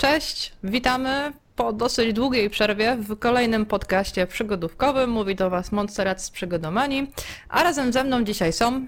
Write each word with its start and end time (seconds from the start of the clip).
Cześć, 0.00 0.52
witamy 0.64 1.32
po 1.56 1.72
dosyć 1.72 2.12
długiej 2.12 2.50
przerwie 2.50 2.96
w 2.96 3.18
kolejnym 3.18 3.66
podcaście 3.66 4.26
przygodówkowym. 4.26 5.10
Mówi 5.10 5.34
do 5.34 5.50
Was 5.50 5.72
Montserrat 5.72 6.22
z 6.22 6.30
Przygodomanii, 6.30 7.10
a 7.48 7.62
razem 7.62 7.92
ze 7.92 8.04
mną 8.04 8.24
dzisiaj 8.24 8.52
są... 8.52 8.86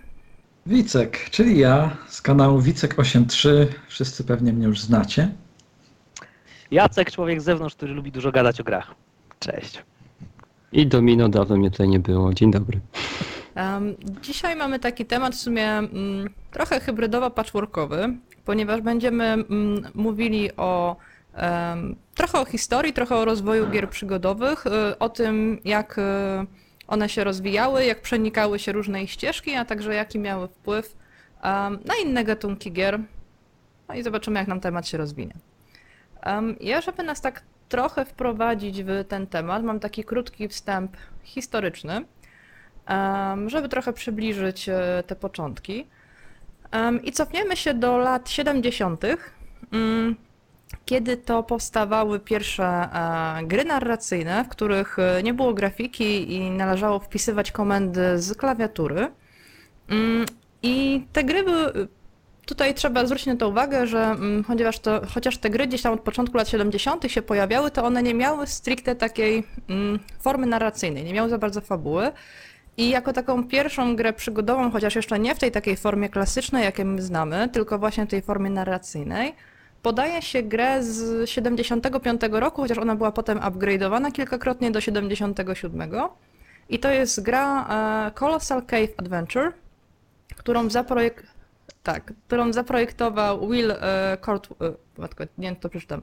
Wicek, 0.67 1.31
czyli 1.31 1.59
ja 1.59 1.97
z 2.09 2.23
kanału 2.23 2.61
Wicek83. 2.61 3.49
Wszyscy 3.89 4.25
pewnie 4.25 4.53
mnie 4.53 4.67
już 4.67 4.81
znacie. 4.81 5.29
Jacek, 6.71 7.11
człowiek 7.11 7.41
z 7.41 7.45
zewnątrz, 7.45 7.77
który 7.77 7.93
lubi 7.93 8.13
dużo 8.13 8.33
gadać 8.33 8.61
o 8.61 8.65
grach. 8.65 8.95
Cześć. 9.39 9.83
I 10.73 10.87
Domino, 10.87 11.29
dawno 11.29 11.57
mnie 11.57 11.71
tutaj 11.71 11.89
nie 11.89 12.01
było. 12.01 12.35
Dzień 12.35 12.51
dobry. 12.51 12.81
Um, 13.57 13.95
dzisiaj 14.23 14.57
mamy 14.57 14.79
taki 14.79 15.07
temat 15.07 15.35
w 15.35 15.41
sumie 15.41 15.69
mm, 15.69 16.31
trochę 16.51 16.81
hybrydowo-patchworkowy, 16.81 18.17
ponieważ 18.45 18.81
będziemy 18.81 19.25
mm, 19.25 19.91
mówili 19.95 20.57
o 20.57 20.97
trochę 22.15 22.41
o 22.41 22.45
historii, 22.45 22.93
trochę 22.93 23.17
o 23.17 23.25
rozwoju 23.25 23.71
gier 23.71 23.91
przygodowych, 23.91 24.67
y, 24.67 24.99
o 24.99 25.09
tym 25.09 25.61
jak 25.65 25.99
y, 25.99 26.03
one 26.89 27.09
się 27.09 27.25
rozwijały, 27.25 27.85
jak 27.85 28.03
przenikały 28.03 28.59
się 28.59 28.73
różne 28.73 29.07
ścieżki, 29.07 29.55
a 29.55 29.65
także 29.65 29.95
jaki 29.95 30.19
miały 30.19 30.49
wpływ 30.49 30.97
na 31.85 31.95
inne 32.05 32.25
gatunki 32.25 32.73
gier. 32.73 33.01
No 33.89 33.95
i 33.95 34.03
zobaczymy 34.03 34.39
jak 34.39 34.49
nam 34.49 34.61
temat 34.61 34.89
się 34.89 34.99
rozwinie. 34.99 35.35
Ja, 36.61 36.81
żeby 36.81 37.03
nas 37.03 37.21
tak 37.21 37.43
trochę 37.69 38.05
wprowadzić 38.05 38.83
w 38.83 39.05
ten 39.09 39.27
temat, 39.27 39.63
mam 39.63 39.81
taki 39.81 40.05
krótki 40.05 40.49
wstęp 40.49 40.97
historyczny 41.23 42.05
żeby 43.47 43.69
trochę 43.69 43.93
przybliżyć 43.93 44.69
e, 44.69 45.03
te 45.07 45.17
początki. 45.17 45.87
I 47.03 47.13
cofniemy 47.13 47.57
się 47.57 47.75
do 47.75 47.99
lat 47.99 48.31
70., 48.31 49.05
mm, 49.73 50.17
kiedy 50.85 51.17
to 51.17 51.43
powstawały 51.43 52.21
pierwsze 52.21 52.65
e, 52.65 53.47
gry 53.47 53.65
narracyjne, 53.65 54.45
w 54.45 54.49
których 54.49 54.99
e, 54.99 55.23
nie 55.23 55.35
było 55.35 55.55
grafiki 55.55 56.33
i 56.33 56.51
należało 56.51 56.99
wpisywać 56.99 57.53
komendy 57.53 58.19
z 58.19 58.37
klawiatury. 58.37 59.11
Mm, 59.89 60.27
I 60.63 61.07
te 61.13 61.25
gry 61.25 61.43
były. 61.43 61.89
Tutaj 62.47 62.75
trzeba 62.75 63.07
zwrócić 63.07 63.27
na 63.27 63.37
to 63.37 63.49
uwagę, 63.49 63.87
że 63.87 64.03
mm, 64.03 64.45
chociaż, 64.45 64.79
to, 64.79 65.01
chociaż 65.15 65.39
te 65.39 65.51
gry 65.51 65.67
gdzieś 65.67 65.83
tam 65.83 65.93
od 65.93 66.01
początku 66.01 66.37
lat 66.37 66.49
70. 66.49 67.13
się 67.13 67.23
pojawiały, 67.23 67.71
to 67.71 67.85
one 67.85 68.03
nie 68.03 68.15
miały 68.15 68.47
stricte 68.47 68.97
takiej 68.97 69.45
mm, 69.69 69.99
formy 70.21 70.47
narracyjnej, 70.47 71.05
nie 71.05 71.13
miały 71.13 71.29
za 71.29 71.39
bardzo 71.39 71.61
fabuły. 71.61 72.13
I 72.77 72.91
jako 72.91 73.13
taką 73.13 73.49
pierwszą 73.49 73.97
grę 73.97 74.13
przygodową, 74.13 74.71
chociaż 74.71 74.95
jeszcze 74.95 75.19
nie 75.19 75.35
w 75.35 75.39
tej 75.39 75.51
takiej 75.51 75.77
formie 75.77 76.09
klasycznej, 76.09 76.65
jakiej 76.65 76.85
my 76.85 77.03
znamy, 77.03 77.49
tylko 77.49 77.79
właśnie 77.79 78.07
w 78.07 78.11
tej 78.11 78.23
formie 78.23 78.51
narracyjnej, 78.51 79.35
podaje 79.83 80.23
się 80.23 80.43
grę 80.43 80.83
z 80.83 81.31
75 81.31 82.21
roku, 82.31 82.63
chociaż 82.63 82.79
ona 82.79 82.97
była 82.97 83.13
potem 83.13 83.39
upgrade'owana 83.39 84.13
kilkakrotnie 84.13 84.71
do 84.71 84.81
77. 84.81 85.91
I 86.69 86.79
to 86.79 86.91
jest 86.91 87.23
gra 87.23 87.67
e, 88.07 88.11
Colossal 88.11 88.63
Cave 88.63 88.95
Adventure, 88.97 89.53
którą, 90.37 90.71
zaprojek... 90.71 91.27
tak, 91.83 92.13
którą 92.27 92.53
zaprojektował 92.53 93.49
Will 93.49 93.71
e, 93.71 94.19
Cort... 94.21 94.49
e, 94.51 94.55
matko, 94.99 95.25
nie 95.39 95.57
to 95.57 95.69
przeczytam. 95.69 96.03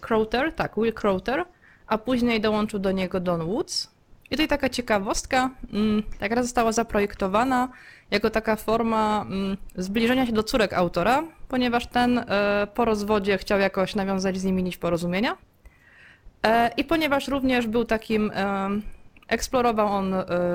Crowther, 0.00 0.52
tak, 0.52 0.76
Will 0.76 0.92
Crowther, 0.92 1.44
a 1.86 1.98
później 1.98 2.40
dołączył 2.40 2.78
do 2.78 2.92
niego 2.92 3.20
Don 3.20 3.44
Woods. 3.46 3.91
I 4.32 4.34
tutaj 4.34 4.48
taka 4.48 4.68
ciekawostka, 4.68 5.50
mm, 5.72 6.02
ta 6.18 6.28
gra 6.28 6.42
została 6.42 6.72
zaprojektowana 6.72 7.68
jako 8.10 8.30
taka 8.30 8.56
forma 8.56 9.26
mm, 9.28 9.56
zbliżenia 9.76 10.26
się 10.26 10.32
do 10.32 10.42
córek 10.42 10.72
autora, 10.72 11.24
ponieważ 11.48 11.86
ten 11.86 12.18
e, 12.18 12.66
po 12.74 12.84
rozwodzie 12.84 13.38
chciał 13.38 13.58
jakoś 13.58 13.94
nawiązać 13.94 14.38
z 14.38 14.44
nimi 14.44 14.62
nić 14.62 14.76
porozumienia. 14.76 15.36
E, 16.42 16.70
I 16.76 16.84
ponieważ 16.84 17.28
również 17.28 17.66
był 17.66 17.84
takim, 17.84 18.30
e, 18.34 18.68
eksplorował 19.28 19.88
on 19.88 20.14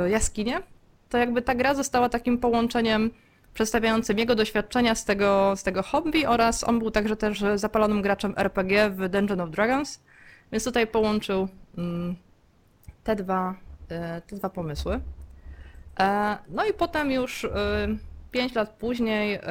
jaskinie, 0.09 0.61
to 1.09 1.17
jakby 1.17 1.41
ta 1.41 1.55
gra 1.55 1.75
została 1.75 2.09
takim 2.09 2.37
połączeniem 2.37 3.11
przedstawiającym 3.53 4.19
jego 4.19 4.35
doświadczenia 4.35 4.95
z 4.95 5.05
tego, 5.05 5.53
z 5.55 5.63
tego 5.63 5.83
hobby 5.83 6.25
oraz 6.25 6.63
on 6.63 6.79
był 6.79 6.91
także 6.91 7.15
też 7.15 7.43
zapalonym 7.55 8.01
graczem 8.01 8.33
RPG 8.37 8.89
w 8.89 9.09
Dungeon 9.09 9.41
of 9.41 9.49
Dragons, 9.49 9.99
więc 10.51 10.63
tutaj 10.63 10.87
połączył 10.87 11.47
mm, 11.77 12.15
te 13.03 13.15
dwa, 13.15 13.66
te 14.27 14.35
dwa 14.35 14.49
pomysły. 14.49 14.99
E, 15.99 16.37
No 16.49 16.65
i 16.65 16.73
potem 16.73 17.11
już 17.11 17.47
5 18.31 18.55
lat 18.55 18.69
później 18.69 19.33
e, 19.35 19.41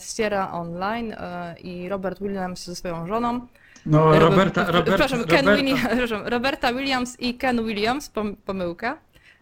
Sierra 0.00 0.52
Online 0.52 1.12
e, 1.12 1.54
i 1.58 1.88
Robert 1.88 2.18
Williams 2.20 2.64
ze 2.64 2.76
swoją 2.76 3.06
żoną. 3.06 3.46
No, 3.86 4.12
Ro- 4.12 4.18
Roberta, 4.18 4.64
Robert, 4.64 4.86
Przepraszam, 4.88 5.24
Ken 5.24 5.46
Roberta, 5.46 5.62
Willi- 5.62 5.76
przepraszam, 5.88 6.26
Roberta 6.26 6.72
Williams 6.72 7.20
i 7.20 7.34
Ken 7.34 7.64
Williams, 7.64 8.10
pom- 8.10 8.36
pomyłka. 8.44 8.98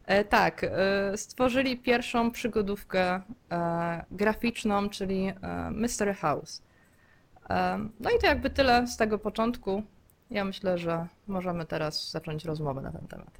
E, 0.07 0.25
Tak, 0.25 0.65
e, 0.65 1.17
stworzyli 1.17 1.77
pierwszą 1.79 2.31
przygodówkę 2.31 3.21
e, 3.53 4.05
graficzną, 4.11 4.89
czyli 4.91 5.27
e, 5.43 5.71
Mystery 5.71 6.15
House. 6.15 6.63
E, 7.51 7.79
No 8.01 8.11
i 8.11 8.19
to 8.21 8.27
jakby 8.27 8.51
tyle 8.51 8.87
z 8.87 8.97
tego 8.97 9.19
początku. 9.19 9.83
Ja 10.31 10.45
myślę, 10.45 10.79
że 10.79 11.07
możemy 11.27 11.67
teraz 11.67 12.11
zacząć 12.11 12.45
rozmowę 12.45 12.81
na 12.83 12.93
ten 12.93 13.07
temat. 13.09 13.31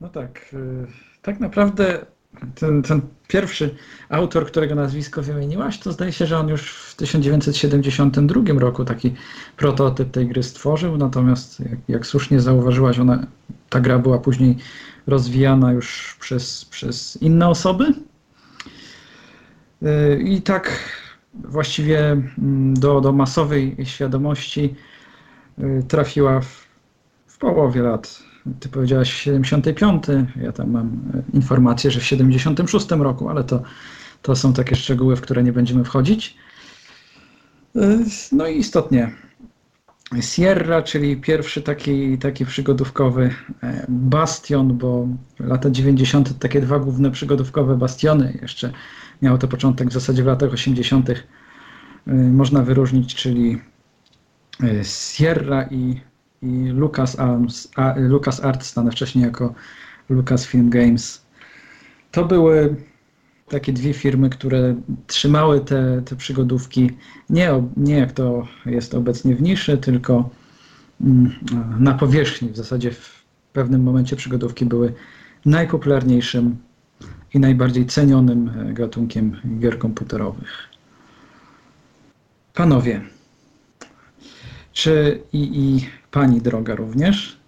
No 0.00 0.08
tak, 0.08 0.50
y, 0.54 0.86
tak 1.22 1.40
naprawdę 1.40 2.06
ten, 2.54 2.82
ten 2.82 3.00
pierwszy 3.28 3.74
autor, 4.08 4.46
którego 4.46 4.74
nazwisko 4.74 5.22
wymieniłaś, 5.22 5.78
to 5.78 5.92
zdaje 5.92 6.12
się, 6.12 6.26
że 6.26 6.38
on 6.38 6.48
już 6.48 6.72
w 6.72 6.96
1972 6.96 8.60
roku 8.60 8.84
taki 8.84 9.14
prototyp 9.56 10.10
tej 10.10 10.26
gry 10.26 10.42
stworzył, 10.42 10.96
natomiast 10.96 11.60
jak, 11.60 11.78
jak 11.88 12.06
słusznie 12.06 12.40
zauważyłaś, 12.40 12.98
ona, 12.98 13.26
ta 13.68 13.80
gra 13.80 13.98
była 13.98 14.18
później 14.18 14.56
rozwijana 15.06 15.72
już 15.72 16.16
przez, 16.20 16.64
przez 16.64 17.22
inne 17.22 17.48
osoby. 17.48 17.94
Y, 19.82 20.22
I 20.22 20.42
tak 20.42 20.78
właściwie 21.34 21.98
mm, 22.10 22.74
do, 22.74 23.00
do 23.00 23.12
masowej 23.12 23.76
świadomości 23.84 24.74
y, 25.58 25.84
trafiła 25.88 26.40
w, 26.40 26.67
w 27.38 27.40
połowie 27.40 27.82
lat. 27.82 28.22
Ty 28.60 28.68
powiedziałaś 28.68 29.12
75, 29.12 30.04
ja 30.42 30.52
tam 30.52 30.70
mam 30.70 30.86
e, 30.86 31.36
informację, 31.36 31.90
że 31.90 32.00
w 32.00 32.04
76 32.04 32.90
roku, 32.90 33.28
ale 33.28 33.44
to, 33.44 33.62
to 34.22 34.36
są 34.36 34.52
takie 34.52 34.76
szczegóły, 34.76 35.16
w 35.16 35.20
które 35.20 35.42
nie 35.42 35.52
będziemy 35.52 35.84
wchodzić. 35.84 36.36
Y, 37.76 37.80
No 38.32 38.46
i 38.46 38.58
istotnie 38.58 39.12
Sierra, 40.20 40.82
czyli 40.82 41.16
pierwszy 41.16 41.62
taki, 41.62 42.18
taki 42.18 42.46
przygodówkowy 42.46 43.34
e, 43.62 43.86
bastion, 43.88 44.78
bo 44.78 45.08
lata 45.40 45.70
90. 45.70 46.38
takie 46.38 46.60
dwa 46.60 46.78
główne 46.78 47.10
przygodówkowe 47.10 47.76
bastiony, 47.76 48.38
jeszcze 48.42 48.72
miało 49.22 49.38
to 49.38 49.48
początek 49.48 49.88
w 49.88 49.92
zasadzie 49.92 50.22
w 50.22 50.26
latach 50.26 50.52
80. 50.52 51.10
y, 51.10 51.24
można 52.12 52.62
wyróżnić, 52.62 53.14
czyli 53.14 53.60
Sierra 54.82 55.68
i, 55.70 56.00
i 56.42 56.68
Lucas, 56.68 57.18
Arms, 57.18 57.68
a, 57.76 57.94
Lucas 57.96 58.44
Arts, 58.44 58.72
znane 58.72 58.90
wcześniej 58.90 59.24
jako 59.24 59.54
Lucasfilm 60.08 60.70
Games. 60.70 61.26
To 62.10 62.24
były 62.24 62.76
takie 63.48 63.72
dwie 63.72 63.94
firmy, 63.94 64.30
które 64.30 64.74
trzymały 65.06 65.60
te, 65.60 66.02
te 66.04 66.16
przygodówki 66.16 66.90
nie, 67.30 67.50
nie 67.76 67.98
jak 67.98 68.12
to 68.12 68.48
jest 68.66 68.94
obecnie 68.94 69.36
w 69.36 69.42
niszy, 69.42 69.78
tylko 69.78 70.30
mm, 71.00 71.34
na 71.78 71.94
powierzchni. 71.94 72.48
W 72.48 72.56
zasadzie 72.56 72.90
w 72.90 73.24
pewnym 73.52 73.82
momencie 73.82 74.16
przygodówki 74.16 74.66
były 74.66 74.94
najpopularniejszym 75.44 76.56
i 77.34 77.40
najbardziej 77.40 77.86
cenionym 77.86 78.48
e, 78.48 78.72
gatunkiem 78.72 79.40
gier 79.58 79.78
komputerowych. 79.78 80.68
Panowie, 82.54 83.00
czy 84.72 85.20
i, 85.32 85.58
i 85.58 85.88
pani 86.10 86.40
droga 86.40 86.74
również, 86.74 87.38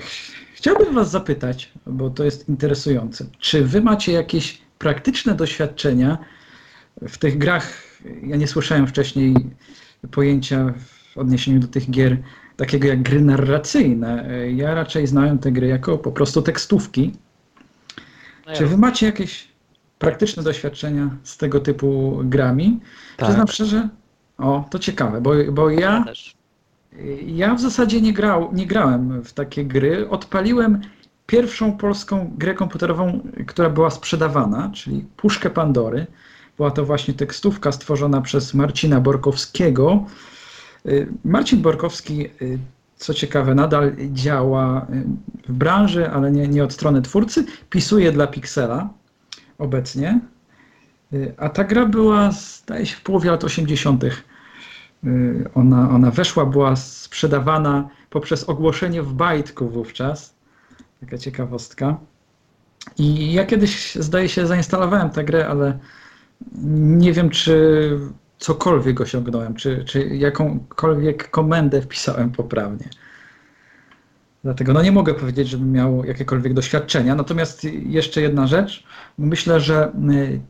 ch- 0.00 0.32
chciałbym 0.54 0.94
was 0.94 1.10
zapytać, 1.10 1.72
bo 1.86 2.10
to 2.10 2.24
jest 2.24 2.48
interesujące, 2.48 3.24
czy 3.38 3.64
wy 3.64 3.80
macie 3.80 4.12
jakieś 4.12 4.60
praktyczne 4.78 5.34
doświadczenia 5.34 6.18
w 7.08 7.18
tych 7.18 7.38
grach? 7.38 7.72
Ja 8.22 8.36
nie 8.36 8.46
słyszałem 8.46 8.86
wcześniej 8.86 9.34
pojęcia 10.10 10.74
w 11.14 11.18
odniesieniu 11.18 11.60
do 11.60 11.68
tych 11.68 11.90
gier 11.90 12.16
takiego 12.56 12.88
jak 12.88 13.02
gry 13.02 13.20
narracyjne. 13.20 14.28
Ja 14.54 14.74
raczej 14.74 15.06
znałem 15.06 15.38
te 15.38 15.52
gry 15.52 15.66
jako 15.66 15.98
po 15.98 16.12
prostu 16.12 16.42
tekstówki. 16.42 17.12
No 18.46 18.54
Czy 18.54 18.66
wy 18.66 18.76
macie 18.78 19.06
jakieś 19.06 19.48
praktyczne 19.98 20.42
doświadczenia 20.42 21.10
z 21.22 21.36
tego 21.36 21.60
typu 21.60 22.20
grami? 22.24 22.80
Tak. 23.16 23.26
Przyznam 23.28 23.48
szczerze, 23.48 23.88
o, 24.38 24.68
to 24.70 24.78
ciekawe, 24.78 25.20
bo, 25.20 25.32
bo 25.52 25.70
ja, 25.70 26.04
też. 26.04 26.34
Ja 27.26 27.54
w 27.54 27.60
zasadzie 27.60 28.00
nie, 28.00 28.12
grał, 28.12 28.50
nie 28.52 28.66
grałem 28.66 29.24
w 29.24 29.32
takie 29.32 29.64
gry. 29.64 30.10
Odpaliłem 30.10 30.80
pierwszą 31.26 31.76
polską 31.76 32.32
grę 32.38 32.54
komputerową, 32.54 33.20
która 33.46 33.70
była 33.70 33.90
sprzedawana, 33.90 34.70
czyli 34.74 35.04
Puszkę 35.16 35.50
Pandory. 35.50 36.06
Była 36.56 36.70
to 36.70 36.84
właśnie 36.84 37.14
tekstówka 37.14 37.72
stworzona 37.72 38.20
przez 38.20 38.54
Marcina 38.54 39.00
Borkowskiego. 39.00 40.06
Y, 40.86 41.08
Marcin 41.24 41.62
Borkowski, 41.62 42.26
y, 42.42 42.58
co 42.96 43.14
ciekawe, 43.14 43.54
nadal 43.54 43.92
działa 44.12 44.86
y, 45.46 45.52
w 45.52 45.52
branży, 45.52 46.10
ale 46.10 46.30
nie, 46.30 46.48
nie 46.48 46.64
od 46.64 46.72
strony 46.72 47.02
twórcy. 47.02 47.44
Pisuje 47.70 48.12
dla 48.12 48.26
Pixela 48.26 48.88
obecnie. 49.58 50.20
A 51.36 51.48
ta 51.48 51.64
gra 51.64 51.86
była, 51.86 52.30
zdaje 52.30 52.86
się, 52.86 52.96
w 52.96 53.02
połowie 53.02 53.30
lat 53.30 53.44
80. 53.44 54.04
Y, 55.06 55.44
Ona, 55.54 55.90
ona 55.90 56.10
weszła, 56.10 56.46
była 56.46 56.76
sprzedawana 56.76 57.88
poprzez 58.10 58.44
ogłoszenie 58.44 59.02
w 59.02 59.12
bajtku 59.12 59.68
wówczas. 59.68 60.34
Taka 61.00 61.18
ciekawostka. 61.18 61.96
I 62.98 63.32
ja 63.32 63.46
kiedyś, 63.46 63.94
zdaje 63.94 64.28
się, 64.28 64.46
zainstalowałem 64.46 65.10
tę 65.10 65.24
grę, 65.24 65.48
ale 65.48 65.78
nie 66.62 67.12
wiem, 67.12 67.30
czy 67.30 67.90
cokolwiek 68.38 69.00
osiągnąłem, 69.00 69.54
czy, 69.54 69.84
czy 69.84 70.06
jakąkolwiek 70.06 71.30
komendę 71.30 71.82
wpisałem 71.82 72.30
poprawnie. 72.30 72.88
Dlatego 74.44 74.72
no 74.72 74.82
nie 74.82 74.92
mogę 74.92 75.14
powiedzieć, 75.14 75.48
żebym 75.48 75.72
miał 75.72 76.04
jakiekolwiek 76.04 76.54
doświadczenia. 76.54 77.14
Natomiast 77.14 77.64
jeszcze 77.64 78.20
jedna 78.20 78.46
rzecz. 78.46 78.84
Myślę, 79.18 79.60
że 79.60 79.92
y, 80.10 80.40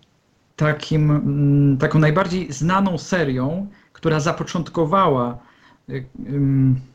takim, 0.57 1.11
mm, 1.11 1.79
taką 1.79 1.99
najbardziej 1.99 2.53
znaną 2.53 2.99
serią, 2.99 3.67
która 3.99 4.21
zapoczątkowała 4.21 5.39
y, 5.91 6.05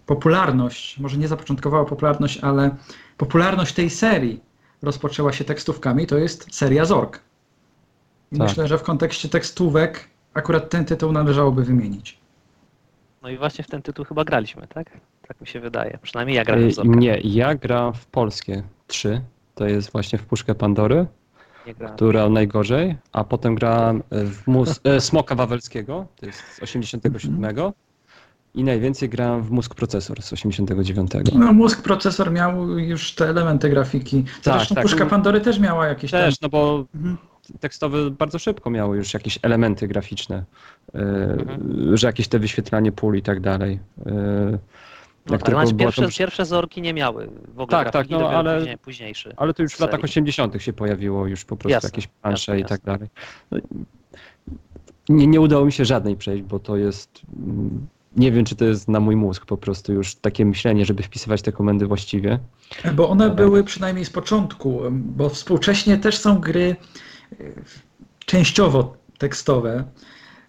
popularność, 0.06 1.00
może 1.00 1.18
nie 1.18 1.28
zapoczątkowała 1.28 1.86
popularność, 1.86 2.38
ale 2.38 2.76
popularność 3.18 3.74
tej 3.74 3.90
serii 3.90 4.40
rozpoczęła 4.82 5.34
się 5.34 5.44
tekstówkami, 5.44 6.08
to 6.08 6.18
jest 6.18 6.56
seria 6.56 6.86
Zork. 6.86 7.20
I 8.32 8.38
Tak. 8.38 8.48
myślę, 8.48 8.68
że 8.68 8.78
w 8.78 8.84
kontekście 8.84 9.30
tekstówek 9.30 10.10
akurat 10.34 10.70
ten 10.70 10.86
tytuł 10.86 11.12
należałoby 11.12 11.64
wymienić. 11.64 12.18
No 13.22 13.30
i 13.30 13.38
właśnie 13.38 13.64
w 13.64 13.68
ten 13.68 13.82
tytuł 13.82 14.06
chyba 14.06 14.24
graliśmy, 14.24 14.68
tak? 14.68 14.90
Tak 15.28 15.42
mi 15.42 15.48
się 15.48 15.60
wydaje. 15.60 16.00
Przynajmniej 16.02 16.38
ja 16.38 16.44
grałem 16.44 16.64
Y, 16.64 16.70
w 16.72 16.74
Zorka. 16.74 16.96
Nie, 16.96 17.20
ja 17.24 17.56
gram 17.56 17.94
w 17.94 18.06
polskie 18.06 18.64
3. 18.88 19.22
To 19.56 19.68
jest 19.68 19.92
właśnie 19.92 20.20
w 20.20 20.26
Puszkę 20.26 20.56
Pandory. 20.56 21.06
Która 21.96 22.30
najgorzej, 22.30 22.96
a 23.12 23.24
potem 23.24 23.56
grałem 23.56 24.04
w 24.12 24.48
mus, 24.48 24.80
e, 24.84 25.02
Smoka 25.02 25.36
Wawelskiego, 25.36 26.06
to 26.16 26.26
jest 26.26 26.40
z 26.40 26.64
87 26.64 27.74
i 28.56 28.64
najwięcej 28.64 29.10
grałem 29.10 29.42
w 29.44 29.52
Mózg 29.52 29.76
Procesor 29.76 30.22
z 30.22 30.34
89. 30.34 31.30
No, 31.34 31.54
mózg 31.54 31.82
procesor 31.82 32.32
miał 32.32 32.80
już 32.80 33.16
te 33.16 33.30
elementy 33.30 33.70
grafiki. 33.70 34.24
Tak, 34.24 34.54
Zresztą 34.58 34.76
tak. 34.76 34.84
Puszka 34.84 35.06
Pandory 35.06 35.42
też 35.42 35.60
miała 35.60 35.88
jakieś 35.88 36.12
tam... 36.12 36.20
Też, 36.22 36.42
no 36.42 36.50
bo 36.50 36.86
Mhm. 36.96 37.18
tekstowe 37.60 38.12
bardzo 38.12 38.40
szybko 38.40 38.70
miały 38.70 38.98
już 38.98 39.14
jakieś 39.14 39.40
elementy 39.42 39.88
graficzne, 39.88 40.44
e, 40.96 41.00
Mhm. 41.00 41.98
że 41.98 42.08
jakieś 42.08 42.28
te 42.28 42.40
wyświetlanie 42.40 42.92
pól 42.92 43.16
i 43.18 43.22
tak 43.22 43.40
dalej. 43.40 43.80
E, 44.06 44.58
No, 45.26 45.30
ale 45.30 45.40
tylko 45.40 45.62
znaczy 45.62 45.76
pierwsze, 45.76 46.02
to- 46.02 46.18
pierwsze 46.18 46.46
Zorki 46.46 46.82
nie 46.82 46.94
miały 46.94 47.30
w 47.48 47.60
ogóle 47.60 47.68
Tak, 47.84 47.94
tak, 47.94 48.10
no, 48.10 48.30
ale- 48.30 48.58
później, 48.60 48.78
późniejszy. 48.78 49.34
Ale 49.38 49.54
to 49.54 49.64
już 49.64 49.74
w 49.74 49.80
latach 49.80 49.92
serii. 50.00 50.04
80. 50.12 50.62
się 50.62 50.74
pojawiło 50.74 51.28
już 51.28 51.46
po 51.46 51.58
prostu 51.58 51.70
Jasne, 51.70 51.88
jakieś 51.88 52.08
plansze 52.08 52.52
jasne, 52.60 52.60
i 52.60 52.70
tak 52.70 52.82
jasne. 52.88 52.94
dalej. 52.94 53.10
No, 53.52 53.58
nie, 55.10 55.28
nie 55.28 55.42
udało 55.42 55.66
mi 55.66 55.72
się 55.72 55.86
żadnej 55.86 56.16
przejść, 56.16 56.44
bo 56.44 56.60
to 56.60 56.78
jest. 56.78 57.22
Nie 58.16 58.32
wiem, 58.32 58.46
czy 58.46 58.56
to 58.56 58.66
jest 58.66 58.88
na 58.88 59.00
mój 59.00 59.16
mózg 59.16 59.46
po 59.46 59.58
prostu 59.58 59.94
już 59.94 60.16
takie 60.16 60.46
myślenie, 60.46 60.86
żeby 60.86 61.04
wpisywać 61.04 61.42
te 61.42 61.52
komendy 61.52 61.88
właściwie. 61.88 62.40
Bo 62.94 63.10
one 63.10 63.30
były 63.30 63.64
przynajmniej 63.64 64.06
z 64.06 64.10
początku, 64.10 64.82
bo 64.92 65.30
współcześnie 65.30 65.98
też 65.98 66.18
są 66.18 66.40
gry 66.40 66.76
y, 67.40 67.54
częściowo 68.26 68.98
tekstowe, 69.18 69.84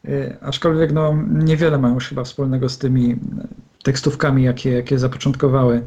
y, 0.04 0.36
aczkolwiek 0.40 0.92
no, 0.92 1.14
niewiele 1.30 1.78
mają 1.78 1.94
już 1.94 2.08
chyba 2.08 2.24
wspólnego 2.24 2.68
z 2.68 2.78
tymi 2.78 3.16
tekstówkami, 3.84 4.42
jakie, 4.42 4.70
jakie 4.70 4.98
zapoczątkowały, 4.98 5.82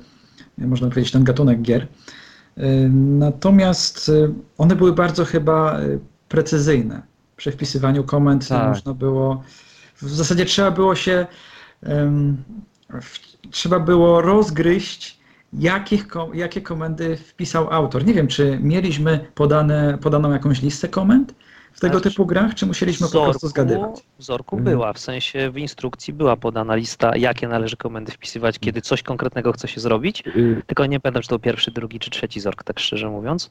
y, 0.61 0.67
można 0.67 0.89
powiedzieć, 0.89 1.11
ten 1.11 1.23
gatunek 1.23 1.61
gier. 1.61 1.87
Y, 2.57 2.89
Natomiast 2.93 4.09
y, 4.09 4.33
one 4.57 4.75
były 4.75 4.93
bardzo 4.93 5.25
chyba 5.25 5.79
precyzyjne. 6.29 7.01
Przy 7.37 7.51
wpisywaniu 7.51 8.03
komend 8.03 8.47
Tak. 8.47 8.67
można 8.69 8.93
było, 8.93 9.43
w 10.01 10.09
zasadzie 10.09 10.45
trzeba 10.45 10.71
było 10.71 10.95
się, 10.95 11.27
em, 11.83 12.37
w- 13.01 13.49
trzeba 13.51 13.79
było 13.79 14.21
rozgryźć 14.21 15.19
jakich, 15.53 16.07
jakie 16.33 16.61
komendy 16.61 17.17
wpisał 17.17 17.73
autor. 17.73 18.05
Nie 18.05 18.13
wiem, 18.13 18.27
czy 18.27 18.59
mieliśmy 18.61 19.25
podane, 19.35 19.97
podaną 20.01 20.31
jakąś 20.31 20.61
listę 20.61 20.87
komend 20.87 21.33
w 21.77 21.79
tego 21.79 21.93
Znaczy, 21.99 22.09
typu 22.09 22.25
grach, 22.25 22.55
czy 22.55 22.65
musieliśmy 22.65 23.07
po 23.07 23.23
prostu 23.23 23.47
zgadywać? 23.47 24.03
W 24.19 24.23
Zorku 24.23 24.57
Mhm. 24.57 24.75
była, 24.75 24.93
w 24.93 24.99
sensie 24.99 25.51
w 25.51 25.57
instrukcji 25.57 26.13
była 26.13 26.35
podana 26.35 26.75
lista, 26.75 27.15
jakie 27.17 27.47
należy 27.47 27.77
komendy 27.77 28.11
wpisywać, 28.11 28.59
kiedy 28.59 28.81
coś 28.81 29.03
konkretnego 29.03 29.51
chce 29.51 29.67
się 29.67 29.79
zrobić. 29.81 30.23
Y, 30.27 30.61
Tylko 30.67 30.85
nie 30.85 30.99
pamiętam, 30.99 31.23
czy 31.23 31.29
to 31.29 31.39
pierwszy, 31.39 31.71
drugi 31.71 31.99
czy 31.99 32.09
trzeci 32.09 32.39
Zork, 32.39 32.63
tak 32.63 32.79
szczerze 32.79 33.09
mówiąc. 33.09 33.49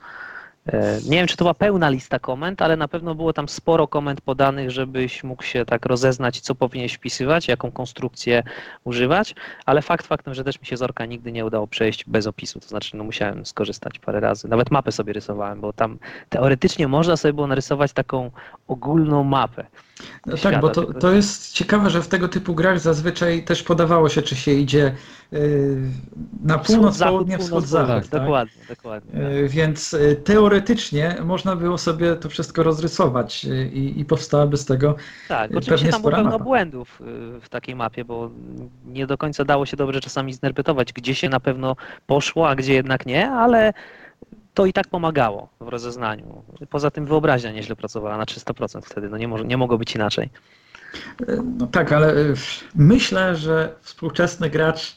E, 0.67 1.01
Nie 1.05 1.17
wiem, 1.17 1.27
czy 1.27 1.37
to 1.37 1.45
była 1.45 1.55
pełna 1.55 1.89
lista 1.89 2.19
komend, 2.19 2.63
ale 2.63 2.77
na 2.77 2.89
pewno 2.89 3.15
było 3.15 3.33
tam 3.33 3.49
sporo 3.49 3.89
komend 3.89 4.21
podanych, 4.21 4.71
żebyś 4.71 5.25
mógł 5.25 5.43
się 5.43 5.65
tak 5.65 5.87
rozeznać, 5.87 6.41
co 6.41 6.55
powinieneś 6.55 6.95
wpisywać, 6.95 7.49
jaką 7.49 7.73
konstrukcję 7.73 8.43
używać, 8.85 9.35
ale 9.67 9.83
fakt 9.83 10.07
faktem, 10.07 10.35
że 10.35 10.45
też 10.45 10.61
mi 10.61 10.67
się 10.67 10.77
Zorka 10.77 11.07
nigdy 11.07 11.33
nie 11.33 11.45
udało 11.47 11.67
przejść 11.67 12.05
bez 12.05 12.27
opisu, 12.27 12.61
to 12.61 12.69
znaczy 12.69 12.97
no 12.97 13.05
musiałem 13.05 13.47
skorzystać 13.47 13.99
parę 13.99 14.21
razy. 14.21 14.49
Nawet 14.49 14.71
mapę 14.71 14.93
sobie 14.93 15.13
rysowałem, 15.13 15.61
bo 15.61 15.73
tam 15.73 15.99
teoretycznie 16.29 16.89
można 16.89 17.17
sobie 17.17 17.33
było 17.33 17.47
narysować 17.47 17.93
taką 17.93 18.31
ogólną 18.69 19.25
mapę. 19.25 19.67
No 20.27 20.37
tak, 20.37 20.61
bo 20.61 20.69
to, 20.69 20.93
to 20.95 21.13
jest 21.13 21.53
ciekawe, 21.53 21.91
że 21.91 22.03
w 22.03 22.09
tego 22.09 22.29
typu 22.29 22.55
grach 22.55 22.81
zazwyczaj 22.81 23.45
też 23.45 23.63
podawało 23.63 24.09
się, 24.09 24.23
czy 24.23 24.37
się 24.37 24.53
idzie 24.53 24.95
y, 25.33 25.77
na 26.45 26.59
północ, 26.59 26.95
Wschód, 26.95 27.07
południe, 27.09 27.37
północ, 27.39 27.49
wschód, 27.49 27.67
zachód. 27.67 27.89
północ, 27.89 28.09
tak? 28.09 28.21
Dokładnie, 28.23 28.53
dokładnie. 28.69 29.13
tak. 29.13 29.23
Y, 29.33 29.49
Więc 29.49 29.95
y, 29.95 30.21
teoretycznie 30.25 31.17
można 31.25 31.57
było 31.57 31.79
sobie 31.79 32.17
to 32.17 32.29
wszystko 32.29 32.63
rozrysować 32.63 33.45
y, 33.45 33.71
i, 33.75 34.01
i 34.01 34.05
powstałaby 34.05 34.57
z 34.57 34.65
tego 34.65 34.97
Tak, 35.29 35.43
Pewnie 35.43 35.59
oczywiście 35.59 35.89
tam 35.89 36.01
było 36.03 36.13
pełno 36.15 36.31
mapa. 36.31 36.45
błędów 36.45 37.03
w 37.41 37.49
takiej 37.49 37.75
mapie, 37.75 38.05
bo 38.05 38.31
nie 38.87 39.07
do 39.07 39.19
końca 39.19 39.45
dało 39.45 39.67
się 39.67 39.77
dobrze 39.77 40.01
czasami 40.01 40.33
zinterpretować, 40.33 40.93
gdzie 40.93 41.15
się 41.15 41.29
na 41.29 41.41
pewno 41.41 41.77
poszło, 42.07 42.49
a 42.49 42.55
gdzie 42.55 42.75
jednak 42.75 43.07
nie, 43.07 43.31
ale 43.31 43.73
to 44.57 44.67
i 44.67 44.73
tak 44.73 44.89
pomagało 44.89 45.49
w 45.61 45.69
rozeznaniu. 45.69 46.43
Poza 46.71 46.91
tym 46.91 47.07
wyobraźnia 47.07 47.53
nieźle 47.53 47.77
pracowała 47.77 48.19
na 48.19 48.25
300% 48.25 48.81
wtedy, 48.83 49.09
no 49.09 49.17
nie, 49.19 49.29
może, 49.29 49.45
nie 49.45 49.57
mogło 49.57 49.79
być 49.79 49.95
inaczej. 49.95 50.31
No 51.59 51.67
tak, 51.67 51.93
ale 51.93 52.17
y, 52.17 52.35
myślę, 52.75 53.37
że 53.37 53.75
współczesny 53.81 54.51
gracz, 54.51 54.97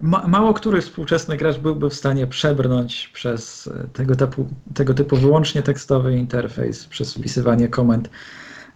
ma, 0.00 0.26
mało 0.28 0.54
który 0.54 0.80
współczesny 0.80 1.36
gracz 1.36 1.58
byłby 1.58 1.90
w 1.90 1.94
stanie 1.94 2.26
przebrnąć 2.26 3.08
przez 3.08 3.66
y, 3.66 3.88
tego 3.92 4.16
typu, 4.16 4.48
tego 4.74 4.94
typu 4.94 5.16
wyłącznie 5.16 5.62
tekstowy 5.62 6.16
interfejs, 6.16 6.86
przez 6.86 7.14
wpisywanie 7.14 7.68
komend 7.68 8.10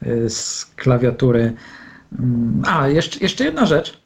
y, 0.07 0.31
z 0.31 0.67
klawiatury. 0.77 1.53
Mm, 2.19 2.63
A, 2.67 2.89
jeszcze, 2.89 3.19
jeszcze 3.21 3.45
jedna 3.45 3.67
rzecz 3.67 4.05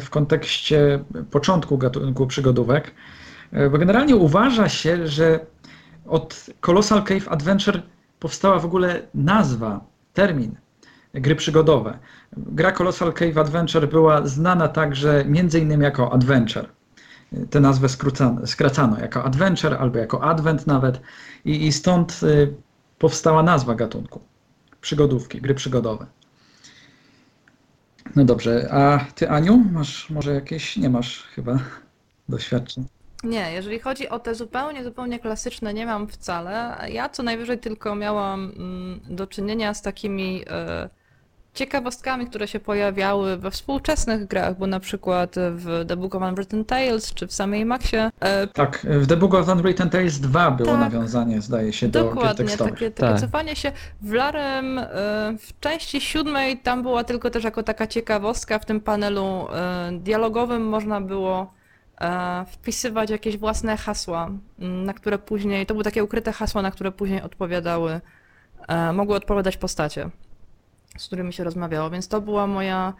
w 0.00 0.10
kontekście 0.10 1.04
początku 1.30 1.78
gatunku 1.78 2.26
przygodówek, 2.26 2.94
bo 3.70 3.78
generalnie 3.78 4.16
uważa 4.16 4.68
się, 4.68 5.06
że 5.06 5.46
od 6.06 6.46
Colossal 6.60 7.02
Cave 7.02 7.28
Adventure 7.28 7.82
powstała 8.18 8.58
w 8.58 8.64
ogóle 8.64 9.02
nazwa, 9.14 9.80
termin 10.14 10.56
gry 11.14 11.36
przygodowe. 11.36 11.98
Gra 12.36 12.72
Colossal 12.72 13.12
Cave 13.12 13.38
Adventure 13.38 13.88
była 13.88 14.26
znana 14.26 14.68
także 14.68 15.24
między 15.26 15.60
innymi 15.60 15.84
jako 15.84 16.12
Adventure. 16.12 16.68
Tę 17.50 17.60
nazwę 17.60 17.88
skracano 18.46 18.98
jako 19.00 19.24
Adventure 19.24 19.74
albo 19.74 19.98
jako 19.98 20.22
Advent 20.22 20.66
nawet 20.66 21.00
i, 21.44 21.66
i 21.66 21.72
stąd 21.72 22.20
y, 22.22 22.54
powstała 22.98 23.42
nazwa 23.42 23.74
gatunku. 23.74 24.20
Przygodówki, 24.80 25.40
gry 25.40 25.54
przygodowe. 25.54 26.06
No 28.16 28.24
dobrze, 28.24 28.68
a 28.72 29.04
ty 29.14 29.30
Aniu, 29.30 29.64
masz 29.72 30.10
może 30.10 30.34
jakieś, 30.34 30.76
nie 30.76 30.90
masz 30.90 31.22
chyba 31.22 31.58
doświadczeń. 32.28 32.93
Nie, 33.24 33.52
jeżeli 33.52 33.78
chodzi 33.78 34.08
o 34.08 34.18
te 34.18 34.34
zupełnie, 34.34 34.84
zupełnie 34.84 35.18
klasyczne, 35.18 35.74
nie 35.74 35.86
mam 35.86 36.08
wcale. 36.08 36.76
Ja 36.92 37.08
co 37.08 37.22
najwyżej 37.22 37.58
tylko 37.58 37.94
miałam 37.94 38.52
mm, 38.56 39.00
do 39.08 39.26
czynienia 39.26 39.74
z 39.74 39.82
takimi 39.82 40.44
e, 40.50 40.88
ciekawostkami, 41.54 42.26
które 42.26 42.48
się 42.48 42.60
pojawiały 42.60 43.36
we 43.36 43.50
współczesnych 43.50 44.26
grach, 44.26 44.58
bo 44.58 44.66
na 44.66 44.80
przykład 44.80 45.34
w 45.36 45.84
The 45.88 45.96
Book 45.96 46.14
of 46.14 46.22
Unwritten 46.22 46.64
Tales 46.64 47.14
czy 47.14 47.26
w 47.26 47.32
samej 47.32 47.64
Maxie 47.64 48.10
e, 48.20 48.46
Tak, 48.46 48.86
w 48.90 49.06
The 49.06 49.16
Book 49.16 49.34
of 49.34 49.48
Unwritten 49.48 49.90
Tales 49.90 50.20
2 50.20 50.50
było 50.50 50.68
Tak. 50.70 50.80
nawiązanie, 50.80 51.40
zdaje 51.40 51.72
się, 51.72 51.88
do 51.88 52.00
gier 52.04 52.08
Dokładnie, 52.14 52.44
tekstowych. 52.44 52.74
takie, 52.74 52.90
takie 52.90 53.12
Tak. 53.12 53.20
cofanie 53.20 53.56
się. 53.56 53.72
W 54.02 54.12
Larem 54.12 54.78
e, 54.78 54.84
w 55.38 55.60
części 55.60 56.00
siódmej 56.00 56.58
tam 56.58 56.82
była 56.82 57.04
tylko 57.04 57.30
też 57.30 57.44
jako 57.44 57.62
taka 57.62 57.86
ciekawostka 57.86 58.58
w 58.58 58.64
tym 58.64 58.80
panelu 58.80 59.46
e, 59.52 59.90
dialogowym 59.92 60.68
można 60.68 61.00
było 61.00 61.54
wpisywać 62.46 63.10
jakieś 63.10 63.36
własne 63.36 63.76
hasła, 63.76 64.30
m, 64.58 64.84
na 64.84 64.94
które 64.94 65.18
później, 65.18 65.66
to 65.66 65.74
były 65.74 65.84
takie 65.84 66.04
ukryte 66.04 66.32
hasła, 66.32 66.62
na 66.62 66.70
które 66.70 66.92
później 66.92 67.22
odpowiadały, 67.22 68.00
e, 68.68 68.92
mogły 68.92 69.16
odpowiadać 69.16 69.56
postacie, 69.56 70.10
z 70.98 71.06
którymi 71.06 71.32
się 71.32 71.44
rozmawiało, 71.44 71.90
więc 71.90 72.08
to 72.08 72.20
była 72.20 72.46
moja 72.46 72.92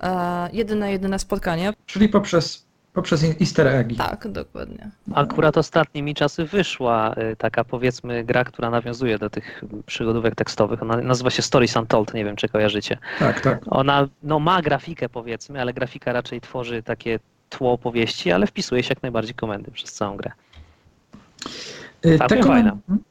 e, 0.00 0.48
jedyne, 0.52 0.92
jedyne 0.92 1.18
spotkanie. 1.18 1.72
Czyli 1.86 2.08
poprzez, 2.08 2.66
poprzez 2.92 3.24
easter 3.24 3.66
eggi. 3.66 3.96
Tak, 3.96 4.28
dokładnie. 4.28 4.90
Akurat 5.14 5.58
ostatnimi 5.58 6.14
czasy 6.14 6.44
wyszła 6.44 7.14
taka 7.38 7.64
powiedzmy 7.64 8.24
gra, 8.24 8.44
która 8.44 8.70
nawiązuje 8.70 9.18
do 9.18 9.30
tych 9.30 9.64
przygodówek 9.86 10.34
tekstowych. 10.34 10.82
Ona 10.82 10.96
nazywa 10.96 11.30
się 11.30 11.42
Stories 11.42 11.76
Untold, 11.76 12.14
nie 12.14 12.24
wiem 12.24 12.36
czy 12.36 12.48
kojarzycie. 12.48 12.98
Tak, 13.18 13.40
tak. 13.40 13.62
Ona 13.66 14.08
no, 14.22 14.38
ma 14.38 14.62
grafikę 14.62 15.08
powiedzmy, 15.08 15.60
ale 15.60 15.72
grafika 15.72 16.12
raczej 16.12 16.40
tworzy 16.40 16.82
takie 16.82 17.18
tło 17.48 17.72
opowieści, 17.72 18.32
ale 18.32 18.46
wpisuje 18.46 18.82
się 18.82 18.88
jak 18.88 19.02
najbardziej 19.02 19.34
komendy 19.34 19.70
przez 19.70 19.92
całą 19.92 20.16
grę. 20.16 20.32
Y, 22.06 22.18
Całkiem 22.18 22.38
Te, 22.38 22.44
fajna. 22.44 22.70
komendy, 22.70 23.04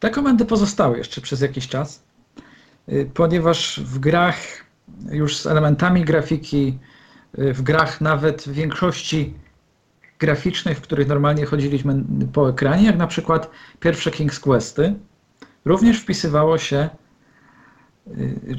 te 0.00 0.10
komendy 0.10 0.44
pozostały 0.44 0.98
jeszcze 0.98 1.20
przez 1.20 1.40
jakiś 1.40 1.68
czas, 1.68 2.02
y, 2.88 3.10
ponieważ 3.14 3.80
w 3.80 3.98
grach 3.98 4.36
już 5.10 5.36
z 5.36 5.46
elementami 5.46 6.04
grafiki, 6.04 6.78
y, 7.38 7.52
w 7.54 7.62
grach 7.62 8.00
nawet 8.00 8.42
w 8.42 8.52
większości 8.52 9.34
graficznych, 10.18 10.78
w 10.78 10.80
których 10.80 11.08
normalnie 11.08 11.46
chodziliśmy 11.46 12.04
po 12.32 12.50
ekranie, 12.50 12.86
jak 12.86 12.96
na 12.96 13.06
przykład 13.06 13.50
pierwsze 13.80 14.10
King's 14.10 14.40
Questy, 14.40 14.94
również 15.64 16.00
wpisywało 16.00 16.58
się, 16.58 16.88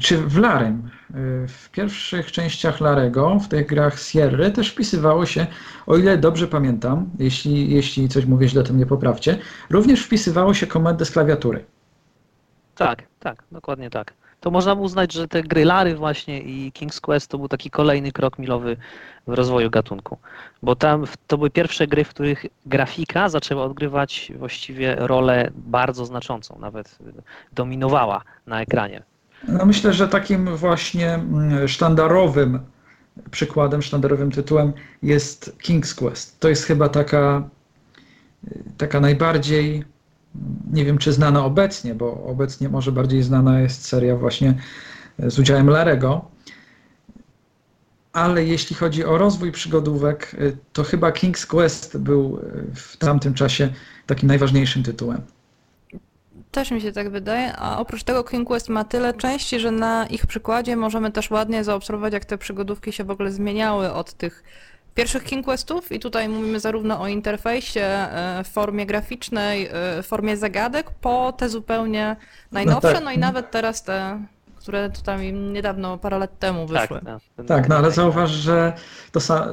czy 0.00 0.16
w 0.18 0.38
Larym, 0.38 0.90
y, 1.10 1.48
w 1.48 1.70
pierwszych 1.70 2.32
częściach 2.32 2.80
Larego, 2.80 3.38
w 3.38 3.48
tych 3.48 3.66
grach 3.66 4.00
Sierry 4.00 4.50
też 4.50 4.68
wpisywało 4.68 5.26
się, 5.26 5.46
o 5.86 5.96
ile 5.96 6.18
dobrze 6.18 6.48
pamiętam, 6.48 7.10
jeśli, 7.18 7.70
jeśli 7.70 8.08
coś 8.08 8.26
mówię 8.26 8.48
źle, 8.48 8.62
to 8.62 8.72
mnie 8.72 8.86
poprawcie, 8.86 9.38
również 9.70 10.04
wpisywało 10.04 10.54
się 10.54 10.66
komendy 10.66 11.04
z 11.04 11.10
klawiatury. 11.10 11.64
Tak, 12.74 13.02
tak, 13.20 13.42
dokładnie 13.52 13.90
tak. 13.90 14.12
To 14.40 14.50
można 14.50 14.74
uznać, 14.74 15.12
że 15.12 15.28
te 15.28 15.42
gry 15.42 15.64
Lary 15.64 15.96
właśnie 15.96 16.40
i 16.40 16.72
King's 16.72 17.00
Quest 17.00 17.30
to 17.30 17.38
był 17.38 17.48
taki 17.48 17.70
kolejny 17.70 18.12
krok 18.12 18.38
milowy 18.38 18.76
w 19.26 19.32
rozwoju 19.32 19.70
gatunku. 19.70 20.18
Bo 20.62 20.76
tam 20.76 21.04
to 21.26 21.38
były 21.38 21.50
pierwsze 21.50 21.86
gry, 21.86 22.04
w 22.04 22.08
których 22.08 22.46
grafika 22.66 23.28
zaczęła 23.28 23.64
odgrywać 23.64 24.32
właściwie 24.38 24.96
rolę 24.98 25.50
bardzo 25.54 26.06
znaczącą, 26.06 26.58
nawet 26.60 26.98
y, 27.00 27.22
dominowała 27.52 28.22
na 28.46 28.60
ekranie. 28.60 29.02
No 29.48 29.66
myślę, 29.66 29.92
że 29.92 30.08
takim 30.08 30.56
właśnie 30.56 31.14
mm, 31.14 31.68
sztandarowym 31.68 32.60
przykładem, 33.30 33.82
sztandarowym 33.82 34.30
tytułem 34.30 34.72
jest 35.02 35.56
King's 35.62 35.94
Quest. 35.94 36.40
To 36.40 36.48
jest 36.48 36.64
chyba 36.64 36.88
taka, 36.88 37.48
y, 38.48 38.62
taka 38.76 39.00
najbardziej, 39.00 39.84
nie 40.72 40.84
wiem 40.84 40.98
czy 40.98 41.12
znana 41.12 41.44
obecnie, 41.44 41.94
bo 41.94 42.24
obecnie 42.24 42.68
może 42.68 42.92
bardziej 42.92 43.22
znana 43.22 43.60
jest 43.60 43.86
seria 43.86 44.16
właśnie 44.16 44.54
y, 45.24 45.30
z 45.30 45.38
udziałem 45.38 45.70
Larego. 45.70 46.24
Ale 48.12 48.44
jeśli 48.44 48.76
chodzi 48.76 49.04
o 49.04 49.18
rozwój 49.18 49.52
przygodówek, 49.52 50.34
y, 50.34 50.56
to 50.72 50.84
chyba 50.84 51.10
King's 51.10 51.46
Quest 51.46 51.98
był 51.98 52.40
w 52.74 52.96
tamtym 52.96 53.34
czasie 53.34 53.68
takim 54.06 54.26
najważniejszym 54.26 54.82
tytułem. 54.82 55.20
Też 56.54 56.70
mi 56.70 56.80
się 56.80 56.92
tak 56.92 57.10
wydaje, 57.10 57.56
a 57.56 57.78
oprócz 57.78 58.02
tego 58.02 58.24
King 58.24 58.48
Quest 58.48 58.68
ma 58.68 58.84
tyle 58.84 59.14
części, 59.14 59.60
że 59.60 59.70
na 59.70 60.06
ich 60.06 60.26
przykładzie 60.26 60.76
możemy 60.76 61.12
też 61.12 61.30
ładnie 61.30 61.64
zaobserwować, 61.64 62.12
jak 62.12 62.24
te 62.24 62.38
przygodówki 62.38 62.92
się 62.92 63.04
w 63.04 63.10
ogóle 63.10 63.30
zmieniały 63.30 63.92
od 63.92 64.12
tych 64.12 64.44
pierwszych 64.94 65.24
King 65.24 65.44
Questów 65.44 65.92
i 65.92 65.98
tutaj 66.00 66.28
mówimy 66.28 66.60
zarówno 66.60 67.00
o 67.00 67.08
interfejsie, 67.08 67.80
e, 67.80 68.42
formie 68.44 68.86
graficznej, 68.86 69.68
e, 69.98 70.02
formie 70.02 70.36
zagadek, 70.36 70.90
po 70.90 71.32
te 71.32 71.48
zupełnie 71.48 72.16
najnowsze, 72.52 72.92
tak. 72.92 73.04
no 73.04 73.10
i 73.10 73.18
nawet 73.18 73.50
teraz 73.50 73.82
te, 73.82 74.20
które 74.56 74.90
tutaj 74.90 75.32
niedawno, 75.32 75.98
parę 75.98 76.18
lat 76.18 76.38
temu 76.38 76.66
wyszły. 76.66 77.00
Tak, 77.04 77.20
ten- 77.36 77.46
Tak, 77.46 77.68
no 77.68 77.76
ale 77.76 77.90
zauważ, 77.90 78.30
że 78.30 78.72
to, 79.12 79.20
sa 79.20 79.50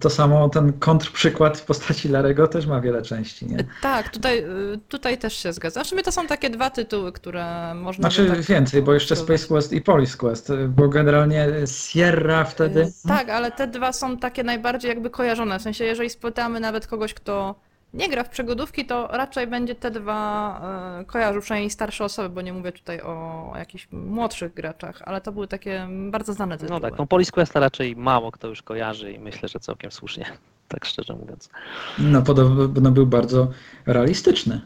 to 0.00 0.10
samo 0.10 0.48
ten 0.48 0.72
kontrprzykład 0.72 1.58
w 1.58 1.64
postaci 1.64 2.08
Larego 2.08 2.46
też 2.46 2.66
ma 2.66 2.80
wiele 2.80 3.02
części, 3.02 3.46
nie? 3.46 3.64
Tak, 3.82 4.08
tutaj, 4.08 4.44
tutaj 4.88 5.18
też 5.18 5.36
się 5.36 5.52
zgadzam. 5.52 5.84
Znaczy, 5.84 6.02
to 6.02 6.12
są 6.12 6.26
takie 6.26 6.50
dwa 6.50 6.70
tytuły, 6.70 7.12
które 7.12 7.74
można 7.74 8.02
Znaczy 8.02 8.26
tak 8.26 8.40
więcej, 8.40 8.82
bo 8.82 8.94
jeszcze 8.94 9.16
Space 9.16 9.46
Quest 9.46 9.72
i 9.72 9.80
Police 9.80 10.16
Quest, 10.16 10.52
bo 10.68 10.88
generalnie 10.88 11.48
Sierra 11.66 12.44
wtedy... 12.44 12.92
Tak, 13.08 13.28
ale 13.28 13.52
te 13.52 13.66
dwa 13.66 13.92
są 13.92 14.18
takie 14.18 14.44
najbardziej 14.44 14.88
jakby 14.88 15.10
kojarzone. 15.10 15.58
W 15.58 15.62
sensie, 15.62 15.84
jeżeli 15.84 16.10
spytamy 16.10 16.60
nawet 16.60 16.86
kogoś, 16.86 17.14
kto 17.14 17.54
nie 17.94 18.08
gra 18.08 18.24
w 18.24 18.28
przygodówki, 18.28 18.84
to 18.86 19.06
raczej 19.06 19.46
będzie 19.46 19.74
te 19.74 19.90
dwa 19.90 20.60
e, 21.00 21.04
kojarzył, 21.04 21.42
przynajmniej 21.42 21.70
starsze 21.70 22.04
osoby, 22.04 22.28
bo 22.28 22.40
nie 22.40 22.52
mówię 22.52 22.72
tutaj 22.72 23.00
o 23.00 23.52
jakichś 23.58 23.88
młodszych 23.92 24.54
graczach, 24.54 25.02
ale 25.04 25.20
to 25.20 25.32
były 25.32 25.48
takie 25.48 25.88
bardzo 26.10 26.32
znane 26.32 26.58
tytuły. 26.58 26.80
No 26.80 26.88
tak, 26.90 26.98
no 26.98 27.06
Police 27.06 27.32
Questa 27.32 27.60
raczej 27.60 27.96
mało 27.96 28.32
kto 28.32 28.48
już 28.48 28.62
kojarzy 28.62 29.12
i 29.12 29.18
myślę, 29.18 29.48
że 29.48 29.60
całkiem 29.60 29.90
słusznie, 29.90 30.26
tak 30.68 30.84
szczerze 30.84 31.14
mówiąc. 31.14 31.50
No 31.98 32.22
podobno 32.22 32.90
był 32.90 33.06
bardzo 33.06 33.48
realistyczny, 33.86 34.60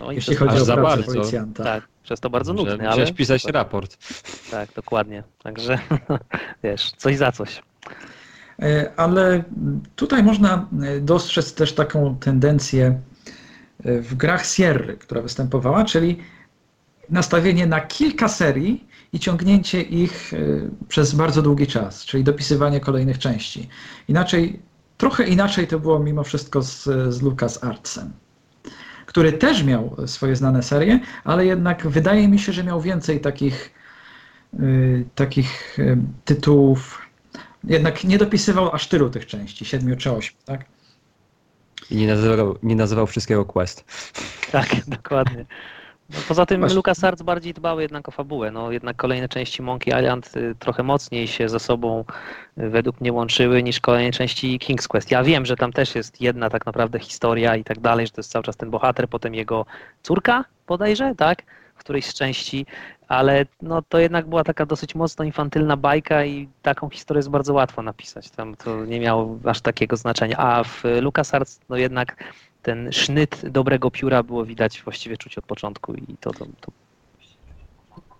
No 0.00 0.12
i 0.12 0.14
jeśli 0.14 0.36
chodzi 0.36 0.56
o 0.56 0.64
za 0.64 0.74
pracę 0.76 0.88
bardzo. 0.96 1.12
policjanta. 1.12 1.64
tak, 1.64 1.88
przez 2.02 2.20
to 2.20 2.30
bardzo 2.30 2.52
nudny, 2.52 2.70
Że 2.70 2.78
ale 2.78 2.88
musiałeś 2.90 3.12
pisać 3.12 3.44
raport. 3.44 3.96
tak, 4.50 4.72
dokładnie. 4.72 5.22
Także 5.42 5.78
wiesz, 6.64 6.92
coś 6.96 7.16
za 7.16 7.32
coś. 7.32 7.62
E, 8.62 8.92
Ale 8.96 9.44
tutaj 9.96 10.22
można 10.22 10.68
e, 10.82 11.00
dostrzec 11.00 11.54
też 11.54 11.72
taką 11.72 12.16
tendencję 12.16 13.00
e, 13.84 14.00
w 14.00 14.14
grach 14.14 14.46
Sierry, 14.46 14.96
która 14.96 15.22
występowała, 15.22 15.84
czyli 15.84 16.18
nastawienie 17.10 17.66
na 17.66 17.80
kilka 17.80 18.28
serii 18.28 18.88
i 19.12 19.18
ciągnięcie 19.18 19.82
ich 19.82 20.32
przez 20.88 21.14
bardzo 21.14 21.42
długi 21.42 21.66
czas, 21.66 22.04
czyli 22.04 22.24
dopisywanie 22.24 22.80
kolejnych 22.80 23.18
części. 23.18 23.68
Inaczej, 24.08 24.60
trochę 24.96 25.24
inaczej 25.24 25.66
to 25.66 25.80
było 25.80 25.98
mimo 25.98 26.24
wszystko 26.24 26.62
z, 26.62 26.82
z 27.14 27.22
Lucas 27.22 27.64
Artsem, 27.64 28.12
który 29.06 29.32
też 29.32 29.64
miał 29.64 29.96
swoje 30.06 30.36
znane 30.36 30.62
serie, 30.62 31.00
ale 31.24 31.46
jednak 31.46 31.86
wydaje 31.88 32.28
mi 32.28 32.38
się, 32.38 32.52
że 32.52 32.64
miał 32.64 32.80
więcej 32.80 33.20
takich, 33.20 33.70
takich 35.14 35.78
tytułów 36.24 37.03
jednak 37.66 38.04
nie 38.04 38.18
dopisywał 38.18 38.74
aż 38.74 38.86
tylu 38.86 39.10
tych 39.10 39.26
części, 39.26 39.64
siedmiu 39.64 39.96
czy 39.96 40.12
ośmiu, 40.12 40.38
tak? 40.44 40.64
I 41.90 41.96
nie 41.96 42.06
nazywał, 42.06 42.58
nie 42.62 42.76
nazywał 42.76 43.06
wszystkiego 43.06 43.44
Quest. 43.44 43.84
Tak, 44.52 44.68
dokładnie. 44.86 45.44
No, 46.10 46.18
poza 46.28 46.46
tym 46.46 46.60
Właśnie. 46.60 46.76
LucasArts 46.76 47.22
bardziej 47.22 47.54
dbał 47.54 47.80
jednak 47.80 48.08
o 48.08 48.12
fabułę. 48.12 48.50
No, 48.50 48.72
jednak 48.72 48.96
kolejne 48.96 49.28
części 49.28 49.62
Monkey 49.62 50.00
Island 50.00 50.36
y, 50.36 50.54
trochę 50.58 50.82
mocniej 50.82 51.28
się 51.28 51.48
ze 51.48 51.60
sobą 51.60 52.04
y, 52.58 52.70
według 52.70 53.00
mnie 53.00 53.12
łączyły 53.12 53.62
niż 53.62 53.80
kolejne 53.80 54.12
części 54.12 54.58
King's 54.58 54.86
Quest. 54.86 55.10
Ja 55.10 55.22
wiem, 55.22 55.46
że 55.46 55.56
tam 55.56 55.72
też 55.72 55.94
jest 55.94 56.20
jedna 56.20 56.50
tak 56.50 56.66
naprawdę 56.66 56.98
historia 56.98 57.56
i 57.56 57.64
tak 57.64 57.80
dalej, 57.80 58.06
że 58.06 58.12
to 58.12 58.20
jest 58.20 58.30
cały 58.30 58.42
czas 58.42 58.56
ten 58.56 58.70
bohater, 58.70 59.08
potem 59.08 59.34
jego 59.34 59.66
córka 60.02 60.44
bodajże, 60.66 61.14
tak? 61.16 61.42
Którejś 61.84 62.06
z 62.06 62.14
części, 62.14 62.66
ale 63.08 63.46
no, 63.62 63.82
to 63.82 63.98
jednak 63.98 64.26
była 64.26 64.44
taka 64.44 64.66
dosyć 64.66 64.94
mocno 64.94 65.24
infantylna 65.24 65.76
bajka 65.76 66.24
i 66.24 66.48
taką 66.62 66.88
historię 66.88 67.18
jest 67.18 67.30
bardzo 67.30 67.54
łatwo 67.54 67.82
napisać. 67.82 68.30
Tam 68.30 68.56
to 68.56 68.84
nie 68.84 69.00
miało 69.00 69.38
aż 69.44 69.60
takiego 69.60 69.96
znaczenia. 69.96 70.36
A 70.36 70.64
w 70.64 70.82
LucasArts 71.00 71.60
no 71.68 71.76
jednak 71.76 72.24
ten 72.62 72.92
sznyt 72.92 73.48
dobrego 73.48 73.90
pióra 73.90 74.22
było 74.22 74.44
widać 74.44 74.82
właściwie 74.82 75.16
czuć 75.16 75.38
od 75.38 75.44
początku 75.44 75.94
i 75.94 76.16
to, 76.20 76.32
to, 76.32 76.46
to 76.60 76.72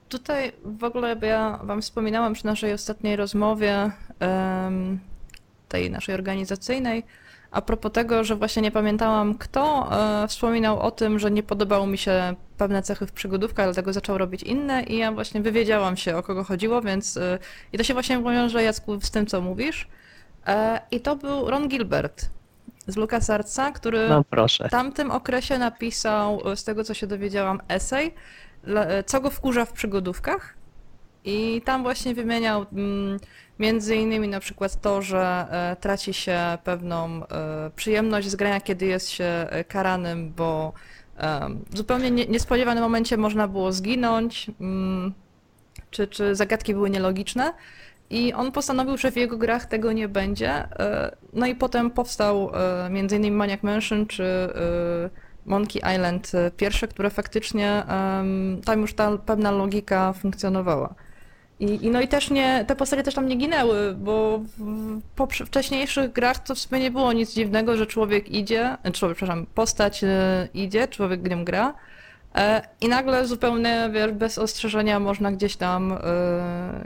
Tutaj 0.08 0.52
w 0.64 0.84
ogóle 0.84 1.16
ja 1.22 1.60
Wam 1.62 1.82
wspominałam 1.82 2.32
przy 2.32 2.46
naszej 2.46 2.72
ostatniej 2.72 3.16
rozmowie, 3.16 3.90
tej 5.68 5.90
naszej 5.90 6.14
organizacyjnej, 6.14 7.02
a 7.50 7.62
propos 7.62 7.92
tego, 7.92 8.24
że 8.24 8.36
właśnie 8.36 8.62
nie 8.62 8.70
pamiętałam, 8.70 9.34
kto 9.34 9.88
e, 9.92 10.28
wspominał 10.28 10.80
o 10.80 10.90
tym, 10.90 11.18
że 11.18 11.30
nie 11.30 11.42
podobały 11.42 11.86
mi 11.86 11.98
się 11.98 12.34
pewne 12.58 12.82
cechy 12.82 13.06
w 13.06 13.12
przygodówkach, 13.12 13.66
dlatego 13.66 13.92
zaczął 13.92 14.18
robić 14.18 14.42
inne 14.42 14.82
i 14.82 14.98
ja 14.98 15.12
właśnie 15.12 15.40
wywiedziałam 15.40 15.96
się, 15.96 16.16
o 16.16 16.22
kogo 16.22 16.44
chodziło, 16.44 16.82
więc 16.82 17.16
e, 17.16 17.38
i 17.72 17.78
to 17.78 17.84
się 17.84 17.94
właśnie 17.94 18.18
wiąże, 18.22 18.62
Jacku, 18.62 19.00
z 19.00 19.10
tym, 19.10 19.26
co 19.26 19.40
mówisz. 19.40 19.88
E, 20.46 20.80
I 20.90 21.00
to 21.00 21.16
był 21.16 21.50
Ron 21.50 21.68
Gilbert 21.68 22.28
z 22.86 22.96
LucasArtsa, 22.96 23.72
który 23.72 24.08
no 24.08 24.24
w 24.68 24.70
tamtym 24.70 25.10
okresie 25.10 25.58
napisał, 25.58 26.50
e, 26.52 26.56
z 26.56 26.64
tego 26.64 26.84
co 26.84 26.94
się 26.94 27.06
dowiedziałam, 27.06 27.60
esej, 27.68 28.14
le- 28.64 29.04
co 29.06 29.20
go 29.20 29.30
wkurza 29.30 29.64
w 29.64 29.72
przygodówkach. 29.72 30.54
I 31.24 31.62
tam 31.64 31.82
właśnie 31.82 32.14
wymieniał 32.14 32.66
mm, 32.72 33.18
między 33.58 33.96
innymi 33.96 34.28
na 34.28 34.40
przykład 34.40 34.80
to, 34.80 35.02
że 35.02 35.46
e, 35.50 35.76
traci 35.80 36.14
się 36.14 36.38
pewną 36.64 37.26
e, 37.26 37.70
przyjemność 37.76 38.28
z 38.30 38.36
grania, 38.36 38.60
kiedy 38.60 38.86
jest 38.86 39.10
się 39.10 39.46
karanym, 39.68 40.32
bo 40.36 40.72
w 41.70 41.76
zupełnie 41.76 42.10
nie, 42.10 42.26
niespodziewanym 42.26 42.82
momencie 42.82 43.16
można 43.16 43.48
było 43.48 43.72
zginąć, 43.72 44.50
mm, 44.60 45.12
czy, 45.90 46.06
czy 46.06 46.34
zagadki 46.34 46.74
były 46.74 46.90
nielogiczne. 46.90 47.52
I 48.10 48.32
on 48.32 48.52
postanowił, 48.52 48.96
że 48.96 49.10
w 49.12 49.16
jego 49.16 49.38
grach 49.38 49.66
tego 49.66 49.92
nie 49.92 50.08
będzie. 50.08 50.50
e, 50.50 51.16
No 51.32 51.46
i 51.46 51.54
potem 51.54 51.90
powstał 51.90 52.50
e, 52.54 53.00
innymi 53.00 53.30
Maniac 53.30 53.62
Mansion 53.62 54.06
czy 54.06 54.24
e, 54.24 54.50
Monkey 55.46 55.82
Island 55.94 56.32
pierwsze, 56.56 56.88
które 56.88 57.10
faktycznie 57.10 57.82
tam 58.64 58.80
już 58.80 58.94
ta 58.94 59.18
pewna 59.18 59.50
logika 59.50 60.12
funkcjonowała. 60.12 60.94
I, 61.60 61.86
I 61.86 61.90
no 61.90 62.00
i 62.00 62.08
też 62.08 62.30
nie, 62.30 62.64
te 62.68 62.76
postacie 62.76 63.02
też 63.02 63.14
tam 63.14 63.28
nie 63.28 63.36
ginęły, 63.36 63.94
bo 63.94 64.40
w 64.58 65.00
po 65.16 65.26
wcześniejszych 65.26 66.12
grach 66.12 66.38
to 66.38 66.54
w 66.54 66.58
sumie 66.58 66.80
nie 66.80 66.90
było 66.90 67.12
nic 67.12 67.34
dziwnego, 67.34 67.76
że 67.76 67.86
człowiek 67.86 68.28
idzie, 68.28 68.76
e, 68.82 68.92
człowiek, 68.92 69.16
przepraszam, 69.16 69.46
postać 69.46 70.04
e, 70.04 70.48
idzie, 70.54 70.88
człowiek 70.88 71.22
w 71.22 71.28
nią 71.30 71.44
gra 71.44 71.74
e, 72.34 72.62
i 72.80 72.88
nagle 72.88 73.26
zupełnie, 73.26 73.90
wiesz, 73.92 74.12
bez 74.12 74.38
ostrzeżenia 74.38 75.00
można 75.00 75.32
gdzieś 75.32 75.56
tam, 75.56 75.98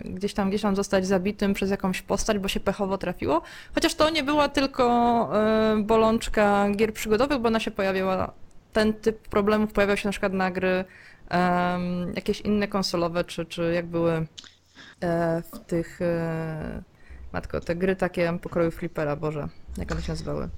gdzieś 0.04 0.34
tam, 0.34 0.48
gdzieś 0.48 0.62
tam 0.62 0.76
zostać 0.76 1.06
zabitym 1.06 1.54
przez 1.54 1.70
jakąś 1.70 2.02
postać, 2.02 2.38
bo 2.38 2.48
się 2.48 2.60
pechowo 2.60 2.98
trafiło. 2.98 3.42
Chociaż 3.74 3.94
to 3.94 4.10
nie 4.10 4.22
była 4.22 4.48
tylko 4.48 5.28
bolączka 5.78 6.70
gier 6.76 6.92
przygodowych, 6.92 7.38
bo 7.38 7.48
ona 7.48 7.60
się 7.60 7.70
pojawiała, 7.70 8.32
ten 8.72 8.94
typ 8.94 9.28
problemów 9.28 9.72
pojawiał 9.72 9.96
się 9.96 10.08
na 10.08 10.12
przykład 10.12 10.32
na 10.32 10.50
gry 10.50 10.84
jakieś 12.14 12.40
inne 12.40 12.68
konsolowe, 12.68 13.24
czy, 13.24 13.44
czy 13.44 13.72
jak 13.74 13.86
były 13.86 14.26
w 15.52 15.58
tych. 15.66 16.02
E, 16.02 16.82
matko, 17.32 17.60
te 17.60 17.76
gry 17.76 17.96
takie 17.96 18.38
pokroju 18.42 18.70
flipera, 18.70 19.16
Boże, 19.16 19.48
jak 19.78 19.92
one 19.92 20.02
się 20.02 20.12
nazywały? 20.12 20.48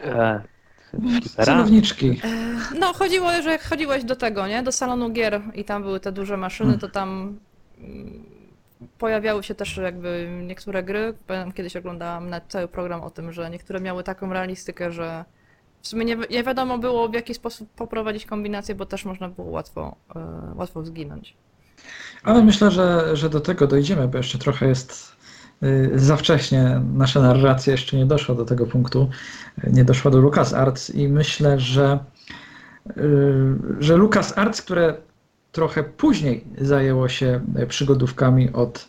E, 0.00 0.42
flipera? 0.90 1.44
Celowniczki. 1.44 2.20
E, 2.24 2.78
no, 2.78 2.92
chodziło, 2.92 3.42
że 3.42 3.50
jak 3.50 3.62
chodziłeś 3.62 4.04
do 4.04 4.16
tego, 4.16 4.46
nie? 4.46 4.62
Do 4.62 4.72
salonu 4.72 5.10
gier 5.10 5.40
i 5.54 5.64
tam 5.64 5.82
były 5.82 6.00
te 6.00 6.12
duże 6.12 6.36
maszyny, 6.36 6.78
to 6.78 6.88
tam 6.88 7.38
mm, 7.78 8.24
pojawiały 8.98 9.42
się 9.42 9.54
też 9.54 9.76
jakby 9.76 10.40
niektóre 10.46 10.82
gry. 10.82 11.14
Pamiętam, 11.26 11.52
kiedyś 11.52 11.76
oglądałam 11.76 12.30
nawet 12.30 12.48
cały 12.48 12.68
program 12.68 13.00
o 13.00 13.10
tym, 13.10 13.32
że 13.32 13.50
niektóre 13.50 13.80
miały 13.80 14.04
taką 14.04 14.32
realistykę, 14.32 14.92
że 14.92 15.24
w 15.82 15.88
sumie 15.88 16.04
nie, 16.04 16.16
nie 16.30 16.42
wiadomo 16.42 16.78
było 16.78 17.08
w 17.08 17.14
jaki 17.14 17.34
sposób 17.34 17.70
poprowadzić 17.70 18.26
kombinację, 18.26 18.74
bo 18.74 18.86
też 18.86 19.04
można 19.04 19.28
było 19.28 19.50
łatwo, 19.50 19.96
e, 20.16 20.54
łatwo 20.54 20.84
zginąć. 20.84 21.36
Ale 22.24 22.44
myślę, 22.44 22.70
że, 22.70 23.16
że 23.16 23.30
do 23.30 23.40
tego 23.40 23.66
dojdziemy, 23.66 24.08
bo 24.08 24.18
jeszcze 24.18 24.38
trochę 24.38 24.68
jest 24.68 25.16
y, 25.62 25.90
za 25.94 26.16
wcześnie. 26.16 26.80
Nasza 26.94 27.22
narracja 27.22 27.70
jeszcze 27.70 27.96
nie 27.96 28.06
doszła 28.06 28.34
do 28.34 28.44
tego 28.44 28.66
punktu, 28.66 29.10
y, 29.64 29.70
nie 29.72 29.84
doszła 29.84 30.10
do 30.10 30.18
LucasArts 30.18 30.90
i 30.90 31.08
myślę, 31.08 31.60
że, 31.60 31.98
y, 32.96 33.02
że 33.80 33.96
LucasArts, 33.96 34.62
które 34.62 34.94
trochę 35.52 35.84
później 35.84 36.44
zajęło 36.60 37.08
się 37.08 37.40
przygodówkami 37.68 38.52
od, 38.52 38.88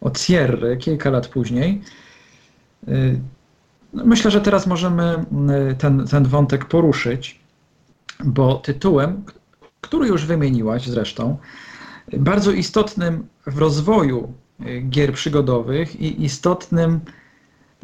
od 0.00 0.20
Sierry, 0.20 0.76
kilka 0.76 1.10
lat 1.10 1.28
później, 1.28 1.82
no 3.92 4.04
myślę, 4.04 4.30
że 4.30 4.40
teraz 4.40 4.66
możemy 4.66 5.24
ten, 5.78 6.06
ten 6.06 6.24
wątek 6.24 6.64
poruszyć, 6.64 7.40
bo 8.24 8.54
tytułem, 8.54 9.24
który 9.80 10.08
już 10.08 10.26
wymieniłaś 10.26 10.86
zresztą, 10.86 11.38
bardzo 12.12 12.52
istotnym 12.52 13.26
w 13.46 13.58
rozwoju 13.58 14.32
y, 14.66 14.80
gier 14.80 15.12
przygodowych 15.12 16.00
i 16.00 16.24
istotnym 16.24 17.00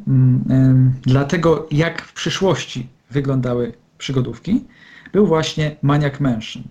mm, 0.06 0.92
dla 1.02 1.24
tego, 1.24 1.66
jak 1.70 2.02
w 2.02 2.12
przyszłości 2.12 2.88
wyglądały 3.10 3.72
przygodówki, 3.98 4.64
był 5.12 5.26
właśnie 5.26 5.76
Maniac 5.82 6.20
Mansion. 6.20 6.62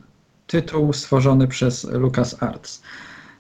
Tytuł 0.48 0.94
stworzony 0.94 1.48
przez 1.48 1.84
LucasArts. 1.84 2.82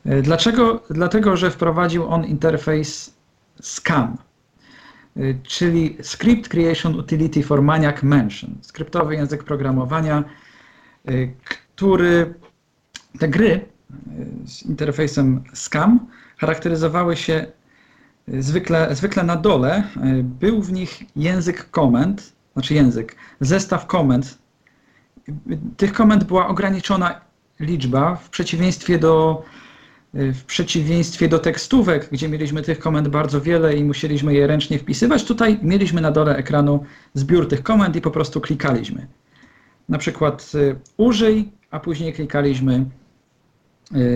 Y, 0.06 0.22
Dlaczego? 0.22 0.84
Dlatego, 0.89 1.38
że 1.38 1.51
wprowadził 1.51 2.08
on 2.08 2.25
interfejs 2.25 3.13
SCAM, 3.62 4.18
y, 5.18 5.39
czyli 5.44 5.98
Script 6.01 6.50
Creation 6.50 6.96
Utility 6.96 7.44
for 7.44 7.62
Maniac 7.62 8.03
Mansion. 8.03 8.56
Skryptowy 8.62 9.15
język 9.15 9.44
programowania, 9.44 10.24
który 11.44 12.34
te 13.20 13.27
gry 13.27 13.71
z 14.46 14.64
interfejsem 14.64 15.44
SCAM 15.54 16.00
charakteryzowały 16.38 17.18
się 17.18 17.46
y, 18.30 18.44
zwykle, 18.44 18.96
zwykle 18.96 19.24
na 19.24 19.36
dole. 19.36 19.84
y, 20.20 20.24
Był 20.24 20.62
w 20.62 20.72
nich 20.72 21.04
język 21.16 21.70
komend, 21.70 22.34
znaczy 22.54 22.74
język, 22.74 23.16
zestaw 23.40 23.88
komend. 23.88 24.38
Tych 25.77 25.94
komend 25.94 26.24
była 26.24 26.48
ograniczona 26.48 27.22
liczba 27.60 28.16
w 28.16 28.30
przeciwieństwie 28.30 29.00
do, 29.00 29.44
y, 30.16 30.34
w 30.34 30.46
przeciwieństwie 30.46 31.27
do 31.27 31.40
tekstówek, 31.40 32.10
gdzie 32.12 32.30
mieliśmy 32.30 32.62
tych 32.62 32.80
komend 32.80 33.08
bardzo 33.08 33.42
wiele 33.42 33.75
i 33.75 33.84
musieliśmy 33.84 34.34
je 34.34 34.48
ręcznie 34.48 34.80
wpisywać. 34.80 35.24
Tutaj 35.24 35.60
mieliśmy 35.62 36.01
na 36.01 36.12
dole 36.12 36.36
ekranu 36.38 36.86
zbiór 37.14 37.48
tych 37.48 37.64
komend 37.64 37.96
i 37.96 38.01
po 38.01 38.12
prostu 38.12 38.42
klikaliśmy. 38.42 39.08
Na 39.90 39.98
przykład 39.98 40.51
użyj, 40.98 41.51
a 41.72 41.80
później 41.80 42.14
klikaliśmy 42.14 42.86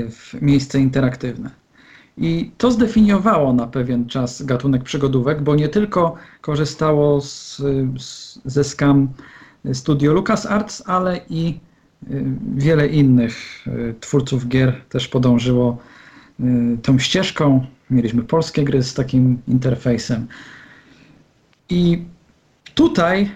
w 0.09 0.41
miejsce 0.41 0.79
interaktywne. 0.79 1.49
I 2.17 2.51
to 2.57 2.71
zdefiniowało 2.71 3.53
na 3.53 3.67
pewien 3.67 4.07
czas 4.07 4.43
gatunek 4.43 4.83
przygodówek, 4.83 5.41
bo 5.41 5.55
nie 5.55 5.69
tylko 5.69 6.15
korzystało 6.41 7.21
z, 7.21 7.57
z, 7.97 8.39
ze 8.45 8.63
Scam 8.63 9.07
Studio 9.73 10.13
LucasArts, 10.13 10.83
ale 10.85 11.19
i 11.29 11.59
y, 12.11 12.23
wiele 12.55 12.87
innych 12.87 13.35
y, 13.67 13.95
twórców 13.99 14.47
gier 14.47 14.81
też 14.89 15.07
podążyło 15.07 15.77
y, 16.39 16.77
tą 16.81 16.99
ścieżką. 16.99 17.65
Mieliśmy 17.89 18.23
polskie 18.23 18.63
gry 18.63 18.83
z 18.83 18.93
takim 18.93 19.41
interfejsem. 19.47 20.27
I 21.69 22.03
tutaj 22.75 23.31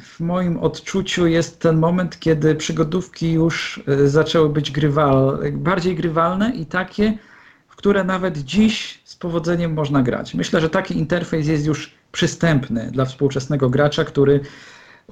w 0.00 0.20
moim 0.20 0.58
odczuciu 0.58 1.26
jest 1.26 1.60
ten 1.60 1.78
moment, 1.78 2.20
kiedy 2.20 2.54
przygodówki 2.54 3.32
już 3.32 3.82
e, 3.88 4.08
zaczęły 4.08 4.48
być 4.48 4.70
grywal, 4.70 5.38
bardziej 5.52 5.96
grywalne 5.96 6.50
i 6.50 6.66
takie, 6.66 7.18
w 7.68 7.76
które 7.76 8.04
nawet 8.04 8.38
dziś 8.38 9.00
z 9.04 9.16
powodzeniem 9.16 9.72
można 9.72 10.02
grać. 10.02 10.34
Myślę, 10.34 10.60
że 10.60 10.70
taki 10.70 10.98
interfejs 10.98 11.46
jest 11.46 11.66
już 11.66 11.94
przystępny 12.12 12.90
dla 12.90 13.04
współczesnego 13.04 13.70
gracza, 13.70 14.04
który 14.04 14.40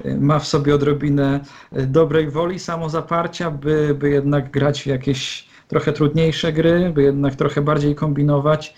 e, 0.04 0.16
ma 0.16 0.38
w 0.38 0.46
sobie 0.46 0.74
odrobinę 0.74 1.40
e, 1.72 1.86
dobrej 1.86 2.30
woli, 2.30 2.58
samozaparcia, 2.58 3.50
by, 3.50 3.96
by 3.98 4.10
jednak 4.10 4.50
grać 4.50 4.82
w 4.82 4.86
jakieś 4.86 5.48
trochę 5.68 5.92
trudniejsze 5.92 6.52
gry, 6.52 6.92
by 6.94 7.02
jednak 7.02 7.34
trochę 7.34 7.62
bardziej 7.62 7.94
kombinować. 7.94 8.74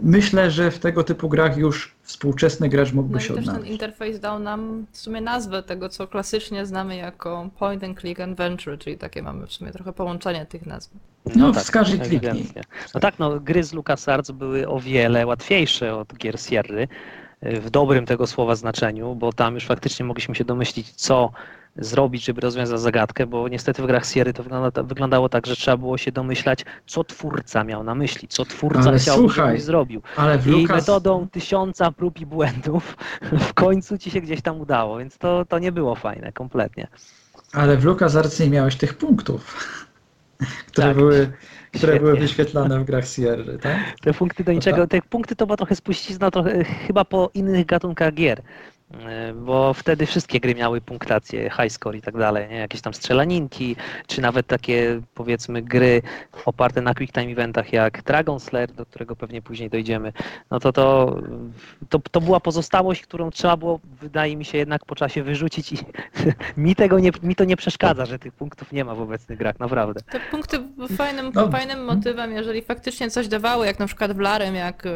Myślę, 0.00 0.50
że 0.50 0.70
w 0.70 0.78
tego 0.78 1.04
typu 1.04 1.28
grach 1.28 1.56
już 1.56 1.94
współczesny 2.02 2.68
gracz 2.68 2.92
mógłby 2.92 3.14
No 3.14 3.20
się 3.20 3.34
też 3.34 3.44
ten 3.44 3.48
odnaleźć. 3.48 3.72
interfejs 3.72 4.20
dał 4.20 4.38
nam 4.38 4.86
w 4.92 4.98
sumie 4.98 5.20
nazwę 5.20 5.62
tego, 5.62 5.88
co 5.88 6.06
klasycznie 6.08 6.66
znamy 6.66 6.96
jako 6.96 7.50
point 7.58 7.84
and 7.84 8.00
click 8.00 8.20
adventure, 8.20 8.78
czyli 8.78 8.98
takie 8.98 9.22
mamy 9.22 9.46
w 9.46 9.52
sumie 9.52 9.72
trochę 9.72 9.92
połączenie 9.92 10.46
tych 10.46 10.66
nazw. 10.66 10.90
No, 11.36 11.52
wskaż 11.52 11.88
i 11.88 11.98
kliknij. 11.98 12.16
ewidentnie. 12.16 12.62
No 12.94 13.00
tak, 13.00 13.18
no 13.18 13.40
gry 13.40 13.64
z 13.64 13.72
LucasArts 13.72 14.30
były 14.30 14.68
o 14.68 14.80
wiele 14.80 15.26
łatwiejsze 15.26 15.96
od 15.96 16.14
gier 16.16 16.40
Sierry, 16.40 16.88
y, 17.46 17.60
w 17.60 17.70
dobrym 17.70 18.06
tego 18.06 18.26
słowa 18.26 18.54
znaczeniu, 18.54 19.14
bo 19.14 19.32
tam 19.32 19.54
już 19.54 19.66
faktycznie 19.66 20.04
mogliśmy 20.04 20.34
się 20.34 20.44
domyślić, 20.44 20.90
co 20.90 21.30
zrobić, 21.76 22.24
żeby 22.24 22.40
rozwiązać 22.40 22.80
zagadkę, 22.80 23.26
bo 23.26 23.48
niestety 23.48 23.82
w 23.82 23.86
grach 23.86 24.06
Sierry 24.06 24.32
to 24.32 24.42
wygląda, 24.42 24.82
wyglądało 24.82 25.28
tak, 25.28 25.46
że 25.46 25.56
trzeba 25.56 25.76
było 25.76 25.98
się 25.98 26.12
domyślać, 26.12 26.64
co 26.86 27.04
twórca 27.04 27.64
miał 27.64 27.84
na 27.84 27.94
myśli, 27.94 28.28
co 28.28 28.44
twórca 28.44 28.88
Ale 28.88 28.98
chciał, 28.98 29.16
słuchaj, 29.16 29.46
żebyś 29.46 29.62
zrobił. 29.62 30.02
Ale 30.16 30.38
w 30.38 30.46
I 30.46 30.66
metodą 30.66 31.28
tysiąca 31.28 31.92
prób 31.92 32.20
i 32.20 32.26
błędów 32.26 32.96
w 33.48 33.54
końcu 33.54 33.98
ci 33.98 34.10
się 34.10 34.20
gdzieś 34.20 34.42
tam 34.42 34.60
udało, 34.60 34.98
więc 34.98 35.18
to, 35.18 35.44
to 35.44 35.58
nie 35.58 35.72
było 35.72 35.94
fajne 35.94 36.32
kompletnie. 36.32 36.86
Ale 37.52 37.76
w 37.76 37.84
LucasArts 37.84 38.40
nie 38.40 38.50
miałeś 38.50 38.76
tych 38.76 38.94
punktów, 38.94 39.56
które, 40.72 40.86
Tak. 40.88 40.96
były, 40.96 41.32
które 41.74 41.98
były 41.98 42.10
Świetnie. 42.10 42.26
wyświetlane 42.26 42.80
w 42.80 42.84
grach 42.84 43.08
Sierry, 43.08 43.58
tak? 43.58 43.78
Te 44.02 44.14
punkty 44.14 44.44
do 44.44 44.52
niczego, 44.52 44.86
tak. 44.86 44.90
te 44.90 45.08
punkty 45.08 45.36
to 45.36 45.46
była 45.46 45.56
trochę 45.56 45.76
spuścizna 45.76 46.30
trochę, 46.30 46.64
chyba 46.64 47.04
po 47.04 47.30
innych 47.34 47.66
gatunkach 47.66 48.14
gier, 48.14 48.42
bo 49.34 49.74
wtedy 49.74 50.06
wszystkie 50.06 50.40
gry 50.40 50.54
miały 50.54 50.80
punktację, 50.80 51.50
high 51.50 51.72
score 51.72 51.96
i 51.96 52.02
tak 52.02 52.16
dalej, 52.18 52.48
nie? 52.48 52.56
jakieś 52.56 52.80
tam 52.80 52.94
strzelaninki, 52.94 53.76
czy 54.06 54.20
nawet 54.20 54.46
takie 54.46 55.00
powiedzmy 55.14 55.62
gry 55.62 56.02
oparte 56.44 56.80
na 56.80 56.94
quick 56.94 57.14
time 57.14 57.32
eventach 57.32 57.72
jak 57.72 58.02
Dragon 58.02 58.40
Slayer, 58.40 58.72
do 58.72 58.86
którego 58.86 59.16
pewnie 59.16 59.42
później 59.42 59.70
dojdziemy, 59.70 60.12
no 60.50 60.60
to 60.60 60.72
to, 60.72 61.16
to, 61.88 61.98
to 62.10 62.20
była 62.20 62.40
pozostałość, 62.40 63.02
którą 63.02 63.30
trzeba 63.30 63.56
było, 63.56 63.80
wydaje 64.00 64.36
mi 64.36 64.44
się, 64.44 64.58
jednak 64.58 64.84
po 64.84 64.94
czasie 64.94 65.22
wyrzucić 65.22 65.72
i 65.72 65.78
mi, 66.56 66.74
tego 66.76 66.98
nie, 66.98 67.10
mi 67.22 67.36
to 67.36 67.44
nie 67.44 67.56
przeszkadza, 67.56 68.06
że 68.06 68.18
tych 68.18 68.32
punktów 68.32 68.72
nie 68.72 68.84
ma 68.84 68.94
w 68.94 69.00
obecnych 69.00 69.38
grach, 69.38 69.60
naprawdę. 69.60 70.00
Te 70.02 70.20
punkty 70.20 70.58
były 70.58 70.88
fajnym, 70.88 71.32
No. 71.34 71.50
fajnym 71.50 71.84
motywem, 71.84 72.32
jeżeli 72.32 72.62
faktycznie 72.62 73.10
coś 73.10 73.28
dawały, 73.28 73.66
jak 73.66 73.78
na 73.78 73.86
przykład 73.86 74.12
w 74.12 74.18
Larem, 74.18 74.54
jak 74.54 74.86
y, 74.86 74.90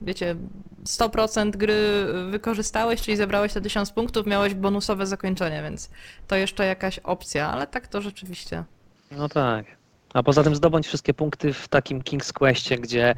wiecie, 0.00 0.36
100% 0.84 1.50
gry 1.50 2.06
wykorzystałeś, 2.30 3.02
czyli 3.02 3.16
zebrałeś 3.30 3.52
te 3.52 3.60
1000 3.60 3.90
punktów, 3.90 4.26
miałeś 4.26 4.54
bonusowe 4.54 5.06
zakończenie, 5.06 5.62
więc 5.62 5.90
to 6.28 6.36
jeszcze 6.36 6.66
jakaś 6.66 6.98
opcja, 6.98 7.52
ale 7.52 7.66
tak 7.66 7.88
to 7.88 8.02
rzeczywiście. 8.02 8.64
No 9.10 9.28
tak. 9.28 9.66
A 10.14 10.22
poza 10.22 10.44
tym 10.44 10.54
zdobądź 10.54 10.86
wszystkie 10.86 11.14
punkty 11.14 11.52
w 11.52 11.68
takim 11.68 12.00
King's 12.00 12.32
Questie, 12.32 12.78
gdzie 12.78 13.14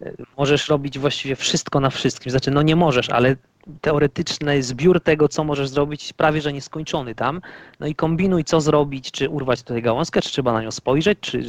e, 0.00 0.12
możesz 0.38 0.68
robić 0.68 0.98
właściwie 0.98 1.36
wszystko 1.36 1.80
na 1.80 1.90
wszystkim. 1.90 2.30
Znaczy, 2.30 2.50
no 2.50 2.62
nie 2.62 2.76
możesz, 2.76 3.10
ale 3.10 3.36
teoretyczny 3.80 4.62
zbiór 4.62 5.00
tego, 5.00 5.28
co 5.28 5.44
możesz 5.44 5.68
zrobić, 5.68 6.12
prawie 6.12 6.40
że 6.40 6.52
nieskończony 6.52 7.14
tam. 7.14 7.40
No 7.80 7.86
i 7.86 7.94
kombinuj, 7.94 8.44
co 8.44 8.60
zrobić, 8.60 9.10
czy 9.10 9.28
urwać 9.28 9.62
tutaj 9.62 9.82
gałązkę, 9.82 10.22
czy 10.22 10.30
trzeba 10.30 10.52
na 10.52 10.62
nią 10.62 10.70
spojrzeć, 10.70 11.18
czy 11.20 11.42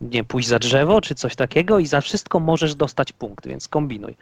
nie 0.00 0.24
pójść 0.24 0.48
za 0.48 0.58
drzewo, 0.58 1.00
czy 1.00 1.14
coś 1.14 1.36
takiego 1.36 1.78
i 1.78 1.86
za 1.86 2.00
wszystko 2.00 2.40
możesz 2.40 2.74
dostać 2.74 3.12
punkt, 3.12 3.46
więc 3.46 3.68
kombinuj. 3.68 4.16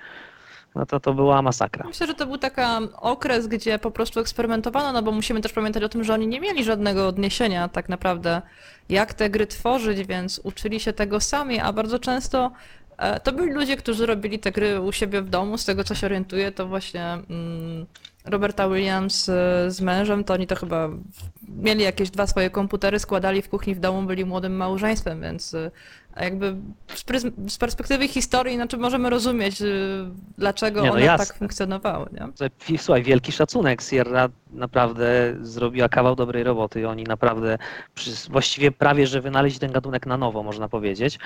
No 0.74 0.86
to 0.86 1.00
to 1.00 1.14
była 1.14 1.42
masakra. 1.42 1.86
Myślę, 1.86 2.06
że 2.06 2.14
to 2.14 2.26
był 2.26 2.38
taki 2.38 2.60
okres, 2.96 3.46
gdzie 3.46 3.78
po 3.78 3.90
prostu 3.90 4.20
eksperymentowano, 4.20 4.92
no 4.92 5.02
bo 5.02 5.12
musimy 5.12 5.40
też 5.40 5.52
pamiętać 5.52 5.82
o 5.82 5.88
tym, 5.88 6.04
że 6.04 6.14
oni 6.14 6.26
nie 6.26 6.40
mieli 6.40 6.64
żadnego 6.64 7.08
odniesienia 7.08 7.68
tak 7.68 7.88
naprawdę, 7.88 8.42
jak 8.88 9.14
te 9.14 9.30
gry 9.30 9.46
tworzyć, 9.46 10.06
więc 10.06 10.40
uczyli 10.44 10.80
się 10.80 10.92
tego 10.92 11.20
sami, 11.20 11.60
a 11.60 11.72
bardzo 11.72 11.98
często 11.98 12.50
E, 13.00 13.20
to 13.20 13.32
byli 13.32 13.52
ludzie, 13.52 13.76
którzy 13.76 14.06
robili 14.06 14.38
te 14.38 14.52
gry 14.52 14.80
u 14.80 14.92
siebie 14.92 15.22
w 15.22 15.28
domu, 15.28 15.58
z 15.58 15.64
tego 15.64 15.84
co 15.84 15.94
się 15.94 16.06
orientuję, 16.06 16.52
to 16.52 16.66
właśnie 16.66 17.04
mm, 17.04 17.86
Roberta 18.24 18.68
Williams 18.68 19.28
e, 19.28 19.70
z 19.70 19.80
mężem, 19.80 20.24
to 20.24 20.34
oni 20.34 20.46
to 20.46 20.56
chyba 20.56 20.88
mieli 21.48 21.82
jakieś 21.82 22.10
dwa 22.10 22.26
swoje 22.26 22.50
komputery, 22.50 22.98
składali 22.98 23.42
w 23.42 23.48
kuchni 23.48 23.74
w 23.74 23.80
domu, 23.80 24.02
byli 24.02 24.24
młodym 24.24 24.56
małżeństwem, 24.56 25.20
więc 25.20 25.54
e, 25.54 25.70
jakby 26.24 26.56
z, 27.48 27.58
perspektywy 27.58 28.08
historii, 28.08 28.54
znaczy 28.54 28.76
możemy 28.76 29.10
rozumieć, 29.10 29.62
dlaczego 30.38 30.80
nie, 30.80 30.86
no 30.86 30.92
one 30.92 31.02
jasne. 31.02 31.26
tak 31.26 31.36
funkcjonowały. 31.36 32.08
Nie? 32.12 32.78
Słuchaj, 32.78 33.02
wielki 33.02 33.32
szacunek. 33.32 33.82
Sierra 33.82 34.28
naprawdę 34.52 35.36
zrobiła 35.42 35.88
kawał 35.88 36.16
dobrej 36.16 36.44
roboty 36.44 36.80
i 36.80 36.84
oni 36.84 37.04
naprawdę 37.04 37.58
właściwie 38.30 38.72
prawie, 38.72 39.06
że 39.06 39.20
wynaleźli 39.20 39.60
ten 39.60 39.72
gatunek 39.72 40.06
na 40.06 40.16
nowo, 40.16 40.42
można 40.42 40.68
powiedzieć. 40.68 41.18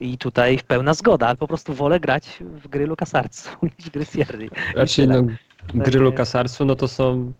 I 0.00 0.18
tutaj 0.18 0.58
pełna 0.66 0.94
zgoda, 0.94 1.26
ale 1.26 1.36
po 1.36 1.48
prostu 1.48 1.74
wolę 1.74 2.00
grać 2.00 2.38
w 2.40 2.68
gry 2.68 2.86
LucasArts 2.86 3.48
niż 3.78 3.90
gry 3.90 4.04
Sierry. 4.04 4.48
Raczej 4.74 5.08
no, 5.08 5.22
gry 5.74 6.00
LucasArtsu, 6.00 6.64
no 6.64 6.76
to 6.76 6.88
są 6.88 7.32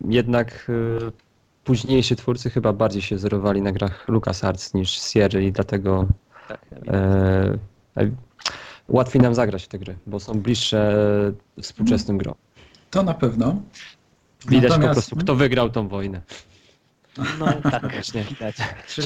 jednak 0.00 0.66
y, 0.68 1.27
późniejsi 1.68 2.16
twórcy 2.16 2.50
chyba 2.50 2.72
bardziej 2.72 3.02
się 3.02 3.18
zerowali 3.18 3.62
na 3.62 3.72
grach 3.72 4.08
LucasArts 4.08 4.74
niż 4.74 4.90
Sierra 4.90 5.40
i 5.40 5.52
dlatego 5.52 6.06
tak, 6.48 6.60
e, 6.88 7.58
e, 7.96 8.10
łatwiej 8.88 9.22
nam 9.22 9.34
zagrać 9.34 9.64
w 9.64 9.68
te 9.68 9.78
gry, 9.78 9.96
bo 10.06 10.20
są 10.20 10.32
bliższe 10.40 10.92
współczesnym 11.62 12.18
grom. 12.18 12.34
To 12.90 13.02
na 13.02 13.14
pewno. 13.14 13.62
Widać 14.48 14.70
Natomiast... 14.70 14.88
po 14.88 14.94
prostu, 14.94 15.16
kto 15.16 15.34
wygrał 15.34 15.70
tą 15.70 15.88
wojnę. 15.88 16.20
No 17.38 17.46
tak, 17.70 17.82
widać. 18.30 18.56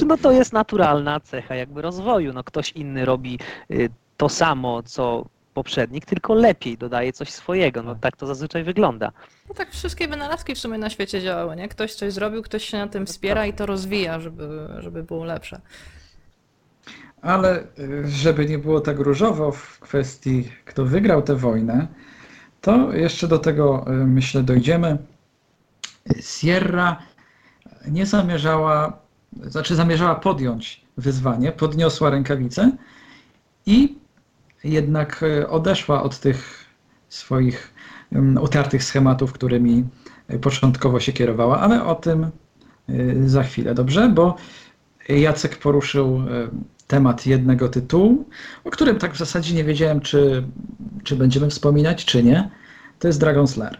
No 0.05 0.17
to 0.17 0.31
jest 0.31 0.53
naturalna 0.53 1.19
cecha 1.19 1.55
jakby 1.55 1.81
rozwoju. 1.81 2.33
No 2.33 2.43
ktoś 2.43 2.71
inny 2.71 3.05
robi 3.05 3.39
y, 3.71 3.89
to 4.17 4.29
samo, 4.29 4.83
co 4.83 5.25
poprzednik, 5.53 6.05
tylko 6.05 6.33
lepiej 6.33 6.77
dodaje 6.77 7.13
coś 7.13 7.29
swojego. 7.29 7.83
No 7.83 7.95
tak 7.95 8.17
to 8.17 8.27
zazwyczaj 8.27 8.63
wygląda. 8.63 9.11
No 9.49 9.55
tak 9.55 9.71
wszystkie 9.71 10.07
wynalazki 10.07 10.55
w 10.55 10.59
sumie 10.59 10.77
na 10.77 10.89
świecie 10.89 11.21
działały, 11.21 11.55
nie? 11.55 11.67
Ktoś 11.67 11.93
coś 11.95 12.13
zrobił, 12.13 12.41
ktoś 12.41 12.63
się 12.63 12.77
na 12.77 12.87
tym 12.87 13.05
wspiera 13.05 13.45
i 13.45 13.53
to 13.53 13.65
rozwija, 13.65 14.19
żeby, 14.19 14.67
żeby 14.79 15.03
było 15.03 15.23
lepsze. 15.23 15.61
Ale 17.21 17.63
y, 17.79 18.07
żeby 18.07 18.45
nie 18.45 18.57
było 18.57 18.81
tak 18.81 18.99
różowo 18.99 19.51
w 19.51 19.79
kwestii, 19.79 20.51
kto 20.65 20.85
wygrał 20.85 21.21
tę 21.21 21.35
wojnę, 21.35 21.87
to 22.61 22.93
jeszcze 22.93 23.27
do 23.27 23.39
tego 23.39 23.85
y, 23.87 23.91
myślę 23.91 24.43
dojdziemy. 24.43 24.97
Sierra 26.21 26.97
nie 27.87 28.05
zamierzała, 28.05 28.99
znaczy 29.43 29.75
zamierzała 29.75 30.15
podjąć 30.15 30.85
wyzwanie, 30.97 31.51
podniosła 31.51 32.09
rękawice 32.09 32.71
i 33.65 34.02
jednak 34.63 35.23
e, 35.23 35.49
odeszła 35.49 36.03
od 36.03 36.19
tych 36.19 36.65
swoich 37.09 37.73
utartych 38.41 38.83
schematów, 38.83 39.33
którymi 39.33 39.83
początkowo 40.41 40.99
się 40.99 41.13
kierowała, 41.13 41.59
ale 41.59 41.85
o 41.85 41.95
tym 41.95 42.23
e, 42.23 42.29
za 43.25 43.43
chwilę, 43.43 43.73
dobrze? 43.73 44.09
Bo 44.09 44.35
Jacek 45.09 45.57
poruszył 45.57 46.17
e, 46.17 46.47
temat 46.87 47.25
jednego 47.25 47.69
tytułu, 47.69 48.25
o 48.63 48.69
którym 48.69 48.97
tak 48.97 49.13
w 49.13 49.17
zasadzie 49.17 49.55
nie 49.55 49.63
wiedziałem, 49.63 50.01
czy, 50.01 50.43
czy 51.03 51.15
będziemy 51.15 51.49
wspominać, 51.49 52.05
czy 52.05 52.23
nie. 52.23 52.49
To 52.99 53.07
jest 53.07 53.21
Dragon's 53.21 53.57
Lair. 53.57 53.77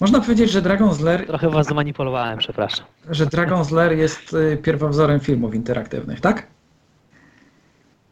Można 0.00 0.20
powiedzieć, 0.20 0.50
że 0.50 0.62
Dragon's 0.62 1.02
Lair... 1.02 1.26
Trochę 1.26 1.50
was 1.50 1.66
zmanipulowałem, 1.66 2.38
przepraszam. 2.38 2.86
Że 3.10 3.26
Dragon's 3.26 3.72
Lair 3.72 3.92
jest 3.98 4.36
pierwowzorem 4.62 5.20
filmów 5.20 5.54
interaktywnych, 5.54 6.20
tak? 6.20 6.46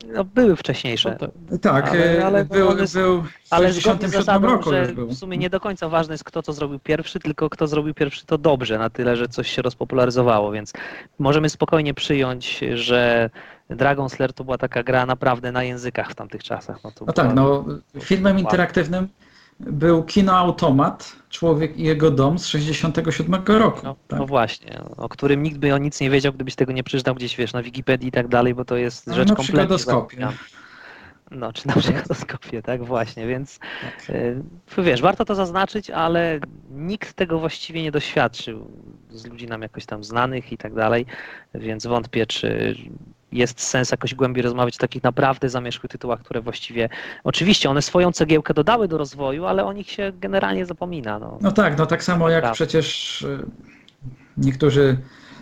No, 0.06 0.24
były 0.24 0.56
wcześniejsze. 0.56 1.18
No 1.50 1.58
tak, 1.58 1.88
ale, 1.88 2.18
y, 2.18 2.24
ale 2.24 2.44
był, 2.44 2.78
jest, 2.78 2.94
był 2.94 3.22
w 3.22 3.28
ale 3.50 3.72
67 3.72 4.44
roku 4.44 4.70
że 4.70 4.86
W 4.94 5.14
sumie 5.14 5.38
nie 5.38 5.50
do 5.50 5.60
końca 5.60 5.88
ważne 5.88 6.14
jest 6.14 6.24
kto 6.24 6.42
co 6.42 6.52
zrobił 6.52 6.78
pierwszy, 6.78 7.20
tylko 7.20 7.50
kto 7.50 7.66
zrobił 7.66 7.94
pierwszy 7.94 8.26
to 8.26 8.38
dobrze, 8.38 8.78
na 8.78 8.90
tyle, 8.90 9.16
że 9.16 9.28
coś 9.28 9.50
się 9.50 9.62
rozpopularyzowało, 9.62 10.52
więc 10.52 10.72
możemy 11.18 11.48
spokojnie 11.48 11.94
przyjąć, 11.94 12.60
że 12.74 13.30
Dragon's 13.70 14.20
Lair 14.20 14.32
to 14.32 14.44
była 14.44 14.58
taka 14.58 14.82
gra 14.82 15.06
naprawdę 15.06 15.52
na 15.52 15.62
językach 15.62 16.10
w 16.10 16.14
tamtych 16.14 16.42
czasach. 16.42 16.78
No, 16.84 16.90
no 17.06 17.12
tak, 17.12 17.34
no 17.34 17.64
filmem 18.00 18.38
interaktywnym 18.38 19.08
był 19.60 20.02
kinoautomat 20.02 21.16
Człowiek 21.34 21.76
i 21.76 21.82
jego 21.82 22.10
dom 22.10 22.38
z 22.38 22.46
67 22.46 23.42
roku. 23.46 23.80
No, 23.84 23.96
tak? 24.08 24.18
no, 24.18 24.26
właśnie, 24.26 24.80
o 24.96 25.08
którym 25.08 25.42
nikt 25.42 25.58
by 25.58 25.74
o 25.74 25.78
nic 25.78 26.00
nie 26.00 26.10
wiedział, 26.10 26.32
gdybyś 26.32 26.54
tego 26.54 26.72
nie 26.72 26.84
przeczytał 26.84 27.14
gdzieś, 27.14 27.36
wiesz, 27.36 27.52
na 27.52 27.62
Wikipedii 27.62 28.08
i 28.08 28.12
tak 28.12 28.28
dalej, 28.28 28.54
bo 28.54 28.64
to 28.64 28.76
jest 28.76 29.06
rzecz 29.06 29.28
no, 29.28 29.36
kompletnie... 29.36 29.62
Na 29.62 30.32
No, 31.30 31.52
czy 31.52 31.68
na 31.68 31.74
przygodoskopie, 31.76 32.62
tak 32.62 32.84
właśnie, 32.84 33.26
więc 33.26 33.58
tak. 33.58 34.16
Y, 34.78 34.82
wiesz, 34.82 35.02
warto 35.02 35.24
to 35.24 35.34
zaznaczyć, 35.34 35.90
ale 35.90 36.40
nikt 36.70 37.14
tego 37.14 37.38
właściwie 37.38 37.82
nie 37.82 37.92
doświadczył 37.92 38.70
z 39.10 39.26
ludzi 39.26 39.46
nam 39.46 39.62
jakoś 39.62 39.86
tam 39.86 40.04
znanych 40.04 40.52
i 40.52 40.56
tak 40.56 40.74
dalej, 40.74 41.06
więc 41.54 41.86
wątpię, 41.86 42.26
czy 42.26 42.76
jest 43.34 43.60
sens 43.60 43.90
jakoś 43.90 44.14
głębiej 44.14 44.42
rozmawiać 44.42 44.76
o 44.76 44.78
takich 44.78 45.02
naprawdę 45.02 45.48
zamierzchłych 45.48 45.92
tytułach, 45.92 46.20
które 46.20 46.40
właściwie, 46.40 46.88
oczywiście 47.24 47.70
one 47.70 47.82
swoją 47.82 48.12
cegiełkę 48.12 48.54
dodały 48.54 48.88
do 48.88 48.98
rozwoju, 48.98 49.46
ale 49.46 49.64
o 49.64 49.72
nich 49.72 49.90
się 49.90 50.12
generalnie 50.20 50.66
zapomina. 50.66 51.18
No, 51.18 51.38
no 51.40 51.52
tak, 51.52 51.78
no 51.78 51.86
tak 51.86 52.04
samo 52.04 52.30
jak 52.30 52.52
przecież 52.52 53.22
y, 53.22 53.46
niektórzy 54.36 54.98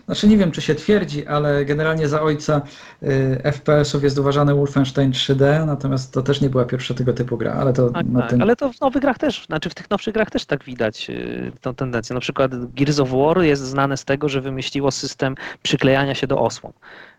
znaczy 0.06 0.28
nie 0.28 0.36
wiem, 0.36 0.50
czy 0.50 0.62
się 0.62 0.74
twierdzi, 0.74 1.26
ale 1.26 1.64
generalnie 1.64 2.08
za 2.08 2.22
ojca 2.22 2.62
y, 3.02 3.40
FPS-ów 3.44 4.02
jest 4.02 4.18
uważany 4.18 4.54
Wolfenstein 4.54 5.12
3D, 5.12 5.66
natomiast 5.66 6.12
to 6.12 6.22
też 6.22 6.40
nie 6.40 6.50
była 6.50 6.64
pierwsza 6.64 6.94
tego 6.94 7.12
typu 7.12 7.36
gra, 7.36 7.52
ale 7.52 7.72
to 7.72 7.90
tak, 7.90 8.06
tak, 8.16 8.30
tym... 8.30 8.42
ale 8.42 8.56
to 8.56 8.72
w 8.72 8.80
nowych 8.80 9.02
grach 9.02 9.18
też, 9.18 9.46
znaczy 9.46 9.70
w 9.70 9.74
tych 9.74 9.90
nowszych 9.90 10.14
grach 10.14 10.30
też 10.30 10.44
tak 10.44 10.64
widać 10.64 11.10
y, 11.10 11.52
tą 11.60 11.74
tendencję. 11.74 12.14
Na 12.14 12.20
przykład 12.20 12.72
Gears 12.74 13.00
of 13.00 13.10
War 13.10 13.42
jest 13.42 13.62
znane 13.62 13.96
z 13.96 14.04
tego, 14.04 14.28
że 14.28 14.40
wymyśliło 14.40 14.90
system 14.90 15.34
przyklejania 15.62 16.14
się 16.14 16.26
do 16.26 16.40
osłon. 16.40 16.72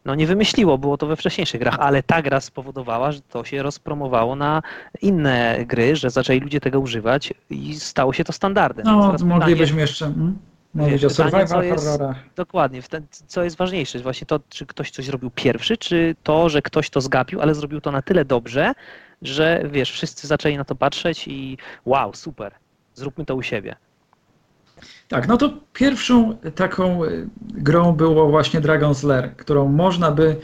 No 0.06 0.16
nie 0.16 0.28
wymyśliło, 0.28 0.78
było 0.78 0.98
to 0.98 1.08
we 1.08 1.16
wcześniejszych 1.16 1.60
grach, 1.60 1.76
ale 1.80 2.04
ta 2.04 2.22
gra 2.22 2.42
spowodowała, 2.42 3.12
że 3.12 3.22
to 3.22 3.44
się 3.44 3.64
rozpromowało 3.64 4.36
na 4.36 4.62
inne 5.02 5.66
gry, 5.68 5.96
że 5.96 6.10
zaczęli 6.10 6.40
ludzie 6.40 6.60
tego 6.60 6.80
używać 6.80 7.34
i 7.50 7.76
stało 7.76 8.14
się 8.14 8.24
to 8.24 8.34
standardem. 8.34 8.86
No, 8.86 9.16
moglibyśmy 9.26 9.66
pytanie... 9.66 9.82
jeszcze... 9.82 10.06
Hmm? 10.06 10.38
Mówić 10.74 11.06
o 11.06 11.10
survival 11.10 11.70
horrorach. 11.70 12.18
Dokładnie. 12.36 12.82
Co 13.28 13.44
jest 13.44 13.58
ważniejsze? 13.58 14.00
Właśnie 14.00 14.28
to, 14.28 14.40
czy 14.50 14.66
ktoś 14.66 14.92
coś 14.92 15.06
zrobił 15.06 15.32
pierwszy, 15.36 15.78
czy 15.78 16.16
to, 16.24 16.50
że 16.50 16.62
ktoś 16.62 16.90
to 16.90 17.02
zgapił, 17.02 17.42
ale 17.42 17.56
zrobił 17.56 17.82
to 17.82 17.92
na 17.92 18.02
tyle 18.02 18.26
dobrze, 18.26 18.74
że 19.22 19.64
wiesz, 19.72 19.92
wszyscy 19.92 20.28
zaczęli 20.28 20.58
na 20.58 20.64
to 20.64 20.76
patrzeć 20.76 21.28
i 21.28 21.58
wow, 21.86 22.14
super, 22.14 22.52
zróbmy 22.94 23.26
to 23.26 23.36
u 23.36 23.42
siebie. 23.42 23.76
Tak, 25.08 25.28
no 25.28 25.38
to 25.38 25.54
pierwszą 25.74 26.38
taką 26.56 27.04
y, 27.04 27.28
grą 27.40 27.92
było 27.92 28.30
właśnie 28.30 28.62
Dragon's 28.62 29.08
Lair, 29.08 29.36
którą 29.36 29.68
można 29.68 30.12
by, 30.12 30.36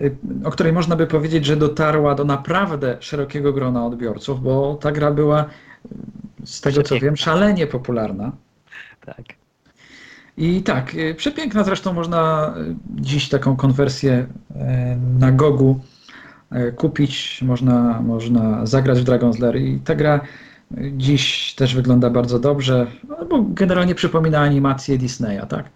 y, 0.00 0.16
o 0.44 0.50
której 0.50 0.72
można 0.72 0.96
by 0.96 1.06
powiedzieć, 1.06 1.44
że 1.46 1.56
dotarła 1.56 2.14
do 2.14 2.24
naprawdę 2.24 2.96
szerokiego 3.00 3.52
grona 3.52 3.86
odbiorców, 3.86 4.42
bo 4.42 4.74
ta 4.74 4.92
gra 4.92 5.10
była, 5.10 5.44
z 6.44 6.60
tego 6.60 6.82
co 6.82 7.00
wiem, 7.00 7.16
szalenie 7.16 7.66
popularna. 7.66 8.32
Tak. 9.06 9.45
I 10.36 10.62
tak, 10.62 10.94
y, 10.94 11.14
przepiękna 11.14 11.64
zresztą 11.64 11.92
można 11.92 12.54
y, 12.58 12.74
dziś 13.00 13.28
taką 13.28 13.56
konwersję 13.56 14.26
y, 14.50 14.56
na 15.18 15.32
Gogu 15.32 15.80
kupić, 16.76 17.42
można, 17.42 18.00
można 18.02 18.66
zagrać 18.66 19.00
w 19.00 19.04
Dragon's 19.04 19.40
Lair 19.40 19.56
i 19.56 19.80
ta 19.84 19.94
gra 19.94 20.20
dziś 20.92 21.54
też 21.54 21.74
wygląda 21.74 22.10
bardzo 22.10 22.38
dobrze, 22.38 22.86
no, 23.08 23.24
bo 23.24 23.42
generalnie 23.42 23.94
przypomina 23.94 24.40
animację 24.40 24.98
Disneya, 24.98 25.46
tak? 25.48 25.70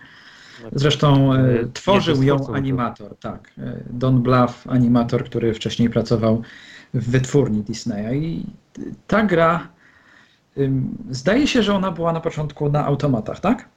Zresztą 0.72 1.30
tworzył 1.72 2.22
ją 2.22 2.46
animator, 2.54 3.16
tak. 3.16 3.54
Don 3.90 4.22
Bluff, 4.22 4.66
animator, 4.68 5.24
który 5.24 5.54
wcześniej 5.54 5.90
pracował 5.90 6.42
w 6.94 7.10
wytwórni 7.10 7.62
Disneya 7.62 8.14
i 8.14 8.46
ta 9.06 9.22
gra 9.22 9.68
zdaje 11.10 11.46
się, 11.46 11.62
że 11.62 11.74
ona 11.74 11.90
była 11.90 12.12
na 12.12 12.20
początku 12.20 12.70
na 12.70 12.86
automatach, 12.86 13.40
tak? 13.40 13.68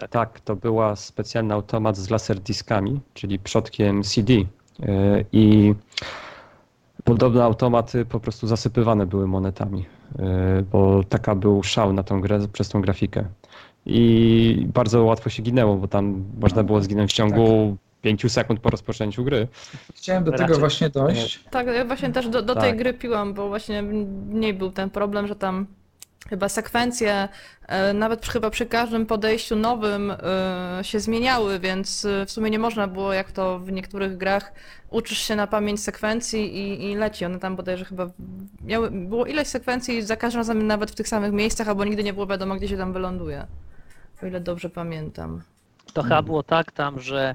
Tak. 0.00 0.10
tak, 0.10 0.40
to 0.40 0.56
była 0.56 0.96
specjalny 0.96 1.54
automat 1.54 1.96
z 1.96 2.10
laserdiskami, 2.10 3.00
czyli 3.14 3.38
przodkiem 3.38 4.02
CD. 4.02 4.32
E, 4.32 4.44
I 5.32 5.74
Podobno 7.04 7.42
automaty 7.44 8.04
po 8.04 8.20
prostu 8.20 8.46
zasypywane 8.46 9.06
były 9.06 9.26
monetami, 9.26 9.84
e, 10.18 10.62
bo 10.72 11.04
taka 11.08 11.34
był 11.34 11.62
szał 11.62 11.92
na 11.92 12.02
tą 12.02 12.20
grę 12.20 12.40
przez 12.52 12.68
tą 12.68 12.80
grafikę. 12.82 13.24
I 13.86 14.66
bardzo 14.74 15.04
łatwo 15.04 15.30
się 15.30 15.42
ginęło, 15.42 15.76
bo 15.76 15.88
tam 15.88 16.24
można 16.40 16.62
było 16.64 16.80
zginąć 16.80 17.10
w 17.10 17.14
ciągu 17.14 17.76
5 18.02 18.32
sekund 18.32 18.60
po 18.60 18.70
rozpoczęciu 18.70 19.24
gry. 19.24 19.48
Chciałem 19.94 20.24
do 20.24 20.30
tego 20.32 20.42
Raczej- 20.42 20.58
właśnie 20.60 20.90
dojść. 20.90 21.44
Tak, 21.50 21.66
ja 21.66 21.84
właśnie 21.84 22.10
też 22.10 22.28
do, 22.28 22.42
do 22.42 22.54
tej 22.54 22.70
Tak. 22.70 22.78
gry 22.78 22.94
piłam, 22.94 23.34
bo 23.34 23.48
właśnie 23.48 23.82
mniej 23.82 24.54
był 24.54 24.70
ten 24.70 24.90
problem, 24.90 25.26
że 25.26 25.36
tam 25.36 25.66
chyba 26.28 26.48
sekwencje, 26.48 27.28
e, 27.66 27.92
nawet 27.92 28.26
chyba 28.26 28.50
przy 28.50 28.66
każdym 28.66 29.06
podejściu 29.06 29.56
nowym 29.56 30.10
e, 30.10 30.78
się 30.82 31.00
zmieniały, 31.00 31.58
więc 31.58 32.04
e, 32.04 32.26
w 32.26 32.30
sumie 32.30 32.50
nie 32.50 32.58
można 32.58 32.86
było, 32.86 33.12
jak 33.12 33.32
to 33.32 33.58
w 33.58 33.72
niektórych 33.72 34.16
grach, 34.16 34.52
uczysz 34.90 35.18
się 35.18 35.36
na 35.36 35.46
pamięć 35.46 35.82
sekwencji 35.82 36.56
i, 36.56 36.90
i 36.90 36.94
leci. 36.94 37.24
One 37.24 37.38
tam 37.38 37.56
bodajże 37.56 37.84
chyba 37.84 38.06
miały, 38.64 38.90
było 38.90 39.26
ileś 39.26 39.48
sekwencji 39.48 40.02
za 40.02 40.16
każdym 40.16 40.40
razem 40.40 40.66
nawet 40.66 40.90
w 40.90 40.94
tych 40.94 41.08
samych 41.08 41.32
miejscach, 41.32 41.68
albo 41.68 41.84
nigdy 41.84 42.04
nie 42.04 42.12
było 42.12 42.26
wiadomo, 42.26 42.56
gdzie 42.56 42.68
się 42.68 42.76
tam 42.76 42.92
wyląduje. 42.92 43.46
O 44.22 44.26
ile 44.26 44.40
dobrze 44.40 44.70
pamiętam. 44.70 45.42
To 45.92 46.02
chyba 46.02 46.22
było 46.22 46.42
tak 46.42 46.72
tam, 46.72 47.00
że 47.00 47.34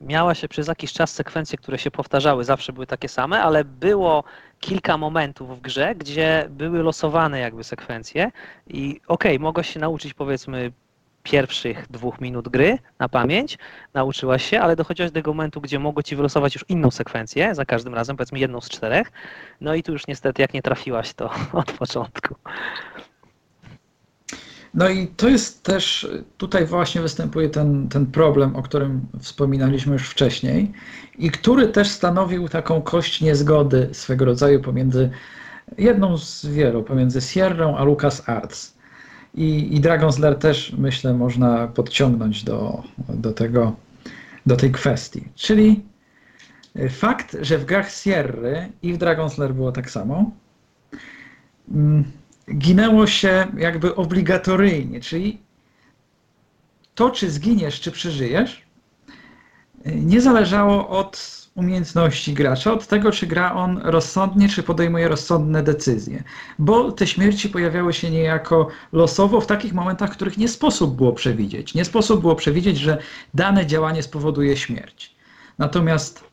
miała 0.00 0.34
się 0.34 0.48
przez 0.48 0.68
jakiś 0.68 0.92
czas 0.92 1.12
sekwencje, 1.12 1.58
które 1.58 1.78
się 1.78 1.90
powtarzały, 1.90 2.44
zawsze 2.44 2.72
były 2.72 2.86
takie 2.86 3.08
same, 3.08 3.42
ale 3.42 3.64
było 3.64 4.24
kilka 4.64 4.98
momentów 4.98 5.58
w 5.58 5.60
grze, 5.60 5.94
gdzie 5.94 6.46
były 6.50 6.82
losowane 6.82 7.40
jakby 7.40 7.64
sekwencje 7.64 8.30
i 8.66 9.00
okej, 9.08 9.38
mogłaś 9.38 9.72
się 9.72 9.80
nauczyć 9.80 10.14
powiedzmy 10.14 10.72
pierwszych 11.22 11.86
dwóch 11.90 12.20
minut 12.20 12.48
gry 12.48 12.78
na 12.98 13.08
pamięć, 13.08 13.58
nauczyłaś 13.94 14.44
się, 14.44 14.60
ale 14.60 14.76
dochodziłaś 14.76 15.10
do 15.10 15.14
tego 15.14 15.30
momentu, 15.30 15.60
gdzie 15.60 15.78
mogło 15.78 16.02
ci 16.02 16.16
wylosować 16.16 16.54
już 16.54 16.64
inną 16.68 16.90
sekwencję 16.90 17.54
za 17.54 17.64
każdym 17.64 17.94
razem, 17.94 18.16
powiedzmy 18.16 18.38
jedną 18.38 18.60
z 18.60 18.68
czterech, 18.68 19.12
no 19.60 19.74
i 19.74 19.82
tu 19.82 19.92
już 19.92 20.06
niestety 20.06 20.42
jak 20.42 20.54
nie 20.54 20.62
trafiłaś, 20.62 21.14
to 21.14 21.30
od 21.52 21.72
początku. 21.72 22.34
No 24.74 24.88
i 24.88 25.06
to 25.06 25.28
jest 25.28 25.62
też, 25.62 26.08
tutaj 26.36 26.66
właśnie 26.66 27.00
występuje 27.00 27.48
ten, 27.48 27.88
ten 27.88 28.06
problem, 28.06 28.56
o 28.56 28.62
którym 28.62 29.06
wspominaliśmy 29.20 29.92
już 29.92 30.08
wcześniej 30.08 30.72
i 31.18 31.30
który 31.30 31.68
też 31.68 31.88
stanowił 31.88 32.48
taką 32.48 32.82
kość 32.82 33.20
niezgody 33.20 33.88
swego 33.92 34.24
rodzaju 34.24 34.60
pomiędzy 34.60 35.10
jedną 35.78 36.18
z 36.18 36.46
wielu, 36.46 36.82
pomiędzy 36.82 37.20
Sierrą 37.20 37.76
a 37.76 37.84
LucasArts. 37.84 38.74
I, 39.34 39.76
i 39.76 39.80
Dragon's 39.80 40.20
Lair 40.20 40.38
też, 40.38 40.74
myślę, 40.78 41.14
można 41.14 41.68
podciągnąć 41.68 42.44
do, 42.44 42.82
do, 43.08 43.32
tego, 43.32 43.76
do 44.46 44.56
tej 44.56 44.72
kwestii. 44.72 45.28
Czyli 45.34 45.80
fakt, 46.90 47.36
że 47.40 47.58
w 47.58 47.64
grach 47.64 47.90
Sierry 47.90 48.68
i 48.82 48.92
w 48.92 48.98
Dragon's 48.98 49.38
Lair 49.38 49.54
było 49.54 49.72
tak 49.72 49.90
samo, 49.90 50.30
mm, 51.70 52.04
ginęło 52.52 53.06
się 53.06 53.46
jakby 53.56 53.94
obligatoryjnie, 53.94 55.00
czyli 55.00 55.38
to, 56.94 57.10
czy 57.10 57.30
zginiesz, 57.30 57.80
czy 57.80 57.90
przeżyjesz, 57.90 58.62
nie 59.84 60.20
zależało 60.20 60.88
od 60.88 61.44
umiejętności 61.54 62.34
gracza, 62.34 62.72
od 62.72 62.86
tego, 62.86 63.12
czy 63.12 63.26
gra 63.26 63.54
on 63.54 63.80
rozsądnie, 63.84 64.48
czy 64.48 64.62
podejmuje 64.62 65.08
rozsądne 65.08 65.62
decyzje. 65.62 66.22
Bo 66.58 66.92
te 66.92 67.06
śmierci 67.06 67.48
pojawiały 67.48 67.92
się 67.92 68.10
niejako 68.10 68.68
losowo 68.92 69.40
w 69.40 69.46
takich 69.46 69.72
momentach, 69.72 70.10
których 70.10 70.38
nie 70.38 70.48
sposób 70.48 70.96
było 70.96 71.12
przewidzieć. 71.12 71.74
Nie 71.74 71.84
sposób 71.84 72.20
było 72.20 72.36
przewidzieć, 72.36 72.78
że 72.78 72.98
dane 73.34 73.66
działanie 73.66 74.02
spowoduje 74.02 74.56
śmierć. 74.56 75.14
Natomiast 75.58 76.24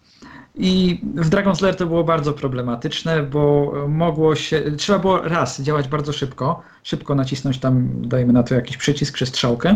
i 0.56 1.02
w 1.16 1.30
Dragon's 1.30 1.62
Lair 1.62 1.76
to 1.76 1.86
było 1.86 2.04
bardzo 2.04 2.34
problematyczne, 2.34 3.24
bo 3.24 3.74
mogło 3.88 4.36
się, 4.36 4.64
trzeba 4.78 5.00
było 5.00 5.22
raz 5.22 5.62
działać 5.62 5.88
bardzo 5.88 6.14
szybko, 6.14 6.62
szybko 6.84 7.16
nacisnąć 7.16 7.60
tam, 7.60 7.90
dajmy 8.02 8.34
na 8.34 8.44
to 8.44 8.56
jakiś 8.56 8.78
przycisk 8.78 9.18
czy 9.18 9.26
strzałkę, 9.26 9.76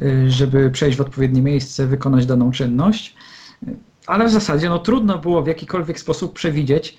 y, 0.00 0.30
żeby 0.30 0.70
przejść 0.70 0.98
w 0.98 1.00
odpowiednie 1.00 1.42
miejsce, 1.42 1.86
wykonać 1.86 2.26
daną 2.26 2.50
czynność. 2.50 3.16
Ale 4.06 4.26
w 4.26 4.30
zasadzie 4.30 4.68
no, 4.68 4.78
trudno 4.78 5.18
było 5.18 5.42
w 5.42 5.46
jakikolwiek 5.46 6.00
sposób 6.00 6.32
przewidzieć, 6.32 6.96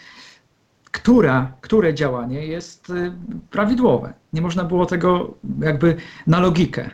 która, 0.91 1.53
które 1.61 1.93
działanie 1.93 2.45
jest 2.45 2.89
y, 2.89 3.11
prawidłowe. 3.49 4.13
Nie 4.33 4.41
można 4.41 4.63
było 4.63 4.85
tego 4.85 5.33
jakby 5.59 5.95
na 6.27 6.39
logikę 6.39 6.89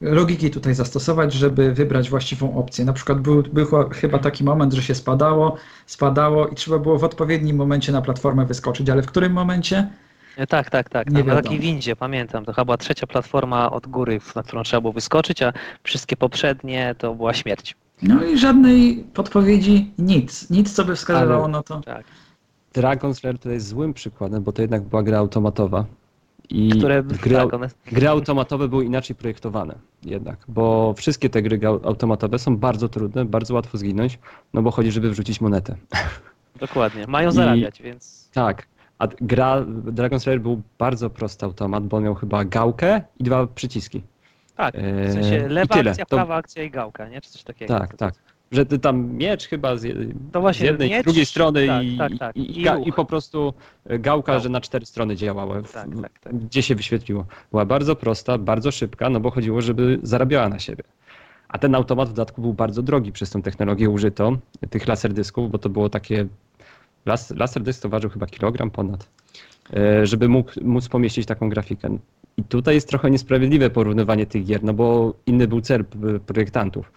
logiki 0.00 0.50
tutaj 0.50 0.74
zastosować, 0.74 1.32
żeby 1.32 1.72
wybrać 1.72 2.10
właściwą 2.10 2.56
opcję. 2.56 2.84
Na 2.84 2.92
przykład 2.92 3.20
był, 3.20 3.42
był 3.42 3.66
chyba 3.92 4.18
taki 4.18 4.44
moment, 4.44 4.72
że 4.72 4.82
się 4.82 4.94
spadało, 4.94 5.56
spadało 5.86 6.48
i 6.48 6.54
trzeba 6.54 6.78
było 6.78 6.98
w 6.98 7.04
odpowiednim 7.04 7.56
momencie 7.56 7.92
na 7.92 8.02
platformę 8.02 8.46
wyskoczyć, 8.46 8.90
ale 8.90 9.02
w 9.02 9.06
którym 9.06 9.32
momencie? 9.32 9.88
E, 10.36 10.46
Tak, 10.46 10.70
tak, 10.70 10.88
tak. 10.90 11.06
Nie 11.10 11.12
na 11.18 11.22
wiadomo. 11.24 11.42
takiej 11.42 11.58
windzie, 11.60 11.96
pamiętam. 11.96 12.44
To 12.44 12.52
chyba 12.52 12.64
była 12.64 12.76
trzecia 12.76 13.06
platforma 13.06 13.70
od 13.70 13.86
góry, 13.86 14.20
na 14.36 14.42
którą 14.42 14.62
trzeba 14.62 14.80
było 14.80 14.92
wyskoczyć, 14.92 15.42
a 15.42 15.52
wszystkie 15.82 16.16
poprzednie 16.16 16.94
to 16.98 17.14
była 17.14 17.34
śmierć. 17.34 17.76
No 18.02 18.24
i 18.24 18.38
żadnej 18.38 19.04
podpowiedzi, 19.14 19.92
nic. 19.98 20.50
Nic, 20.50 20.72
co 20.72 20.84
by 20.84 20.96
wskazywało 20.96 21.44
Ale- 21.44 21.52
na 21.52 21.62
to. 21.62 21.80
Tak. 21.80 22.04
Dragon's 22.74 23.24
Lair 23.24 23.38
tutaj 23.38 23.52
jest 23.52 23.68
złym 23.68 23.94
przykładem, 23.94 24.42
bo 24.42 24.52
to 24.52 24.62
jednak 24.62 24.82
była 24.82 25.02
gra 25.02 25.18
automatowa. 25.18 25.84
I 26.50 26.68
Które, 26.68 27.02
gry, 27.02 27.34
tak, 27.36 27.54
one, 27.54 27.68
gry 27.86 28.08
automatowe 28.08 28.68
były 28.68 28.84
inaczej 28.84 29.16
projektowane 29.16 29.74
jednak, 30.04 30.38
bo 30.48 30.94
wszystkie 30.96 31.30
te 31.30 31.42
gry 31.42 31.60
automatowe 31.66 32.38
są 32.38 32.56
bardzo 32.56 32.88
trudne, 32.88 33.24
bardzo 33.24 33.54
łatwo 33.54 33.78
zginąć, 33.78 34.18
no 34.54 34.62
bo 34.62 34.70
chodzi, 34.70 34.90
żeby 34.92 35.10
wrzucić 35.10 35.40
monetę. 35.40 35.76
dokładnie. 36.60 37.04
Mają 37.08 37.28
I- 37.28 37.32
zarabiać, 37.32 37.82
więc 37.82 38.30
Tak, 38.32 38.66
a 38.98 39.06
gra 39.20 39.60
Dragon's 39.84 40.26
Lair 40.26 40.40
był 40.40 40.62
bardzo 40.78 41.10
prosty 41.10 41.46
automat, 41.46 41.84
bo 41.86 41.96
on 41.96 42.04
miał 42.04 42.14
chyba 42.14 42.44
gałkę 42.44 43.02
i 43.18 43.24
dwa 43.24 43.46
przyciski. 43.46 44.02
tak. 44.56 44.74
W 44.74 44.78
Eee, 44.78 45.12
sensie 45.12 45.36
i 45.46 45.48
lewa 45.48 45.74
akcja, 45.74 46.04
To- 46.06 46.16
prawa 46.16 46.34
akcja 46.34 46.62
i 46.62 46.70
gałka, 46.70 47.08
nie? 47.08 47.20
Czy 47.20 47.30
coś 47.30 47.42
takiego. 47.42 47.78
Tak, 47.78 47.96
tak. 47.96 48.14
Że 48.54 48.66
ty 48.66 48.78
tam 48.78 49.12
miecz 49.12 49.48
chyba 49.48 49.76
z, 49.76 50.12
właśnie 50.32 50.66
z 50.66 50.70
jednej, 50.70 50.90
miecz, 50.90 51.02
z 51.02 51.04
drugiej 51.04 51.26
strony 51.26 51.66
tak, 51.66 51.84
i, 51.84 51.98
tak, 51.98 52.12
tak. 52.18 52.36
i, 52.36 52.60
I 52.60 52.88
i, 52.88 52.92
po 52.92 53.04
prostu 53.04 53.54
e, 53.86 53.98
gałka, 53.98 54.32
Gałka. 54.32 54.38
że 54.38 54.48
na 54.48 54.60
cztery 54.60 54.86
strony 54.86 55.16
działała, 55.16 55.62
w, 55.62 55.72
Tak, 55.72 55.88
tak, 56.02 56.18
tak. 56.18 56.36
gdzie 56.38 56.62
się 56.62 56.74
wyświetliło. 56.74 57.26
Była 57.50 57.64
bardzo 57.64 57.96
prosta, 57.96 58.38
bardzo 58.38 58.70
szybka, 58.70 59.10
no 59.10 59.20
bo 59.20 59.30
chodziło, 59.30 59.60
żeby 59.60 59.98
zarabiała 60.02 60.48
na 60.48 60.58
siebie. 60.58 60.84
A 61.48 61.58
ten 61.58 61.74
automat 61.74 62.08
w 62.08 62.12
dodatku 62.12 62.40
był 62.40 62.52
bardzo 62.52 62.82
drogi 62.82 63.12
przez 63.12 63.30
tą 63.30 63.42
technologię 63.42 63.90
użyto, 63.90 64.32
tych 64.70 64.88
laserdysków, 64.88 65.50
bo 65.50 65.58
to 65.58 65.68
było 65.68 65.88
takie, 65.88 66.26
las, 67.06 67.30
laserdysk 67.30 67.82
to 67.82 67.88
ważył 67.88 68.10
chyba 68.10 68.26
kilogram 68.26 68.70
ponad, 68.70 69.08
e, 69.76 70.06
żeby 70.06 70.28
mógł, 70.28 70.50
móc 70.62 70.88
pomieścić 70.88 71.26
taką 71.26 71.48
grafikę. 71.48 71.98
I 72.36 72.42
tutaj 72.44 72.74
jest 72.74 72.88
trochę 72.88 73.10
niesprawiedliwe 73.10 73.70
porównywanie 73.70 74.26
tych 74.26 74.44
gier, 74.44 74.64
no 74.64 74.74
bo 74.74 75.14
inny 75.26 75.48
był 75.48 75.60
cel 75.60 75.84
projektantów. 76.26 76.92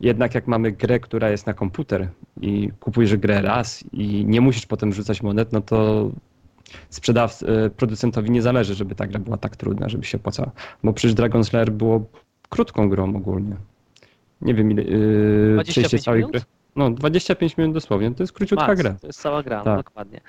Jednak 0.00 0.34
jak 0.34 0.46
mamy 0.46 0.72
grę, 0.72 1.00
która 1.00 1.30
jest 1.30 1.46
na 1.46 1.54
komputer 1.54 2.08
i 2.40 2.70
kupujesz 2.80 3.16
grę 3.16 3.42
raz 3.42 3.84
i 3.92 4.24
nie 4.26 4.40
musisz 4.40 4.66
potem 4.66 4.92
rzucać 4.92 5.22
monet, 5.22 5.52
no 5.52 5.60
to 5.60 6.10
sprzedawcy, 6.90 7.46
e, 7.48 7.70
producentowi 7.70 8.30
nie 8.30 8.42
zależy, 8.42 8.74
żeby 8.74 8.94
ta 8.94 9.06
gra 9.06 9.18
była 9.20 9.36
tak 9.36 9.56
trudna, 9.56 9.88
żeby 9.88 10.04
się 10.04 10.18
opłacała. 10.18 10.50
Bo 10.84 10.92
przecież 10.92 11.14
Dragon's 11.16 11.54
Lair 11.54 11.70
było 11.72 12.04
krótką 12.48 12.88
grą 12.88 13.16
ogólnie. 13.16 13.56
Nie 14.40 14.54
wiem 14.54 14.70
ile, 14.70 14.82
yy, 14.82 15.52
25 15.54 15.72
przejście 15.72 15.98
całej 15.98 16.20
minut? 16.20 16.32
gry. 16.32 16.40
No 16.76 16.90
25 16.90 17.56
minut 17.56 17.74
dosłownie, 17.74 18.14
to 18.14 18.22
jest 18.22 18.32
króciutka 18.32 18.66
Max, 18.66 18.80
gra. 18.80 18.94
To 19.00 19.06
jest 19.06 19.20
cała 19.20 19.42
gra, 19.42 19.62
Tak. 19.62 19.76
dokładnie. 19.76 20.20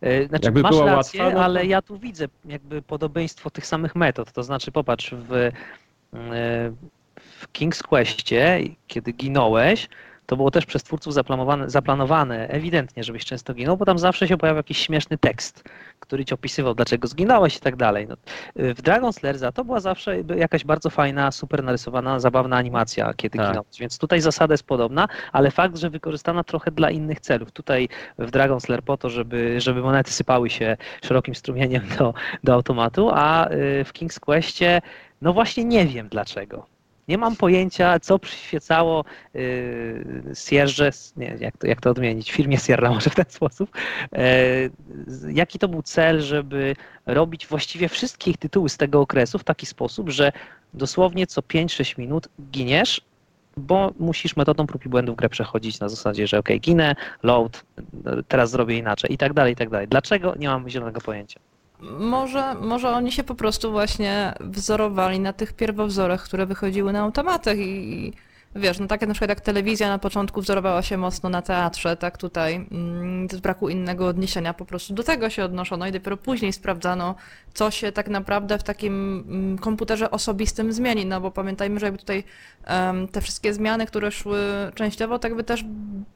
E, 0.00 0.28
Znaczy, 0.28 0.44
Jakby 0.44 0.62
masz 0.62 0.70
była 0.70 0.86
rację, 0.86 1.20
łatwa, 1.22 1.34
no 1.34 1.38
to- 1.40 1.44
ale 1.44 1.66
ja 1.66 1.82
tu 1.82 1.98
widzę 1.98 2.28
jakby 2.44 2.82
podobieństwo 2.82 3.50
tych 3.50 3.66
samych 3.66 3.96
metod. 3.96 4.32
To 4.32 4.42
znaczy, 4.42 4.72
popatrz, 4.72 5.14
w, 5.14 5.32
e, 5.32 5.52
w 7.40 7.52
King's 7.52 7.82
Questie, 7.82 8.76
kiedy 8.86 9.12
ginąłeś, 9.12 9.88
to 10.26 10.36
było 10.36 10.50
też 10.50 10.66
przez 10.66 10.82
twórców 10.82 11.14
zaplanowane, 11.14 11.70
zaplanowane 11.70 12.48
ewidentnie, 12.48 13.04
żebyś 13.04 13.24
często 13.24 13.54
ginął, 13.54 13.76
bo 13.76 13.84
tam 13.84 13.98
zawsze 13.98 14.28
się 14.28 14.36
pojawiał 14.36 14.56
jakiś 14.56 14.78
śmieszny 14.78 15.18
tekst, 15.18 15.64
który 16.00 16.24
ci 16.24 16.34
opisywał, 16.34 16.74
dlaczego 16.74 17.08
zginąłeś 17.08 17.56
i 17.56 17.60
tak 17.60 17.76
dalej. 17.76 18.06
No, 18.08 18.14
y, 18.62 18.74
w 18.74 18.82
Dragon's 18.82 19.24
Lair 19.24 19.38
za 19.38 19.52
to 19.52 19.64
była 19.64 19.80
zawsze 19.80 20.16
jakaś 20.36 20.64
bardzo 20.64 20.90
fajna, 20.90 21.32
super 21.32 21.64
narysowana, 21.64 22.20
zabawna 22.20 22.56
animacja, 22.56 23.14
kiedy 23.14 23.38
Tak. 23.38 23.48
ginąłeś. 23.48 23.78
Więc 23.80 23.98
tutaj 23.98 24.20
zasada 24.20 24.54
jest 24.54 24.66
podobna, 24.66 25.08
ale 25.32 25.50
fakt, 25.50 25.76
że 25.76 25.90
wykorzystana 25.90 26.44
trochę 26.44 26.70
dla 26.70 26.90
innych 26.90 27.20
celów. 27.20 27.52
Tutaj 27.52 27.88
w 28.18 28.30
Dragon's 28.30 28.70
Lair 28.70 28.82
po 28.82 28.96
to, 28.96 29.10
żeby, 29.10 29.60
żeby 29.60 29.80
monety 29.82 30.10
sypały 30.10 30.50
się 30.50 30.76
szerokim 31.02 31.34
strumieniem 31.34 31.82
do, 31.98 32.14
do 32.44 32.54
automatu, 32.54 33.10
a 33.14 33.50
y, 33.50 33.84
w 33.84 33.92
King's 33.92 34.20
Questie, 34.20 34.80
no 35.22 35.32
właśnie 35.32 35.64
nie 35.64 35.86
wiem 35.86 36.08
dlaczego. 36.08 36.75
Nie 37.08 37.18
mam 37.18 37.36
pojęcia, 37.36 38.00
co 38.00 38.18
przyświecało 38.18 39.04
yy, 39.34 40.32
Sierrze, 40.34 40.90
nie, 41.16 41.36
jak 41.40 41.56
to, 41.56 41.66
jak 41.66 41.80
to 41.80 41.90
odmienić, 41.90 42.32
firmie 42.32 42.58
Sierra 42.58 42.90
może 42.90 43.10
w 43.10 43.14
ten 43.14 43.24
sposób. 43.28 43.70
E, 44.12 44.26
jaki 45.28 45.58
to 45.58 45.68
był 45.68 45.82
cel, 45.82 46.20
żeby 46.20 46.76
robić 47.06 47.46
właściwie 47.46 47.88
wszystkie 47.88 48.30
ich 48.30 48.36
tytuły 48.36 48.68
z 48.68 48.76
tego 48.76 49.00
okresu 49.00 49.38
w 49.38 49.44
taki 49.44 49.66
sposób, 49.66 50.10
że 50.10 50.32
dosłownie 50.74 51.26
co 51.26 51.40
5-6 51.40 51.98
minut 51.98 52.28
giniesz 52.50 53.00
bo 53.56 53.92
musisz 53.98 54.36
metodą 54.36 54.66
prób 54.66 54.86
i 54.86 54.88
błędów 54.88 55.16
grę 55.16 55.28
przechodzić 55.28 55.80
na 55.80 55.88
zasadzie, 55.88 56.26
że 56.26 56.38
ok, 56.38 56.48
ginę, 56.60 56.94
load, 57.22 57.64
teraz 58.28 58.50
zrobię 58.50 58.78
inaczej 58.78 59.12
i 59.12 59.18
tak 59.18 59.32
dalej, 59.32 59.52
i 59.52 59.56
tak 59.56 59.70
dalej. 59.70 59.88
Dlaczego? 59.88 60.34
Nie 60.38 60.48
mam 60.48 60.68
zielonego 60.68 61.00
pojęcia. 61.00 61.40
Może, 61.98 62.54
może 62.54 62.88
oni 62.88 63.12
się 63.12 63.24
po 63.24 63.34
prostu 63.34 63.70
właśnie 63.70 64.34
wzorowali 64.40 65.20
na 65.20 65.32
tych 65.32 65.52
pierwowzorach, 65.52 66.24
które 66.24 66.46
wychodziły 66.46 66.92
na 66.92 67.00
automatach 67.00 67.58
i 67.58 68.12
wiesz, 68.56 68.78
no 68.78 68.86
tak 68.86 69.00
jak 69.00 69.08
na 69.08 69.14
przykład 69.14 69.28
jak 69.28 69.40
telewizja 69.40 69.88
na 69.88 69.98
początku 69.98 70.40
wzorowała 70.40 70.82
się 70.82 70.96
mocno 70.96 71.30
na 71.30 71.42
teatrze, 71.42 71.96
tak 71.96 72.18
tutaj 72.18 72.54
mm, 72.54 73.28
z 73.30 73.40
braku 73.40 73.68
innego 73.68 74.06
odniesienia 74.06 74.54
po 74.54 74.64
prostu 74.64 74.94
do 74.94 75.02
tego 75.02 75.30
się 75.30 75.44
odnoszono 75.44 75.86
i 75.86 75.92
dopiero 75.92 76.16
później 76.16 76.52
sprawdzano, 76.52 77.14
co 77.54 77.70
się 77.70 77.92
tak 77.92 78.08
naprawdę 78.08 78.58
w 78.58 78.62
takim 78.62 79.24
mm, 79.28 79.58
komputerze 79.58 80.10
osobistym 80.10 80.72
zmieni, 80.72 81.06
no 81.06 81.20
bo 81.20 81.30
pamiętajmy, 81.30 81.80
że 81.80 81.86
jakby 81.86 81.98
tutaj 81.98 82.24
um, 82.68 83.08
te 83.08 83.20
wszystkie 83.20 83.54
zmiany, 83.54 83.86
które 83.86 84.10
szły 84.10 84.38
częściowo, 84.74 85.18
tak 85.18 85.34
by 85.34 85.44
też 85.44 85.64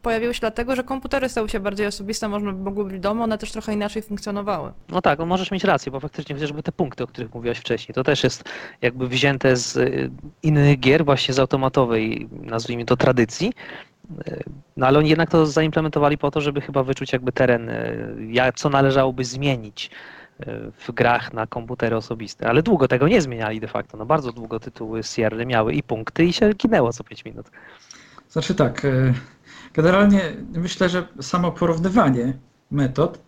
pojawiły 0.02 0.34
się 0.34 0.40
dlatego, 0.40 0.76
że 0.76 0.84
komputery 0.84 1.28
stały 1.28 1.48
się 1.48 1.60
bardziej 1.60 1.86
osobiste, 1.86 2.28
można 2.28 2.52
mogły 2.52 2.84
być 2.84 2.96
w 2.96 3.00
domu, 3.00 3.22
one 3.22 3.38
też 3.38 3.52
trochę 3.52 3.72
inaczej 3.72 4.02
funkcjonowały. 4.02 4.72
No 4.88 5.02
tak, 5.02 5.18
no 5.18 5.26
możesz 5.26 5.50
mieć 5.50 5.64
rację, 5.64 5.92
bo 5.92 6.00
faktycznie 6.00 6.34
chociażby 6.34 6.62
te 6.62 6.72
punkty, 6.72 7.04
o 7.04 7.06
których 7.06 7.34
mówiłaś 7.34 7.58
wcześniej, 7.58 7.94
to 7.94 8.04
też 8.04 8.24
jest 8.24 8.44
jakby 8.82 9.08
wzięte 9.08 9.56
z 9.56 9.76
y, 9.76 10.10
innych 10.42 10.80
gier, 10.80 11.04
właśnie 11.04 11.34
z 11.34 11.38
automatowej 11.38 12.28
nazwijmy 12.32 12.84
to, 12.84 12.96
tradycji. 12.96 13.52
No 14.76 14.86
ale 14.86 14.98
oni 14.98 15.08
jednak 15.08 15.30
to 15.30 15.46
zaimplementowali 15.46 16.18
po 16.18 16.30
to, 16.30 16.40
żeby 16.40 16.60
chyba 16.60 16.82
wyczuć 16.82 17.12
jakby 17.12 17.32
teren, 17.32 17.68
e, 17.68 18.52
co 18.54 18.68
należałoby 18.68 19.24
zmienić 19.24 19.90
e, 20.40 20.70
w 20.78 20.92
grach 20.92 21.32
na 21.32 21.46
komputery 21.46 21.96
osobiste. 21.96 22.48
Ale 22.48 22.62
długo 22.62 22.88
tego 22.88 23.08
nie 23.08 23.22
zmieniali 23.22 23.60
de 23.60 23.68
facto. 23.68 23.96
No 23.96 24.06
bardzo 24.06 24.32
długo 24.32 24.60
tytuły 24.60 25.02
Sierra 25.02 25.44
miały 25.44 25.72
i 25.72 25.82
punkty 25.82 26.24
i 26.24 26.32
się 26.32 26.54
ginęło 26.54 26.92
co 26.92 27.04
5 27.04 27.24
minut. 27.24 27.50
Znaczy 28.28 28.54
tak, 28.54 28.84
e, 28.84 29.14
generalnie 29.74 30.20
myślę, 30.52 30.88
że 30.88 31.08
samo 31.20 31.52
porównywanie 31.52 32.32
metod 32.70 33.22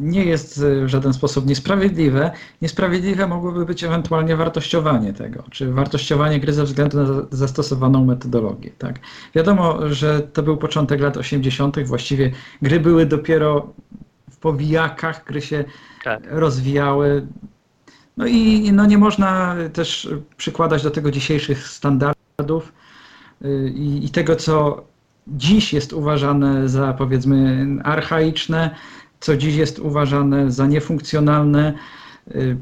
nie 0.00 0.24
jest 0.24 0.64
w 0.84 0.88
żaden 0.88 1.12
sposób 1.12 1.46
niesprawiedliwe. 1.46 2.30
Niesprawiedliwe 2.62 3.26
mogłoby 3.26 3.66
być 3.66 3.84
ewentualnie 3.84 4.36
wartościowanie 4.36 5.12
tego, 5.12 5.44
czy 5.50 5.72
wartościowanie 5.72 6.40
gry 6.40 6.52
ze 6.52 6.64
względu 6.64 6.98
na 6.98 7.06
zastosowaną 7.30 8.04
metodologię. 8.04 8.70
Tak? 8.78 8.98
Wiadomo, 9.34 9.78
że 9.90 10.20
to 10.20 10.42
był 10.42 10.56
początek 10.56 11.00
lat 11.00 11.16
80., 11.16 11.84
właściwie 11.84 12.32
gry 12.62 12.80
były 12.80 13.06
dopiero 13.06 13.72
w 14.30 14.36
powijakach, 14.36 15.24
gry 15.24 15.40
się 15.40 15.64
tak. 16.04 16.22
rozwijały. 16.30 17.26
No 18.16 18.26
i 18.26 18.72
no 18.72 18.86
nie 18.86 18.98
można 18.98 19.56
też 19.72 20.08
przykładać 20.36 20.82
do 20.82 20.90
tego 20.90 21.10
dzisiejszych 21.10 21.68
standardów 21.68 22.72
y, 23.44 23.72
i, 23.74 24.04
i 24.04 24.10
tego, 24.10 24.36
co 24.36 24.84
dziś 25.28 25.72
jest 25.72 25.92
uważane 25.92 26.68
za 26.68 26.92
powiedzmy 26.92 27.66
archaiczne, 27.84 28.74
co 29.20 29.36
dziś 29.36 29.54
jest 29.54 29.78
uważane 29.78 30.50
za 30.52 30.66
niefunkcjonalne. 30.66 31.74
Y, 32.34 32.56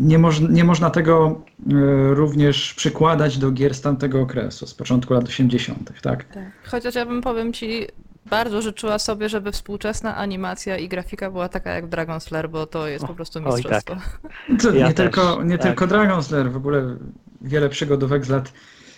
nie, 0.00 0.18
moż, 0.18 0.40
nie 0.40 0.64
można 0.64 0.90
tego 0.90 1.40
y, 1.72 2.14
również 2.14 2.74
przykładać 2.74 3.38
do 3.38 3.50
gier 3.50 3.74
z 3.74 3.80
tamtego 3.80 4.20
okresu, 4.20 4.66
z 4.66 4.74
początku 4.74 5.14
lat 5.14 5.28
80., 5.28 6.00
tak? 6.02 6.24
tak. 6.24 6.44
Chociaż 6.64 6.94
ja 6.94 7.06
bym 7.06 7.22
powiem 7.22 7.52
ci, 7.52 7.86
bardzo 8.26 8.62
życzyła 8.62 8.98
sobie, 8.98 9.28
żeby 9.28 9.52
współczesna 9.52 10.16
animacja 10.16 10.78
i 10.78 10.88
grafika 10.88 11.30
była 11.30 11.48
taka 11.48 11.70
jak 11.70 11.86
Dragon 11.86 12.20
Slayer, 12.20 12.50
bo 12.50 12.66
to 12.66 12.88
jest 12.88 13.06
po 13.06 13.14
prostu 13.14 13.40
mistrzostwo. 13.40 13.92
Oj, 13.92 14.00
tak. 14.22 14.60
To 14.62 14.74
ja 14.74 14.88
nie 14.88 14.94
też, 14.94 15.04
tylko, 15.04 15.42
nie 15.44 15.58
tak. 15.58 15.66
tylko 15.66 15.86
Dragon 15.86 16.22
Slayer, 16.22 16.52
w 16.52 16.56
ogóle 16.56 16.96
wiele 17.42 17.68
przygodówek 17.68 18.24
z 18.24 18.28
lat 18.28 18.52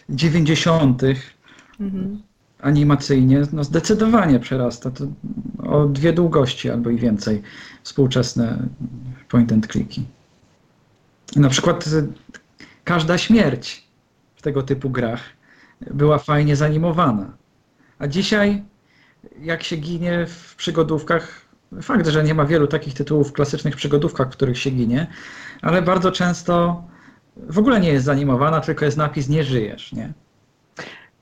90. 0.08 1.02
Mhm 1.80 2.22
animacyjnie 2.60 3.42
no 3.52 3.64
zdecydowanie 3.64 4.40
przerasta. 4.40 4.90
To 4.90 5.06
o 5.58 5.86
dwie 5.86 6.12
długości 6.12 6.70
albo 6.70 6.90
i 6.90 6.96
więcej 6.96 7.42
współczesne 7.82 8.58
point 9.28 9.52
and 9.52 9.66
clicki. 9.66 10.04
Na 11.36 11.48
przykład 11.48 11.86
y, 11.86 12.08
każda 12.84 13.18
śmierć 13.18 13.88
w 14.36 14.42
tego 14.42 14.62
typu 14.62 14.90
grach 14.90 15.20
była 15.90 16.18
fajnie 16.18 16.56
zanimowana. 16.56 17.36
A 17.98 18.06
dzisiaj, 18.06 18.62
jak 19.40 19.62
się 19.62 19.76
ginie 19.76 20.26
w 20.26 20.54
przygodówkach, 20.56 21.46
fakt, 21.82 22.06
że 22.06 22.24
nie 22.24 22.34
ma 22.34 22.44
wielu 22.44 22.66
takich 22.66 22.94
tytułów 22.94 23.28
w 23.28 23.32
klasycznych 23.32 23.76
przygodówkach, 23.76 24.28
w 24.28 24.30
których 24.30 24.58
się 24.58 24.70
ginie, 24.70 25.06
ale 25.62 25.82
bardzo 25.82 26.12
często 26.12 26.82
w 27.36 27.58
ogóle 27.58 27.80
nie 27.80 27.88
jest 27.88 28.04
zanimowana, 28.04 28.60
tylko 28.60 28.84
jest 28.84 28.96
napis 28.96 29.28
nie 29.28 29.44
żyjesz, 29.44 29.92
nie? 29.92 30.12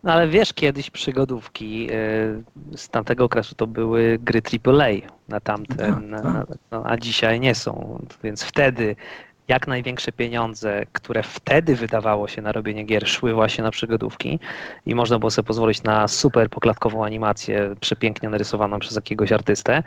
No 0.04 0.12
ale 0.12 0.28
wiesz, 0.28 0.52
kiedyś 0.52 0.90
przygodówki 0.90 1.88
y, 1.90 2.76
z 2.76 2.88
tamtego 2.88 3.24
okresu 3.24 3.54
to 3.54 3.66
były 3.66 4.18
gry 4.22 4.42
AAA 4.64 4.88
na 5.28 5.40
tamten, 5.40 6.10
tak, 6.22 6.58
no, 6.70 6.82
a 6.86 6.96
dzisiaj 6.96 7.40
nie 7.40 7.54
są. 7.54 8.04
Więc 8.24 8.42
wtedy 8.42 8.96
jak 9.48 9.66
największe 9.68 10.12
pieniądze, 10.12 10.86
które 10.92 11.22
wtedy 11.22 11.76
wydawało 11.76 12.28
się 12.28 12.42
na 12.42 12.52
robienie 12.52 12.84
gier, 12.84 13.08
szły 13.08 13.34
właśnie 13.34 13.64
na 13.64 13.70
przygodówki 13.70 14.38
i 14.86 14.94
można 14.94 15.18
było 15.18 15.30
sobie 15.30 15.46
pozwolić 15.46 15.82
na 15.82 16.08
super 16.08 16.50
poklatkową 16.50 17.04
animację, 17.04 17.74
przepięknie 17.80 18.28
narysowaną 18.28 18.78
przez 18.78 18.96
jakiegoś 18.96 19.32
artystę. 19.32 19.82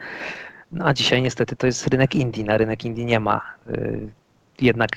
No 0.71 0.85
a 0.85 0.93
dzisiaj 0.93 1.21
niestety 1.21 1.55
to 1.55 1.67
jest 1.67 1.87
rynek 1.87 2.15
indie. 2.15 2.43
Na 2.43 2.57
rynek 2.57 2.85
indie 2.85 3.05
nie 3.05 3.19
ma 3.19 3.41
y, 3.69 4.07
jednak 4.61 4.89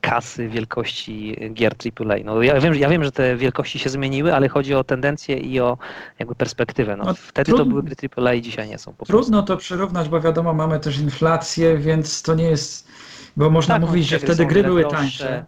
kasy 0.00 0.48
wielkości 0.48 1.36
gier 1.54 1.74
AAA. 1.74 2.16
No, 2.24 2.42
ja, 2.42 2.60
wiem, 2.60 2.74
ja 2.74 2.88
wiem, 2.88 3.04
że 3.04 3.12
te 3.12 3.36
wielkości 3.36 3.78
się 3.78 3.90
zmieniły, 3.90 4.34
ale 4.34 4.48
chodzi 4.48 4.74
o 4.74 4.84
tendencję 4.84 5.36
i 5.36 5.60
o 5.60 5.78
jakby 6.18 6.34
perspektywę. 6.34 6.96
No, 6.96 7.04
no 7.04 7.14
wtedy 7.14 7.44
trudno, 7.44 7.64
to 7.64 7.70
były 7.70 7.82
gry 7.82 7.96
AAA 8.16 8.34
i 8.34 8.42
dzisiaj 8.42 8.68
nie 8.68 8.78
są. 8.78 8.94
trudno 9.06 9.42
to 9.42 9.56
przyrównać, 9.56 10.08
bo 10.08 10.20
wiadomo, 10.20 10.54
mamy 10.54 10.80
też 10.80 10.98
inflację, 10.98 11.78
więc 11.78 12.22
to 12.22 12.34
nie 12.34 12.44
jest, 12.44 12.88
bo 13.36 13.50
można 13.50 13.74
tak, 13.74 13.82
mówić, 13.82 14.08
że 14.08 14.18
wtedy 14.18 14.46
gry 14.46 14.62
były 14.62 14.84
tańsze. 14.84 15.44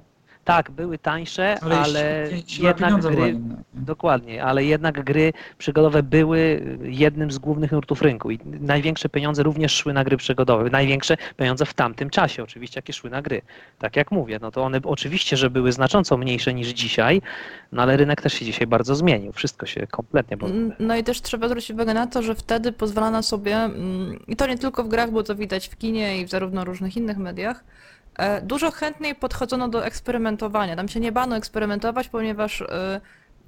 Tak, 0.51 0.71
były 0.71 0.99
tańsze, 0.99 1.59
ale, 1.63 1.79
ale 1.79 2.29
jednak 2.59 3.01
gry, 3.01 3.41
dokładnie, 3.75 4.45
ale 4.45 4.65
jednak 4.65 5.05
gry 5.05 5.33
przygodowe 5.59 6.03
były 6.03 6.63
jednym 6.83 7.31
z 7.31 7.39
głównych 7.39 7.73
nurtów 7.73 8.03
rynku 8.03 8.31
i 8.31 8.39
największe 8.45 9.09
pieniądze 9.09 9.43
również 9.43 9.73
szły 9.73 9.93
na 9.93 10.05
gry 10.05 10.17
przygodowe. 10.17 10.71
Największe 10.71 11.17
pieniądze 11.37 11.67
w 11.67 11.75
tamtym 11.75 12.11
czasie 12.11 12.43
oczywiście, 12.43 12.79
jakie 12.79 12.93
szły 12.93 13.11
na 13.11 13.23
gry. 13.23 13.43
Tak 13.79 13.97
jak 13.97 14.11
mówię, 14.11 14.39
no 14.43 14.51
to 14.51 14.63
one 14.63 14.81
oczywiście, 14.85 15.37
że 15.37 15.51
były 15.51 15.73
znacząco 15.73 16.17
mniejsze 16.17 16.55
niż 16.55 16.69
dzisiaj, 16.69 17.23
no 17.73 17.83
ale 17.83 17.97
rynek 17.97 18.23
też 18.23 18.33
się 18.33 18.45
dzisiaj 18.45 18.67
bardzo 18.67 18.95
zmienił. 18.95 19.33
Wszystko 19.33 19.67
się 19.67 19.87
kompletnie... 19.87 20.37
No 20.79 20.97
i 20.97 21.05
też 21.05 21.23
trzeba 21.23 21.49
zwrócić 21.49 21.71
uwagę 21.71 21.95
na 21.95 22.07
to, 22.07 22.23
że 22.23 22.35
wtedy 22.35 22.73
pozwalano 22.73 23.23
sobie, 23.23 23.57
mm, 23.57 24.19
i 24.29 24.37
to 24.37 24.47
nie 24.47 24.59
tylko 24.59 24.85
w 24.85 24.89
grach, 24.89 25.11
bo 25.11 25.23
to 25.23 25.35
widać 25.35 25.69
w 25.69 25.77
kinie 25.77 26.21
i 26.21 26.27
w 26.27 26.31
zarówno 26.31 26.65
różnych 26.65 26.97
innych 26.97 27.19
mediach, 27.19 27.65
dużo 28.43 28.71
chętniej 28.71 29.15
podchodzono 29.15 29.69
do 29.69 29.85
eksperymentowania. 29.87 30.77
Tam 30.77 30.89
się 30.89 31.01
nie 31.01 31.13
bano 31.13 31.37
eksperymentować, 31.37 32.09
ponieważ 32.09 32.63
e, 32.63 33.01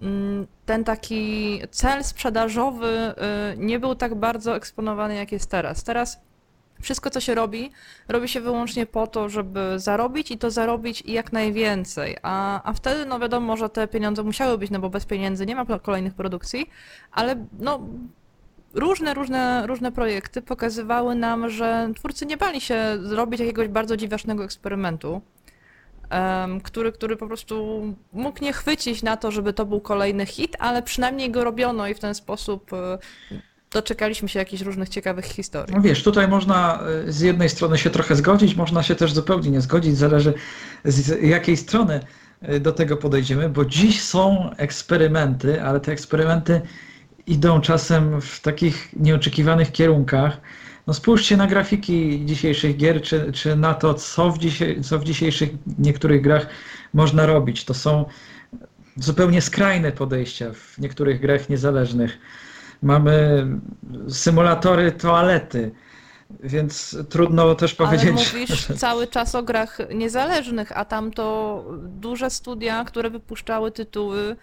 mm, 0.03 0.47
ten 0.67 0.85
taki 0.85 1.61
cel 1.71 2.05
sprzedażowy 2.05 2.89
e, 2.89 3.15
nie 3.57 3.79
był 3.79 3.95
tak 3.95 4.15
bardzo 4.15 4.57
eksponowany, 4.57 5.15
jak 5.15 5.33
jest 5.33 5.51
teraz. 5.51 5.85
Teraz 5.85 6.21
wszystko, 6.81 7.11
co 7.11 7.21
się 7.21 7.35
robi, 7.35 7.71
robi 8.09 8.29
się 8.29 8.41
wyłącznie 8.41 8.87
po 8.87 9.07
to, 9.07 9.29
żeby 9.29 9.79
zarobić 9.79 10.31
i 10.31 10.39
to 10.39 10.51
zarobić 10.51 11.03
jak 11.07 11.33
najwięcej. 11.33 12.17
A, 12.23 12.63
a 12.71 12.73
wtedy, 12.73 13.07
no 13.07 13.19
wiadomo, 13.19 13.57
że 13.57 13.69
te 13.69 13.89
pieniądze 13.89 14.23
musiały 14.23 14.59
być, 14.59 14.71
no 14.71 14.79
bo 14.79 14.91
bez 14.91 15.07
pieniędzy 15.07 15.47
nie 15.47 15.55
ma 15.55 15.79
kolejnych 15.79 16.15
produkcji, 16.15 16.71
ale 17.13 17.47
no 17.59 17.81
różne, 18.75 19.15
różne, 19.15 19.67
różne 19.67 19.93
projekty 19.93 20.43
pokazywały 20.43 21.15
nam, 21.15 21.51
że 21.51 21.91
twórcy 21.97 22.27
nie 22.27 22.37
bali 22.37 22.61
się 22.61 22.99
zrobić 23.03 23.41
jakiegoś 23.41 23.69
bardzo 23.69 23.97
dziwacznego 23.97 24.45
eksperymentu, 24.45 25.23
który, 26.63 26.93
który 26.93 27.17
po 27.17 27.27
prostu 27.27 27.83
mógł 28.13 28.45
nie 28.45 28.53
chwycić 28.53 29.03
na 29.03 29.17
to, 29.17 29.31
żeby 29.31 29.53
to 29.53 29.67
był 29.67 29.81
kolejny 29.81 30.27
hit, 30.27 30.57
ale 30.59 30.83
przynajmniej 30.83 31.31
go 31.31 31.45
robiono 31.45 31.89
i 31.89 31.95
w 31.95 31.99
ten 31.99 32.15
sposób 32.15 32.73
e, 32.73 32.99
doczekaliśmy 33.71 34.29
się 34.29 34.39
jakichś 34.39 34.63
różnych 34.63 34.89
ciekawych 34.89 35.25
historii. 35.25 35.75
No 35.75 35.83
wiesz, 35.83 36.03
tutaj 36.03 36.29
można 36.29 36.81
e, 37.09 37.13
z 37.13 37.21
jednej 37.21 37.49
strony 37.49 37.79
się 37.79 37.91
trochę 37.91 38.17
zgodzić, 38.17 38.57
można 38.57 38.83
się 38.83 38.95
też 38.95 39.13
zupełnie 39.13 39.51
nie 39.51 39.61
zgodzić, 39.61 39.97
zależy 39.97 40.35
z 40.85 41.23
jakiej 41.23 41.57
strony 41.57 42.01
e, 42.43 42.61
do 42.61 42.73
tego 42.73 42.97
podejdziemy, 42.97 43.49
bo 43.49 43.65
dziś 43.65 44.03
są 44.03 44.51
eksperymenty, 44.57 45.63
ale 45.63 45.81
te 45.81 45.93
eksperymenty 45.93 46.61
idą 47.27 47.61
czasem 47.61 48.21
w 48.21 48.41
takich 48.41 48.89
nieoczekiwanych 48.97 49.73
kierunkach. 49.73 50.41
No 50.87 50.95
spójrzcie 50.95 51.37
na 51.37 51.47
grafiki 51.47 52.23
dzisiejszych 52.27 52.77
gier, 52.77 53.03
czy, 53.03 53.33
czy 53.33 53.57
na 53.57 53.75
to, 53.75 53.95
co 53.95 54.31
w, 54.31 54.39
dzisiaj, 54.39 54.81
co 54.81 54.99
w 54.99 55.05
dzisiejszych 55.05 55.51
niektórych 55.79 56.23
grach 56.23 56.47
można 56.95 57.27
robić. 57.27 57.65
To 57.65 57.75
są 57.75 58.05
zupełnie 58.97 59.41
skrajne 59.43 59.93
podejścia 59.93 60.53
w 60.55 60.79
niektórych 60.79 61.21
grach 61.21 61.49
niezależnych. 61.49 62.19
Mamy 62.83 63.47
symulatory 64.09 64.93
toalety, 64.93 65.71
więc 66.43 66.97
trudno 67.09 67.55
też 67.55 67.75
powiedzieć. 67.75 68.09
Ale 68.09 68.13
mówisz 68.13 68.69
że... 68.69 68.75
cały 68.75 69.07
czas 69.07 69.35
o 69.35 69.43
grach 69.43 69.79
niezależnych, 69.95 70.79
a 70.79 70.85
tam 70.85 71.11
to 71.11 71.65
duże 71.79 72.31
studia, 72.31 72.85
które 72.85 73.11
wypuszczały 73.11 73.71
tytuły. 73.71 74.37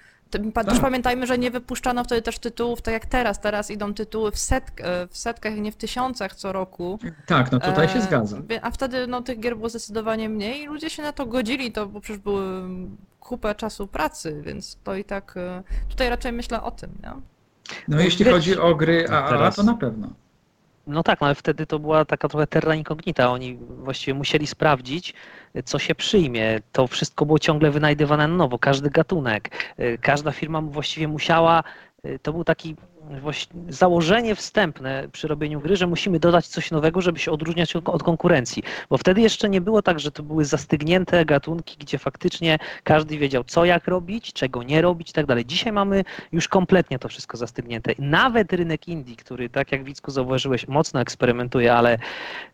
Też 0.65 0.79
pamiętajmy, 0.79 1.27
że 1.27 1.37
nie 1.37 1.51
wypuszczano 1.51 2.03
wtedy 2.03 2.21
też 2.21 2.39
tytułów 2.39 2.81
tak 2.81 2.93
jak 2.93 3.05
teraz. 3.05 3.39
Teraz 3.39 3.71
idą 3.71 3.93
tytuły 3.93 4.31
w, 4.31 4.39
setk, 4.39 4.81
e, 4.81 5.07
w 5.07 5.17
setkach, 5.17 5.55
nie 5.55 5.71
w 5.71 5.75
tysiącach 5.75 6.35
co 6.35 6.51
roku. 6.51 6.99
Tak, 7.25 7.51
no 7.51 7.59
tutaj 7.59 7.89
się 7.89 7.99
E, 7.99 8.01
zgadzam. 8.01 8.43
A 8.61 8.71
wtedy 8.71 9.07
no, 9.07 9.21
tych 9.21 9.39
gier 9.39 9.57
było 9.57 9.69
zdecydowanie 9.69 10.29
mniej 10.29 10.61
i 10.61 10.65
ludzie 10.65 10.89
się 10.89 11.03
na 11.03 11.11
to 11.13 11.25
godzili, 11.25 11.71
to 11.71 11.87
bo 11.87 12.01
przecież 12.01 12.21
były 12.21 12.69
kupę 13.19 13.55
czasu 13.55 13.87
pracy, 13.87 14.41
więc 14.45 14.77
to 14.83 14.95
i 14.95 15.03
tak 15.03 15.37
e, 15.37 15.63
tutaj 15.89 16.09
raczej 16.09 16.31
myślę 16.31 16.61
o 16.63 16.71
tym, 16.71 16.91
nie? 17.03 17.11
No 17.87 18.01
jeśli 18.01 18.25
wiesz- 18.25 18.33
chodzi 18.33 18.57
o 18.57 18.75
gry 18.75 19.05
No 19.09 19.17
AAA, 19.17 19.51
to 19.51 19.63
na 19.63 19.73
pewno. 19.73 20.07
No 20.89 21.03
tak, 21.03 21.21
no 21.21 21.27
ale 21.27 21.35
wtedy 21.35 21.65
to 21.65 21.79
była 21.79 22.05
taka 22.05 22.27
trochę 22.27 22.47
terra 22.47 22.75
incognita. 22.75 23.31
Oni 23.31 23.55
właściwie 23.57 24.13
musieli 24.13 24.47
sprawdzić, 24.47 25.13
co 25.65 25.79
się 25.79 25.95
przyjmie. 25.95 26.59
To 26.71 26.87
wszystko 26.87 27.25
było 27.25 27.39
ciągle 27.39 27.71
wynajdywane 27.71 28.27
na 28.27 28.35
nowo, 28.35 28.59
każdy 28.59 28.89
gatunek. 28.89 29.49
Y, 29.79 29.97
Każda 30.01 30.31
firma 30.31 30.61
właściwie 30.61 31.07
musiała, 31.07 31.63
y, 32.05 32.19
to 32.19 32.33
był 32.33 32.43
taki 32.43 32.75
założenie 33.69 34.35
wstępne 34.35 35.07
przy 35.11 35.27
robieniu 35.27 35.61
gry, 35.61 35.75
że 35.75 35.87
musimy 35.87 36.19
dodać 36.19 36.47
coś 36.47 36.71
nowego, 36.71 37.01
żeby 37.01 37.19
się 37.19 37.31
odróżniać 37.31 37.75
od, 37.75 37.89
od 37.89 38.03
konkurencji. 38.03 38.63
Bo 38.89 38.97
wtedy 38.97 39.21
jeszcze 39.21 39.49
nie 39.49 39.61
było 39.61 39.81
tak, 39.81 39.99
że 39.99 40.11
to 40.11 40.23
były 40.23 40.45
zastygnięte 40.45 41.25
gatunki, 41.25 41.77
gdzie 41.79 41.97
faktycznie 41.97 42.59
każdy 42.83 43.17
wiedział, 43.17 43.43
co 43.43 43.65
jak 43.65 43.87
robić, 43.87 44.33
czego 44.33 44.63
nie 44.63 44.81
robić 44.81 45.09
i 45.09 45.13
tak 45.13 45.25
dalej. 45.25 45.45
Dzisiaj 45.45 45.73
mamy 45.73 46.03
już 46.31 46.47
kompletnie 46.47 46.99
to 46.99 47.09
wszystko 47.09 47.37
zastygnięte. 47.37 47.93
Nawet 47.99 48.53
rynek 48.53 48.87
Indii, 48.87 49.15
który, 49.15 49.49
tak 49.49 49.71
jak 49.71 49.83
Wicku 49.83 50.11
zauważyłeś, 50.11 50.67
mocno 50.67 51.01
eksperymentuje, 51.01 51.73
ale 51.73 51.97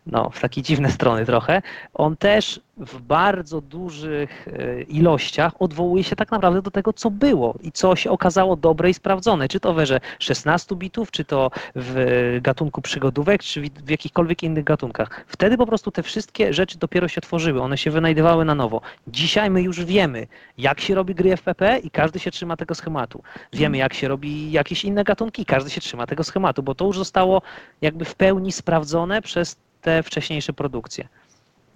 no, 0.08 0.30
w 0.30 0.40
takie 0.40 0.62
dziwne 0.62 0.92
strony 0.92 1.26
trochę, 1.26 1.62
on 1.94 2.18
też 2.18 2.60
w 2.78 3.02
bardzo 3.02 3.62
dużych 3.62 4.48
e, 4.48 4.82
ilościach 4.82 5.62
odwołuje 5.62 6.04
się 6.04 6.16
tak 6.16 6.32
naprawdę 6.32 6.62
do 6.62 6.72
tego, 6.72 6.94
co 6.94 7.12
było 7.12 7.56
i 7.62 7.72
co 7.72 7.96
się 7.96 8.12
okazało 8.12 8.56
dobre 8.56 8.90
i 8.90 8.94
sprawdzone. 8.94 9.48
Czy 9.48 9.60
to 9.60 9.74
w 9.74 9.80
erze 9.80 10.00
16 10.20 10.76
bitów, 10.76 11.12
czy 11.12 11.26
to 11.26 11.52
w 11.76 12.40
gatunku 12.42 12.82
przygodówek, 12.82 13.44
czy 13.44 13.62
w 13.62 13.90
jakichkolwiek 13.90 14.44
innych 14.44 14.64
gatunkach. 14.64 15.26
Wtedy 15.28 15.58
po 15.58 15.66
prostu 15.66 15.92
te 15.92 16.04
wszystkie 16.04 16.54
rzeczy 16.54 16.78
dopiero 16.78 17.08
się 17.08 17.22
tworzyły, 17.22 17.62
one 17.62 17.78
się 17.78 17.92
wynajdywały 17.92 18.46
na 18.46 18.56
nowo. 18.56 18.82
Dzisiaj 19.08 19.50
my 19.50 19.62
już 19.62 19.86
wiemy, 19.86 20.28
jak 20.58 20.82
się 20.82 20.96
robi 20.96 21.16
gry 21.16 21.38
FPP 21.38 21.80
i 21.80 21.90
każdy 21.90 22.20
się 22.20 22.32
trzyma 22.32 22.58
tego 22.58 22.76
schematu. 22.76 23.24
Wiemy, 23.54 23.78
jak 23.78 23.94
się 23.94 24.08
robi 24.08 24.52
jakieś 24.52 24.86
inne 24.86 25.04
gatunki 25.04 25.42
i 25.42 25.46
każdy 25.46 25.70
się 25.70 25.82
trzyma 25.82 26.08
tego 26.08 26.24
schematu, 26.24 26.64
bo 26.64 26.76
to 26.76 26.86
już 26.86 26.98
zostało 26.98 27.42
jakby 27.82 28.06
w 28.06 28.16
pełni 28.16 28.52
sprawdzone 28.52 29.22
przez 29.22 29.58
te 29.82 30.04
wcześniejsze 30.04 30.54
produkcje. 30.54 31.08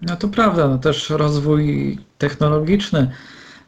No 0.02 0.16
to 0.16 0.28
prawda, 0.28 0.68
no 0.68 0.78
też 0.78 1.10
rozwój 1.10 1.98
technologiczny 2.18 3.10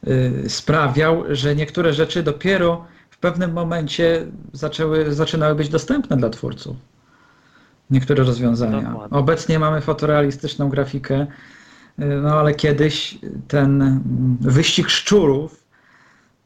y, 0.06 0.44
sprawiał, 0.48 1.24
że 1.30 1.56
niektóre 1.56 1.92
rzeczy 1.92 2.22
dopiero 2.22 2.84
w 3.10 3.18
pewnym 3.18 3.52
momencie 3.52 4.26
zaczęły, 4.52 5.14
zaczynały 5.14 5.54
być 5.54 5.68
dostępne 5.68 6.16
dla 6.16 6.30
twórców. 6.30 6.76
Niektóre 7.90 8.24
rozwiązania. 8.24 8.82
Dokładnie. 8.82 9.18
Obecnie 9.18 9.58
mamy 9.58 9.80
fotorealistyczną 9.80 10.68
grafikę, 10.68 11.20
y, 11.22 12.04
no 12.22 12.40
ale 12.40 12.54
kiedyś 12.54 13.18
ten 13.48 13.82
mm, 13.82 14.36
wyścig 14.40 14.88
szczurów 14.88 15.64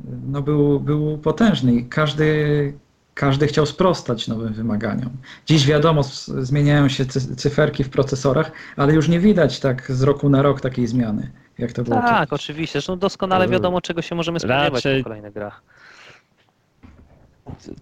y, 0.01 0.05
no 0.27 0.43
był, 0.43 0.81
był 0.81 1.19
potężny 1.19 1.75
i 1.75 1.85
każdy, 1.89 2.73
każdy 3.17 3.47
chciał 3.47 3.67
sprostać 3.67 4.29
nowym 4.29 4.53
wymaganiom. 4.53 5.11
Dziś 5.47 5.67
wiadomo, 5.67 6.03
zmieniają 6.39 6.89
się 6.89 7.07
cy- 7.07 7.37
cyferki 7.37 7.85
w 7.85 7.89
procesorach, 7.91 8.53
ale 8.77 8.95
już 8.95 9.09
nie 9.09 9.21
widać 9.21 9.61
tak 9.61 9.93
z 9.93 10.03
roku 10.03 10.29
na 10.29 10.43
rok 10.43 10.61
takiej 10.61 10.87
zmiany, 10.87 11.31
jak 11.59 11.73
to 11.73 11.83
było. 11.83 11.97
Tak, 11.97 12.33
oczywiście. 12.33 12.73
Zresztą 12.73 12.99
doskonale 12.99 13.49
wiadomo, 13.49 13.81
czego 13.81 14.03
się 14.03 14.15
możemy 14.15 14.41
spodziewać 14.41 14.73
raczej- 14.73 15.01
w 15.01 15.05
kolejnych 15.05 15.33
grach. 15.33 15.63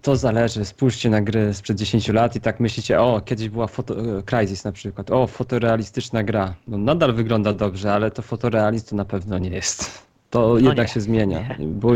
To 0.01 0.15
zależy. 0.15 0.65
Spójrzcie 0.65 1.09
na 1.09 1.21
gry 1.21 1.53
sprzed 1.53 1.77
10 1.77 2.07
lat 2.09 2.35
i 2.35 2.41
tak 2.41 2.59
myślicie, 2.59 3.01
o, 3.01 3.21
kiedyś 3.25 3.49
była 3.49 3.67
foto, 3.67 3.95
Crysis 4.25 4.63
na 4.63 4.71
przykład, 4.71 5.11
o, 5.11 5.27
fotorealistyczna 5.27 6.23
gra. 6.23 6.55
No 6.67 6.77
nadal 6.77 7.13
wygląda 7.13 7.53
dobrze, 7.53 7.93
ale 7.93 8.11
to 8.11 8.21
fotorealizm 8.21 8.85
to 8.89 8.95
na 8.95 9.05
pewno 9.05 9.37
nie 9.39 9.49
jest. 9.49 10.05
To 10.29 10.57
jednak 10.57 10.77
No 10.77 10.83
nie, 10.83 10.89
się 10.89 11.01
zmienia. 11.01 11.55
Bo... 11.59 11.91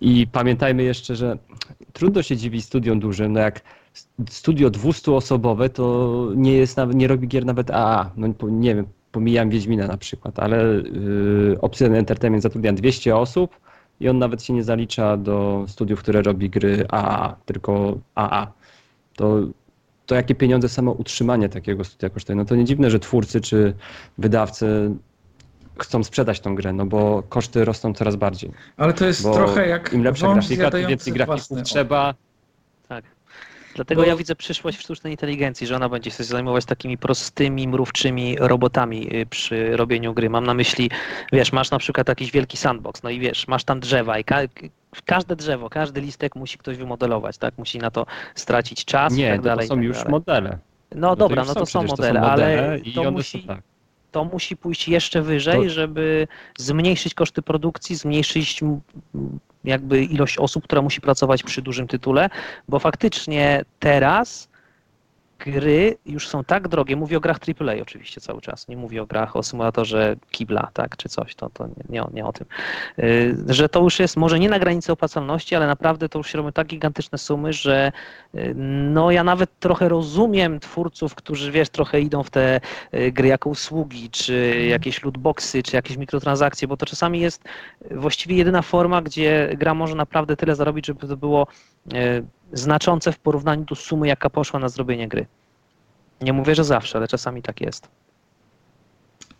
I 0.00 0.26
pamiętajmy 0.32 0.82
jeszcze, 0.82 1.16
że 1.16 1.38
trudno 1.92 2.22
się 2.22 2.36
dziwić 2.36 2.64
studiom 2.64 3.00
dużym, 3.00 3.32
no 3.32 3.40
jak 3.40 3.60
studio 4.30 4.70
200-osobowe 4.70 5.68
to 5.68 6.28
nie 6.34 6.52
jest 6.52 6.76
nawet, 6.76 6.96
nie 6.96 7.08
robi 7.08 7.28
gier 7.28 7.44
nawet 7.44 7.70
AA. 7.70 8.10
No 8.16 8.28
nie 8.48 8.74
wiem, 8.74 8.86
pomijam 9.12 9.50
Wiedźmina 9.50 9.86
na 9.86 9.96
przykład, 9.96 10.38
ale 10.38 10.56
yy, 10.64 11.58
Obsidian 11.60 11.94
Entertainment 11.94 12.42
zatrudnia 12.42 12.72
200 12.72 13.16
osób 13.16 13.60
i 14.00 14.08
on 14.08 14.18
nawet 14.18 14.42
się 14.42 14.52
nie 14.52 14.64
zalicza 14.64 15.16
do 15.16 15.64
studiów, 15.68 16.00
które 16.00 16.22
robi 16.22 16.50
gry 16.50 16.86
AA, 16.88 17.36
tylko 17.44 17.98
AA. 18.14 18.52
To, 19.16 19.40
to 20.06 20.14
jakie 20.14 20.34
pieniądze 20.34 20.68
samo 20.68 20.92
utrzymanie 20.92 21.48
takiego 21.48 21.84
studia 21.84 22.10
kosztuje? 22.10 22.36
No 22.36 22.44
to 22.44 22.56
nie 22.56 22.64
dziwne, 22.64 22.90
że 22.90 22.98
twórcy 23.00 23.40
czy 23.40 23.74
wydawcy 24.18 24.90
chcą 25.78 26.04
sprzedać 26.04 26.40
tą 26.40 26.54
grę, 26.54 26.72
no 26.72 26.86
bo 26.86 27.22
koszty 27.28 27.64
rosną 27.64 27.94
coraz 27.94 28.16
bardziej. 28.16 28.50
Ale 28.76 28.92
to 28.92 29.06
jest 29.06 29.22
Bo 29.22 29.34
trochę 29.34 29.68
jak 29.68 29.92
im 29.92 30.02
lepsza 30.04 30.32
grafika, 30.32 30.70
tym 30.70 30.86
więcej 30.86 31.12
grafików 31.12 31.62
trzeba. 31.62 32.14
Tak. 32.88 33.04
Dlatego 33.74 34.02
Bo- 34.02 34.08
ja 34.08 34.16
widzę 34.16 34.36
przyszłość 34.36 34.78
w 34.78 34.80
sztucznej 34.80 35.12
inteligencji, 35.12 35.66
że 35.66 35.76
ona 35.76 35.88
będzie 35.88 36.10
się 36.10 36.24
zajmować 36.24 36.64
takimi 36.64 36.98
prostymi, 36.98 37.68
mrówczymi 37.68 38.36
robotami 38.40 39.16
y, 39.16 39.26
przy 39.26 39.76
robieniu 39.76 40.14
gry. 40.14 40.30
Mam 40.30 40.44
na 40.46 40.54
myśli, 40.54 40.90
wiesz, 41.32 41.52
masz 41.52 41.70
na 41.70 41.78
przykład 41.78 42.08
jakiś 42.08 42.30
wielki 42.32 42.56
sandbox, 42.56 43.02
no 43.02 43.10
i 43.10 43.20
wiesz, 43.20 43.48
masz 43.48 43.64
tam 43.64 43.80
drzewa 43.80 44.18
i 44.18 44.24
ka 44.24 44.38
każde 45.04 45.36
drzewo, 45.36 45.70
każdy 45.70 46.00
listek 46.00 46.36
musi 46.36 46.58
ktoś 46.58 46.76
wymodelować, 46.76 47.38
tak? 47.38 47.58
Musi 47.58 47.78
na 47.78 47.90
to 47.90 48.06
stracić 48.34 48.84
czas 48.84 49.12
i 49.12 49.16
Nie, 49.16 49.30
tak 49.30 49.40
to, 49.40 49.44
dalej. 49.44 49.58
to 49.58 49.64
i 49.64 49.68
są 49.68 49.74
tak 49.74 49.84
już 49.84 49.96
dalej. 49.96 50.10
modele. 50.10 50.58
No 50.94 51.10
to 51.10 51.16
dobra, 51.16 51.42
już 51.42 51.48
no 51.48 51.54
to 51.54 51.66
są 51.66 51.84
przecież, 51.84 51.98
modele, 51.98 52.20
ale 52.20 52.78
i 52.78 52.92
to 52.94 53.00
one 53.00 53.10
musi, 53.10 53.40
są 53.42 53.48
tak. 53.48 53.60
To 54.10 54.24
musi 54.24 54.56
pójść 54.56 54.88
jeszcze 54.88 55.22
wyżej, 55.22 55.62
To- 55.62 55.70
żeby 55.70 56.28
zmniejszyć 56.58 57.14
koszty 57.14 57.42
produkcji, 57.42 57.96
zmniejszyć 57.96 58.60
jakby 59.64 60.04
ilość 60.04 60.38
osób, 60.38 60.64
która 60.64 60.82
musi 60.82 61.00
pracować 61.00 61.42
przy 61.42 61.62
dużym 61.62 61.88
tytule, 61.88 62.30
bo 62.68 62.78
faktycznie 62.78 63.64
teraz 63.78 64.48
gry 65.38 65.96
już 66.06 66.28
są 66.28 66.44
tak 66.44 66.68
drogie, 66.68 66.96
mówię 66.96 67.16
o 67.16 67.20
grach 67.20 67.38
AAA 67.60 67.82
oczywiście 67.82 68.20
cały 68.20 68.40
czas, 68.40 68.68
nie 68.68 68.76
mówię 68.76 69.02
o 69.02 69.06
grach 69.06 69.36
o 69.36 69.42
symulatorze 69.42 70.16
kibla, 70.30 70.70
tak, 70.72 70.96
czy 70.96 71.08
coś, 71.08 71.34
to, 71.34 71.50
to 71.50 71.66
nie, 71.66 71.74
nie, 71.88 72.04
nie 72.12 72.24
o 72.24 72.32
tym, 72.32 72.46
Y, 72.98 73.36
że 73.48 73.68
to 73.68 73.80
już 73.80 73.98
jest 73.98 74.16
może 74.16 74.38
nie 74.38 74.48
na 74.48 74.58
granicy 74.58 74.92
opłacalności, 74.92 75.54
ale 75.54 75.66
naprawdę 75.66 76.08
to 76.08 76.18
już 76.18 76.32
się 76.32 76.38
robią 76.38 76.52
tak 76.52 76.66
gigantyczne 76.66 77.18
sumy, 77.18 77.52
że 77.52 77.92
y, 78.34 78.54
no 78.56 79.10
ja 79.10 79.24
nawet 79.24 79.58
trochę 79.60 79.88
rozumiem 79.88 80.60
twórców, 80.60 81.14
którzy 81.14 81.52
wiesz, 81.52 81.68
trochę 81.68 82.00
idą 82.00 82.22
w 82.22 82.30
te 82.30 82.60
y, 82.94 83.12
gry 83.12 83.28
jako 83.28 83.50
usługi, 83.50 84.10
czy 84.10 84.66
jakieś 84.68 85.04
lootboxy, 85.04 85.62
czy 85.62 85.76
jakieś 85.76 85.96
mikrotransakcje, 85.96 86.68
bo 86.68 86.76
to 86.76 86.86
czasami 86.86 87.20
jest 87.20 87.44
właściwie 87.90 88.36
jedyna 88.36 88.62
forma, 88.62 89.02
gdzie 89.02 89.54
gra 89.58 89.74
może 89.74 89.94
naprawdę 89.94 90.36
tyle 90.36 90.54
zarobić, 90.54 90.86
żeby 90.86 91.08
to 91.08 91.16
było 91.16 91.46
znaczące 92.58 93.12
w 93.12 93.18
porównaniu 93.18 93.64
do 93.64 93.74
sumy, 93.74 94.08
jaka 94.08 94.30
poszła 94.30 94.60
na 94.60 94.68
zrobienie 94.68 95.08
gry. 95.08 95.26
Nie 96.20 96.32
mówię, 96.32 96.54
że 96.54 96.64
zawsze, 96.64 96.98
ale 96.98 97.08
czasami 97.08 97.42
tak 97.42 97.60
jest. 97.60 97.88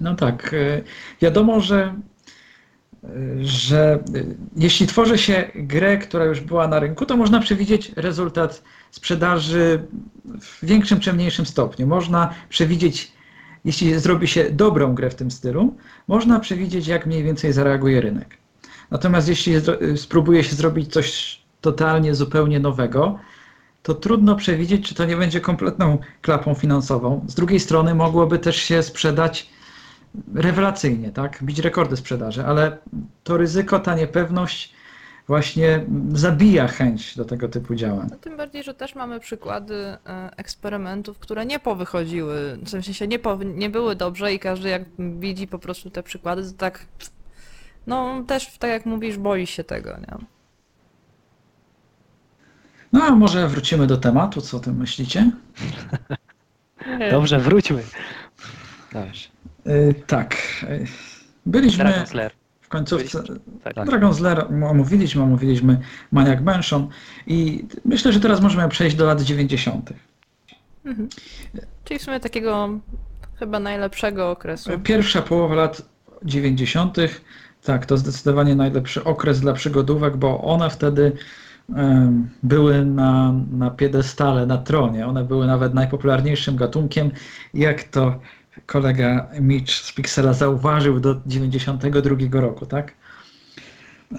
No 0.01 0.15
tak. 0.15 0.53
y, 0.53 0.85
Wiadomo, 1.23 1.61
że, 1.61 1.95
y, 3.05 3.09
że 3.41 3.99
y, 4.15 4.37
jeśli 4.57 4.87
tworzy 4.87 5.19
się 5.19 5.51
grę, 5.55 5.99
która 5.99 6.25
już 6.25 6.41
była 6.41 6.69
na 6.69 6.81
rynku, 6.81 7.07
to 7.07 7.17
można 7.17 7.41
przewidzieć 7.41 7.93
rezultat 7.97 8.63
sprzedaży 8.91 9.87
w 10.41 10.67
większym 10.67 11.01
czy 11.01 11.13
mniejszym 11.13 11.47
stopniu. 11.47 11.87
Można 11.87 12.35
przewidzieć, 12.49 13.13
jeśli 13.65 13.99
zrobi 13.99 14.29
się 14.29 14.51
dobrą 14.51 14.95
grę 14.95 15.11
w 15.11 15.15
tym 15.15 15.31
stylu, 15.31 15.77
można 16.09 16.41
przewidzieć, 16.41 16.87
jak 16.87 17.07
mniej 17.07 17.23
więcej 17.25 17.53
zareaguje 17.53 18.01
rynek. 18.01 18.37
Natomiast 18.91 19.29
jeśli 19.29 19.55
spróbuje 19.97 20.45
się 20.45 20.57
zrobić 20.57 20.93
coś 20.93 21.41
totalnie, 21.73 22.15
zupełnie 22.15 22.61
nowego, 22.61 23.19
to 23.83 23.95
trudno 23.95 24.37
przewidzieć, 24.37 24.89
czy 24.89 24.95
to 24.95 25.05
nie 25.05 25.17
będzie 25.17 25.41
kompletną 25.41 25.99
klapą 26.23 26.55
finansową. 26.55 27.25
Z 27.29 27.35
drugiej 27.35 27.61
strony 27.61 27.95
mogłoby 27.95 28.39
też 28.39 28.57
się 28.57 28.83
sprzedać 28.83 29.51
rewelacyjnie, 30.35 31.11
tak? 31.11 31.43
Bić 31.43 31.59
rekordy 31.59 31.97
sprzedaży, 31.97 32.47
ale 32.47 32.79
to 33.25 33.37
ryzyko, 33.37 33.79
ta 33.79 33.95
niepewność 33.95 34.75
właśnie 35.27 35.85
zabija 36.13 36.69
chęć 36.69 37.17
do 37.17 37.25
tego 37.25 37.49
typu 37.49 37.75
działań. 37.75 38.09
No, 38.11 38.17
tym 38.17 38.37
bardziej, 38.37 38.63
że 38.63 38.75
też 38.75 38.95
mamy 38.95 39.21
przykłady 39.21 39.75
e, 39.75 40.31
eksperymentów, 40.37 41.19
które 41.19 41.47
nie 41.47 41.59
powychodziły, 41.59 42.59
w 42.63 42.71
sensie 42.71 43.07
nie, 43.07 43.19
nie 43.45 43.71
były 43.71 43.97
dobrze 43.97 44.35
i 44.35 44.39
każdy 44.39 44.69
jak 44.69 44.83
widzi 44.99 45.47
po 45.47 45.59
prostu 45.59 45.91
te 45.91 46.03
przykłady, 46.03 46.53
to 46.53 46.59
tak, 46.59 46.87
no 47.87 48.23
też 48.27 48.59
tak 48.59 48.71
jak 48.71 48.87
mówisz, 48.87 49.19
boi 49.19 49.47
się 49.47 49.65
tego, 49.65 49.91
nie? 49.91 50.36
No 52.97 53.05
a 53.05 53.11
może 53.11 53.49
wrócimy 53.49 53.87
do 53.87 53.97
tematu, 53.97 54.41
co 54.41 54.57
o 54.57 54.61
tym 54.61 54.77
myślicie? 54.77 55.31
Dobrze, 57.11 57.39
wróćmy. 57.39 57.83
Dobrze. 58.93 59.29
Y, 59.67 59.95
tak. 60.07 60.37
y, 60.63 60.87
Byliśmy 61.47 61.85
Dragon 61.85 62.07
Slayer. 62.07 62.33
w 62.61 62.69
końcówce 62.69 63.23
Tak. 63.65 63.75
Dragon's 63.77 64.21
Lair 64.21 64.47
omówiliśmy, 64.71 65.23
omówiliśmy 65.23 65.81
Maniac 66.13 66.41
Mansion 66.41 66.89
i 67.27 67.65
myślę, 67.85 68.13
że 68.13 68.21
teraz 68.21 68.41
możemy 68.41 68.69
przejść 68.69 68.97
do 68.97 69.07
lat 69.07 69.23
90. 69.23 69.93
Mhm. 70.85 71.09
Czyli 71.85 71.99
w 72.01 72.03
sumie 72.03 72.21
takiego 72.21 72.69
chyba 73.39 73.61
najlepszego 73.61 74.31
okresu. 74.31 74.71
Pierwsza 74.81 75.23
połowa 75.23 75.55
lat 75.55 75.83
90. 76.25 76.97
Tak, 77.63 77.87
to 77.87 77.97
zdecydowanie 77.97 78.55
najlepszy 78.57 79.05
okres 79.05 79.41
dla 79.41 79.53
przygodówek, 79.53 80.17
bo 80.17 80.41
one 80.41 80.71
wtedy 80.71 81.13
były 82.43 82.85
na, 82.85 83.35
na 83.51 83.71
piedestale, 83.71 84.47
na 84.47 84.59
tronie. 84.59 85.07
One 85.07 85.25
były 85.25 85.47
nawet 85.47 85.75
najpopularniejszym 85.75 86.57
gatunkiem, 86.57 87.11
jak 87.55 87.85
to 87.85 88.21
kolega 88.67 89.29
Mitch 89.41 89.73
z 89.73 89.93
Pixela 89.93 90.33
zauważył 90.33 91.01
do 91.01 91.21
92 91.27 92.41
roku, 92.41 92.67
tak? 92.67 92.93
Nie 94.13 94.19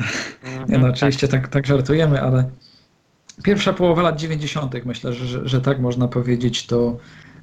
no, 0.57 0.61
Mhm, 0.61 0.83
oczywiście 0.83 1.27
tak, 1.27 1.47
tak 1.47 1.67
żartujemy, 1.67 2.21
ale 2.21 2.49
pierwsza 3.43 3.73
połowa 3.73 4.01
lat 4.01 4.19
90. 4.19 4.85
myślę, 4.85 5.13
że, 5.13 5.27
że, 5.27 5.47
że 5.47 5.61
tak 5.61 5.79
można 5.79 6.07
powiedzieć, 6.07 6.65
to 6.65 6.97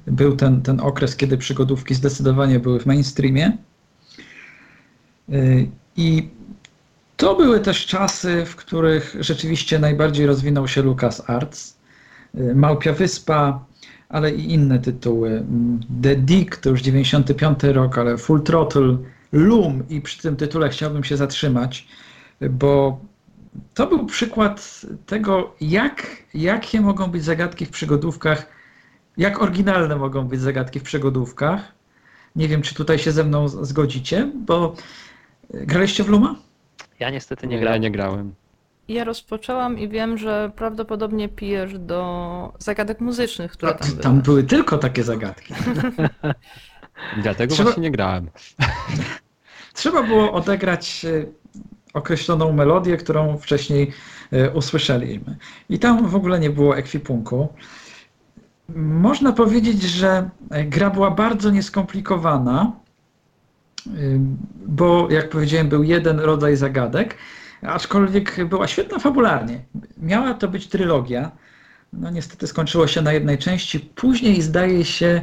był 0.07 0.35
ten, 0.35 0.61
ten 0.61 0.79
okres, 0.79 1.15
kiedy 1.15 1.37
przygodówki 1.37 1.95
zdecydowanie 1.95 2.59
były 2.59 2.79
w 2.79 2.85
mainstreamie. 2.85 3.57
Y, 5.29 5.67
I 5.95 6.29
to 7.17 7.35
były 7.35 7.59
też 7.59 7.85
czasy, 7.85 8.45
w 8.45 8.55
których 8.55 9.15
rzeczywiście 9.19 9.79
najbardziej 9.79 10.25
rozwinął 10.25 10.67
się 10.67 10.81
LucasArts. 10.81 11.77
Y, 12.35 12.55
Małpia 12.55 12.93
Wyspa, 12.93 13.65
ale 14.09 14.31
i 14.31 14.53
inne 14.53 14.79
tytuły. 14.79 15.29
Mm, 15.29 15.79
The 16.03 16.15
Dig 16.15 16.57
to 16.57 16.69
już 16.69 16.81
95 16.81 17.63
rok, 17.63 17.97
ale 17.97 18.17
Full 18.17 18.43
Throttle, 18.43 18.97
Loom 19.31 19.83
i 19.89 20.01
przy 20.01 20.21
tym 20.21 20.35
tytule 20.35 20.69
chciałbym 20.69 21.03
się 21.03 21.17
zatrzymać, 21.17 21.87
bo 22.49 22.99
to 23.73 23.87
był 23.87 24.05
przykład 24.05 24.81
tego, 25.05 25.55
jak, 25.61 26.07
jakie 26.33 26.81
mogą 26.81 27.07
być 27.07 27.23
zagadki 27.23 27.65
w 27.65 27.69
przygodówkach, 27.69 28.49
jak 29.17 29.41
oryginalne 29.41 29.95
mogą 29.95 30.27
być 30.27 30.41
zagadki 30.41 30.79
w 30.79 30.83
przygodówkach. 30.83 31.71
Nie 32.35 32.47
wiem, 32.47 32.61
czy 32.61 32.75
tutaj 32.75 32.99
się 32.99 33.11
ze 33.11 33.23
mną 33.23 33.47
zgodzicie, 33.47 34.31
bo 34.35 34.75
y, 35.55 35.65
graliście 35.65 36.03
w 36.03 36.09
Luma? 36.09 36.44
Ja 36.99 37.09
niestety 37.09 37.47
nie 37.47 37.51
Nie, 37.51 37.55
ja 37.55 37.61
grałem. 37.61 37.81
nie 37.81 37.91
grałem. 37.91 38.33
Ja 38.87 39.03
rozpoczęłam 39.03 39.79
i 39.79 39.89
wiem, 39.89 40.17
że 40.17 40.51
prawdopodobnie 40.55 41.29
pijesz 41.29 41.79
do 41.79 42.53
zagadek 42.59 42.99
muzycznych, 43.01 43.51
które 43.51 43.73
tam 43.75 43.87
były. 43.89 44.01
Tam 44.03 44.21
były 44.21 44.43
tylko 44.43 44.77
takie 44.77 45.03
zagadki. 45.03 45.53
Dlatego 47.23 47.53
Trzeba- 47.53 47.69
właśnie 47.69 47.83
nie 47.83 47.91
grałem. 47.91 48.29
Trzeba 49.73 50.03
było 50.03 50.31
odegrać 50.33 51.05
e, 51.05 51.25
określoną 51.93 52.53
melodię, 52.53 52.97
którą 52.97 53.37
wcześniej 53.37 53.91
e, 54.31 54.51
usłyszeliśmy. 54.51 55.37
I 55.69 55.79
tam 55.79 56.07
w 56.07 56.15
ogóle 56.15 56.39
nie 56.39 56.49
było 56.49 56.77
ekwipunku. 56.77 57.47
Można 58.75 59.31
powiedzieć, 59.33 59.81
że 59.83 60.29
e, 60.51 60.63
gra 60.63 60.89
była 60.89 61.11
bardzo 61.11 61.49
nieskomplikowana, 61.51 62.71
bo 64.65 65.11
jak 65.11 65.29
powiedziałem, 65.29 65.69
był 65.69 65.83
jeden 65.83 66.19
rodzaj 66.19 66.55
zagadek, 66.55 67.15
aczkolwiek 67.61 68.45
była 68.45 68.67
świetna 68.67 68.99
fabularnie. 68.99 69.59
Miała 69.97 70.33
to 70.33 70.47
być 70.47 70.67
trylogia. 70.67 71.31
No 71.93 72.09
niestety 72.09 72.47
skończyło 72.47 72.87
się 72.87 73.01
na 73.01 73.13
jednej 73.13 73.37
części. 73.37 73.79
Później 73.79 74.41
zdaje 74.41 74.85
się 74.85 75.21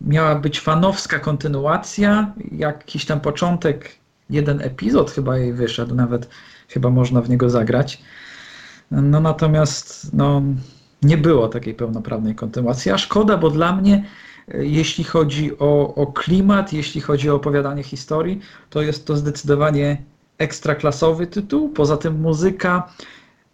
miała 0.00 0.34
być 0.34 0.60
fanowska 0.60 1.18
kontynuacja, 1.18 2.32
jakiś 2.52 3.04
tam 3.04 3.20
początek, 3.20 3.96
jeden 4.30 4.60
epizod 4.60 5.10
chyba 5.10 5.38
jej 5.38 5.52
wyszedł, 5.52 5.94
nawet 5.94 6.28
chyba 6.68 6.90
można 6.90 7.20
w 7.20 7.30
niego 7.30 7.50
zagrać. 7.50 8.02
No 8.90 9.20
natomiast 9.20 10.14
no, 10.14 10.42
nie 11.02 11.18
było 11.18 11.48
takiej 11.48 11.74
pełnoprawnej 11.74 12.34
kontynuacji, 12.34 12.90
a 12.90 12.98
szkoda, 12.98 13.36
bo 13.36 13.50
dla 13.50 13.76
mnie, 13.76 14.04
jeśli 14.48 15.04
chodzi 15.04 15.58
o, 15.58 15.94
o 15.94 16.06
klimat, 16.06 16.72
jeśli 16.72 17.00
chodzi 17.00 17.30
o 17.30 17.34
opowiadanie 17.34 17.82
historii, 17.82 18.40
to 18.70 18.82
jest 18.82 19.06
to 19.06 19.16
zdecydowanie 19.16 20.02
ekstraklasowy 20.38 21.26
tytuł. 21.26 21.68
Poza 21.68 21.96
tym 21.96 22.20
muzyka 22.20 22.92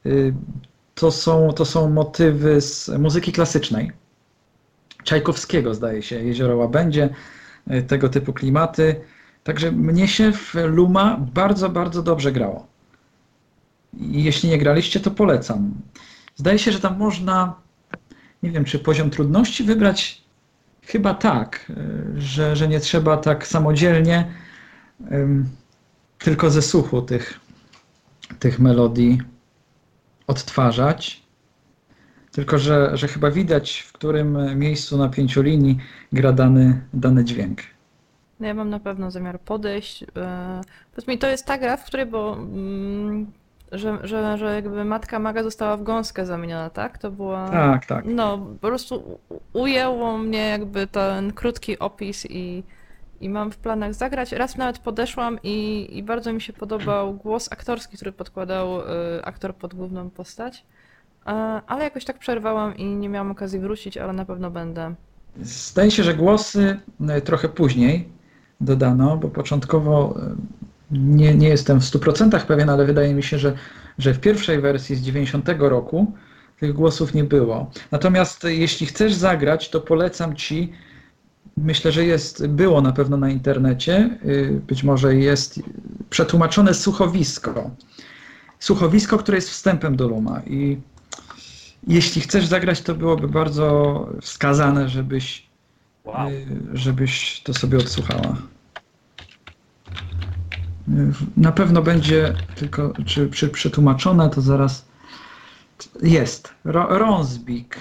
y, 0.06 0.34
to 0.94 1.10
są, 1.10 1.52
to 1.52 1.64
są 1.64 1.90
motywy 1.90 2.60
z 2.60 2.88
muzyki 2.88 3.32
klasycznej. 3.32 3.92
Czajkowskiego, 5.04 5.74
zdaje 5.74 6.02
się, 6.02 6.24
Jezioro 6.24 6.56
Łabędzie, 6.56 7.08
y, 7.70 7.82
tego 7.82 8.08
typu 8.08 8.32
klimaty. 8.32 9.00
Także 9.44 9.72
mnie 9.72 10.08
się 10.08 10.32
w 10.32 10.54
Luma 10.54 11.16
bardzo, 11.34 11.68
bardzo 11.68 12.02
dobrze 12.02 12.32
grało. 12.32 12.66
Jeśli 14.00 14.48
nie 14.48 14.58
graliście, 14.58 15.00
to 15.00 15.10
polecam. 15.10 15.74
Zdaje 16.36 16.58
się, 16.58 16.72
że 16.72 16.80
tam 16.80 16.98
można, 16.98 17.54
nie 18.42 18.50
wiem, 18.50 18.64
czy 18.64 18.78
poziom 18.78 19.10
trudności 19.10 19.64
wybrać? 19.64 20.22
Chyba 20.92 21.14
tak, 21.14 21.70
y, 21.70 22.20
że, 22.20 22.56
że 22.56 22.68
nie 22.68 22.80
trzeba 22.80 23.16
tak 23.16 23.46
samodzielnie, 23.46 24.24
tylko 26.18 26.50
ze 26.50 26.62
słuchu 26.62 27.02
tych, 27.02 27.40
tych 28.38 28.58
melodii 28.58 29.22
odtwarzać. 30.26 31.22
Tylko, 32.32 32.58
że, 32.58 32.90
że 32.94 33.08
chyba 33.08 33.30
widać, 33.30 33.80
w 33.80 33.92
którym 33.92 34.58
miejscu 34.58 34.98
na 34.98 35.08
pięciu 35.08 35.42
linii 35.42 35.78
gra 36.12 36.32
dany, 36.32 36.80
dany 36.94 37.24
dźwięk. 37.24 37.60
No 38.40 38.46
ja 38.46 38.54
mam 38.54 38.70
na 38.70 38.80
pewno 38.80 39.10
zamiar 39.10 39.40
podejść. 39.40 40.02
e, 40.16 40.60
Powiedz 40.94 41.08
mi, 41.08 41.18
to 41.18 41.28
jest 41.28 41.46
ta 41.46 41.58
gra, 41.58 41.76
w 41.76 41.84
której, 41.84 42.06
bo 42.06 42.36
mm, 42.36 43.26
że, 43.72 43.98
że, 44.02 44.38
że 44.38 44.54
jakby 44.54 44.84
matka 44.84 45.18
maga 45.18 45.42
została 45.42 45.76
w 45.76 45.82
gąskę 45.82 46.26
zamieniona, 46.26 46.70
tak? 46.70 46.98
To 46.98 47.10
była. 47.10 47.48
Tak, 47.48 47.86
tak. 47.86 48.04
No, 48.08 48.38
po 48.60 48.68
prostu 48.68 49.18
ujęło 49.52 50.18
mnie 50.18 50.48
jakby 50.48 50.86
ten 50.86 51.32
krótki 51.32 51.78
opis 51.78 52.26
i, 52.30 52.62
i 53.20 53.28
mam 53.28 53.50
w 53.50 53.56
planach 53.56 53.94
zagrać. 53.94 54.32
Raz 54.32 54.56
nawet 54.56 54.78
podeszłam 54.78 55.38
i, 55.42 55.88
i 55.98 56.02
bardzo 56.02 56.32
mi 56.32 56.40
się 56.40 56.52
podobał 56.52 57.14
głos 57.14 57.52
aktorski, 57.52 57.96
który 57.96 58.12
podkładał 58.12 58.80
y, 58.80 58.84
aktor 59.24 59.54
pod 59.54 59.74
główną 59.74 60.10
postać. 60.10 60.64
Ale 61.66 61.84
jakoś 61.84 62.04
tak 62.04 62.18
przerwałam 62.18 62.76
i 62.76 62.84
nie 62.84 63.08
miałam 63.08 63.30
okazji 63.30 63.58
wrócić, 63.58 63.96
ale 63.96 64.12
na 64.12 64.24
pewno 64.24 64.50
będę. 64.50 64.94
Zdaje 65.42 65.90
się, 65.90 66.02
że 66.02 66.14
głosy 66.14 66.80
e, 67.08 67.20
trochę 67.20 67.48
później 67.48 68.08
dodano, 68.60 69.16
bo 69.16 69.28
początkowo 69.28 70.14
e, 70.16 70.34
nie, 70.90 71.34
nie 71.34 71.48
jestem 71.48 71.80
w 71.80 71.84
100% 71.84 72.46
pewien, 72.46 72.70
ale 72.70 72.84
wydaje 72.84 73.14
mi 73.14 73.22
się, 73.22 73.38
że, 73.38 73.52
że 73.98 74.14
w 74.14 74.20
pierwszej 74.20 74.60
wersji 74.60 74.96
z 74.96 75.02
90 75.02 75.48
roku 75.58 76.12
tych 76.60 76.72
głosów 76.72 77.14
nie 77.14 77.24
było. 77.24 77.70
Natomiast 77.90 78.44
jeśli 78.44 78.86
chcesz 78.86 79.14
zagrać, 79.14 79.70
to 79.70 79.80
polecam 79.80 80.36
ci, 80.36 80.72
myślę, 81.56 81.92
że 81.92 82.04
jest, 82.04 82.46
było 82.46 82.80
na 82.80 82.92
pewno 82.92 83.16
na 83.16 83.30
internecie, 83.30 84.18
y, 84.24 84.60
być 84.66 84.82
może 84.82 85.14
jest 85.14 85.60
przetłumaczone 86.10 86.74
słuchowisko. 86.74 87.70
Słuchowisko, 88.58 89.18
które 89.18 89.36
jest 89.38 89.50
wstępem 89.50 89.96
do 89.96 90.08
Luma 90.08 90.42
i 90.46 90.78
jeśli 91.86 92.20
chcesz 92.20 92.46
zagrać, 92.46 92.80
to 92.82 92.94
byłoby 92.94 93.28
bardzo 93.28 94.08
wskazane, 94.20 94.88
żebyś 94.88 95.50
Wow. 96.04 96.28
Y, 96.30 96.46
żebyś 96.72 97.40
to 97.40 97.54
sobie 97.54 97.78
odsłuchała. 97.78 98.36
Y, 100.90 101.12
Na 101.36 101.52
pewno 101.52 101.82
będzie, 101.82 102.34
tylko 102.54 102.92
czy, 103.06 103.30
czy 103.30 103.48
przetłumaczone, 103.48 104.30
to 104.30 104.40
zaraz 104.40 104.84
jest. 106.02 106.54
Ro, 106.64 106.98
Ronsbik, 106.98 107.76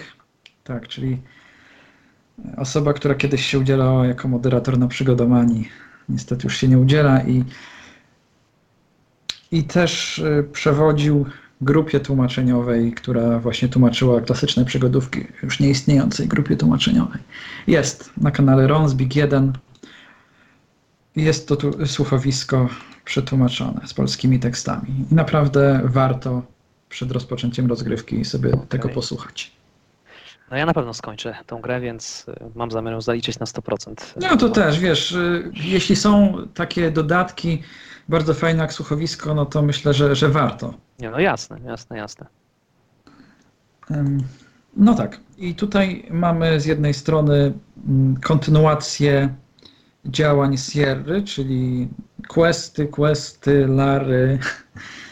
tak, 0.64 0.88
czyli 0.88 1.18
osoba, 2.58 2.94
która 2.94 3.16
kiedyś 3.16 3.46
się 3.46 3.60
udzielała 3.60 4.08
jako 4.08 4.28
moderator 4.28 4.78
na 4.78 4.88
przygodomanii. 4.88 5.70
Niestety 6.10 6.48
już 6.48 6.58
się 6.58 6.68
nie 6.68 6.80
udziela 6.80 7.24
i, 7.24 7.44
i 9.52 9.64
też 9.64 10.20
y, 10.20 10.48
przewodził 10.52 11.26
grupie 11.62 12.00
tłumaczeniowej, 12.00 12.94
która 12.94 13.40
właśnie 13.40 13.68
tłumaczyła 13.68 14.22
klasyczne 14.22 14.66
przygodówki, 14.66 15.26
już 15.44 15.60
nieistniejącej 15.60 16.28
grupie 16.28 16.56
tłumaczeniowej. 16.56 17.22
Jest 17.68 18.12
na 18.18 18.32
kanale 18.32 18.68
Ronsbik 18.68 19.16
1. 19.16 19.54
Jest 21.16 21.48
to 21.48 21.56
tu 21.56 21.88
słuchowisko 21.88 22.70
przetłumaczone 23.10 23.82
z 23.88 23.94
polskimi 23.94 24.40
tekstami. 24.40 25.06
I 25.12 25.16
naprawdę 25.16 25.82
warto 25.84 26.42
przed 26.90 27.12
rozpoczęciem 27.12 27.68
rozgrywki 27.68 28.26
sobie 28.26 28.52
tego 28.70 28.90
posłuchać. 28.90 29.52
No 30.52 30.58
ja 30.58 30.66
na 30.66 30.74
pewno 30.74 30.94
skończę 30.94 31.36
tą 31.46 31.62
grę, 31.62 31.80
więc 31.80 32.26
y, 32.30 32.34
mam 32.56 32.72
zamiar 32.72 33.02
zaliczyć 33.02 33.40
na 33.40 33.46
100%. 33.46 33.94
No 34.22 34.38
to 34.38 34.50
też, 34.50 34.80
wiesz, 34.80 35.12
y, 35.12 35.52
jeśli 35.54 35.96
są 35.96 36.38
takie 36.54 36.92
dodatki, 36.92 37.64
bardzo 38.10 38.34
fajne 38.34 38.62
jak 38.62 38.74
słuchowisko, 38.74 39.36
no 39.36 39.46
to 39.46 39.62
myślę, 39.62 39.94
że, 39.94 40.16
że 40.16 40.30
warto. 40.30 40.74
Nie, 41.00 41.10
no 41.10 41.20
jasne, 41.20 41.60
jasne, 41.66 41.98
jasne. 41.98 42.26
No 44.78 44.94
tak. 44.94 45.20
I 45.38 45.56
tutaj 45.56 46.06
mamy 46.12 46.60
z 46.60 46.66
jednej 46.66 46.94
strony 46.94 47.54
mm, 47.88 48.18
kontynuację 48.22 49.36
działań 50.06 50.58
Sierry, 50.58 51.24
czyli 51.24 51.88
questy, 52.28 52.88
questy, 52.88 53.68
lary. 53.68 54.40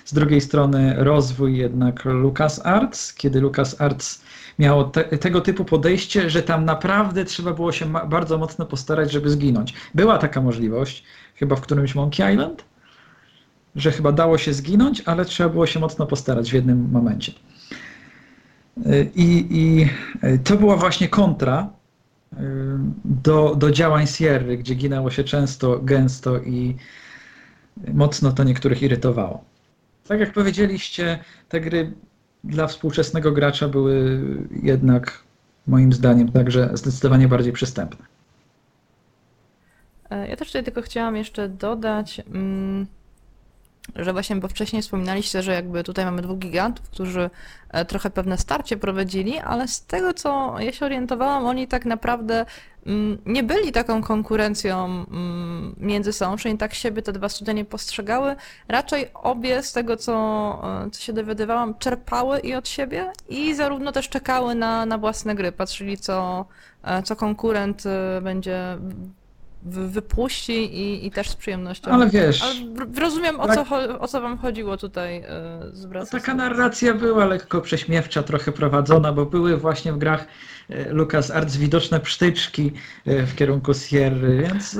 Z 0.05 0.13
drugiej 0.13 0.41
strony 0.41 0.95
rozwój 0.97 1.57
jednak 1.57 2.05
LucasArts, 2.05 3.13
kiedy 3.13 3.41
LucasArts 3.41 4.21
miało 4.59 4.83
te, 4.83 5.03
tego 5.03 5.41
typu 5.41 5.65
podejście, 5.65 6.29
że 6.29 6.43
tam 6.43 6.65
naprawdę 6.65 7.25
trzeba 7.25 7.53
było 7.53 7.71
się 7.71 7.93
bardzo 8.07 8.37
mocno 8.37 8.65
postarać, 8.65 9.11
żeby 9.11 9.29
zginąć. 9.29 9.73
Była 9.95 10.17
taka 10.17 10.41
możliwość, 10.41 11.03
chyba 11.35 11.55
w 11.55 11.61
którymś 11.61 11.95
Monkey 11.95 12.33
Island, 12.33 12.65
że 13.75 13.91
chyba 13.91 14.11
dało 14.11 14.37
się 14.37 14.53
zginąć, 14.53 15.01
ale 15.05 15.25
trzeba 15.25 15.49
było 15.49 15.65
się 15.67 15.79
mocno 15.79 16.05
postarać 16.05 16.51
w 16.51 16.53
jednym 16.53 16.89
momencie. 16.91 17.31
I, 19.15 19.47
i 19.49 19.89
to 20.43 20.55
była 20.57 20.77
właśnie 20.77 21.09
kontra 21.09 21.69
do, 23.05 23.55
do 23.55 23.71
działań 23.71 24.07
Sierry, 24.07 24.57
gdzie 24.57 24.75
ginęło 24.75 25.11
się 25.11 25.23
często, 25.23 25.79
gęsto 25.79 26.39
i 26.39 26.75
mocno 27.93 28.31
to 28.31 28.43
niektórych 28.43 28.81
irytowało. 28.81 29.43
Tak 30.07 30.19
jak 30.19 30.33
powiedzieliście, 30.33 31.19
te 31.49 31.61
gry 31.61 31.93
dla 32.43 32.67
współczesnego 32.67 33.31
gracza 33.31 33.67
były 33.67 34.21
jednak 34.63 35.23
moim 35.67 35.93
zdaniem 35.93 36.31
także 36.31 36.69
zdecydowanie 36.73 37.27
bardziej 37.27 37.53
przystępne. 37.53 38.05
Ja 40.29 40.35
też 40.35 40.47
tutaj 40.47 40.63
tylko 40.63 40.81
chciałam 40.81 41.15
jeszcze 41.15 41.49
dodać, 41.49 42.19
mm, 42.19 42.87
że 43.95 44.13
właśnie, 44.13 44.35
bo 44.35 44.47
wcześniej 44.47 44.81
wspominaliście, 44.81 45.43
że 45.43 45.53
jakby 45.53 45.83
tutaj 45.83 46.05
mamy 46.05 46.21
dwóch 46.21 46.37
gigantów, 46.37 46.89
którzy 46.89 47.29
e, 47.69 47.85
trochę 47.85 48.09
pewne 48.09 48.37
starcie 48.37 48.77
prowadzili, 48.77 49.39
ale 49.39 49.67
z 49.67 49.85
tego 49.85 50.13
co 50.13 50.55
ja 50.59 50.71
się 50.71 50.85
orientowałam, 50.85 51.45
oni 51.45 51.67
tak 51.67 51.85
naprawdę 51.85 52.45
mm, 52.85 53.17
nie 53.25 53.43
byli 53.43 53.71
taką 53.71 54.03
konkurencją 54.03 54.85
mm, 54.85 55.75
między 55.79 56.13
sobą, 56.13 56.35
przynajmniej 56.35 56.59
tak 56.59 56.73
siebie 56.73 57.01
te 57.01 57.13
dwa 57.13 57.29
studia 57.29 57.53
nie 57.53 57.65
postrzegały. 57.65 58.35
Raczej 58.67 59.09
obie 59.13 59.63
z 59.63 59.73
tego 59.73 59.97
co, 59.97 60.13
e, 60.85 60.89
co 60.91 61.01
się 61.01 61.13
dowiadywałam, 61.13 61.77
czerpały 61.77 62.39
i 62.39 62.55
od 62.55 62.69
siebie 62.69 63.11
i 63.29 63.55
zarówno 63.55 63.91
też 63.91 64.09
czekały 64.09 64.55
na, 64.55 64.85
na 64.85 64.97
własne 64.97 65.35
gry, 65.35 65.51
patrzyli 65.51 65.97
co, 65.97 66.45
e, 66.83 67.03
co 67.03 67.15
konkurent 67.15 67.83
będzie 68.21 68.77
wypuści 69.69 70.75
i, 70.75 71.05
i 71.05 71.11
też 71.11 71.29
z 71.29 71.35
przyjemnością. 71.35 71.91
Ale 71.91 72.09
wiesz. 72.09 72.43
Ale 72.43 72.53
rozumiem, 72.99 73.39
o, 73.39 73.47
tak, 73.47 73.67
co, 73.67 73.99
o 73.99 74.07
co 74.07 74.21
wam 74.21 74.37
chodziło 74.37 74.77
tutaj 74.77 75.17
e, 75.17 75.23
z 75.73 75.85
no, 75.93 76.05
Taka 76.11 76.33
narracja 76.33 76.93
była 76.93 77.25
lekko 77.25 77.61
prześmiewcza, 77.61 78.23
trochę 78.23 78.51
prowadzona, 78.51 79.13
bo 79.13 79.25
były 79.25 79.57
właśnie 79.57 79.93
w 79.93 79.97
grach 79.97 80.25
e, 80.69 80.93
Lucas 80.93 81.31
Arts 81.31 81.57
widoczne 81.57 81.99
psztyczki 81.99 82.71
e, 83.05 83.25
w 83.25 83.35
kierunku 83.35 83.73
Sierry, 83.73 84.37
więc 84.41 84.79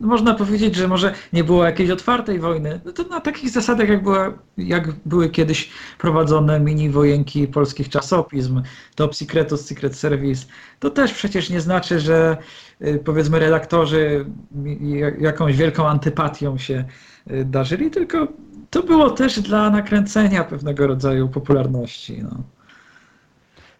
można 0.00 0.34
powiedzieć, 0.34 0.74
że 0.74 0.88
może 0.88 1.14
nie 1.32 1.44
było 1.44 1.64
jakiejś 1.64 1.90
otwartej 1.90 2.38
wojny. 2.38 2.80
No 2.84 2.92
to 2.92 3.02
na 3.02 3.20
takich 3.20 3.50
zasadach, 3.50 3.88
jak, 3.88 4.02
była, 4.02 4.32
jak 4.58 4.88
były 5.06 5.28
kiedyś 5.30 5.70
prowadzone 5.98 6.60
mini 6.60 6.90
wojenki 6.90 7.48
polskich 7.48 7.88
czasopism, 7.88 8.62
Top 8.94 9.14
Secretus, 9.14 9.66
Secret 9.66 9.96
Service, 9.96 10.46
to 10.78 10.90
też 10.90 11.12
przecież 11.12 11.50
nie 11.50 11.60
znaczy, 11.60 12.00
że 12.00 12.36
powiedzmy 13.04 13.38
redaktorzy 13.38 14.26
jakąś 15.20 15.56
wielką 15.56 15.88
antypatią 15.88 16.58
się 16.58 16.84
y, 17.30 17.44
darzyli, 17.44 17.90
tylko 17.90 18.28
to 18.70 18.82
było 18.82 19.10
też 19.10 19.40
dla 19.40 19.70
nakręcenia 19.70 20.44
pewnego 20.44 20.86
rodzaju 20.86 21.28
popularności. 21.28 22.22
No. 22.22 22.30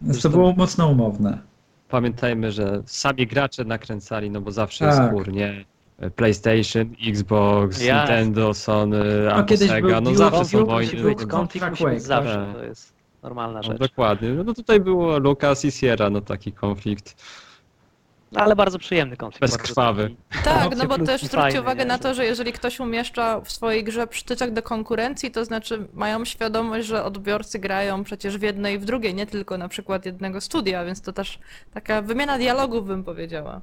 Więc 0.01 0.21
to 0.21 0.29
było 0.29 0.53
mocno 0.53 0.87
umowne. 0.87 1.37
Pamiętajmy, 1.89 2.51
że 2.51 2.83
sami 2.85 3.27
gracze 3.27 3.63
nakręcali, 3.63 4.31
no 4.31 4.41
bo 4.41 4.51
zawsze 4.51 4.85
tak. 4.85 4.95
jest 4.97 5.09
spór, 5.09 5.33
nie? 5.33 5.65
PlayStation, 6.15 6.95
Xbox, 7.07 7.77
yes. 7.77 7.87
Nintendo, 7.87 8.53
Sony, 8.53 9.03
no, 9.25 9.39
Apple, 9.39 9.57
Sega, 9.57 10.01
no 10.01 10.15
zawsze 10.15 10.45
są 10.45 10.65
wojny. 10.65 10.91
Konflikt, 10.91 11.27
konflikt 11.27 12.01
zawsze, 12.01 12.53
to 12.53 12.63
jest 12.63 12.93
normalna 13.23 13.57
no, 13.57 13.63
rzecz. 13.63 13.79
No, 13.79 13.87
dokładnie, 13.87 14.29
no 14.29 14.53
tutaj 14.53 14.79
było 14.79 15.17
Lucas 15.17 15.65
i 15.65 15.71
Sierra, 15.71 16.09
no 16.09 16.21
taki 16.21 16.51
konflikt. 16.51 17.23
No, 18.33 18.41
ale 18.41 18.55
bardzo 18.55 18.79
przyjemny 18.79 19.17
konflikt. 19.17 19.41
Bezkrwawy. 19.41 20.15
Tak, 20.43 20.77
no 20.77 20.87
bo 20.87 20.97
też 20.97 21.23
zwróćcie 21.23 21.61
uwagę 21.61 21.85
na 21.85 21.97
to, 21.97 22.13
że 22.13 22.25
jeżeli 22.25 22.53
ktoś 22.53 22.79
umieszcza 22.79 23.41
w 23.41 23.51
swojej 23.51 23.83
grze 23.83 24.07
przytyczek 24.07 24.51
do 24.51 24.61
konkurencji, 24.61 25.31
to 25.31 25.45
znaczy 25.45 25.87
mają 25.93 26.25
świadomość, 26.25 26.87
że 26.87 27.03
odbiorcy 27.03 27.59
grają 27.59 28.03
przecież 28.03 28.37
w 28.37 28.41
jednej 28.41 28.75
i 28.75 28.79
w 28.79 28.85
drugiej, 28.85 29.15
nie 29.15 29.25
tylko 29.25 29.57
na 29.57 29.67
przykład 29.67 30.05
jednego 30.05 30.41
studia, 30.41 30.85
więc 30.85 31.01
to 31.01 31.13
też 31.13 31.39
taka 31.73 32.01
wymiana 32.01 32.37
dialogów 32.37 32.87
bym 32.87 33.03
powiedziała. 33.03 33.61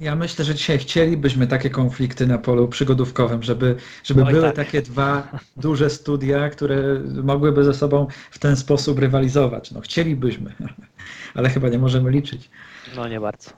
Ja 0.00 0.16
myślę, 0.16 0.44
że 0.44 0.54
dzisiaj 0.54 0.78
chcielibyśmy 0.78 1.46
takie 1.46 1.70
konflikty 1.70 2.26
na 2.26 2.38
polu 2.38 2.68
przygodówkowym, 2.68 3.42
żeby, 3.42 3.76
żeby 4.04 4.24
były 4.24 4.42
tak. 4.42 4.56
takie 4.56 4.82
dwa 4.82 5.28
duże 5.56 5.90
studia, 5.90 6.50
które 6.50 7.00
mogłyby 7.22 7.64
ze 7.64 7.74
sobą 7.74 8.06
w 8.30 8.38
ten 8.38 8.56
sposób 8.56 8.98
rywalizować. 8.98 9.70
No 9.70 9.80
chcielibyśmy, 9.80 10.52
ale 11.34 11.48
chyba 11.48 11.68
nie 11.68 11.78
możemy 11.78 12.10
liczyć. 12.10 12.50
No 12.96 13.08
nie 13.08 13.20
bardzo. 13.20 13.50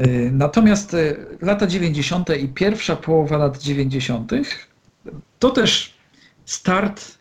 Y, 0.00 0.30
natomiast 0.32 0.94
y, 0.94 1.26
lata 1.42 1.66
90. 1.66 2.36
i 2.40 2.48
pierwsza 2.48 2.96
połowa 2.96 3.36
lat 3.36 3.58
90. 3.58 4.32
to 5.38 5.50
też 5.50 5.94
start 6.44 7.18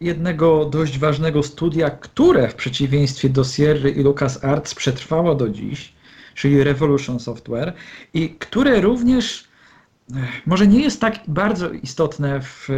jednego 0.00 0.64
dość 0.64 0.98
ważnego 0.98 1.42
studia, 1.42 1.90
które 1.90 2.48
w 2.48 2.54
przeciwieństwie 2.54 3.28
do 3.28 3.44
Sierra 3.44 3.88
i 3.88 4.02
LucasArts 4.02 4.74
przetrwało 4.74 5.34
do 5.34 5.48
dziś, 5.48 5.92
czyli 6.34 6.64
Revolution 6.64 7.20
Software 7.20 7.72
i 8.14 8.30
które 8.30 8.80
również 8.80 9.48
może 10.46 10.66
nie 10.66 10.80
jest 10.80 11.00
tak 11.00 11.20
bardzo 11.28 11.70
istotne 11.70 12.40
w 12.40 12.68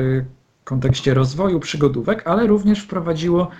kontekście 0.64 1.14
rozwoju 1.14 1.60
przygodówek, 1.60 2.26
ale 2.26 2.46
również 2.46 2.80
wprowadziło 2.80 3.50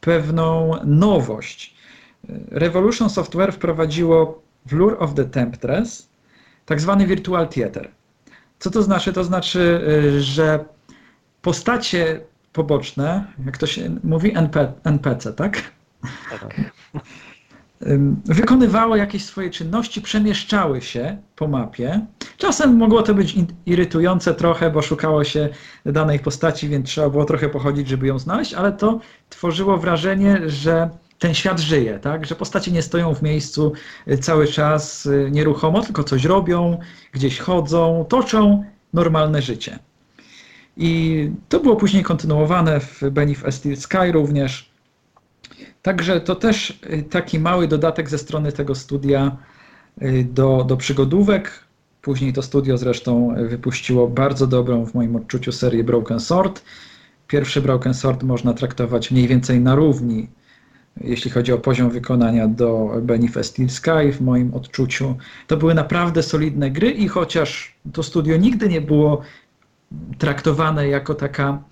pewną 0.00 0.74
nowość. 0.84 1.74
Revolution 2.50 3.10
Software 3.10 3.52
wprowadziło 3.52 4.42
w 4.66 4.72
Lure 4.72 4.98
of 4.98 5.14
the 5.14 5.24
Temptress 5.24 6.08
tak 6.66 6.80
zwany 6.80 7.06
virtual 7.06 7.48
theater. 7.48 7.90
Co 8.58 8.70
to 8.70 8.82
znaczy? 8.82 9.12
To 9.12 9.24
znaczy, 9.24 9.80
y, 9.88 10.20
że 10.22 10.64
postacie 11.42 12.20
poboczne, 12.52 13.24
jak 13.46 13.58
to 13.58 13.66
się 13.66 13.96
mówi, 14.04 14.36
NP, 14.36 14.72
NPC, 14.84 15.32
tak? 15.32 15.62
tak. 16.40 16.72
Wykonywały 18.24 18.98
jakieś 18.98 19.24
swoje 19.24 19.50
czynności, 19.50 20.02
przemieszczały 20.02 20.82
się 20.82 21.18
po 21.36 21.48
mapie. 21.48 22.06
Czasem 22.36 22.76
mogło 22.76 23.02
to 23.02 23.14
być 23.14 23.36
irytujące 23.66 24.34
trochę, 24.34 24.70
bo 24.70 24.82
szukało 24.82 25.24
się 25.24 25.48
danej 25.86 26.18
postaci, 26.18 26.68
więc 26.68 26.88
trzeba 26.88 27.10
było 27.10 27.24
trochę 27.24 27.48
pochodzić, 27.48 27.88
żeby 27.88 28.06
ją 28.06 28.18
znaleźć, 28.18 28.54
ale 28.54 28.72
to 28.72 29.00
tworzyło 29.30 29.78
wrażenie, 29.78 30.40
że 30.46 30.90
ten 31.22 31.34
świat 31.34 31.60
żyje, 31.60 31.98
tak? 31.98 32.26
że 32.26 32.34
postaci 32.34 32.72
nie 32.72 32.82
stoją 32.82 33.14
w 33.14 33.22
miejscu 33.22 33.72
y, 34.08 34.18
cały 34.18 34.46
czas 34.46 35.06
y, 35.06 35.28
nieruchomo, 35.32 35.82
tylko 35.82 36.04
coś 36.04 36.24
robią, 36.24 36.78
gdzieś 37.12 37.38
chodzą, 37.38 38.04
toczą 38.08 38.64
normalne 38.92 39.42
życie. 39.42 39.78
I 40.76 41.30
to 41.48 41.60
było 41.60 41.76
później 41.76 42.02
kontynuowane 42.02 42.80
w 42.80 43.02
Benif 43.10 43.44
Steel 43.50 43.76
Sky 43.76 44.12
również. 44.12 44.70
Także 45.82 46.20
to 46.20 46.34
też 46.34 46.78
y, 46.90 47.02
taki 47.02 47.38
mały 47.38 47.68
dodatek 47.68 48.10
ze 48.10 48.18
strony 48.18 48.52
tego 48.52 48.74
studia 48.74 49.36
do, 50.24 50.64
do 50.64 50.76
przygodówek. 50.76 51.64
Później 52.02 52.32
to 52.32 52.42
studio 52.42 52.78
zresztą 52.78 53.34
wypuściło 53.48 54.08
bardzo 54.08 54.46
dobrą 54.46 54.86
w 54.86 54.94
moim 54.94 55.16
odczuciu 55.16 55.52
serię 55.52 55.84
Broken 55.84 56.20
Sword. 56.20 56.62
Pierwszy 57.26 57.60
Broken 57.60 57.94
Sword 57.94 58.22
można 58.22 58.54
traktować 58.54 59.10
mniej 59.10 59.28
więcej 59.28 59.60
na 59.60 59.74
równi 59.74 60.28
jeśli 61.00 61.30
chodzi 61.30 61.52
o 61.52 61.58
poziom 61.58 61.90
wykonania 61.90 62.48
do 62.48 62.90
Steel 63.42 63.70
Sky 63.70 64.12
w 64.12 64.20
moim 64.20 64.54
odczuciu. 64.54 65.16
To 65.46 65.56
były 65.56 65.74
naprawdę 65.74 66.22
solidne 66.22 66.70
gry 66.70 66.90
i 66.90 67.08
chociaż 67.08 67.74
to 67.92 68.02
studio 68.02 68.36
nigdy 68.36 68.68
nie 68.68 68.80
było 68.80 69.22
traktowane 70.18 70.88
jako 70.88 71.14
taka 71.14 71.62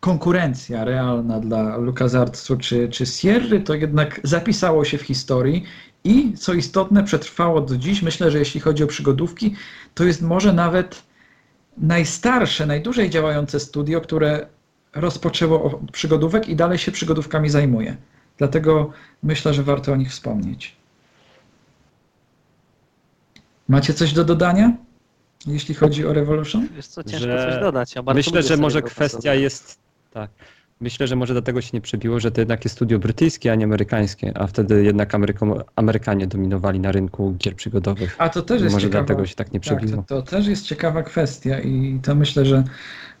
konkurencja 0.00 0.84
realna 0.84 1.40
dla 1.40 1.76
LucasArtsu 1.76 2.56
czy, 2.56 2.88
czy 2.88 3.06
Sierry, 3.06 3.60
to 3.60 3.74
jednak 3.74 4.20
zapisało 4.24 4.84
się 4.84 4.98
w 4.98 5.02
historii 5.02 5.64
i 6.04 6.32
co 6.32 6.54
istotne 6.54 7.04
przetrwało 7.04 7.60
do 7.60 7.76
dziś. 7.76 8.02
Myślę, 8.02 8.30
że 8.30 8.38
jeśli 8.38 8.60
chodzi 8.60 8.84
o 8.84 8.86
przygodówki, 8.86 9.54
to 9.94 10.04
jest 10.04 10.22
może 10.22 10.52
nawet 10.52 11.02
najstarsze, 11.78 12.66
najdłużej 12.66 13.10
działające 13.10 13.60
studio, 13.60 14.00
które 14.00 14.46
rozpoczęło 14.94 15.62
od 15.62 15.90
przygodówek 15.90 16.48
i 16.48 16.56
dalej 16.56 16.78
się 16.78 16.92
przygodówkami 16.92 17.50
zajmuje. 17.50 17.96
Dlatego 18.40 18.90
myślę, 19.22 19.54
że 19.54 19.62
warto 19.62 19.92
o 19.92 19.96
nich 19.96 20.10
wspomnieć. 20.10 20.76
Macie 23.68 23.94
coś 23.94 24.12
do 24.12 24.24
dodania, 24.24 24.72
jeśli 25.46 25.74
chodzi 25.74 26.06
o 26.06 26.12
Revolution? 26.12 26.68
Wiesz 26.76 26.86
co, 26.86 27.04
ciężko 27.04 27.18
że 27.28 27.50
coś 27.52 27.60
dodać. 27.60 27.94
Ja 27.94 28.02
myślę, 28.14 28.42
że 28.42 28.56
może 28.56 28.82
kwestia 28.82 29.34
jest 29.34 29.78
tak. 30.12 30.30
myślę, 30.80 31.06
że 31.06 31.16
może 31.16 31.34
dlatego 31.34 31.60
się 31.60 31.70
nie 31.72 31.80
przebiło, 31.80 32.20
że 32.20 32.30
to 32.30 32.40
jednak 32.40 32.64
jest 32.64 32.76
studio 32.76 32.98
brytyjskie, 32.98 33.52
a 33.52 33.54
nie 33.54 33.64
amerykańskie, 33.64 34.32
a 34.38 34.46
wtedy 34.46 34.84
jednak 34.84 35.12
Ameryko- 35.14 35.64
Amerykanie 35.76 36.26
dominowali 36.26 36.80
na 36.80 36.92
rynku 36.92 37.34
gier 37.38 37.56
przygodowych. 37.56 38.14
A 38.18 38.28
to 38.28 38.42
też 38.42 38.62
jest 38.62 38.72
Może 38.74 38.86
ciekawa, 38.86 39.04
dlatego 39.04 39.26
się 39.26 39.34
tak 39.34 39.52
nie 39.52 39.60
tak, 39.60 39.78
przebiło. 39.78 40.02
to, 40.08 40.22
to 40.22 40.30
też 40.30 40.46
jest 40.46 40.66
ciekawa 40.66 41.02
kwestia 41.02 41.60
i 41.60 42.00
to 42.02 42.14
myślę, 42.14 42.46
że 42.46 42.64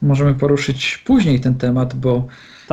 możemy 0.02 0.34
poruszyć 0.34 0.98
później 1.06 1.40
ten 1.40 1.54
temat, 1.54 1.94
bo 1.94 2.26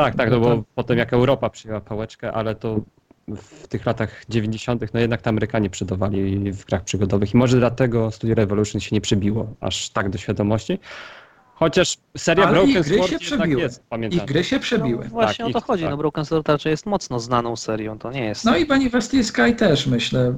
Tak, 0.03 0.15
tak, 0.15 0.31
no 0.31 0.39
bo 0.39 0.45
to- 0.45 0.63
potem 0.75 0.97
jak 0.97 1.13
Europa 1.13 1.49
przyjęła 1.49 1.81
pałeczkę, 1.81 2.31
ale 2.31 2.55
to 2.55 2.79
w 3.27 3.67
tych 3.67 3.85
latach 3.85 4.23
90. 4.29 4.93
no 4.93 4.99
jednak 4.99 5.21
to 5.21 5.29
Amerykanie 5.29 5.69
przodowali 5.69 6.51
w 6.51 6.65
grach 6.65 6.83
przygodowych 6.83 7.33
i 7.33 7.37
może 7.37 7.57
dlatego 7.57 8.11
Studio 8.11 8.35
Revolution 8.35 8.81
się 8.81 8.95
nie 8.95 9.01
przebiło 9.01 9.47
aż 9.61 9.89
tak 9.89 10.09
do 10.09 10.17
świadomości. 10.17 10.79
Chociaż 11.55 11.97
seria 12.17 12.43
Ale 12.45 12.53
Broken 12.53 12.69
ich 12.69 12.81
gry 12.87 12.97
Sword 12.97 13.11
się 13.11 13.19
przebiły. 13.19 13.61
jest 13.61 13.79
ich 13.81 13.85
pamiętana. 13.89 14.25
gry 14.25 14.43
się 14.43 14.59
przebiły. 14.59 15.03
No 15.03 15.09
właśnie 15.09 15.45
Tak, 15.45 15.55
o 15.55 15.59
to 15.59 15.65
chodzi. 15.65 15.83
tak. 15.83 15.91
No 15.91 15.97
Broken 15.97 16.25
Sword 16.25 16.49
raczej 16.49 16.69
jest 16.71 16.85
mocno 16.85 17.19
znaną 17.19 17.55
serią, 17.55 17.97
to 17.99 18.11
nie 18.11 18.25
jest. 18.25 18.45
No 18.45 18.57
i 18.57 18.65
Bunny 18.65 18.89
Vesty 18.89 19.23
Sky 19.23 19.53
też 19.57 19.87
myślę. 19.87 20.35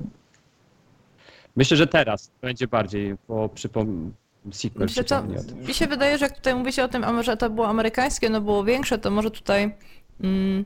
Myślę, 1.55 1.77
że 1.77 1.87
teraz 1.87 2.31
będzie 2.41 2.67
bardziej, 2.67 3.15
bo 3.27 3.49
przypom... 3.49 4.13
sequel 4.51 4.83
Myślę, 4.83 5.03
co, 5.03 5.15
przypomni 5.15 5.37
o 5.37 5.43
tym. 5.43 5.59
mi 5.67 5.73
się 5.73 5.87
wydaje, 5.87 6.17
że 6.17 6.25
jak 6.25 6.35
tutaj 6.35 6.55
mówicie 6.55 6.83
o 6.83 6.87
tym, 6.87 7.03
a 7.03 7.23
że 7.23 7.37
to 7.37 7.49
było 7.49 7.67
amerykańskie, 7.67 8.29
no 8.29 8.41
było 8.41 8.63
większe, 8.63 8.97
to 8.97 9.11
może 9.11 9.31
tutaj 9.31 9.75
mm, 10.23 10.65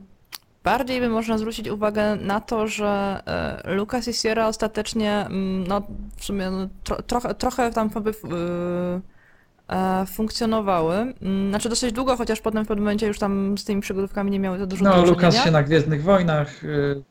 bardziej 0.63 0.99
by 0.99 1.09
można 1.09 1.38
zwrócić 1.38 1.67
uwagę 1.67 2.15
na 2.15 2.41
to, 2.41 2.67
że 2.67 3.21
e, 3.65 3.74
Lucas 3.76 4.07
i 4.07 4.13
Sierra 4.13 4.47
ostatecznie, 4.47 5.11
mm, 5.26 5.67
no 5.67 5.82
w 6.17 6.26
sumie 6.26 6.49
no, 6.51 6.67
tro, 6.84 7.01
trochę, 7.01 7.36
trochę 7.36 7.71
tam 7.71 7.89
jakby, 7.95 8.09
y, 8.09 8.13
e, 9.69 10.05
funkcjonowały. 10.05 10.95
Mm, 11.21 11.49
Znaczy 11.49 11.69
dosyć 11.69 11.91
długo, 11.91 12.17
chociaż 12.17 12.41
potem 12.41 12.65
w 12.65 12.67
pewnym 12.67 12.84
momencie 12.84 13.07
już 13.07 13.19
tam 13.19 13.57
z 13.57 13.63
tymi 13.65 13.82
przygodówkami 13.82 14.32
nie 14.32 14.39
miały 14.39 14.59
za 14.59 14.65
dużo 14.65 14.84
do 14.84 14.89
No, 14.89 14.95
czynienia. 14.95 15.11
Lukas 15.11 15.43
się 15.43 15.51
na 15.51 15.63
Gwiezdnych 15.63 16.03
Wojnach 16.03 16.63
y. 16.63 17.03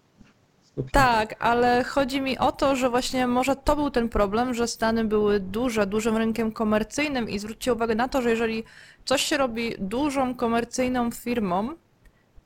Tak, 0.92 1.34
ale 1.38 1.84
chodzi 1.84 2.20
mi 2.20 2.38
o 2.38 2.52
to, 2.52 2.76
że 2.76 2.90
właśnie 2.90 3.26
może 3.26 3.56
to 3.56 3.76
był 3.76 3.90
ten 3.90 4.08
problem, 4.08 4.54
że 4.54 4.68
Stany 4.68 5.04
były 5.04 5.40
duże, 5.40 5.86
dużym 5.86 6.16
rynkiem 6.16 6.52
komercyjnym 6.52 7.30
i 7.30 7.38
zwróćcie 7.38 7.72
uwagę 7.72 7.94
na 7.94 8.08
to, 8.08 8.22
że 8.22 8.30
jeżeli 8.30 8.64
coś 9.04 9.22
się 9.22 9.36
robi 9.36 9.74
dużą 9.78 10.34
komercyjną 10.34 11.10
firmą, 11.10 11.74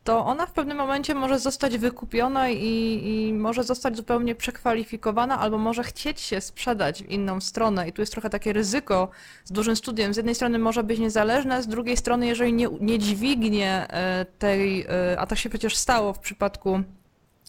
to 0.05 0.27
ona 0.27 0.47
w 0.47 0.53
pewnym 0.53 0.77
momencie 0.77 1.15
może 1.15 1.39
zostać 1.39 1.79
wykupiona 1.79 2.51
i, 2.51 3.03
i 3.05 3.35
może 3.35 3.65
zostać 3.65 3.97
zupełnie 3.97 4.35
przekwalifikowana, 4.35 5.39
albo 5.39 5.59
może 5.59 5.83
chcieć 5.83 6.21
się 6.21 6.41
sprzedać 6.41 7.03
w 7.03 7.11
inną 7.11 7.41
stronę. 7.41 7.89
I 7.89 7.93
tu 7.93 8.03
jest 8.03 8.13
trochę 8.13 8.31
takie 8.31 8.53
ryzyko 8.53 9.09
z 9.45 9.53
dużym 9.53 9.77
studiem. 9.77 10.15
Z 10.15 10.17
jednej 10.17 10.35
strony 10.35 10.59
może 10.59 10.85
być 10.85 10.99
niezależne, 10.99 11.63
z 11.63 11.67
drugiej 11.67 11.97
strony, 11.97 12.27
jeżeli 12.27 12.53
nie, 12.53 12.69
nie 12.81 12.99
dźwignie 12.99 13.87
e, 13.89 14.27
tej, 14.39 14.87
e, 14.89 15.21
a 15.21 15.27
tak 15.27 15.39
się 15.39 15.49
przecież 15.49 15.77
stało 15.77 16.13
w 16.13 16.19
przypadku 16.19 16.83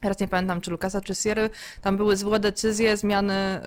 Teraz 0.01 0.19
nie 0.19 0.27
pamiętam, 0.27 0.61
czy 0.61 0.71
Lukasa, 0.71 1.01
czy 1.01 1.15
Sierry, 1.15 1.49
tam 1.81 1.97
były 1.97 2.17
złe 2.17 2.39
decyzje, 2.39 2.97
zmiany 2.97 3.33
e, 3.33 3.59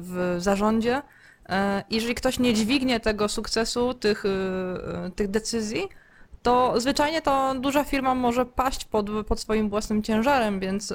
w 0.00 0.36
zarządzie. 0.38 1.02
E, 1.48 1.84
Jeżeli 1.90 2.14
ktoś 2.14 2.38
nie 2.38 2.54
dźwignie 2.54 3.00
tego 3.00 3.28
sukcesu, 3.28 3.94
tych, 3.94 4.24
e, 4.24 5.10
tych 5.16 5.28
decyzji, 5.28 5.88
to 6.42 6.80
zwyczajnie 6.80 7.22
to 7.22 7.54
duża 7.54 7.84
firma 7.84 8.14
może 8.14 8.46
paść 8.46 8.84
pod, 8.84 9.06
pod 9.26 9.40
swoim 9.40 9.70
własnym 9.70 10.02
ciężarem, 10.02 10.60
więc 10.60 10.94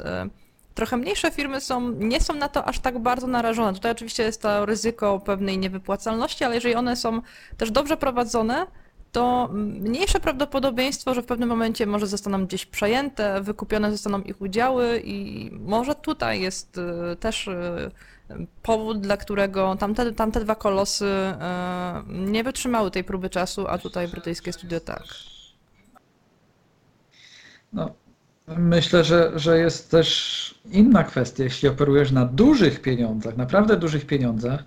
trochę 0.75 0.97
mniejsze 0.97 1.31
firmy 1.31 1.61
są, 1.61 1.91
nie 1.91 2.21
są 2.21 2.33
na 2.33 2.49
to 2.49 2.65
aż 2.65 2.79
tak 2.79 2.99
bardzo 2.99 3.27
narażone. 3.27 3.73
Tutaj 3.73 3.91
oczywiście 3.91 4.23
jest 4.23 4.41
to 4.41 4.65
ryzyko 4.65 5.19
pewnej 5.19 5.57
niewypłacalności, 5.57 6.43
ale 6.43 6.55
jeżeli 6.55 6.75
one 6.75 6.95
są 6.95 7.21
też 7.57 7.71
dobrze 7.71 7.97
prowadzone, 7.97 8.67
to 9.15 9.49
mniejsze 9.53 10.19
prawdopodobieństwo, 10.19 11.13
że 11.13 11.21
w 11.21 11.25
pewnym 11.25 11.49
momencie 11.49 11.85
może 11.85 12.07
zostaną 12.07 12.45
gdzieś 12.45 12.65
przejęte, 12.65 13.41
wykupione 13.41 13.91
zostaną 13.91 14.21
ich 14.21 14.41
udziały 14.41 15.01
i 15.05 15.49
może 15.51 15.95
tutaj 15.95 16.41
jest 16.41 16.77
y, 16.77 17.15
też 17.15 17.47
y, 17.47 17.91
powód, 18.63 19.01
dla 19.01 19.17
którego 19.17 19.75
tamte, 19.75 20.11
tamte 20.11 20.39
dwa 20.39 20.55
kolosy 20.55 21.05
y, 21.05 22.13
nie 22.13 22.43
wytrzymały 22.43 22.91
tej 22.91 23.03
próby 23.03 23.29
czasu, 23.29 23.67
a 23.67 23.77
tutaj 23.77 24.07
brytyjskie 24.07 24.53
studio 24.53 24.79
tak. 24.79 25.03
No, 27.73 27.95
myślę, 28.47 29.03
że, 29.03 29.31
że 29.35 29.59
jest 29.59 29.91
też 29.91 30.59
inna 30.71 31.03
kwestia. 31.03 31.43
Jeśli 31.43 31.69
operujesz 31.69 32.11
na 32.11 32.25
dużych 32.25 32.81
pieniądzach, 32.81 33.37
naprawdę 33.37 33.77
dużych 33.77 34.05
pieniądzach, 34.05 34.63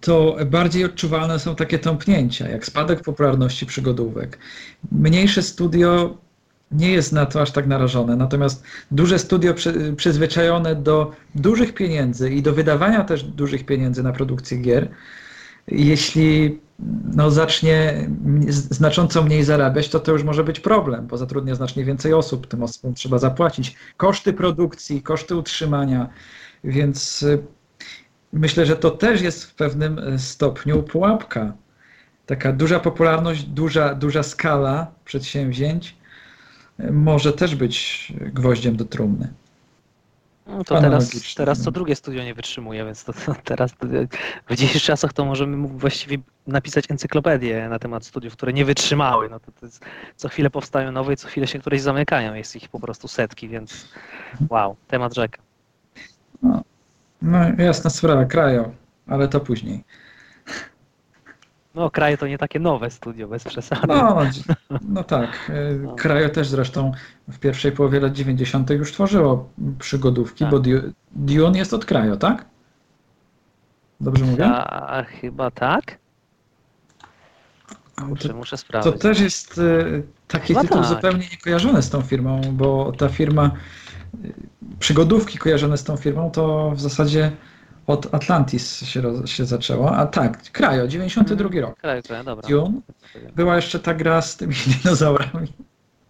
to 0.00 0.36
bardziej 0.46 0.84
odczuwalne 0.84 1.38
są 1.38 1.54
takie 1.54 1.78
tąpnięcia, 1.78 2.48
jak 2.48 2.66
spadek 2.66 3.02
popularności 3.02 3.66
przygodówek. 3.66 4.38
Mniejsze 4.92 5.42
studio 5.42 6.16
nie 6.72 6.92
jest 6.92 7.12
na 7.12 7.26
to 7.26 7.42
aż 7.42 7.50
tak 7.50 7.66
narażone, 7.66 8.16
natomiast 8.16 8.64
duże 8.90 9.18
studio 9.18 9.54
przy, 9.54 9.94
przyzwyczajone 9.96 10.76
do 10.76 11.12
dużych 11.34 11.74
pieniędzy 11.74 12.30
i 12.30 12.42
do 12.42 12.52
wydawania 12.52 13.04
też 13.04 13.22
dużych 13.24 13.66
pieniędzy 13.66 14.02
na 14.02 14.12
produkcję 14.12 14.58
gier, 14.58 14.88
jeśli 15.68 16.60
no, 17.14 17.30
zacznie 17.30 18.08
znacząco 18.48 19.22
mniej 19.22 19.44
zarabiać, 19.44 19.88
to 19.88 20.00
to 20.00 20.12
już 20.12 20.24
może 20.24 20.44
być 20.44 20.60
problem, 20.60 21.06
bo 21.06 21.16
zatrudnia 21.16 21.54
znacznie 21.54 21.84
więcej 21.84 22.12
osób, 22.12 22.46
tym 22.46 22.62
osobom 22.62 22.94
trzeba 22.94 23.18
zapłacić 23.18 23.76
koszty 23.96 24.32
produkcji, 24.32 25.02
koszty 25.02 25.36
utrzymania, 25.36 26.08
więc 26.64 27.22
y, 27.22 27.42
myślę, 28.32 28.66
że 28.66 28.76
to 28.76 28.90
też 28.90 29.22
jest 29.22 29.44
w 29.44 29.54
pewnym 29.54 29.98
y, 29.98 30.18
stopniu 30.18 30.82
pułapka. 30.82 31.52
Taka 32.26 32.52
duża 32.52 32.80
popularność, 32.80 33.44
duża, 33.44 33.94
duża 33.94 34.22
skala 34.22 34.86
przedsięwzięć 35.04 35.96
y, 36.80 36.92
może 36.92 37.32
też 37.32 37.54
być 37.54 38.12
gwoździem 38.18 38.76
do 38.76 38.84
trumny. 38.84 39.32
No 40.46 40.64
to 40.64 40.80
teraz, 40.80 41.34
teraz 41.34 41.62
co 41.62 41.70
drugie 41.70 41.96
studio 41.96 42.24
nie 42.24 42.34
wytrzymuje, 42.34 42.84
więc 42.84 43.04
to, 43.04 43.12
to 43.12 43.34
teraz 43.44 43.72
to, 43.76 43.86
w 44.48 44.56
dzisiejszych 44.56 44.82
czasach 44.82 45.12
to 45.12 45.24
możemy 45.24 45.68
właściwie 45.68 46.18
napisać 46.46 46.90
encyklopedię 46.90 47.68
na 47.68 47.78
temat 47.78 48.04
studiów, 48.06 48.32
które 48.32 48.52
nie 48.52 48.64
wytrzymały. 48.64 49.28
No 49.30 49.40
to, 49.40 49.52
to 49.60 49.66
jest, 49.66 49.84
co 50.16 50.28
chwilę 50.28 50.50
powstają 50.50 50.92
nowe 50.92 51.12
i 51.12 51.16
co 51.16 51.28
chwilę 51.28 51.46
się 51.46 51.58
któreś 51.58 51.80
zamykają. 51.80 52.34
Jest 52.34 52.56
ich 52.56 52.68
po 52.68 52.80
prostu 52.80 53.08
setki, 53.08 53.48
więc 53.48 53.88
wow, 54.50 54.76
temat 54.88 55.14
rzeka. 55.14 55.42
No 56.42 56.62
jasna 57.58 57.90
sprawa, 57.90 58.24
krają, 58.24 58.74
ale 59.06 59.28
to 59.28 59.40
później. 59.40 59.84
No 61.74 61.90
kraje 61.90 62.18
to 62.18 62.26
nie 62.26 62.38
takie 62.38 62.60
nowe 62.60 62.90
studio, 62.90 63.28
bez 63.28 63.44
przesady. 63.44 63.86
No, 63.86 64.18
no 64.82 65.04
tak. 65.04 65.50
y, 65.50 65.80
Krajo 65.96 66.28
też 66.28 66.48
zresztą 66.48 66.92
w 67.28 67.38
pierwszej 67.38 67.72
połowie 67.72 68.00
lat 68.00 68.12
90. 68.12 68.70
już 68.70 68.92
tworzyło 68.92 69.48
przygodówki, 69.78 70.44
Tak. 70.44 70.50
bo 70.50 70.58
Du- 70.60 70.92
Dune 71.12 71.58
jest 71.58 71.74
od 71.74 71.84
Krajo, 71.84 72.16
tak? 72.16 72.44
Dobrze 74.00 74.24
mówię? 74.24 74.46
A, 74.46 75.02
chyba 75.02 75.50
tak? 75.50 75.98
To, 77.96 78.04
Muszę, 78.06 78.32
muszę 78.34 78.50
to 78.50 78.56
sprawdzić. 78.56 79.02
też 79.02 79.20
jest 79.20 79.58
y, 79.58 80.02
taki 80.28 80.46
Chyba 80.48 80.60
tytuł 80.62 80.78
tak. 80.78 80.86
zupełnie 80.86 81.26
niekojarzony 81.32 81.82
z 81.82 81.90
tą 81.90 82.02
firmą, 82.02 82.40
bo 82.52 82.92
ta 82.92 83.08
firma, 83.08 83.50
przygodówki 84.78 85.38
kojarzone 85.38 85.78
z 85.78 85.84
tą 85.84 85.96
firmą, 85.96 86.30
to 86.30 86.70
w 86.70 86.80
zasadzie 86.80 87.32
od 87.86 88.14
Atlantis 88.14 88.84
się, 88.84 89.00
roz, 89.00 89.30
się 89.30 89.44
zaczęło. 89.44 89.96
A 89.96 90.06
tak, 90.06 90.42
Krajo, 90.52 90.88
92 90.88 91.60
rok. 91.60 91.78
Kraj, 91.80 92.02
kraj, 92.02 92.24
dobra. 92.24 92.48
Dune. 92.48 92.80
Była 93.36 93.56
jeszcze 93.56 93.78
ta 93.80 93.94
gra 93.94 94.22
z 94.22 94.36
tymi 94.36 94.54
dinozaurami. 94.82 95.52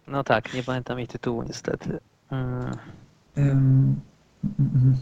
No 0.06 0.24
tak, 0.24 0.54
nie 0.54 0.62
pamiętam 0.62 0.98
jej 0.98 1.06
tytułu 1.08 1.42
niestety. 1.42 1.98
Mm, 2.30 2.76
Ym, 3.38 4.00
mm, 4.58 4.96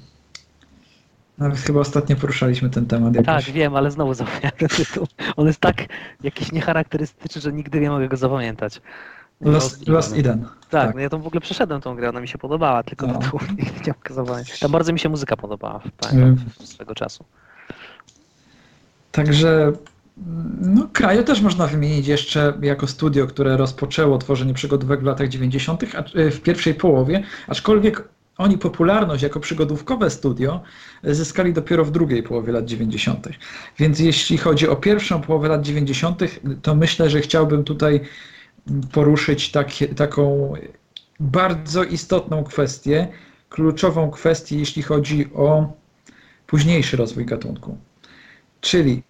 Nawet 1.38 1.58
chyba 1.58 1.80
ostatnio 1.80 2.16
poruszaliśmy 2.16 2.70
ten 2.70 2.86
temat 2.86 3.14
jakoś. 3.14 3.26
Tak, 3.44 3.54
wiem, 3.54 3.76
ale 3.76 3.90
znowu 3.90 4.14
zapomniałem 4.14 4.50
ten 4.58 4.68
tytuł. 4.68 5.06
On 5.36 5.46
jest 5.46 5.60
tak 5.60 5.76
jakiś 6.22 6.52
niecharakterystyczny, 6.52 7.40
że 7.40 7.52
nigdy 7.52 7.80
nie 7.80 7.90
mogę 7.90 8.08
go 8.08 8.16
zapamiętać. 8.16 8.80
Lost, 9.40 9.88
Lost 9.88 10.16
Eden. 10.16 10.42
Tak, 10.42 10.86
tak. 10.86 10.94
no 10.94 11.00
ja 11.00 11.08
tą 11.08 11.20
w 11.22 11.26
ogóle 11.26 11.40
przeszedłem 11.40 11.80
tą 11.80 11.94
grę, 11.94 12.08
ona 12.08 12.20
mi 12.20 12.28
się 12.28 12.38
podobała, 12.38 12.82
tylko 12.82 13.06
No. 13.06 13.18
tytuł 13.18 13.40
nigdy 13.58 13.80
nie 13.86 13.94
mogę 13.96 14.14
zapamiętać. 14.14 14.58
Tam 14.58 14.70
bardzo 14.70 14.92
mi 14.92 14.98
się 14.98 15.08
muzyka 15.08 15.36
podobała 15.36 15.80
tak, 15.96 16.12
Ym, 16.12 16.36
swego 16.64 16.94
czasu. 16.94 17.24
Także 19.12 19.72
no, 20.60 20.88
Krajo 20.92 21.22
też 21.22 21.40
można 21.40 21.66
wymienić 21.66 22.06
jeszcze 22.06 22.52
jako 22.62 22.86
studio, 22.86 23.26
które 23.26 23.56
rozpoczęło 23.56 24.18
tworzenie 24.18 24.54
przygodówek 24.54 25.00
w 25.00 25.04
latach 25.04 25.28
90., 25.28 25.82
a, 25.94 26.18
y, 26.18 26.30
w 26.30 26.40
pierwszej 26.40 26.74
połowie, 26.74 27.22
aczkolwiek 27.48 28.08
oni 28.38 28.58
popularność 28.58 29.22
jako 29.22 29.40
przygodówkowe 29.40 30.10
studio 30.10 30.60
zyskali 31.04 31.52
dopiero 31.52 31.84
w 31.84 31.90
drugiej 31.90 32.22
połowie 32.22 32.52
lat 32.52 32.64
90. 32.64 33.28
Więc 33.78 33.98
jeśli 33.98 34.38
chodzi 34.38 34.68
o 34.68 34.76
pierwszą 34.76 35.20
połowę 35.20 35.48
lat 35.48 35.62
90., 35.62 36.20
to 36.62 36.74
myślę, 36.74 37.10
że 37.10 37.20
chciałbym 37.20 37.64
tutaj 37.64 38.00
poruszyć 38.92 39.52
taką 39.96 40.54
bardzo 41.20 41.84
istotną 41.84 42.44
kwestię, 42.44 43.08
kluczową 43.48 44.10
kwestię, 44.10 44.58
jeśli 44.58 44.82
chodzi 44.82 45.32
o 45.34 45.72
późniejszy 46.46 46.96
rozwój 46.96 47.26
gatunku. 47.26 47.78
Czyli 48.60 49.02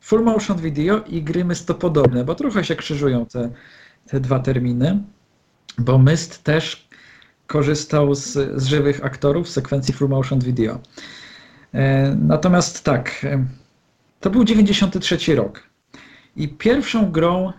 full 0.00 0.22
motion 0.22 0.56
video 0.56 1.00
i 1.00 1.22
gry 1.22 1.44
mystopodobne, 1.44 2.24
bo 2.24 2.34
trochę 2.34 2.64
się 2.64 2.76
krzyżują 2.76 3.26
te, 3.26 3.50
te 4.08 4.20
dwa 4.20 4.38
terminy, 4.38 5.02
bo 5.78 5.98
Myst 5.98 6.42
też 6.42 6.88
korzystał 7.46 8.14
z, 8.14 8.32
z 8.62 8.66
żywych 8.66 9.04
aktorów 9.04 9.46
w 9.46 9.50
sekwencji 9.50 9.94
full 9.94 10.08
motion 10.08 10.40
video. 10.40 10.78
E, 11.74 12.16
natomiast 12.20 12.84
tak, 12.84 13.24
e, 13.24 13.44
to 14.20 14.30
był 14.30 14.44
93 14.44 15.34
rok 15.34 15.62
i 16.36 16.48
pierwszą 16.48 17.10
grą 17.10 17.52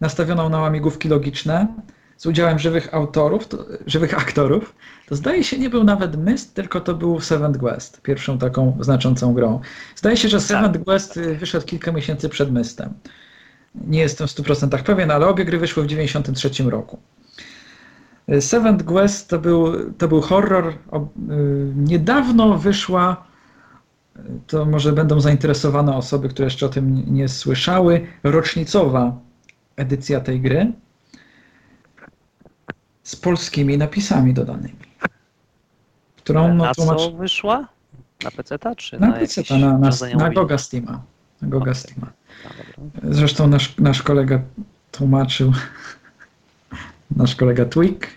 nastawioną 0.00 0.48
na 0.48 0.58
łamigłówki 0.58 1.08
logiczne 1.08 1.66
z 2.16 2.26
udziałem 2.26 2.58
żywych 2.58 2.94
autorów, 2.94 3.48
to, 3.48 3.66
żywych 3.86 4.14
aktorów, 4.18 4.74
to 5.08 5.16
zdaje 5.16 5.44
się 5.44 5.58
nie 5.58 5.70
był 5.70 5.84
nawet 5.84 6.16
Myst, 6.16 6.54
tylko 6.54 6.80
to 6.80 6.94
był 6.94 7.20
Seventh 7.20 7.60
Quest, 7.60 8.02
pierwszą 8.02 8.38
taką 8.38 8.76
znaczącą 8.80 9.34
grą. 9.34 9.60
Zdaje 9.96 10.16
się, 10.16 10.28
że 10.28 10.40
Seventh 10.40 10.84
Quest 10.84 11.16
y, 11.16 11.34
wyszedł 11.34 11.66
kilka 11.66 11.92
miesięcy 11.92 12.28
przed 12.28 12.52
Mystem. 12.52 12.94
Nie 13.74 14.00
jestem 14.00 14.26
w 14.26 14.30
100% 14.30 14.82
pewien, 14.82 15.10
ale 15.10 15.26
obie 15.26 15.44
gry 15.44 15.58
wyszły 15.58 15.82
w 15.82 15.86
93 15.86 16.70
roku. 16.70 16.98
Y, 18.32 18.40
Seventh 18.42 18.84
Quest 18.84 19.28
to 19.28 19.38
był, 19.38 19.92
to 19.98 20.08
był 20.08 20.20
horror. 20.20 20.68
Y, 20.68 20.74
niedawno 21.76 22.58
wyszła, 22.58 23.26
to 24.46 24.64
może 24.64 24.92
będą 24.92 25.20
zainteresowane 25.20 25.96
osoby, 25.96 26.28
które 26.28 26.46
jeszcze 26.46 26.66
o 26.66 26.68
tym 26.68 27.14
nie 27.14 27.28
słyszały, 27.28 28.06
rocznicowa 28.22 29.25
edycja 29.76 30.20
tej 30.20 30.40
gry 30.40 30.72
z 33.02 33.16
polskimi 33.16 33.78
napisami 33.78 34.34
dodanymi. 34.34 34.86
Którą 36.16 36.54
no, 36.54 36.64
na 36.64 36.74
tłumacz... 36.74 36.98
co 36.98 37.10
wyszła? 37.10 37.68
Na 38.24 38.30
PC 38.30 38.58
czy 38.76 39.00
Na 39.00 39.06
na, 39.06 39.12
PC, 39.12 39.42
na, 39.50 39.78
na, 39.78 39.78
na, 39.78 40.16
na? 40.16 40.30
Goga 40.30 40.58
Steama. 40.58 41.02
Na 41.42 41.48
Goga 41.48 41.70
Okej. 41.70 41.82
Steama. 41.82 42.12
Dobra. 42.58 43.14
Zresztą 43.14 43.46
nasz, 43.46 43.76
nasz 43.78 44.02
kolega 44.02 44.40
tłumaczył, 44.92 45.52
nasz 47.16 47.36
kolega 47.36 47.64
Twig. 47.64 48.08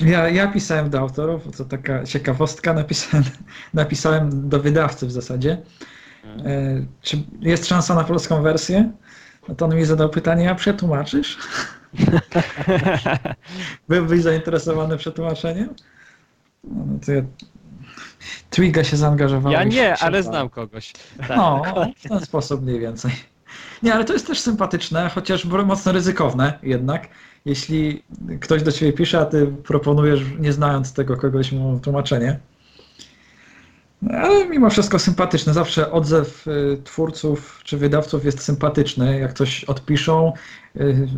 Ja, 0.00 0.28
ja 0.28 0.48
pisałem 0.48 0.90
do 0.90 1.00
autorów, 1.00 1.56
to 1.56 1.64
taka 1.64 2.04
ciekawostka, 2.04 2.72
napisałem, 2.72 3.24
napisałem 3.74 4.48
do 4.48 4.60
wydawcy 4.60 5.06
w 5.06 5.12
zasadzie, 5.12 5.62
e, 6.44 6.86
czy 7.02 7.22
jest 7.40 7.66
szansa 7.66 7.94
na 7.94 8.04
polską 8.04 8.42
wersję? 8.42 8.92
No 9.48 9.54
to 9.54 9.64
on 9.64 9.76
mi 9.76 9.84
zadał 9.84 10.08
pytanie, 10.08 10.50
a 10.50 10.54
przetłumaczysz? 10.54 11.38
Byłbyś 13.88 14.22
zainteresowany 14.22 14.96
przetłumaczeniem? 14.96 15.74
No, 16.64 16.84
no 16.86 16.98
to 17.06 17.12
ja... 17.12 17.22
Twiga 18.50 18.84
się 18.84 18.96
zaangażował. 18.96 19.52
Ja 19.52 19.64
nie, 19.64 19.96
ale 19.96 20.22
znam 20.22 20.48
kogoś. 20.48 20.92
Tak, 21.18 21.36
no, 21.36 21.62
dokładnie. 21.64 21.94
w 21.96 22.08
ten 22.08 22.20
sposób 22.20 22.62
mniej 22.62 22.80
więcej. 22.80 23.12
Nie, 23.82 23.94
ale 23.94 24.04
to 24.04 24.12
jest 24.12 24.26
też 24.26 24.40
sympatyczne, 24.40 25.10
chociaż 25.14 25.44
mocno 25.44 25.92
ryzykowne 25.92 26.58
jednak. 26.62 27.08
Jeśli 27.44 28.02
ktoś 28.40 28.62
do 28.62 28.72
ciebie 28.72 28.92
pisze, 28.92 29.20
a 29.20 29.24
ty 29.24 29.46
proponujesz, 29.46 30.20
nie 30.38 30.52
znając 30.52 30.92
tego 30.92 31.16
kogoś, 31.16 31.52
mu 31.52 31.80
tłumaczenie. 31.80 32.38
No, 34.02 34.18
Ale 34.18 34.48
mimo 34.48 34.70
wszystko 34.70 34.98
sympatyczne. 34.98 35.54
Zawsze 35.54 35.92
odzew 35.92 36.46
y, 36.46 36.82
twórców 36.84 37.60
czy 37.64 37.76
wydawców 37.76 38.24
jest 38.24 38.42
sympatyczny. 38.42 39.18
Jak 39.18 39.32
coś 39.32 39.64
odpiszą, 39.64 40.32
y, 40.76 41.08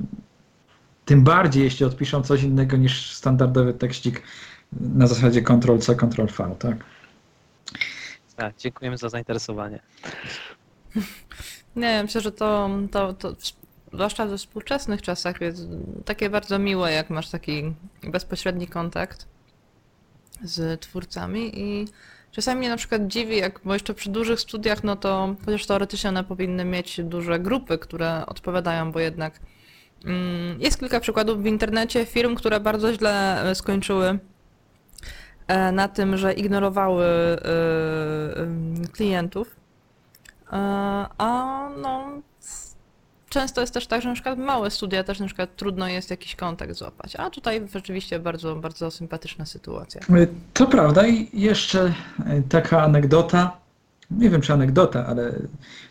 tym 1.05 1.25
bardziej 1.25 1.65
jeśli 1.65 1.87
odpiszą 1.87 2.23
coś 2.23 2.43
innego 2.43 2.77
niż 2.77 3.15
standardowy 3.15 3.75
tekścik 3.75 4.23
na 4.73 5.07
zasadzie 5.07 5.43
Ctrl-C, 5.43 5.95
Ctrl-V, 5.95 6.55
tak? 6.59 6.77
Tak, 8.37 8.57
dziękujemy 8.57 8.99
za 8.99 9.09
zainteresowanie. 9.09 9.81
Nie, 11.77 12.03
myślę, 12.03 12.21
że 12.21 12.33
to, 12.33 12.71
to, 12.91 13.13
to 13.13 13.35
zwłaszcza 13.93 14.27
we 14.27 14.39
współczesnych 14.39 15.03
czasach 15.03 15.41
jest 15.41 15.67
takie 16.05 16.31
bardzo 16.31 16.59
miłe, 16.59 16.93
jak 16.93 17.11
masz 17.11 17.31
taki 17.31 17.75
bezpośredni 18.03 18.67
kontakt 18.69 19.27
z 20.43 20.81
twórcami 20.81 21.61
i 21.61 21.89
czasami 22.33 22.59
mnie 22.59 22.69
na 22.69 22.77
przykład 22.77 23.07
dziwi, 23.07 23.37
jak, 23.37 23.61
bo 23.65 23.75
jeszcze 23.75 23.95
przy 23.95 24.11
dużych 24.11 24.41
studiach, 24.41 24.85
no 24.85 24.97
to 24.97 25.35
chociaż 25.47 25.67
teoretycznie 25.67 26.11
one 26.11 26.25
powinny 26.25 26.65
mieć 26.65 27.01
duże 27.01 27.39
grupy, 27.39 27.79
które 27.79 28.27
odpowiadają, 28.27 28.93
bo 28.93 29.01
jednak 29.01 29.41
mm, 30.05 30.61
jest 30.61 30.79
kilka 30.79 31.01
przykładów 31.01 31.43
w 31.43 31.47
internecie 31.47 32.07
firm, 32.07 32.35
które 32.35 32.61
bardzo 32.61 32.95
źle 32.95 33.43
e, 33.51 33.55
skończyły 33.55 34.19
e, 35.47 35.73
na 35.73 35.89
tym, 35.89 36.17
że 36.17 36.33
ignorowały 36.33 37.05
e, 37.05 37.39
klientów. 38.93 39.57
A 41.19 41.71
no, 41.83 42.23
często 43.29 43.61
jest 43.61 43.75
też 43.75 43.87
tak, 43.87 44.03
że 44.03 44.09
na 44.09 44.15
przykład 44.15 44.39
małe 44.39 44.71
studia 44.71 45.05
też 45.05 45.21
na 45.21 45.27
przykład 45.27 45.57
trudno 45.57 45.89
jest 45.89 46.11
jakiś 46.11 46.37
kontakt 46.37 46.73
złapać. 46.75 47.17
A 47.17 47.31
tutaj 47.31 47.69
rzeczywiście 47.75 48.19
bardzo, 48.19 48.57
bardzo 48.57 48.91
sympatyczna 48.91 49.47
sytuacja. 49.47 50.01
Y, 50.17 50.29
To 50.55 50.67
prawda 50.67 51.07
i 51.07 51.41
jeszcze 51.41 51.87
y, 51.87 52.43
taka 52.49 52.83
anegdota, 52.83 53.57
nie 54.11 54.31
wiem 54.31 54.41
czy 54.41 54.53
anegdota, 54.53 55.07
ale 55.07 55.33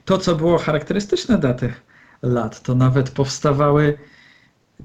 to 0.06 0.18
co 0.18 0.36
było 0.36 0.58
charakterystyczne 0.58 1.38
dla 1.38 1.54
tych 1.54 1.84
lat, 2.22 2.62
to 2.62 2.76
nawet 2.76 3.10
powstawały 3.10 3.98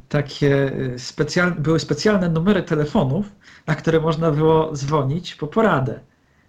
takie 0.09 0.73
specjalne, 0.99 1.57
były 1.57 1.81
specjalne 1.81 2.29
numery 2.29 2.63
telefonów, 2.63 3.27
na 3.67 3.75
które 3.75 4.01
można 4.01 4.31
było 4.31 4.73
dzwonić 4.77 5.35
po 5.35 5.47
poradę 5.47 6.01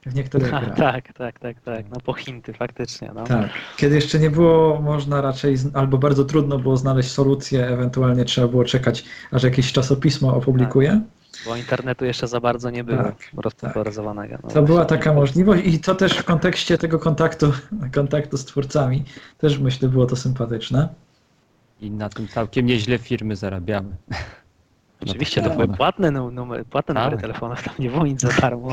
w 0.05 0.15
niektórych 0.15 0.49
grach. 0.49 0.75
tak, 0.75 1.13
tak, 1.13 1.39
tak, 1.39 1.61
tak. 1.61 1.85
No 1.89 1.97
po 2.05 2.13
hinty 2.13 2.53
faktycznie. 2.53 3.11
No. 3.15 3.23
Tak. 3.23 3.49
Kiedy 3.77 3.95
jeszcze 3.95 4.19
nie 4.19 4.29
było 4.29 4.81
można 4.81 5.21
raczej, 5.21 5.55
albo 5.73 5.97
bardzo 5.97 6.25
trudno 6.25 6.59
było 6.59 6.77
znaleźć 6.77 7.11
solucję, 7.11 7.67
ewentualnie 7.67 8.25
trzeba 8.25 8.47
było 8.47 8.65
czekać, 8.65 9.05
aż 9.31 9.43
jakieś 9.43 9.71
czasopismo 9.71 10.35
opublikuje. 10.35 11.01
Bo 11.45 11.55
internetu 11.55 12.05
jeszcze 12.05 12.27
za 12.27 12.39
bardzo 12.39 12.69
nie 12.69 12.83
było 12.83 13.03
Tak, 13.03 13.15
rozpopularyzowanego. 13.37 14.37
No 14.43 14.49
To 14.49 14.61
była 14.61 14.85
taka 14.85 15.13
możliwość 15.13 15.63
i 15.65 15.79
to 15.79 15.95
też 15.95 16.13
w 16.13 16.23
kontekście 16.23 16.77
tego 16.77 16.99
kontaktu, 16.99 17.53
kontaktu 17.95 18.37
z 18.37 18.45
twórcami, 18.45 19.03
też 19.37 19.59
myślę 19.59 19.89
było 19.89 20.05
to 20.05 20.15
sympatyczne. 20.15 20.89
I 21.81 21.91
na 21.91 22.09
tym 22.09 22.27
całkiem 22.27 22.65
nieźle 22.65 22.97
firmy 22.97 23.35
zarabiały. 23.35 23.85
Oczywiście 25.09 25.41
No 25.41 25.49
to 25.49 25.55
tak. 25.55 25.65
były 25.65 25.77
płatne, 25.77 26.11
nu- 26.11 26.31
numery, 26.31 26.65
płatne 26.65 26.93
Tak. 26.93 27.03
numery 27.03 27.21
telefonów, 27.21 27.63
tam 27.63 27.73
nie 27.79 27.89
było 27.89 28.05
nic 28.05 28.21
za 28.21 28.29
darmo. 28.41 28.69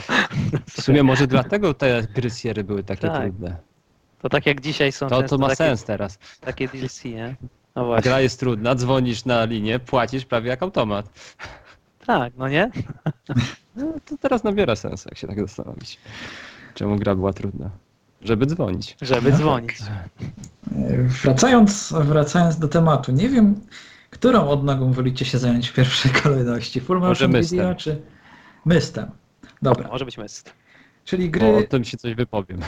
W 0.68 0.82
sumie 0.82 1.02
może 1.02 1.26
dlatego 1.26 1.74
te 1.74 2.02
gry 2.14 2.30
Sierry 2.30 2.64
były 2.64 2.84
takie 2.84 3.08
Tak. 3.08 3.22
trudne. 3.22 3.56
To 4.22 4.28
tak 4.28 4.46
jak 4.46 4.60
dzisiaj 4.60 4.92
są 4.92 5.08
To, 5.08 5.22
to 5.22 5.38
ma 5.38 5.46
takie, 5.46 5.56
sens 5.56 5.84
teraz. 5.84 6.18
takie 6.40 6.68
DLC, 6.68 7.04
nie? 7.04 7.36
No 7.76 7.84
właśnie. 7.84 8.10
Gra 8.10 8.20
jest 8.20 8.40
trudna, 8.40 8.74
dzwonisz 8.74 9.24
na 9.24 9.44
linię, 9.44 9.78
płacisz 9.78 10.24
prawie 10.24 10.48
jak 10.50 10.62
automat. 10.62 11.34
Tak, 12.06 12.32
no 12.36 12.48
nie? 12.48 12.70
No, 13.76 13.86
to 14.04 14.16
teraz 14.20 14.44
nabiera 14.44 14.76
sensu, 14.76 15.08
jak 15.08 15.18
się 15.18 15.26
tak 15.26 15.40
zastanowić. 15.40 15.98
Czemu 16.74 16.96
gra 16.96 17.14
była 17.14 17.32
trudna? 17.32 17.70
Żeby 18.22 18.46
dzwonić. 18.46 18.96
Żeby 19.02 19.30
No 19.30 19.36
dzwonić. 19.36 19.72
E, 20.76 20.96
Wracając, 21.22 21.92
wracając 22.00 22.58
do 22.58 22.68
tematu, 22.68 23.12
nie 23.12 23.28
wiem, 23.28 23.60
którą 24.20 24.48
odnogą 24.48 24.92
wolicie 24.92 25.24
się 25.24 25.38
zająć 25.38 25.68
w 25.68 25.72
pierwszej 25.74 26.12
kolejności? 26.22 26.80
Full 26.80 26.98
Może 27.00 27.08
motion 27.08 27.30
Mystem. 27.30 27.58
video 27.58 27.74
czy 27.74 28.02
Mystem? 28.64 29.10
Dobra, 29.62 29.88
Może 29.88 30.04
być 30.04 30.18
myst. 30.18 30.52
czyli 31.04 31.30
Bo 31.30 31.38
o 31.38 31.56
gry, 31.56 31.68
tym 31.68 31.84
ci 31.84 31.96
coś 31.98 32.14
wypowiem. 32.14 32.60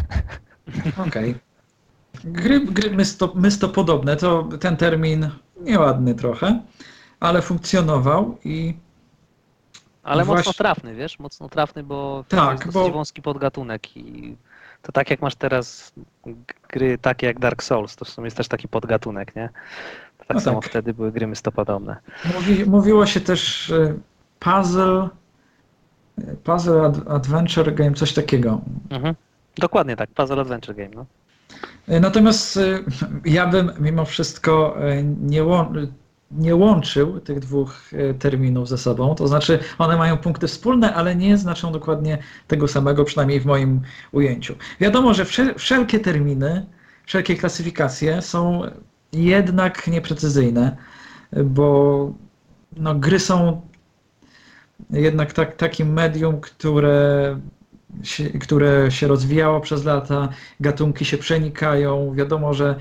okej. 1.09 1.35
Gry, 2.25 2.61
gry 2.61 2.91
mysto, 2.91 3.33
mystopodobne, 3.35 4.17
to 4.17 4.49
ten 4.61 4.77
termin 4.77 5.31
nieładny 5.61 6.15
trochę, 6.15 6.61
ale 7.21 7.43
funkcjonował 7.43 8.39
i 8.45 8.75
Ale 10.03 10.25
Właśnie- 10.25 10.39
mocno 10.39 10.53
trafny, 10.53 10.95
wiesz? 10.95 11.19
Mocno 11.19 11.49
trafny, 11.49 11.83
bo 11.83 12.25
Tak, 12.29 12.59
to 12.59 12.65
jest 12.65 12.75
bo- 12.75 12.91
wąski 12.91 13.23
podgatunek 13.23 13.97
i 13.97 14.37
to 14.83 14.93
tak 14.93 15.11
jak 15.11 15.23
masz 15.23 15.35
teraz 15.35 15.93
gry 16.69 16.99
takie 16.99 17.27
jak 17.27 17.39
Dark 17.39 17.63
Souls, 17.63 17.97
to 17.97 18.05
w 18.05 18.09
sumie 18.09 18.25
jest 18.27 18.37
też 18.37 18.49
taki 18.49 18.69
podgatunek, 18.69 19.37
nie? 19.37 19.49
To 20.23 20.29
tak 20.29 20.35
No 20.35 20.41
samo 20.41 20.61
tak. 20.61 20.71
wtedy 20.71 20.95
były 20.95 21.13
gry 21.13 21.27
mystopodobne. 21.27 21.97
Mówi, 22.35 22.65
mówiło 22.67 23.07
się 23.07 23.21
też 23.21 23.73
puzzle, 24.41 25.09
puzzle 26.45 26.83
ad, 26.83 27.09
adventure 27.09 27.75
game, 27.75 27.93
coś 27.93 28.13
takiego. 28.13 28.61
Mhm. 28.91 29.15
Dokładnie 29.57 29.97
tak, 29.97 30.11
Puzzle 30.11 30.41
Adventure 30.41 30.75
Game, 30.77 30.91
no. 30.95 31.07
E, 31.89 32.01
Natomiast 32.01 32.57
e, 32.57 32.61
ja 33.25 33.47
bym 33.47 33.73
mimo 33.81 34.05
wszystko 34.05 34.77
e, 34.89 35.03
nie, 35.03 35.43
łą- 35.45 35.87
nie 36.31 36.57
łączył 36.57 37.21
tych 37.21 37.39
dwóch 37.41 37.91
terminów 38.19 38.69
ze 38.69 38.79
sobą. 38.79 39.15
To 39.15 39.29
znaczy, 39.29 39.59
one 39.79 39.97
mają 39.97 40.17
punkty 40.17 40.47
wspólne, 40.49 40.95
ale 40.95 41.17
nie 41.17 41.39
znaczą 41.39 41.73
dokładnie 41.73 42.19
tego 42.49 42.69
samego, 42.69 43.05
przynajmniej 43.05 43.41
w 43.41 43.47
moim 43.47 43.81
ujęciu. 44.13 44.55
Wiadomo, 44.81 45.15
że 45.15 45.25
wszel- 45.25 45.55
wszelkie 45.59 46.01
terminy, 46.01 46.67
wszelkie 47.07 47.37
klasyfikacje 47.37 48.23
są 48.23 48.63
jednak 49.13 49.87
nieprecyzyjne, 49.87 50.77
bo 51.45 52.15
no, 52.77 52.95
gry 52.95 53.19
są 53.19 53.61
jednak 54.91 55.33
tak, 55.33 55.57
takim 55.57 55.93
medium, 55.93 56.41
które 56.41 57.39
się, 58.03 58.25
które 58.25 58.91
się 58.91 59.09
rozwijało 59.09 59.61
przez 59.61 59.85
lata, 59.85 60.29
gatunki 60.61 61.05
się 61.05 61.19
przenikają. 61.19 62.15
Wiadomo, 62.15 62.55
że 62.55 62.77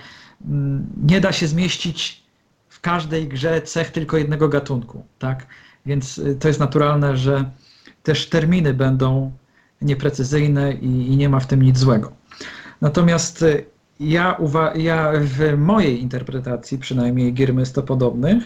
mm, 0.46 0.88
nie 1.04 1.22
da 1.22 1.32
się 1.32 1.48
zmieścić 1.48 2.24
w 2.70 2.82
każdej 2.82 3.28
grze 3.28 3.62
cech 3.62 3.92
tylko 3.92 4.18
jednego 4.18 4.50
gatunku, 4.50 5.06
tak? 5.20 5.46
Więc 5.86 6.18
y, 6.18 6.36
to 6.36 6.48
jest 6.48 6.60
naturalne, 6.60 7.18
że 7.18 7.52
też 8.04 8.30
terminy 8.30 8.74
będą 8.74 9.32
nieprecyzyjne 9.82 10.74
i, 10.74 11.14
i 11.14 11.18
nie 11.18 11.30
ma 11.30 11.40
w 11.40 11.48
tym 11.48 11.62
nic 11.62 11.78
złego. 11.78 12.12
Natomiast 12.82 13.42
y, 13.42 13.66
ja, 14.02 14.38
ja 14.76 15.12
w 15.22 15.58
mojej 15.58 16.02
interpretacji, 16.02 16.78
przynajmniej 16.78 17.34
gier 17.34 17.54
podobnych, 17.88 18.44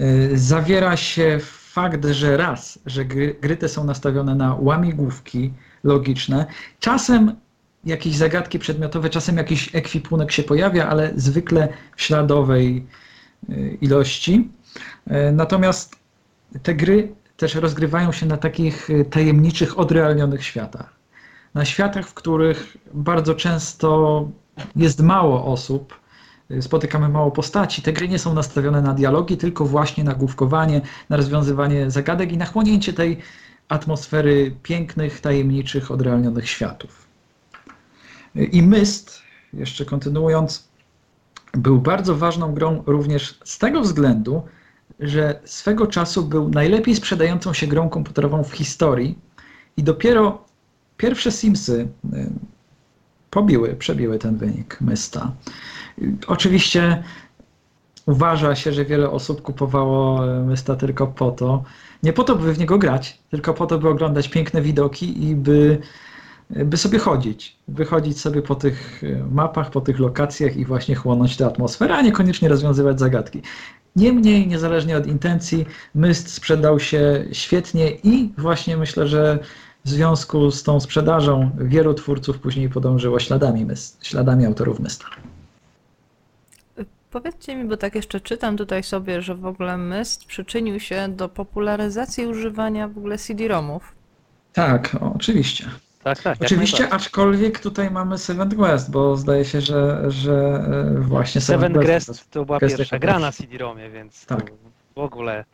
y, 0.00 0.38
zawiera 0.38 0.96
się 0.96 1.38
fakt, 1.42 2.06
że 2.06 2.36
raz, 2.36 2.78
że 2.86 3.04
gry, 3.04 3.36
gry 3.40 3.56
te 3.56 3.68
są 3.68 3.84
nastawione 3.84 4.34
na 4.34 4.54
łamigłówki 4.54 5.52
logiczne, 5.84 6.46
czasem 6.80 7.36
jakieś 7.84 8.16
zagadki 8.16 8.58
przedmiotowe, 8.58 9.10
czasem 9.10 9.36
jakiś 9.36 9.74
ekwipunek 9.74 10.32
się 10.32 10.42
pojawia, 10.42 10.88
ale 10.88 11.12
zwykle 11.16 11.68
w 11.96 12.02
śladowej 12.02 12.86
y, 13.50 13.78
ilości. 13.80 14.50
Y, 15.06 15.32
natomiast 15.32 15.96
te 16.62 16.74
gry 16.74 17.12
też 17.36 17.54
rozgrywają 17.54 18.12
się 18.12 18.26
na 18.26 18.36
takich 18.36 18.88
tajemniczych, 19.10 19.78
odrealnionych 19.78 20.44
światach. 20.44 20.97
Na 21.54 21.64
światach, 21.64 22.08
w 22.08 22.14
których 22.14 22.76
bardzo 22.94 23.34
często 23.34 24.28
jest 24.76 25.00
mało 25.00 25.44
osób, 25.44 26.00
spotykamy 26.60 27.08
mało 27.08 27.30
postaci. 27.30 27.82
Te 27.82 27.92
gry 27.92 28.08
nie 28.08 28.18
są 28.18 28.34
nastawione 28.34 28.82
na 28.82 28.94
dialogi, 28.94 29.36
tylko 29.36 29.64
właśnie 29.64 30.04
na 30.04 30.14
główkowanie, 30.14 30.80
na 31.08 31.16
rozwiązywanie 31.16 31.90
zagadek 31.90 32.32
i 32.32 32.36
na 32.36 32.46
chłonięcie 32.46 32.92
tej 32.92 33.18
atmosfery 33.68 34.56
pięknych, 34.62 35.20
tajemniczych, 35.20 35.90
odrealnionych 35.90 36.48
światów. 36.48 37.06
I 38.34 38.62
Myst, 38.62 39.22
jeszcze 39.52 39.84
kontynuując, 39.84 40.68
był 41.52 41.80
bardzo 41.80 42.14
ważną 42.14 42.54
grą 42.54 42.82
również 42.86 43.40
z 43.44 43.58
tego 43.58 43.80
względu, 43.80 44.42
że 45.00 45.40
swego 45.44 45.86
czasu 45.86 46.24
był 46.24 46.48
najlepiej 46.48 46.96
sprzedającą 46.96 47.52
się 47.52 47.66
grą 47.66 47.88
komputerową 47.88 48.44
w 48.44 48.52
historii 48.52 49.18
i 49.76 49.82
dopiero 49.82 50.47
pierwsze 50.98 51.32
Simsy 51.32 51.88
y, 52.14 52.30
pobiły, 53.30 53.74
przebiły 53.74 54.18
ten 54.18 54.36
wynik 54.36 54.80
Mysta. 54.80 55.32
Oczywiście 56.26 57.02
uważa 58.06 58.54
się, 58.54 58.72
że 58.72 58.84
wiele 58.84 59.10
osób 59.10 59.42
kupowało 59.42 60.26
Mysta 60.42 60.76
tylko 60.76 61.06
po 61.06 61.30
to, 61.30 61.64
nie 62.02 62.12
po 62.12 62.24
to, 62.24 62.36
by 62.36 62.52
w 62.52 62.58
niego 62.58 62.78
grać, 62.78 63.18
tylko 63.30 63.54
po 63.54 63.66
to, 63.66 63.78
by 63.78 63.88
oglądać 63.88 64.28
piękne 64.28 64.62
widoki 64.62 65.24
i 65.24 65.34
by, 65.34 65.78
by 66.50 66.76
sobie 66.76 66.98
chodzić. 66.98 67.56
Wychodzić 67.68 68.20
sobie 68.20 68.42
po 68.42 68.54
tych 68.54 69.02
mapach, 69.30 69.70
po 69.70 69.80
tych 69.80 69.98
lokacjach 69.98 70.56
i 70.56 70.64
właśnie 70.64 70.94
chłonąć 70.94 71.36
tę 71.36 71.46
atmosferę, 71.46 71.96
a 71.96 72.02
niekoniecznie 72.02 72.48
rozwiązywać 72.48 72.98
zagadki. 72.98 73.42
Niemniej, 73.96 74.46
niezależnie 74.46 74.96
od 74.96 75.06
intencji, 75.06 75.66
Myst 75.94 76.32
sprzedał 76.32 76.80
się 76.80 77.24
świetnie 77.32 77.90
i 77.90 78.32
właśnie 78.38 78.76
myślę, 78.76 79.08
że 79.08 79.38
w 79.84 79.88
związku 79.88 80.50
z 80.50 80.62
tą 80.62 80.80
sprzedażą 80.80 81.50
wielu 81.58 81.94
twórców 81.94 82.38
później 82.38 82.68
podążyło 82.68 83.20
śladami, 83.20 83.66
śladami 84.02 84.46
autorów 84.46 84.80
Mysta. 84.80 85.06
Powiedzcie 87.10 87.56
mi, 87.56 87.64
bo 87.64 87.76
tak 87.76 87.94
jeszcze 87.94 88.20
czytam 88.20 88.56
tutaj 88.56 88.82
sobie, 88.82 89.22
że 89.22 89.34
w 89.34 89.46
ogóle 89.46 89.76
Myst 89.76 90.24
przyczynił 90.24 90.80
się 90.80 91.08
do 91.08 91.28
popularyzacji 91.28 92.26
używania 92.26 92.88
w 92.88 92.98
ogóle 92.98 93.18
CD-ROMów. 93.18 93.94
Tak, 94.52 94.96
oczywiście. 95.14 95.70
Tak, 96.02 96.22
tak. 96.22 96.38
Oczywiście, 96.42 96.88
aczkolwiek 96.92 97.60
tutaj 97.60 97.90
mamy 97.90 98.18
Seven 98.18 98.56
Quest, 98.56 98.90
bo 98.90 99.16
zdaje 99.16 99.44
się, 99.44 99.60
że, 99.60 100.04
że 100.08 100.64
e, 100.96 101.00
właśnie 101.00 101.40
Seven, 101.40 101.72
Quest 101.72 102.30
to 102.30 102.44
była 102.44 102.60
pierwsza 102.60 102.98
gra 102.98 103.18
na 103.18 103.32
CD-ROMie, 103.32 103.90
więc 103.90 104.26
tak. 104.26 104.52
w 104.94 104.98
ogóle... 104.98 105.44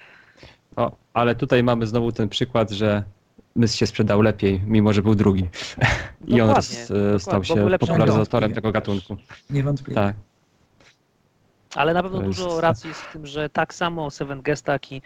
O, 0.76 0.92
ale 1.14 1.34
tutaj 1.34 1.62
mamy 1.62 1.86
znowu 1.86 2.12
ten 2.12 2.28
przykład, 2.28 2.70
że 2.70 3.04
Mys 3.56 3.74
się 3.74 3.86
sprzedał 3.86 4.22
lepiej, 4.22 4.60
mimo 4.66 4.92
że 4.92 5.02
był 5.02 5.14
drugi. 5.14 5.48
I 6.26 6.40
on 6.40 6.50
roz, 6.50 6.92
stał 7.18 7.44
się 7.44 7.78
popularyzatorem 7.78 8.54
tego 8.54 8.72
gatunku. 8.72 9.16
Niewątpliwie. 9.50 9.94
Tak. 9.94 10.16
Ale 11.74 11.94
na 11.94 12.02
pewno 12.02 12.20
dużo 12.20 12.60
racji 12.60 12.88
jest 12.88 13.00
w 13.00 13.12
tym, 13.12 13.26
że 13.26 13.48
tak 13.48 13.74
samo 13.74 14.10
Seven 14.10 14.42
Guest, 14.42 14.64
tak 14.64 14.92
i 14.92 15.02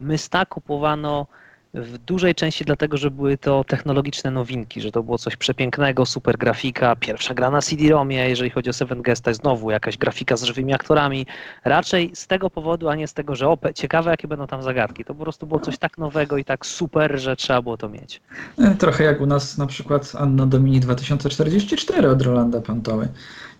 Mysta 0.00 0.46
kupowano 0.46 1.26
w 1.74 1.98
dużej 1.98 2.34
części 2.34 2.64
dlatego, 2.64 2.96
że 2.96 3.10
były 3.10 3.38
to 3.38 3.64
technologiczne 3.64 4.30
nowinki, 4.30 4.80
że 4.80 4.92
to 4.92 5.02
było 5.02 5.18
coś 5.18 5.36
przepięknego, 5.36 6.06
super 6.06 6.38
grafika, 6.38 6.96
pierwsza 6.96 7.34
gra 7.34 7.50
na 7.50 7.62
CD-ROMie, 7.62 8.28
jeżeli 8.28 8.50
chodzi 8.50 8.70
o 8.70 8.72
Seven 8.72 9.02
Gesta, 9.02 9.34
znowu 9.34 9.70
jakaś 9.70 9.98
grafika 9.98 10.36
z 10.36 10.42
żywymi 10.42 10.74
aktorami. 10.74 11.26
Raczej 11.64 12.10
z 12.14 12.26
tego 12.26 12.50
powodu, 12.50 12.88
a 12.88 12.94
nie 12.94 13.08
z 13.08 13.14
tego, 13.14 13.34
że 13.34 13.46
ciekawe 13.74 14.10
jakie 14.10 14.28
będą 14.28 14.46
tam 14.46 14.62
zagadki. 14.62 15.04
To 15.04 15.14
po 15.14 15.22
prostu 15.22 15.46
było 15.46 15.60
coś 15.60 15.78
tak 15.78 15.98
nowego 15.98 16.36
i 16.36 16.44
tak 16.44 16.66
super, 16.66 17.20
że 17.20 17.36
trzeba 17.36 17.62
było 17.62 17.76
to 17.76 17.88
mieć. 17.88 18.20
E, 18.58 18.74
trochę 18.74 19.04
jak 19.04 19.20
u 19.20 19.26
nas 19.26 19.58
na 19.58 19.66
przykład 19.66 20.12
Anno 20.18 20.46
Domini 20.46 20.80
2044 20.80 22.08
od 22.08 22.22
Rolanda 22.22 22.60
Pantoły. 22.60 23.08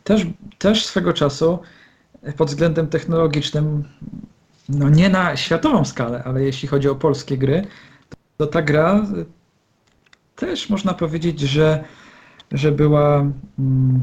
Też, 0.04 0.26
też 0.58 0.86
swego 0.86 1.12
czasu 1.12 1.58
pod 2.36 2.48
względem 2.48 2.86
technologicznym, 2.86 3.84
no 4.68 4.88
nie 4.88 5.08
na 5.08 5.36
światową 5.36 5.84
skalę, 5.84 6.22
ale 6.24 6.42
jeśli 6.42 6.68
chodzi 6.68 6.88
o 6.88 6.94
polskie 6.94 7.38
gry, 7.38 7.66
to 8.43 8.47
ta 8.47 8.62
gra 8.62 9.01
też 10.36 10.70
można 10.70 10.95
powiedzieć, 10.95 11.40
że, 11.40 11.84
że 12.53 12.72
była 12.72 13.18
mm, 13.59 14.03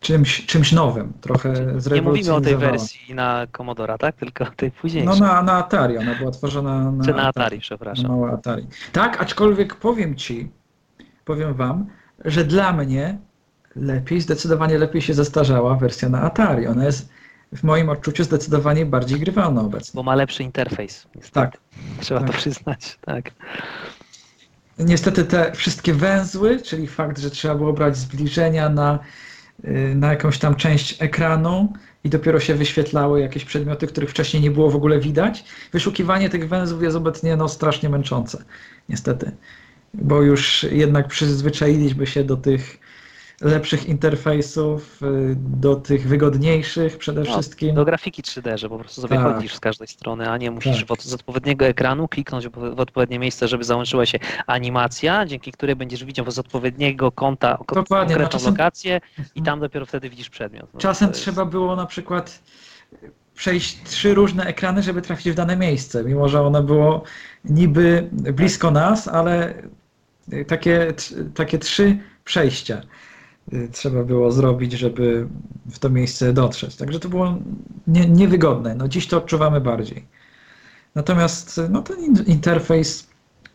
czymś, 0.00 0.46
czymś 0.46 0.72
nowym, 0.72 1.12
trochę 1.20 1.52
Nie 1.92 2.02
mówimy 2.02 2.34
o 2.34 2.40
tej 2.40 2.56
wersji 2.56 3.14
na 3.14 3.46
Commodora, 3.56 3.98
tak? 3.98 4.16
Tylko 4.16 4.46
tej 4.56 4.70
późniejszej. 4.70 5.20
No 5.20 5.26
na, 5.26 5.42
na 5.42 5.52
Atari, 5.52 5.98
ona 5.98 6.14
była 6.14 6.30
tworzona 6.30 6.90
na, 6.90 7.04
Czy 7.04 7.10
na 7.10 7.16
Atari, 7.16 7.46
Atari 7.46 7.60
przepraszam. 7.60 8.02
Na 8.02 8.08
małe 8.08 8.32
Atari. 8.32 8.66
Tak, 8.92 9.22
aczkolwiek 9.22 9.74
powiem 9.74 10.16
Ci, 10.16 10.50
powiem 11.24 11.54
Wam, 11.54 11.86
że 12.24 12.44
dla 12.44 12.72
mnie 12.72 13.18
lepiej, 13.76 14.20
zdecydowanie 14.20 14.78
lepiej 14.78 15.02
się 15.02 15.14
zestarzała 15.14 15.76
wersja 15.76 16.08
na 16.08 16.20
Atari. 16.20 16.66
Ona 16.66 16.84
jest 16.84 17.12
w 17.52 17.62
moim 17.62 17.88
odczuciu 17.88 18.24
zdecydowanie 18.24 18.86
bardziej 18.86 19.20
grywalna 19.20 19.60
obecnie. 19.60 19.92
Bo 19.94 20.02
ma 20.02 20.14
lepszy 20.14 20.42
interfejs. 20.42 21.06
Niestety. 21.14 21.34
Tak. 21.34 21.58
Trzeba 22.00 22.20
tak. 22.20 22.30
to 22.30 22.36
przyznać, 22.36 22.98
tak. 23.00 23.30
Niestety 24.78 25.24
te 25.24 25.52
wszystkie 25.52 25.94
węzły, 25.94 26.62
czyli 26.62 26.86
fakt, 26.86 27.18
że 27.18 27.30
trzeba 27.30 27.54
było 27.54 27.72
brać 27.72 27.96
zbliżenia 27.96 28.68
na, 28.68 28.98
y, 29.64 29.94
na 29.94 30.10
jakąś 30.10 30.38
tam 30.38 30.54
część 30.54 31.02
ekranu 31.02 31.72
i 32.04 32.08
dopiero 32.08 32.40
się 32.40 32.54
wyświetlały 32.54 33.20
jakieś 33.20 33.44
przedmioty, 33.44 33.86
których 33.86 34.10
wcześniej 34.10 34.42
nie 34.42 34.50
było 34.50 34.70
w 34.70 34.76
ogóle 34.76 35.00
widać. 35.00 35.44
Wyszukiwanie 35.72 36.30
tych 36.30 36.48
węzłów 36.48 36.82
jest 36.82 36.96
obecnie 36.96 37.36
no, 37.36 37.48
strasznie 37.48 37.88
męczące, 37.88 38.44
niestety. 38.88 39.32
Bo 39.94 40.22
już 40.22 40.62
jednak 40.62 41.08
przyzwyczailiśmy 41.08 42.06
się 42.06 42.24
do 42.24 42.36
tych 42.36 42.78
lepszych 43.40 43.86
interfejsów, 43.86 45.02
y, 45.02 45.36
do 45.36 45.76
tych 45.76 46.08
wygodniejszych 46.08 46.98
przede 46.98 47.20
no, 47.20 47.32
wszystkim. 47.32 47.74
Do 47.74 47.84
grafiki 47.84 48.22
3D, 48.22 48.58
że 48.58 48.68
po 48.68 48.78
prostu 48.78 49.00
sobie 49.00 49.16
tak. 49.16 49.34
chodzisz 49.34 49.54
z 49.54 49.60
każdej 49.60 49.88
strony, 49.88 50.30
a 50.30 50.36
nie 50.36 50.50
musisz 50.50 50.84
tak. 50.84 51.02
z 51.02 51.14
odpowiedniego 51.14 51.66
ekranu 51.66 52.08
kliknąć 52.08 52.48
w 52.48 52.80
odpowiednie 52.80 53.18
miejsce, 53.18 53.48
żeby 53.48 53.64
załączyła 53.64 54.06
się 54.06 54.18
animacja, 54.46 55.26
dzięki 55.26 55.52
której 55.52 55.76
będziesz 55.76 56.04
widział 56.04 56.30
z 56.30 56.38
odpowiedniego 56.38 57.12
kąta 57.12 57.58
Dokładnie. 57.58 58.14
konkretną 58.14 58.40
no, 58.44 58.50
lokację 58.50 59.00
i 59.34 59.42
tam 59.42 59.60
dopiero 59.60 59.86
wtedy 59.86 60.10
widzisz 60.10 60.30
przedmiot. 60.30 60.68
No, 60.74 60.80
czasem 60.80 61.08
jest... 61.08 61.20
trzeba 61.20 61.44
było 61.44 61.76
na 61.76 61.86
przykład 61.86 62.42
przejść 63.34 63.82
trzy 63.82 64.14
różne 64.14 64.44
ekrany, 64.44 64.82
żeby 64.82 65.02
trafić 65.02 65.32
w 65.32 65.34
dane 65.34 65.56
miejsce, 65.56 66.04
mimo 66.04 66.28
że 66.28 66.42
ono 66.42 66.62
było 66.62 67.02
niby 67.44 68.08
blisko 68.12 68.70
nas, 68.70 69.08
ale 69.08 69.54
takie, 70.46 70.92
takie 71.34 71.58
trzy 71.58 71.98
przejścia. 72.24 72.82
Y, 73.52 73.68
trzeba 73.72 74.04
było 74.04 74.32
zrobić, 74.32 74.72
żeby 74.72 75.26
w 75.70 75.78
to 75.78 75.90
miejsce 75.90 76.32
dotrzeć. 76.32 76.76
Także 76.76 77.00
to 77.00 77.08
było 77.08 77.38
nie, 77.86 78.08
niewygodne. 78.08 78.74
No 78.74 78.88
dziś 78.88 79.06
to 79.06 79.18
odczuwamy 79.18 79.60
bardziej. 79.60 80.04
Natomiast 80.94 81.60
no, 81.70 81.82
ten 81.82 82.24
interfejs 82.26 83.06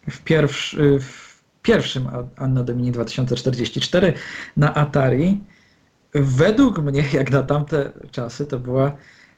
w, 0.09 0.21
pierwszy, 0.21 0.99
w 0.99 1.41
pierwszym 1.61 2.07
Anno 2.38 2.63
Domini 2.63 2.91
2044 2.91 4.13
na 4.57 4.75
Atari 4.75 5.41
według 6.13 6.79
mnie, 6.79 7.03
jak 7.13 7.31
na 7.31 7.43
tamte 7.43 7.91
czasy, 8.11 8.45
to 8.45 8.59
była 8.59 8.97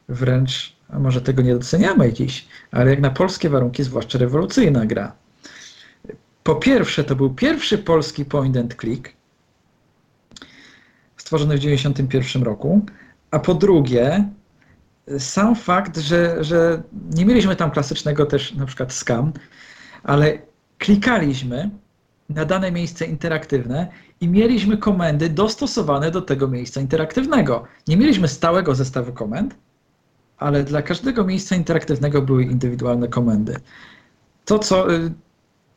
wręcz, 0.09 0.75
może 0.89 1.21
tego 1.21 1.41
nie 1.41 1.53
doceniamy 1.53 2.13
dziś, 2.13 2.47
ale 2.71 2.89
jak 2.89 2.99
na 2.99 3.09
polskie 3.09 3.49
warunki, 3.49 3.83
zwłaszcza 3.83 4.19
rewolucyjna 4.19 4.85
gra. 4.85 5.15
Po 6.43 6.55
pierwsze, 6.55 7.03
to 7.03 7.15
był 7.15 7.29
pierwszy 7.29 7.77
polski 7.77 8.25
point 8.25 8.57
and 8.57 8.75
click, 8.75 9.16
stworzony 11.27 11.55
w 11.55 11.59
1991 11.59 12.43
roku, 12.43 12.81
a 13.31 13.39
po 13.39 13.53
drugie 13.53 14.29
sam 15.19 15.55
fakt, 15.55 15.97
że, 15.97 16.43
że 16.43 16.83
nie 17.15 17.25
mieliśmy 17.25 17.55
tam 17.55 17.71
klasycznego 17.71 18.25
też 18.25 18.53
na 18.53 18.65
przykład 18.65 18.93
scan, 18.93 19.31
ale 20.03 20.37
klikaliśmy 20.77 21.69
na 22.29 22.45
dane 22.45 22.71
miejsce 22.71 23.05
interaktywne 23.05 23.87
i 24.21 24.27
mieliśmy 24.27 24.77
komendy 24.77 25.29
dostosowane 25.29 26.11
do 26.11 26.21
tego 26.21 26.47
miejsca 26.47 26.81
interaktywnego. 26.81 27.63
Nie 27.87 27.97
mieliśmy 27.97 28.27
stałego 28.27 28.75
zestawu 28.75 29.13
komend, 29.13 29.55
ale 30.37 30.63
dla 30.63 30.81
każdego 30.81 31.25
miejsca 31.25 31.55
interaktywnego 31.55 32.21
były 32.21 32.43
indywidualne 32.43 33.07
komendy. 33.07 33.55
To, 34.45 34.59
co, 34.59 34.93
y, 34.93 35.11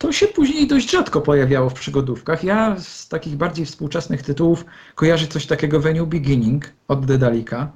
to 0.01 0.13
się 0.13 0.27
później 0.27 0.67
dość 0.67 0.91
rzadko 0.91 1.21
pojawiało 1.21 1.71
w 1.71 1.75
przygodówkach. 1.75 2.45
Ja 2.45 2.77
z 2.79 3.09
takich 3.09 3.37
bardziej 3.37 3.67
współczesnych 3.67 4.23
tytułów 4.23 4.65
kojarzę 4.95 5.27
coś 5.27 5.47
takiego 5.47 5.79
New 5.79 6.09
Beginning 6.09 6.73
od 6.89 7.07
Dedalika. 7.07 7.73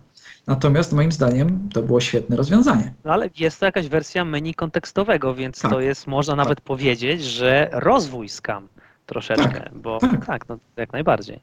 Natomiast 0.47 0.93
moim 0.93 1.13
zdaniem 1.13 1.69
to 1.73 1.83
było 1.83 2.01
świetne 2.01 2.37
rozwiązanie. 2.37 2.95
No 3.05 3.13
ale 3.13 3.31
jest 3.39 3.61
to 3.61 3.67
jakaś 3.67 3.89
wersja 3.89 4.25
menu 4.25 4.55
kontekstowego, 4.55 5.35
więc 5.35 5.61
Tak. 5.61 5.71
to 5.71 5.81
jest, 5.81 6.07
można 6.07 6.37
nawet 6.37 6.61
powiedzieć, 6.61 7.23
że 7.25 7.69
rozwój 7.73 8.29
skam 8.29 8.69
troszeczkę, 9.07 9.61
Tak, 9.61 9.75
bo 9.75 9.99
tak. 9.99 10.27
tak. 10.27 10.49
no 10.49 10.59
jak 10.77 10.93
najbardziej. 10.93 11.41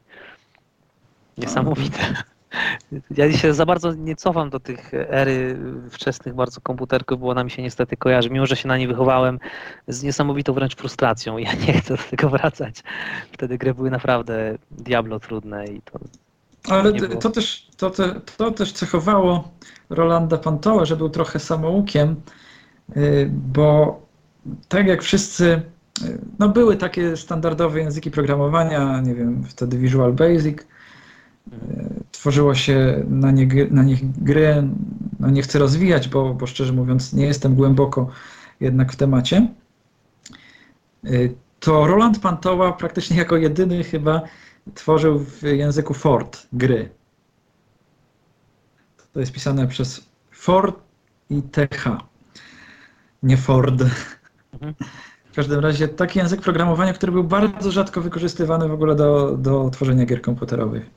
Niesamowite. 1.38 2.24
Ja 3.12 3.32
się 3.32 3.54
za 3.54 3.66
bardzo 3.66 3.94
nie 3.94 4.16
cofam 4.16 4.50
do 4.50 4.60
tych 4.60 4.94
ery 4.94 5.58
wczesnych 5.90 6.36
bardzo 6.36 6.62
komputerków, 6.62 7.20
bo 7.20 7.30
ona 7.30 7.44
mi 7.44 7.52
się 7.52 7.62
niestety 7.62 7.98
kojarzy, 7.98 8.30
mimo 8.30 8.46
że 8.46 8.56
się 8.56 8.68
na 8.68 8.78
nie 8.78 8.88
wychowałem 8.88 9.40
z 9.88 10.04
niesamowitą 10.04 10.54
wręcz 10.54 10.76
frustracją. 10.76 11.38
Ja 11.38 11.54
nie 11.54 11.74
chcę 11.74 11.98
do 11.98 12.04
tego 12.04 12.30
wracać. 12.30 12.84
Wtedy 13.32 13.58
gry 13.58 13.74
były 13.74 13.92
naprawdę 13.92 14.58
diablo 14.72 15.20
trudne 15.20 15.66
i 15.66 15.82
to 15.82 16.00
Ale 16.70 16.94
to, 16.94 17.08
było. 17.08 17.22
to, 17.22 17.30
też, 17.30 17.68
to, 17.78 17.90
te, 17.90 18.22
to 18.38 18.52
też 18.52 18.74
cechowało 18.74 19.52
Rolanda 19.90 20.38
Pantoła, 20.38 20.86
że 20.86 20.96
był 20.96 21.10
trochę 21.10 21.40
samoukiem, 21.40 22.16
y, 22.98 23.30
bo 23.32 24.02
tak 24.68 24.88
jak 24.88 25.02
wszyscy, 25.02 25.62
y, 26.04 26.20
no 26.40 26.50
były 26.50 26.78
takie 26.78 27.18
standardowe 27.18 27.80
języki 27.80 28.12
programowania, 28.12 29.02
nie 29.02 29.16
wiem, 29.16 29.44
wtedy 29.44 29.78
Visual 29.78 30.14
Basic, 30.14 30.58
tworzyło 32.12 32.56
się 32.56 33.04
na, 33.08 33.32
nie, 33.32 33.48
na 33.72 33.84
nich 33.84 34.12
gry, 34.24 34.64
no 35.20 35.30
nie 35.30 35.42
chcę 35.42 35.60
rozwijać, 35.60 36.08
bo, 36.10 36.34
bo 36.34 36.48
szczerze 36.48 36.74
mówiąc 36.74 37.14
nie 37.14 37.26
jestem 37.26 37.56
głęboko 37.56 38.10
jednak 38.60 38.92
w 38.92 38.96
temacie, 38.96 39.48
Y, 41.06 41.36
to 41.60 41.88
Roland 41.88 42.20
Pantoła 42.20 42.72
praktycznie 42.72 43.18
jako 43.18 43.38
jedyny 43.38 43.84
chyba 43.84 44.22
tworzył 44.76 45.20
w 45.20 45.44
języku 45.44 45.94
Ford 45.94 46.48
gry. 46.54 46.90
To 49.14 49.20
jest 49.20 49.32
pisane 49.32 49.68
przez 49.68 50.06
Ford 50.32 50.80
i 51.30 51.42
TH, 51.42 51.98
nie 53.24 53.38
Ford. 53.38 53.84
Mhm. 54.54 54.74
W 55.32 55.36
każdym 55.36 55.60
razie 55.60 55.88
taki 55.88 56.20
język 56.20 56.42
programowania, 56.42 56.94
który 56.94 57.12
był 57.12 57.24
bardzo 57.24 57.72
rzadko 57.72 58.02
wykorzystywany 58.02 58.68
w 58.68 58.72
ogóle 58.72 58.96
do, 58.96 59.38
do 59.38 59.70
tworzenia 59.70 60.06
gier 60.06 60.22
komputerowych. 60.22 60.90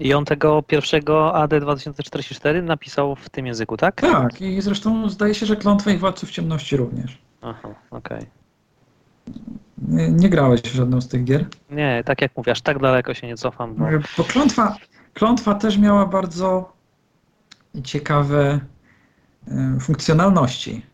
I 0.00 0.14
on 0.14 0.24
tego 0.24 0.62
pierwszego 0.62 1.34
AD 1.34 1.60
2044 1.60 2.62
napisał 2.62 3.16
w 3.16 3.28
tym 3.28 3.46
języku, 3.46 3.76
tak? 3.76 4.00
Tak, 4.00 4.40
i 4.40 4.62
zresztą 4.62 5.08
zdaje 5.08 5.34
się, 5.34 5.46
że 5.46 5.56
Klątwa 5.56 5.90
i 5.90 5.98
Władców 5.98 6.30
Ciemności 6.30 6.76
również. 6.76 7.18
Aha, 7.42 7.68
okej. 7.90 8.26
Nie, 9.78 10.10
nie 10.10 10.28
grałeś 10.28 10.60
w 10.60 10.74
żadną 10.74 11.00
z 11.00 11.08
tych 11.08 11.24
gier? 11.24 11.46
Nie, 11.70 12.02
tak 12.06 12.20
jak 12.22 12.36
mówisz, 12.36 12.60
tak 12.60 12.78
daleko 12.78 13.14
się 13.14 13.26
nie 13.26 13.36
cofam, 13.36 13.74
bo 13.74 13.84
Bo 14.18 14.24
klątwa, 14.24 14.76
klątwa 15.14 15.54
też 15.54 15.78
miała 15.78 16.06
bardzo 16.06 16.72
ciekawe 17.84 18.60
e, 19.48 19.80
funkcjonalności. 19.80 20.86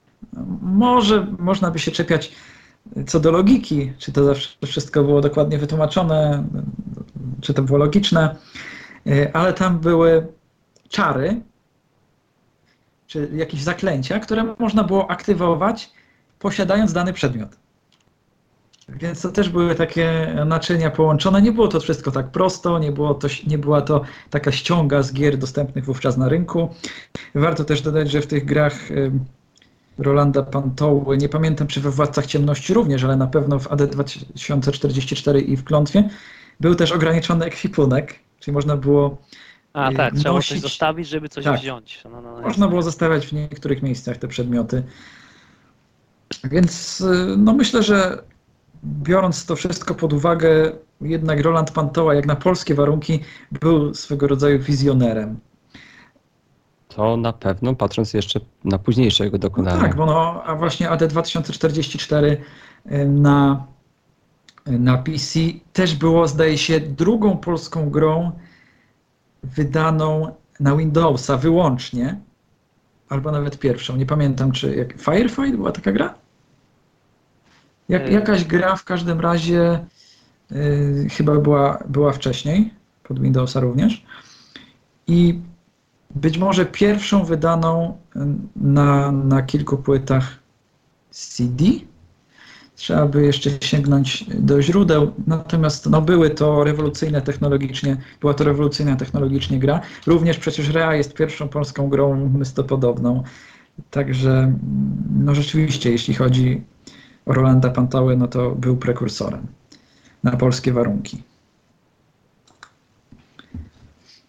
Może 0.63 1.27
można 1.39 1.71
by 1.71 1.79
się 1.79 1.91
czepiać 1.91 2.33
co 3.07 3.21
do 3.21 3.31
logiki, 3.31 3.93
czy 3.99 4.13
to 4.13 4.25
zawsze 4.25 4.67
wszystko 4.67 5.05
było 5.05 5.21
dokładnie 5.21 5.59
wytłumaczone, 5.59 6.45
czy 7.41 7.55
to 7.55 7.63
było 7.63 7.79
logiczne, 7.79 8.31
e, 8.31 8.37
ale 9.33 9.53
tam 9.53 9.79
były 9.79 10.27
czary, 10.89 11.41
czy 13.07 13.31
jakieś 13.35 13.63
zaklęcia, 13.63 14.21
które 14.21 14.55
można 14.59 14.85
było 14.85 15.11
aktywować 15.11 15.93
posiadając 16.39 16.93
dany 16.93 17.13
przedmiot. 17.13 17.57
Więc 18.89 19.23
to 19.23 19.33
też 19.33 19.49
były 19.49 19.75
takie 19.75 20.35
naczynia 20.47 20.91
połączone. 20.91 21.43
Nie 21.43 21.53
było 21.53 21.69
to 21.69 21.81
wszystko 21.81 22.11
tak 22.11 22.31
prosto, 22.31 22.79
nie, 22.79 22.93
było 22.93 23.15
to, 23.15 23.29
nie 23.47 23.59
była 23.59 23.83
to 23.83 24.03
taka 24.31 24.53
ściąga 24.53 25.03
z 25.03 25.13
gier 25.13 25.39
dostępnych 25.39 25.85
wówczas 25.85 26.17
na 26.17 26.29
rynku. 26.29 26.69
Warto 27.35 27.65
też 27.65 27.83
dodać, 27.83 28.11
że 28.11 28.21
w 28.21 28.27
tych 28.27 28.45
grach 28.45 28.91
ym, 28.91 29.25
Rolanda 29.99 30.43
Pantoły, 30.43 31.17
nie 31.17 31.29
pamiętam 31.29 31.67
czy 31.67 31.81
we 31.81 31.91
Władcach 31.91 32.27
Ciemności 32.27 32.75
również, 32.75 33.05
ale 33.05 33.17
na 33.17 33.27
pewno 33.27 33.59
w 33.59 33.73
AD 33.73 33.87
2044 33.87 35.41
i 35.41 35.57
w 35.57 35.65
Klątwie, 35.65 36.09
był 36.61 36.75
też 36.75 36.93
ograniczony 36.93 37.45
ekwipunek, 37.45 38.15
czyli 38.41 38.55
można 38.55 38.77
było, 38.77 39.17
A 39.73 39.93
tak, 39.93 40.15
trzeba 40.15 40.31
było 40.31 40.41
coś 40.43 40.51
nosić- 40.51 40.61
zostawić, 40.61 41.09
żeby 41.09 41.29
coś 41.29 41.45
tak. 41.45 41.61
wziąć. 41.61 42.03
No, 42.11 42.21
no, 42.23 42.41
można 42.41 42.69
było 42.69 42.83
zostawiać 42.83 43.27
w 43.27 43.33
niektórych 43.33 43.83
miejscach 43.83 44.17
te 44.17 44.29
przedmioty. 44.29 44.83
Więc 46.45 47.01
y, 47.01 47.35
no 47.39 47.53
myślę, 47.53 47.83
że 47.83 48.23
biorąc 48.85 49.47
to 49.47 49.57
wszystko 49.57 49.95
pod 49.95 50.13
uwagę, 50.13 50.73
jednak 51.01 51.41
Roland 51.41 51.71
Pantoła 51.71 52.15
jak 52.15 52.27
na 52.27 52.37
polskie 52.37 52.75
warunki 52.75 53.21
był 53.53 53.95
swego 53.95 54.27
rodzaju 54.27 54.59
wizjonerem. 54.59 55.39
To 56.89 57.17
na 57.17 57.33
pewno, 57.33 57.75
patrząc 57.75 58.15
jeszcze 58.15 58.41
na 58.65 58.79
późniejsze 58.79 59.25
jego 59.25 59.37
No 59.37 59.41
dokonania. 59.41 59.81
tak, 59.81 59.97
bo 59.97 60.07
no, 60.07 60.43
a 60.45 60.55
właśnie 60.57 60.91
AD 60.91 61.07
2044 61.07 62.43
y, 62.93 63.05
na, 63.07 63.67
na 64.67 64.99
PC 64.99 65.41
też 65.73 65.95
było, 65.95 66.29
zdaje 66.29 66.59
się, 66.59 66.81
drugą 66.81 67.37
polską 67.37 67.91
grą 67.91 68.33
wydaną 69.43 70.35
na 70.61 70.77
Windowsa 70.77 71.37
wyłącznie, 71.37 72.21
albo 73.09 73.31
nawet 73.31 73.59
pierwszą. 73.59 73.97
Nie 73.97 74.07
pamiętam, 74.07 74.53
czy 74.53 74.77
jak 74.77 74.93
Firefight 74.93 75.57
była 75.57 75.73
taka 75.73 75.93
gra? 75.93 76.15
Jak, 77.89 78.03
E. 78.03 78.11
jakaś 78.11 78.45
gra 78.45 78.77
w 78.77 78.85
każdym 78.85 79.21
razie 79.21 79.85
y, 80.53 81.07
chyba 81.11 81.37
była, 81.37 81.79
była 81.89 82.13
wcześniej, 82.13 82.75
pod 83.03 83.21
Windowsa 83.21 83.61
również. 83.61 84.05
I 85.07 85.41
być 86.15 86.39
może 86.39 86.67
pierwszą 86.67 87.25
wydaną 87.25 87.99
y, 88.17 88.19
na, 88.57 89.13
na 89.13 89.43
kilku 89.43 89.77
płytach 89.77 90.39
CD. 91.11 91.65
Trzeba 92.77 93.07
by 93.07 93.27
jeszcze 93.27 93.51
sięgnąć 93.61 94.25
do 94.35 94.63
źródeł, 94.63 95.13
natomiast 95.27 95.91
no, 95.91 96.03
były 96.03 96.31
to 96.31 96.65
rewolucyjne 96.65 97.23
technologicznie, 97.23 97.97
była 98.21 98.35
to 98.35 98.45
rewolucyjna 98.45 98.97
technologicznie 98.97 99.59
gra. 99.59 99.81
Również 100.07 100.39
przecież 100.39 100.69
Rea 100.69 100.95
jest 100.95 101.15
pierwszą 101.15 101.49
polską 101.49 101.89
grą 101.89 102.29
mystopodobną. 102.29 103.23
Także 103.91 104.53
no 105.21 105.35
rzeczywiście, 105.35 105.91
jeśli 105.91 106.15
chodzi 106.15 106.63
o 107.27 107.33
Rolanda 107.33 107.71
Pantoły, 107.71 108.17
no 108.17 108.29
to 108.29 108.51
był 108.51 108.77
prekursorem 108.77 109.47
na 110.23 110.37
polskie 110.37 110.73
warunki. 110.73 111.23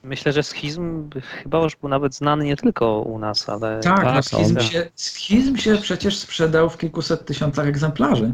Myślę, 0.07 0.33
że 0.33 0.43
schizm 0.43 1.09
chyba 1.43 1.63
już 1.63 1.75
był 1.75 1.89
nawet 1.89 2.15
znany 2.15 2.45
nie 2.45 2.55
tylko 2.55 3.01
u 3.01 3.19
nas, 3.19 3.49
ale 3.49 3.79
Tak, 3.79 4.03
tak, 4.03 4.15
no, 4.15 4.23
schizm, 4.23 4.57
on- 4.57 4.63
się, 4.63 4.89
schizm 4.95 5.57
się 5.57 5.77
przecież 5.77 6.17
sprzedał 6.17 6.69
w 6.69 6.77
kilkuset 6.77 7.25
tysiącach 7.25 7.67
egzemplarzy. 7.67 8.33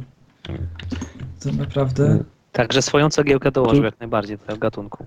To 1.43 1.51
naprawdę. 1.51 2.24
także 2.51 2.82
swoją 2.82 3.09
cegiełkę 3.09 3.51
dołożył 3.51 3.84
jak 3.84 3.99
najbardziej 3.99 4.38
do 4.38 4.43
tego 4.45 4.60
gatunku. 4.60 5.06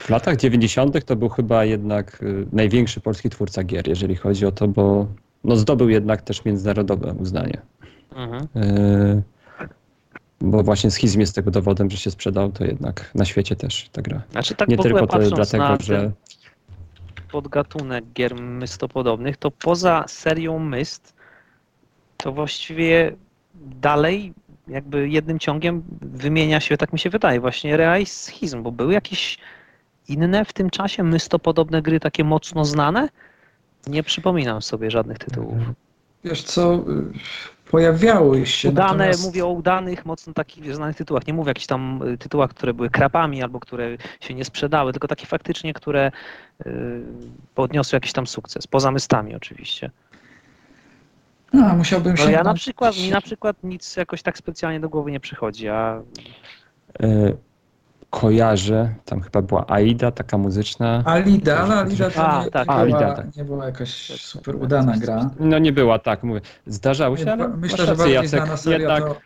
W 0.00 0.10
latach 0.10 0.36
90. 0.36 1.04
to 1.04 1.16
był 1.16 1.28
chyba 1.28 1.64
jednak 1.64 2.22
y, 2.22 2.46
największy 2.52 3.00
polski 3.00 3.30
twórca 3.30 3.64
gier, 3.64 3.88
jeżeli 3.88 4.16
chodzi 4.16 4.46
o 4.46 4.52
to, 4.52 4.68
bo 4.68 5.06
no, 5.44 5.56
zdobył 5.56 5.88
jednak 5.88 6.22
też 6.22 6.44
międzynarodowe 6.44 7.12
uznanie. 7.12 7.60
Mhm. 8.16 8.42
Y, 8.64 9.22
Bo 10.40 10.62
właśnie 10.62 10.90
schizm 10.90 11.20
jest 11.20 11.34
tego 11.34 11.50
dowodem, 11.50 11.90
że 11.90 11.96
się 11.96 12.10
sprzedał, 12.10 12.52
to 12.52 12.64
jednak 12.64 13.10
na 13.14 13.24
świecie 13.24 13.56
też 13.56 13.88
ta 13.92 14.02
gra. 14.02 14.22
Znaczy 14.30 14.54
tak 14.54 14.68
Nie 14.68 14.78
tylko 14.78 15.06
to 15.06 15.18
dlatego, 15.18 15.64
na 15.64 15.76
że 15.80 16.12
podgatunek 17.32 18.04
gier 18.12 18.34
mystopodobnych, 18.34 19.36
to 19.36 19.50
poza 19.50 20.04
serią 20.08 20.58
Myst, 20.58 21.14
to 22.16 22.32
właściwie 22.32 23.16
dalej 23.54 24.32
jakby 24.68 25.08
jednym 25.08 25.38
ciągiem 25.38 25.82
wymienia 26.00 26.60
się, 26.60 26.76
tak 26.76 26.92
mi 26.92 26.98
się 26.98 27.10
wydaje, 27.10 27.40
właśnie 27.40 27.76
Rea 27.76 27.98
i 27.98 28.06
Schizm, 28.06 28.62
bo 28.62 28.72
były 28.72 28.92
jakieś 28.92 29.38
inne 30.08 30.44
w 30.44 30.52
tym 30.52 30.70
czasie 30.70 31.02
mystopodobne 31.02 31.82
gry 31.82 32.00
takie 32.00 32.24
mocno 32.24 32.64
znane? 32.64 33.08
Nie 33.86 34.02
przypominam 34.02 34.62
sobie 34.62 34.90
żadnych 34.90 35.18
tytułów. 35.18 35.58
Wiesz 36.24 36.42
co, 36.42 36.84
pojawiały 37.74 38.46
się. 38.46 38.68
Udane, 38.68 38.88
natomiast- 38.88 39.24
mówię 39.24 39.44
o 39.44 39.48
udanych, 39.48 40.06
mocno 40.06 40.32
takich 40.32 40.74
znanych 40.74 40.96
tytułach. 40.96 41.26
Nie 41.26 41.34
mówię 41.34 41.46
o 41.46 41.50
jakichś 41.50 41.66
tam 41.66 42.02
y, 42.02 42.18
tytułach, 42.18 42.50
które 42.50 42.74
były 42.74 42.90
krapami 42.90 43.42
albo 43.42 43.60
które 43.60 43.96
się 44.20 44.34
nie 44.34 44.44
sprzedały, 44.44 44.92
tylko 44.92 45.08
takie 45.08 45.26
faktycznie, 45.26 45.74
które 45.74 46.10
y, 46.66 46.70
podniosły 47.54 47.96
jakiś 47.96 48.12
tam 48.12 48.26
sukces. 48.26 48.66
Poza 48.66 48.90
mystami 48.90 49.34
oczywiście. 49.34 49.90
A, 51.52 51.74
musiałbym 51.76 52.14
No 52.18 52.24
się. 52.24 52.32
ja 52.32 52.42
na 52.42 52.54
przykład, 52.54 52.96
mi 52.96 53.10
na 53.10 53.20
przykład 53.20 53.56
nic 53.62 53.96
jakoś 53.96 54.22
tak 54.22 54.38
specjalnie 54.38 54.80
do 54.80 54.88
głowy 54.88 55.12
nie 55.12 55.20
przychodzi, 55.20 55.68
a 55.68 56.02
e, 57.02 57.32
kojarzę. 58.14 58.94
Tam 59.04 59.20
chyba 59.20 59.42
była 59.42 59.70
Aida, 59.70 60.10
taka 60.10 60.38
muzyczna. 60.38 61.02
Alida, 61.06 61.58
ale 61.58 61.74
Alida 61.74 62.10
to 62.10 62.28
A, 62.28 62.44
nie, 62.44 62.50
tak, 62.50 62.66
była, 62.66 62.78
Alida, 62.78 63.14
tak. 63.14 63.36
nie 63.36 63.44
była 63.44 63.66
jakaś 63.66 63.90
super 64.20 64.56
udana 64.56 64.96
gra. 64.98 65.30
No 65.40 65.58
nie 65.58 65.72
była, 65.72 65.98
tak 65.98 66.22
mówię. 66.22 66.40
Zdarzało 66.66 67.16
się, 67.16 67.32
ale 67.32 67.48
Myślę, 67.48 67.86
że 67.86 67.96
bardziej 67.96 68.14
Jacek, 68.14 68.30
znana 68.30 68.56
seria 68.56 68.78
jednak 68.78 69.04
to 69.04 69.16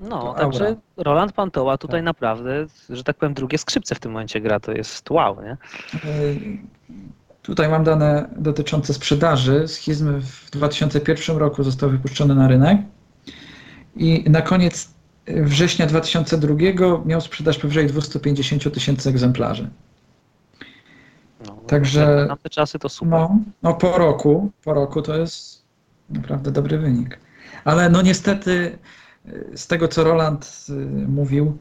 No, 0.00 0.20
To 0.20 0.34
także 0.34 0.66
aura. 0.66 0.80
Roland 0.96 1.32
Pantoła 1.32 1.78
tutaj 1.78 1.98
Tak. 2.00 2.04
naprawdę, 2.04 2.66
że 2.90 3.04
tak 3.04 3.16
powiem, 3.16 3.34
drugie 3.34 3.58
skrzypce 3.58 3.94
w 3.94 4.00
tym 4.00 4.12
momencie 4.12 4.40
gra, 4.40 4.60
to 4.60 4.72
jest 4.72 5.10
wow, 5.10 5.42
nie? 5.42 5.56
Tutaj 7.42 7.68
mam 7.68 7.84
dane 7.84 8.28
dotyczące 8.36 8.94
sprzedaży. 8.94 9.68
Schizm 9.68 10.20
w 10.20 10.50
2001 10.50 11.36
roku 11.36 11.62
został 11.62 11.90
wypuszczony 11.90 12.34
na 12.34 12.48
rynek 12.48 12.78
i 13.96 14.24
na 14.30 14.42
koniec 14.42 14.95
września 15.26 15.86
2002 15.86 16.54
miał 17.04 17.20
sprzedaż 17.20 17.58
powyżej 17.58 17.86
250 17.86 18.74
tysięcy 18.74 19.10
egzemplarzy. 19.10 19.70
No, 21.46 21.52
Także- 21.66 22.26
Na 22.28 22.36
te 22.36 22.50
czasy 22.50 22.78
to 22.78 22.88
super. 22.88 23.10
No, 23.10 23.38
no 23.62 23.74
po 23.74 23.98
roku, 23.98 24.50
po 24.64 24.74
roku 24.74 25.02
to 25.02 25.16
jest 25.16 25.62
naprawdę 26.10 26.52
dobry 26.52 26.78
wynik. 26.78 27.18
Ale 27.64 27.90
no 27.90 28.02
niestety 28.02 28.78
z 29.54 29.66
tego 29.66 29.88
co 29.88 30.04
Roland 30.04 30.66
y, 30.68 30.72
mówił, 31.08 31.58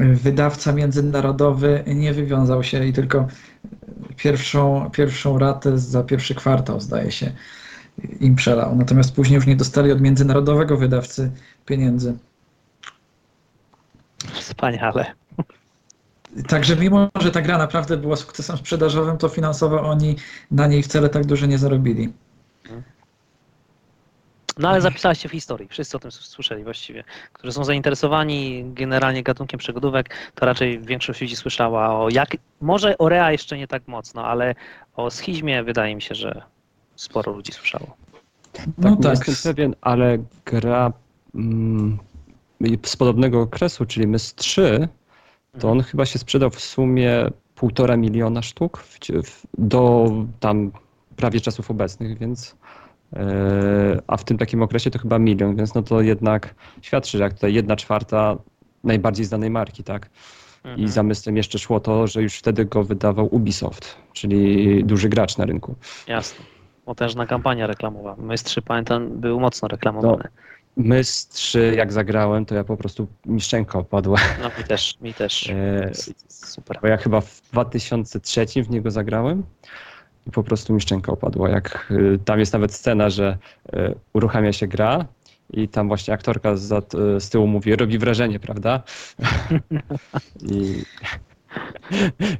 y, 0.00 0.14
wydawca 0.16 0.72
międzynarodowy 0.72 1.84
nie 1.86 2.12
wywiązał 2.12 2.62
się 2.62 2.86
i 2.86 2.92
tylko 2.92 3.28
pierwszą, 4.16 4.90
pierwszą 4.92 5.38
ratę 5.38 5.78
za 5.78 6.02
pierwszy 6.02 6.34
kwartał 6.34 6.80
zdaje 6.80 7.10
się 7.12 7.32
im 8.20 8.34
przelał. 8.34 8.76
Natomiast 8.76 9.14
później 9.14 9.34
już 9.36 9.46
nie 9.46 9.56
dostali 9.56 9.92
od 9.92 10.00
międzynarodowego 10.00 10.76
wydawcy 10.76 11.30
pieniędzy. 11.66 12.18
Wspaniale. 14.40 15.06
Także 16.48 16.76
mimo, 16.76 17.08
że 17.20 17.30
ta 17.30 17.42
gra 17.42 17.58
naprawdę 17.58 17.96
była 17.96 18.16
sukcesem 18.16 18.56
sprzedażowym, 18.56 19.18
to 19.18 19.28
finansowo 19.28 19.80
oni 19.80 20.16
na 20.50 20.66
niej 20.66 20.82
wcale 20.82 21.08
tak 21.08 21.26
dużo 21.26 21.46
nie 21.46 21.58
zarobili. 21.58 22.12
No 24.58 24.68
ale 24.68 24.80
zapisałeś 24.80 25.18
się 25.18 25.28
w 25.28 25.32
historii, 25.32 25.68
wszyscy 25.68 25.96
o 25.96 26.00
tym 26.00 26.10
słyszeli 26.10 26.64
właściwie. 26.64 27.04
Którzy 27.32 27.52
są 27.52 27.64
zainteresowani 27.64 28.64
generalnie 28.74 29.22
gatunkiem 29.22 29.58
przygodówek, 29.58 30.14
to 30.34 30.46
raczej 30.46 30.80
większość 30.80 31.20
ludzi 31.20 31.36
słyszała 31.36 32.00
o 32.00 32.08
jak, 32.08 32.36
może 32.60 32.98
o 32.98 33.08
Rea 33.08 33.32
jeszcze 33.32 33.58
nie 33.58 33.66
tak 33.66 33.88
mocno, 33.88 34.24
ale 34.24 34.54
o 34.96 35.10
schizmie 35.10 35.62
wydaje 35.62 35.94
mi 35.94 36.02
się, 36.02 36.14
że 36.14 36.42
sporo 36.96 37.32
ludzi 37.32 37.52
słyszało. 37.52 37.96
No 38.78 38.90
nie 38.90 38.96
tak. 38.96 39.28
jestem 39.28 39.54
pewien, 39.54 39.74
ale 39.80 40.18
gra 40.44 40.92
mm, 41.34 41.98
z 42.86 42.96
podobnego 42.96 43.40
okresu, 43.40 43.86
czyli 43.86 44.06
MIS 44.06 44.34
3, 44.34 44.88
to 45.58 45.70
on 45.70 45.80
chyba 45.82 46.06
się 46.06 46.18
sprzedał 46.18 46.50
w 46.50 46.60
sumie 46.60 47.30
półtora 47.54 47.96
miliona 47.96 48.42
sztuk 48.42 48.78
w, 48.78 48.98
w, 49.24 49.46
do 49.58 50.10
tam 50.40 50.70
prawie 51.16 51.40
czasów 51.40 51.70
obecnych, 51.70 52.18
więc 52.18 52.56
e, 53.16 54.02
a 54.06 54.16
w 54.16 54.24
tym 54.24 54.38
takim 54.38 54.62
okresie 54.62 54.90
to 54.90 54.98
chyba 54.98 55.18
milion, 55.18 55.56
więc 55.56 55.74
no 55.74 55.82
to 55.82 56.00
jednak 56.00 56.54
świadczy, 56.82 57.18
że 57.18 57.24
jak 57.24 57.34
tutaj 57.34 57.54
jedna 57.54 57.76
czwarta 57.76 58.36
najbardziej 58.84 59.24
znanej 59.26 59.50
marki, 59.50 59.84
tak? 59.84 60.10
I 60.64 60.68
Mhm. 60.68 60.88
zamysłem 60.88 61.36
jeszcze 61.36 61.58
szło 61.58 61.80
to, 61.80 62.06
że 62.06 62.22
już 62.22 62.34
wtedy 62.38 62.64
go 62.64 62.84
wydawał 62.84 63.34
Ubisoft, 63.34 63.96
czyli 64.12 64.84
duży 64.84 65.08
gracz 65.08 65.38
na 65.38 65.44
rynku. 65.44 65.74
Jasne. 66.06 66.44
Potężna 66.84 67.26
kampania 67.26 67.66
reklamowa. 67.66 68.16
Mystrzy, 68.18 68.62
pamiętam, 68.62 69.08
był 69.20 69.40
mocno 69.40 69.68
reklamowany. 69.68 70.24
MIS 70.78 71.28
3 71.28 71.74
jak 71.76 71.92
zagrałem, 71.92 72.46
to 72.46 72.54
ja 72.54 72.64
po 72.64 72.76
prostu 72.76 73.06
mi 73.26 73.40
szczęka 73.40 73.78
opadła. 73.78 74.18
No 74.42 74.50
mi 74.58 74.64
też, 74.64 74.94
mi 75.00 75.14
też. 75.14 75.48
E, 75.50 75.90
Super. 76.28 76.78
Bo 76.82 76.88
ja 76.88 76.96
chyba 76.96 77.20
w 77.20 77.42
2003 77.52 78.46
w 78.62 78.70
niego 78.70 78.90
zagrałem 78.90 79.42
i 80.26 80.30
po 80.30 80.42
prostu 80.42 80.74
mi 80.74 80.80
szczęka 80.80 81.12
opadła. 81.12 81.48
Jak 81.48 81.88
y, 81.90 82.18
tam 82.24 82.40
jest 82.40 82.52
nawet 82.52 82.74
scena, 82.74 83.10
że 83.10 83.38
y, 83.74 83.94
uruchamia 84.12 84.52
się 84.52 84.66
gra 84.66 85.06
i 85.50 85.68
tam 85.68 85.88
właśnie 85.88 86.14
aktorka 86.14 86.56
z, 86.56 86.92
z 87.22 87.28
tyłu 87.28 87.46
mówi, 87.46 87.76
robi 87.76 87.98
wrażenie, 87.98 88.40
prawda? 88.40 88.82
I, 90.52 90.82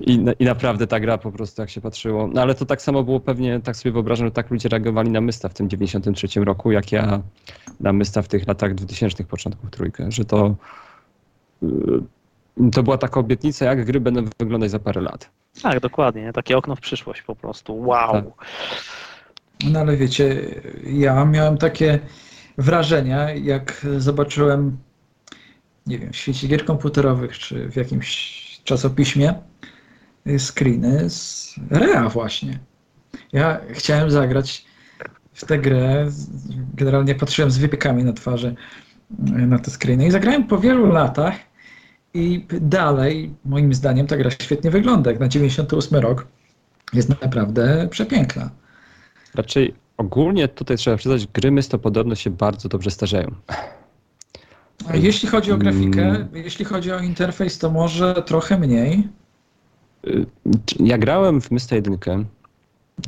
i, 0.00 0.24
I 0.38 0.44
naprawdę 0.44 0.86
ta 0.86 1.00
gra 1.00 1.18
po 1.18 1.32
prostu 1.32 1.62
jak 1.62 1.70
się 1.70 1.80
patrzyło. 1.80 2.28
No 2.34 2.42
ale 2.42 2.54
to 2.54 2.66
tak 2.66 2.82
samo 2.82 3.02
było 3.02 3.20
pewnie, 3.20 3.60
tak 3.60 3.76
sobie 3.76 3.92
wyobrażam, 3.92 4.26
że 4.26 4.30
tak 4.30 4.50
ludzie 4.50 4.68
reagowali 4.68 5.10
na 5.10 5.20
Mysta 5.20 5.48
w 5.48 5.54
tym 5.54 5.68
93 5.68 6.44
roku, 6.44 6.72
jak 6.72 6.92
ja 6.92 7.22
na 7.80 7.92
Mysta 7.92 8.22
w 8.22 8.28
tych 8.28 8.46
latach 8.46 8.74
2000 8.74 9.24
początków 9.24 9.70
trójkę, 9.70 10.12
że 10.12 10.24
to 10.24 10.54
y, 11.62 11.66
to 12.72 12.82
była 12.82 12.98
taka 12.98 13.20
obietnica, 13.20 13.64
jak 13.64 13.84
gry 13.84 14.00
będą 14.00 14.24
wyglądać 14.38 14.70
za 14.70 14.78
parę 14.78 15.00
lat. 15.00 15.30
Tak, 15.62 15.80
dokładnie. 15.80 16.22
nie? 16.22 16.32
Takie 16.32 16.56
okno 16.56 16.76
w 16.76 16.80
przyszłość 16.80 17.22
po 17.22 17.36
prostu. 17.36 17.80
Wow. 17.80 18.12
Tak. 18.12 18.24
No 19.70 19.80
ale 19.80 19.96
wiecie, 19.96 20.44
ja 20.86 21.24
miałem 21.24 21.58
takie 21.58 21.98
wrażenia, 22.58 23.30
jak 23.30 23.86
zobaczyłem, 23.98 24.78
nie 25.86 25.98
wiem, 25.98 26.12
w 26.12 26.16
świecie 26.16 26.48
gier 26.48 26.64
komputerowych, 26.64 27.38
czy 27.38 27.68
w 27.68 27.76
jakimś 27.76 28.47
czasopiśmie 28.68 29.34
y, 30.26 30.38
screeny 30.38 31.10
z 31.10 31.54
Rea 31.70 32.08
właśnie. 32.08 32.58
Ja 33.32 33.60
chciałem 33.70 34.10
zagrać 34.10 34.64
w 35.32 35.44
tę 35.44 35.58
grę, 35.58 36.10
generalnie 36.74 37.14
patrzyłem 37.14 37.50
z 37.50 37.58
wypiekami 37.58 38.04
na 38.04 38.12
twarzy 38.12 38.54
y, 39.28 39.46
na 39.46 39.58
te 39.58 39.70
screeny 39.70 40.06
i 40.06 40.10
zagrałem 40.10 40.46
po 40.46 40.58
wielu 40.58 40.86
latach 40.86 41.34
i 42.14 42.46
dalej, 42.60 43.34
moim 43.44 43.74
zdaniem, 43.74 44.06
ta 44.06 44.16
gra 44.16 44.30
świetnie 44.30 44.70
wygląda. 44.70 45.10
Jak 45.10 45.20
na 45.20 45.28
98 45.28 45.98
rok 45.98 46.26
jest 46.92 47.08
naprawdę 47.08 47.88
przepiękna. 47.90 48.50
Raczej 49.34 49.74
ogólnie 49.96 50.48
tutaj 50.48 50.76
trzeba 50.76 50.96
przyznać, 50.96 51.26
gry 51.26 51.52
podobno 51.82 52.14
się 52.14 52.30
bardzo 52.30 52.68
dobrze 52.68 52.90
starzeją. 52.90 53.34
Jeśli 54.94 55.28
chodzi 55.28 55.52
o 55.52 55.56
grafikę, 55.56 56.26
jeśli 56.34 56.64
chodzi 56.64 56.92
o 56.92 56.98
interfejs, 56.98 57.58
to 57.58 57.70
może 57.70 58.14
trochę 58.26 58.58
mniej. 58.58 59.08
Ja 60.80 60.98
grałem 60.98 61.40
w 61.40 61.50
Mysta 61.50 61.76
1, 61.76 61.98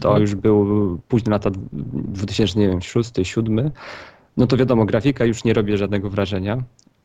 to 0.00 0.18
już 0.18 0.34
był 0.34 0.98
późne 1.08 1.30
lata 1.30 1.50
2006, 1.72 2.54
2007, 2.54 3.70
no 4.36 4.46
to 4.46 4.56
wiadomo, 4.56 4.84
grafika 4.84 5.24
już 5.24 5.44
nie 5.44 5.54
robi 5.54 5.76
żadnego 5.76 6.10
wrażenia, 6.10 6.62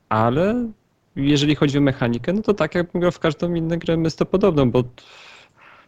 ale 0.09 0.69
jeżeli 1.15 1.55
chodzi 1.55 1.77
o 1.77 1.81
mechanikę, 1.81 2.33
no 2.33 2.41
to 2.41 2.53
tak 2.53 2.75
jakbym 2.75 2.99
grał 2.99 3.11
w 3.11 3.19
każdą 3.19 3.53
inną 3.53 3.77
grę 3.79 3.97
Mysta 3.97 4.25
podobną, 4.25 4.71
bo 4.71 4.83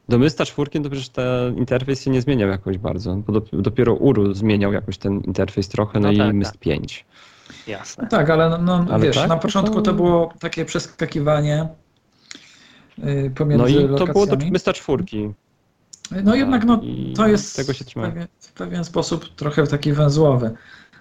do 0.10 0.18
Mysta 0.20 0.45
4 0.45 0.72
to 0.84 0.90
przecież 0.90 1.10
ten 1.10 1.58
interfejs 1.58 2.04
się 2.04 2.12
nie 2.12 2.22
zmieniał 2.22 2.49
jakoś 2.49 2.78
bardzo, 2.78 3.16
bo 3.16 3.34
dop- 3.34 3.62
dopiero 3.62 3.94
Uru 3.94 4.34
zmieniał 4.34 4.74
jakoś 4.74 4.98
ten 4.98 5.22
interfejs 5.22 5.68
trochę, 5.70 5.99
no, 5.99 6.08
No 6.08 6.14
i 6.14 6.18
tak, 6.18 6.34
Myst 6.36 6.52
tak. 6.52 6.60
5. 6.60 7.06
Jasne. 7.68 8.07
Tak, 8.07 8.30
ale 8.30 8.49
no, 8.49 8.57
no 8.57 8.86
Ale 8.94 9.03
wiesz, 9.06 9.15
tak, 9.15 9.30
na 9.30 9.36
to 9.36 9.41
początku 9.41 9.76
to- 9.76 9.82
to 9.82 9.94
było 9.94 10.34
takie 10.40 10.65
przeskakiwanie 10.65 11.68
y, 12.99 13.32
pomiędzy 13.36 13.64
No 13.64 13.69
i 13.69 13.74
to 13.74 13.82
lokacjami. 13.88 14.14
było 14.14 14.26
do 14.26 14.38
Mysta 14.52 14.74
4. 14.74 15.03
No 16.24 16.36
jednak 16.36 16.65
no, 16.65 16.82
to 17.15 17.28
jest 17.28 17.56
tego 17.56 17.74
się 17.74 17.86
w, 17.86 17.94
pewien, 17.94 18.28
w 18.40 18.52
pewien 18.52 18.84
sposób 18.84 19.36
trochę 19.36 19.68
taki 19.68 19.94
węzłowy 19.94 20.52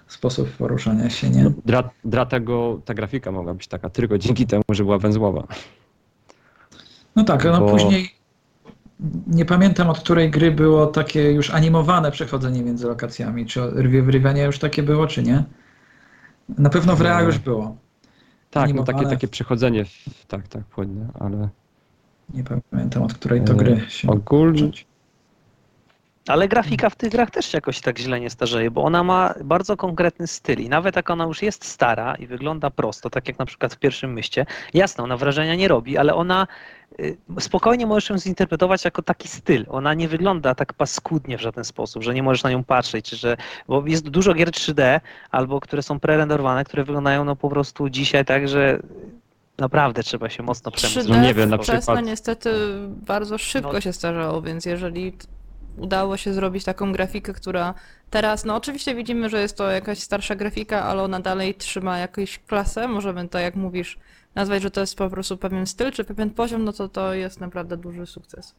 sposób 0.07 0.49
poruszania 0.49 1.09
się, 1.09 1.29
nie? 1.29 1.43
No, 1.43 1.51
dla, 1.65 1.89
dla 2.05 2.25
tego 2.25 2.81
ta 2.85 2.93
grafika 2.93 3.31
mogła 3.31 3.53
być 3.53 3.67
taka 3.67 3.89
tylko 3.89 4.17
dzięki 4.17 4.47
temu, 4.47 4.63
że 4.69 4.83
była 4.83 4.97
węzłowa. 4.97 5.47
No 7.15 7.23
tak, 7.23 7.43
no 7.45 7.59
bo- 7.59 7.69
później 7.71 8.09
nie 9.27 9.45
pamiętam 9.45 9.89
od 9.89 9.99
której 9.99 10.31
gry 10.31 10.51
było 10.51 10.87
takie 10.87 11.31
już 11.31 11.49
animowane 11.49 12.11
przechodzenie 12.11 12.61
między 12.61 12.87
lokacjami. 12.87 13.45
Czy 13.45 13.61
Rwie 13.61 14.01
w 14.03 14.09
Rivianie 14.09 14.43
już 14.43 14.59
takie 14.59 14.83
było, 14.83 15.07
czy 15.07 15.23
nie? 15.23 15.43
Na 16.49 16.69
pewno 16.69 16.95
w 16.95 17.01
Rea 17.01 17.21
już 17.21 17.39
było. 17.39 17.75
Tak, 18.49 18.73
no 18.73 18.83
takie, 18.83 19.05
takie 19.05 19.27
przechodzenie, 19.27 19.85
w, 19.85 20.25
tak, 20.27 20.47
tak, 20.47 20.63
płynne, 20.63 21.07
ale 21.19 21.49
Nie 22.33 22.43
pamiętam 22.71 23.03
od 23.03 23.13
której 23.13 23.41
to 23.43 23.53
E, 23.53 23.55
gry 23.55 23.81
się... 23.89 24.09
ogólnie 24.09 24.71
Ale 26.27 26.47
grafika 26.47 26.89
w 26.89 26.95
tych 26.95 27.11
grach 27.11 27.31
też 27.31 27.45
się 27.45 27.57
jakoś 27.57 27.81
tak 27.81 27.99
źle 27.99 28.19
nie 28.19 28.29
starzeje, 28.29 28.71
bo 28.71 28.83
ona 28.83 29.03
ma 29.03 29.33
bardzo 29.43 29.77
konkretny 29.77 30.27
styl 30.27 30.59
i 30.59 30.69
nawet 30.69 30.95
jak 30.95 31.09
ona 31.09 31.23
już 31.23 31.41
jest 31.41 31.65
stara 31.65 32.15
i 32.15 32.27
wygląda 32.27 32.69
prosto, 32.69 33.09
tak 33.09 33.27
jak 33.27 33.39
na 33.39 33.45
przykład 33.45 33.73
w 33.73 33.79
pierwszym 33.79 34.13
myście, 34.13 34.45
jasne, 34.73 35.03
ona 35.03 35.17
wrażenia 35.17 35.55
nie 35.55 35.67
robi, 35.67 35.97
ale 35.97 36.15
ona 36.15 36.47
spokojnie 37.39 37.85
możesz 37.87 38.09
ją 38.09 38.17
zinterpretować 38.17 38.85
jako 38.85 39.01
taki 39.01 39.27
styl. 39.27 39.65
Ona 39.69 39.93
nie 39.93 40.07
wygląda 40.07 40.55
tak 40.55 40.73
paskudnie 40.73 41.37
w 41.37 41.41
żaden 41.41 41.63
sposób, 41.63 42.03
że 42.03 42.13
nie 42.13 42.23
możesz 42.23 42.43
na 42.43 42.51
nią 42.51 42.63
patrzeć, 42.63 43.09
czy 43.09 43.15
że, 43.15 43.37
bo 43.67 43.83
jest 43.87 44.09
dużo 44.09 44.33
gier 44.33 44.49
3D 44.51 44.99
albo 45.31 45.59
które 45.59 45.83
są 45.83 45.99
prerenderowane, 45.99 46.63
które 46.65 46.83
wyglądają 46.83 47.25
no 47.25 47.35
po 47.35 47.49
prostu 47.49 47.89
dzisiaj 47.89 48.25
tak, 48.25 48.47
że 48.47 48.79
naprawdę 49.57 50.03
trzeba 50.03 50.29
się 50.29 50.43
mocno 50.43 50.71
przemóc. 50.71 50.95
3D 50.97 51.09
No 51.09 51.21
nie 51.21 51.33
wiem, 51.33 51.49
na 51.49 51.57
przykład- 51.57 52.05
niestety 52.05 52.49
bardzo 52.87 53.37
szybko 53.37 53.73
No. 53.73 53.81
się 53.81 53.93
starzało, 53.93 54.41
więc 54.41 54.65
jeżeli 54.65 55.13
udało 55.77 56.17
się 56.17 56.33
zrobić 56.33 56.63
taką 56.63 56.91
grafikę, 56.91 57.33
która 57.33 57.73
teraz, 58.09 58.45
no 58.45 58.55
oczywiście 58.55 58.95
widzimy, 58.95 59.29
że 59.29 59.41
jest 59.41 59.57
to 59.57 59.71
jakaś 59.71 59.99
starsza 59.99 60.35
grafika, 60.35 60.83
ale 60.83 61.03
ona 61.03 61.19
dalej 61.19 61.55
trzyma 61.55 61.97
jakąś 61.97 62.39
klasę, 62.39 62.87
możemy 62.87 63.27
to 63.29 63.39
jak 63.39 63.55
mówisz 63.55 63.97
nazwać, 64.37 64.61
że 64.63 64.71
to 64.71 64.81
jest 64.81 64.97
po 64.97 65.09
prostu 65.09 65.37
pewien 65.37 65.65
styl, 65.67 65.91
czy 65.91 66.03
pewien 66.03 66.29
poziom, 66.29 66.63
no 66.63 66.73
to 66.73 66.89
to 66.89 67.13
jest 67.13 67.39
naprawdę 67.41 67.77
duży 67.77 68.05
sukces. 68.05 68.55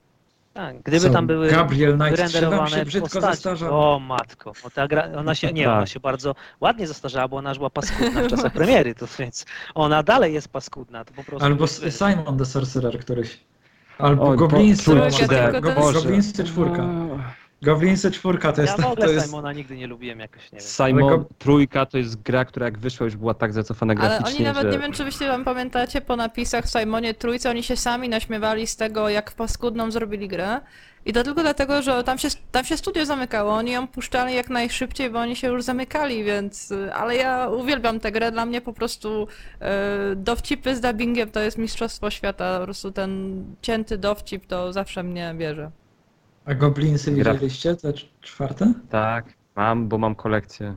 Tak, 0.54 0.82
gdyby 0.82 1.00
Co, 1.00 1.10
tam 1.10 1.26
były 1.26 1.50
Gabriel 1.50 1.94
Knight 1.98 2.10
wyrenderowane 2.16 2.70
się 2.70 2.84
brzydko 2.84 3.08
postaci. 3.08 3.26
zestarzał. 3.34 3.80
O 3.80 3.98
matko, 3.98 4.52
o, 4.64 4.70
ta 4.70 4.88
gra, 4.88 5.08
ona 5.16 5.34
się, 5.34 5.52
nie, 5.52 5.64
Tak. 5.64 5.76
ona 5.76 5.86
się 5.86 6.00
bardzo 6.00 6.34
ładnie 6.60 6.86
zastarzała, 6.86 7.28
bo 7.28 7.36
ona 7.36 7.48
już 7.50 7.58
była 7.58 7.70
paskudna 7.70 8.22
w 8.22 8.26
czasach 8.26 8.52
premiery, 8.52 8.94
to 8.94 9.06
więc 9.18 9.46
ona 9.74 10.02
dalej 10.02 10.34
jest 10.34 10.48
paskudna, 10.48 11.04
to 11.04 11.12
po 11.14 11.24
prostu... 11.24 11.44
Albo 11.46 11.64
jest- 11.64 11.98
Simon 11.98 12.38
the 12.38 12.44
Sorcerer 12.44 12.98
któryś. 13.00 13.40
Albo 13.98 14.22
O, 14.22 14.34
Goblinsy. 14.34 14.84
trójka, 14.84 15.04
może 15.04 15.18
tylko 15.18 15.34
tak. 15.34 15.52
ten- 15.52 15.62
Go- 15.62 15.92
Goblinsy 15.92 16.44
czwórka. 16.44 16.86
Goblinsy 17.62 18.10
czwórka 18.10 18.52
to 18.52 18.62
Ja 18.62 18.66
jest... 18.66 18.80
w 18.82 18.86
ogóle 18.86 19.06
to 19.06 19.12
jest 19.12 19.26
Simona 19.26 19.52
nigdy 19.52 19.76
nie 19.76 19.86
lubiłem 19.86 20.20
jakoś, 20.20 20.52
nie 20.52 20.58
wiem. 20.58 20.68
Simon 20.68 21.24
trójka 21.38 21.86
to 21.86 21.98
jest 21.98 22.22
gra, 22.22 22.44
która 22.44 22.66
jak 22.66 22.78
wyszła 22.78 23.04
już 23.04 23.16
była 23.16 23.34
tak 23.34 23.52
zacofana 23.52 23.94
Ale 23.98 24.08
graficznie, 24.08 24.36
oni 24.36 24.44
nawet, 24.44 24.62
że... 24.62 24.70
nie 24.72 24.78
wiem 24.78 24.92
czy 24.92 25.04
wyście 25.04 25.28
wam 25.28 25.44
pamiętacie, 25.44 26.00
po 26.00 26.16
napisach 26.16 26.64
w 26.64 26.70
Simonie 26.70 27.14
Trójce 27.14 27.50
oni 27.50 27.62
się 27.62 27.76
sami 27.76 28.08
naśmiewali 28.08 28.66
z 28.66 28.76
tego, 28.76 29.08
jak 29.08 29.32
paskudną 29.32 29.90
zrobili 29.90 30.28
grę. 30.28 30.60
I 31.06 31.12
to 31.12 31.24
tylko 31.24 31.42
dlatego, 31.42 31.82
że 31.82 32.04
tam 32.04 32.18
się, 32.18 32.28
tam 32.52 32.64
się 32.64 32.76
studio 32.76 33.06
zamykało, 33.06 33.52
oni 33.52 33.70
ją 33.70 33.88
puszczali 33.88 34.34
jak 34.34 34.50
najszybciej, 34.50 35.10
bo 35.10 35.18
oni 35.18 35.36
się 35.36 35.48
już 35.48 35.62
zamykali, 35.62 36.24
więc... 36.24 36.72
Ale 36.92 37.16
ja 37.16 37.48
uwielbiam 37.48 38.00
tę 38.00 38.12
grę, 38.12 38.32
dla 38.32 38.46
mnie 38.46 38.60
po 38.60 38.72
prostu 38.72 39.28
e, 39.60 40.16
dowcipy 40.16 40.76
z 40.76 40.80
dubbingiem 40.80 41.30
to 41.30 41.40
jest 41.40 41.58
mistrzostwo 41.58 42.10
świata, 42.10 42.58
po 42.58 42.64
prostu 42.64 42.92
ten 42.92 43.44
cięty 43.62 43.98
dowcip 43.98 44.46
to 44.46 44.72
zawsze 44.72 45.02
mnie 45.02 45.34
bierze. 45.38 45.70
A 46.48 46.54
Goblinsy 46.54 47.12
Gra- 47.12 47.32
widzieliście? 47.32 47.76
Te 47.76 47.88
cz- 47.92 48.06
czwarte? 48.20 48.72
Tak, 48.90 49.24
mam, 49.56 49.88
bo 49.88 49.98
mam 49.98 50.14
kolekcję, 50.14 50.74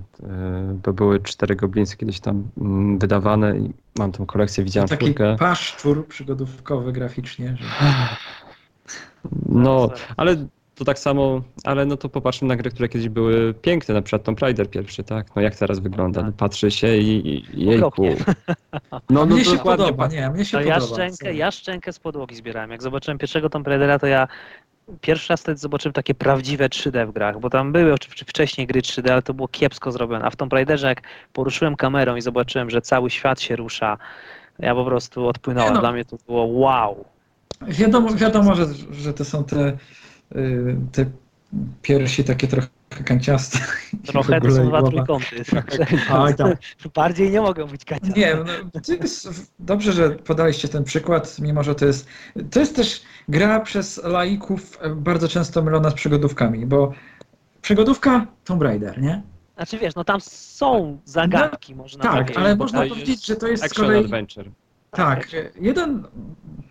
bo 0.84 0.94
były 0.94 1.20
cztery 1.20 1.56
goblinsy 1.56 1.98
kiedyś 1.98 2.20
tam 2.20 2.44
mm, 2.58 3.00
wydawane 3.00 3.58
i 3.60 3.74
mam 4.00 4.12
tą 4.12 4.26
kolekcję, 4.26 4.64
widziałem 4.64 4.90
Taki 4.90 5.06
czwórkę. 5.06 5.36
paszczur 5.40 6.08
przygodówkowy 6.08 6.92
graficznie. 6.94 7.58
Że... 7.60 7.66
No, 9.50 9.90
ale 10.18 10.36
to 10.76 10.86
tak 10.86 11.00
samo, 11.00 11.42
ale 11.64 11.86
no 11.86 11.98
to 11.98 12.10
popatrzmy 12.10 12.48
na 12.48 12.56
gry, 12.56 12.70
które 12.72 12.90
kiedyś 12.90 13.10
były 13.10 13.54
piękne, 13.54 13.94
na 13.94 14.02
przykład 14.02 14.24
Tomb 14.24 14.40
Raider 14.40 14.70
pierwszy, 14.70 15.04
tak? 15.04 15.36
No 15.36 15.42
jak 15.42 15.56
teraz 15.56 15.80
wygląda? 15.80 16.22
No, 16.24 16.32
patrzy 16.32 16.72
się 16.72 16.98
i, 16.98 17.28
i 17.60 17.66
jejku. 17.66 18.06
No, 18.92 19.00
no 19.10 19.26
mnie 19.26 19.46
się 19.46 19.58
podoba, 19.58 20.08
nie, 20.08 20.30
mnie 20.30 20.46
się 20.46 20.58
To 20.58 20.64
ja 20.64 20.76
podoba. 20.80 20.94
szczękę, 20.94 21.34
ja 21.34 21.52
szczękę 21.52 21.94
z 21.94 22.00
podłogi 22.00 22.36
zbierałem. 22.36 22.72
Jak 22.72 22.82
zobaczyłem 22.84 23.18
pierwszego 23.18 23.50
Tomb 23.50 23.68
Raidera, 23.68 24.00
to 24.00 24.08
ja 24.08 24.28
pierwszy 25.02 25.34
raz 25.34 25.42
wtedy 25.42 25.58
zobaczyłem 25.58 25.94
takie 25.94 26.16
prawdziwe 26.16 26.70
3D 26.70 27.08
w 27.08 27.12
grach, 27.12 27.40
bo 27.40 27.50
tam 27.50 27.72
były 27.72 27.94
oczywiście 27.94 28.26
wcześniej 28.26 28.68
gry 28.68 28.82
3D, 28.82 29.12
ale 29.12 29.22
to 29.22 29.34
było 29.34 29.48
kiepsko 29.48 29.92
zrobione. 29.92 30.26
A 30.26 30.30
w 30.30 30.36
Tomb 30.36 30.54
Raiderze 30.54 30.88
jak 30.88 31.02
poruszyłem 31.34 31.76
kamerą 31.76 32.16
i 32.16 32.22
zobaczyłem, 32.22 32.70
że 32.70 32.82
cały 32.82 33.10
świat 33.10 33.42
się 33.42 33.56
rusza, 33.56 33.98
ja 34.60 34.76
po 34.76 34.86
prostu 34.86 35.28
odpłynąłem. 35.28 35.74
No. 35.74 35.80
Dla 35.80 35.92
mnie 35.92 36.06
to 36.06 36.18
było 36.28 36.46
wow. 36.46 37.06
Wiadomo, 37.68 38.14
wiadomo 38.14 38.56
że, 38.56 38.66
że 38.92 39.14
to 39.14 39.26
są 39.26 39.44
te, 39.44 39.78
y, 40.36 40.76
te 40.92 41.06
piersi 41.82 42.24
takie 42.24 42.48
trochę 42.48 42.68
kanciaste. 43.06 43.60
Trochę 44.12 44.42
to 44.42 44.52
są 44.52 44.68
dwa 44.68 44.82
trójkąty. 44.82 45.46
Tak. 45.46 45.78
Bardziej 46.96 47.32
nie 47.32 47.42
mogą 47.42 47.68
być 47.68 47.86
kaciate. 47.86 48.20
Nie, 48.20 48.36
no, 48.36 48.82
to 48.82 48.94
jest, 48.94 49.52
dobrze, 49.60 49.94
że 49.94 50.10
podaliście 50.10 50.68
ten 50.68 50.84
przykład, 50.84 51.40
mimo 51.40 51.64
że 51.64 51.76
to 51.76 51.86
jest, 51.86 52.08
to 52.52 52.60
jest 52.60 52.76
też 52.76 53.02
gra 53.30 53.60
przez 53.60 54.04
laików 54.04 54.78
e, 54.82 54.90
bardzo 54.90 55.28
często 55.28 55.62
mylona 55.62 55.90
z 55.90 55.94
przygodówkami, 55.94 56.66
bo 56.66 56.94
przygodówka 57.62 58.28
Tomb 58.46 58.62
Raider, 58.62 59.02
nie? 59.02 59.22
Znaczy 59.56 59.78
wiesz, 59.78 59.96
no 59.96 60.04
tam 60.04 60.22
są 60.22 61.00
zagadki, 61.06 61.76
można 61.76 62.04
Tak, 62.04 62.14
powiedzieć. 62.14 62.38
ale 62.38 62.56
bo 62.56 62.64
można 62.64 62.80
powiedzieć, 62.88 63.26
że 63.26 63.36
to 63.36 63.48
jest 63.48 63.70
z 63.70 63.74
kolei... 63.74 64.06
Adventure. 64.06 64.52
Tak, 64.92 65.28
jeden, 65.62 66.04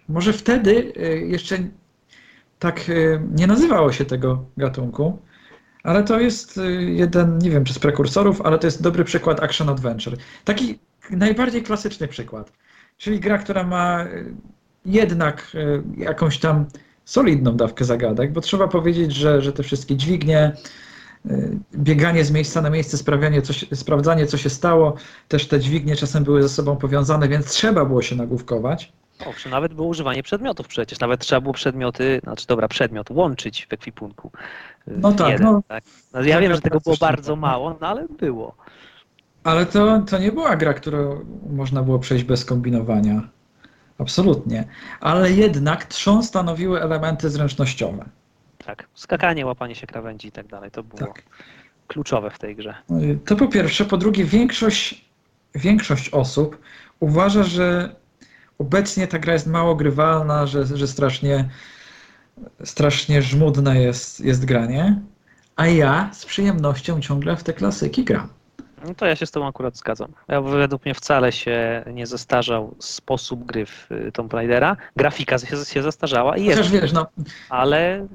może 0.09 0.33
wtedy 0.33 0.93
y, 0.97 1.27
jeszcze 1.27 1.59
tak 2.61 2.89
y, 2.89 3.21
nie 3.33 3.47
nazywało 3.47 3.93
się 3.93 4.05
tego 4.05 4.45
gatunku, 4.57 5.19
ale 5.83 6.05
to 6.05 6.21
jest 6.21 6.59
y, 6.59 6.83
jeden, 6.83 7.39
nie 7.39 7.51
wiem 7.51 7.65
czy 7.65 7.75
z 7.75 7.79
prekursorów, 7.79 8.41
ale 8.41 8.59
to 8.59 8.67
jest 8.67 8.83
dobry 8.83 9.05
przykład 9.05 9.43
Action 9.43 9.69
Adventure. 9.69 10.17
Taki 10.45 10.79
najbardziej 11.11 11.63
klasyczny 11.63 12.09
przykład, 12.09 12.53
czyli 12.97 13.21
gra, 13.21 13.39
która 13.39 13.65
ma 13.65 14.05
y, 14.05 14.35
jednak 14.85 15.57
jakąś 15.97 16.39
tam 16.39 16.67
solidną 17.05 17.57
dawkę 17.57 17.85
zagadek, 17.85 18.33
bo 18.33 18.41
trzeba 18.41 18.69
powiedzieć, 18.69 19.13
że, 19.15 19.43
że 19.43 19.53
te 19.53 19.63
wszystkie 19.63 19.97
dźwignie, 19.97 20.53
bieganie 21.75 22.25
z 22.25 22.31
miejsca 22.31 22.63
na 22.63 22.71
miejsce, 22.71 22.99
sprawianie, 22.99 23.43
co 23.43 23.53
się, 23.53 23.77
sprawdzanie, 23.77 24.27
co 24.27 24.37
się 24.37 24.51
stało, 24.51 24.97
też 25.29 25.49
te 25.49 25.61
dźwignie 25.61 25.97
czasem 25.97 26.25
były 26.25 26.43
ze 26.43 26.49
sobą 26.49 26.77
powiązane, 26.77 27.29
więc 27.29 27.47
trzeba 27.47 27.85
było 27.85 28.03
się 28.03 28.17
nagłówkować. 28.17 28.93
Owszem, 29.27 29.53
nawet 29.53 29.75
było 29.75 29.89
używanie 29.89 30.23
przedmiotów 30.23 30.69
przecież. 30.69 31.01
Nawet 31.01 31.21
trzeba 31.21 31.41
było 31.41 31.55
przedmioty, 31.55 32.21
znaczy 32.25 32.47
dobra, 32.47 32.69
przedmiot 32.69 33.11
łączyć 33.11 33.67
w 33.67 33.73
ekwipunku. 33.73 34.31
No 34.87 35.13
tak, 35.13 35.31
jeden, 35.31 35.47
no. 35.47 35.63
tak. 35.69 35.85
No, 36.13 36.23
ja 36.23 36.41
wiem, 36.41 36.55
że 36.55 36.61
tego 36.61 36.81
było 36.81 36.97
bardzo 36.97 37.37
mało, 37.37 37.77
no 37.81 37.89
ale 37.89 38.07
było. 38.09 38.55
Ale 39.45 39.67
to, 39.67 40.01
to 40.01 40.19
nie 40.19 40.33
była 40.33 40.57
gra, 40.57 40.75
którą 40.75 41.25
można 41.51 41.83
było 41.83 41.99
przejść 41.99 42.25
bez 42.25 42.45
kombinowania. 42.45 43.29
Absolutnie. 43.99 44.65
Ale 45.01 45.33
jednak 45.33 45.85
trzon 45.85 46.23
stanowiły 46.23 46.83
elementy 46.83 47.31
zręcznościowe. 47.31 48.05
Tak. 48.67 48.89
Skakanie, 48.95 49.47
łapanie 49.47 49.75
się 49.75 49.87
krawędzi 49.87 50.29
i 50.29 50.33
tak 50.33 50.47
dalej. 50.47 50.71
To 50.71 50.83
było 50.83 50.99
Tak. 50.99 51.23
kluczowe 51.87 52.31
w 52.31 52.39
tej 52.39 52.57
grze. 52.57 52.75
To 53.27 53.37
po 53.37 53.49
pierwsze. 53.49 53.85
Po 53.85 53.97
drugie, 53.97 54.25
większość, 54.25 55.11
większość 55.55 56.09
osób 56.09 56.59
uważa, 57.01 57.43
że 57.43 57.97
obecnie 58.61 59.07
ta 59.07 59.19
gra 59.19 59.33
jest 59.33 59.47
mało 59.47 59.75
grywalna, 59.75 60.47
że, 60.47 60.67
że 60.67 60.87
strasznie, 60.87 61.49
strasznie 62.65 63.23
żmudne 63.23 63.83
jest, 63.83 64.21
jest 64.21 64.45
granie. 64.45 65.01
A 65.57 65.67
ja 65.67 66.11
z 66.13 66.27
przyjemnością 66.27 67.01
ciągle 67.01 67.37
w 67.37 67.43
te 67.43 67.53
klasyki 67.53 68.05
gram. 68.05 68.29
No 68.85 68.95
to 68.95 69.07
ja 69.07 69.17
się 69.17 69.27
z 69.27 69.31
tobą 69.31 69.47
akurat 69.47 69.77
zgadzam. 69.77 70.13
Ja, 70.29 70.41
według 70.41 70.85
mnie 70.85 70.95
wcale 70.95 71.33
się 71.33 71.85
nie 71.93 72.07
zestarzał 72.07 72.75
sposób 72.79 73.45
gry 73.45 73.67
w 73.67 73.93
y, 73.93 74.13
Tomb 74.13 74.33
Raidera. 74.33 74.77
Grafika 74.97 75.39
się, 75.39 75.57
się 75.57 75.83
zestarzała 75.83 76.37
i 76.37 76.45
jest, 76.45 76.59
Chociaż 76.59 76.73
wiesz, 76.73 76.93
no, 76.93 77.07
ale 77.49 78.07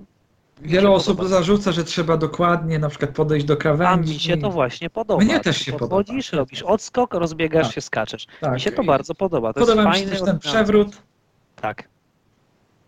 wiele 0.61 0.91
osób 0.91 1.27
zarzuca, 1.27 1.72
że 1.72 1.84
trzeba 1.84 2.18
dokładnie 2.18 2.80
na 2.80 2.90
przykład 2.90 3.11
podejść 3.11 3.45
do 3.45 3.53
a 3.53 3.57
krawędzi. 3.57 4.14
mi 4.14 4.19
się 4.19 4.38
to 4.38 4.52
właśnie 4.52 4.90
podoba. 4.90 5.23
Mnie 5.23 5.40
też 5.40 5.57
się 5.57 5.72
podchodzisz, 5.73 6.30
podoba. 6.30 6.41
robisz 6.41 6.61
odskok, 6.64 7.14
rozbiegasz 7.14 7.65
Tak. 7.68 7.76
się, 7.76 7.82
skaczesz. 7.82 8.27
Tak. 8.41 8.53
Mi 8.53 8.60
się 8.60 8.72
to 8.72 8.84
bardzo 8.84 9.15
podoba. 9.15 9.53
To 9.53 9.60
Podoba 9.60 9.91
mi 9.91 9.98
się 9.99 10.06
też 10.06 10.22
ten 10.22 10.40
przewrót. 10.40 11.02
Tak. 11.56 11.90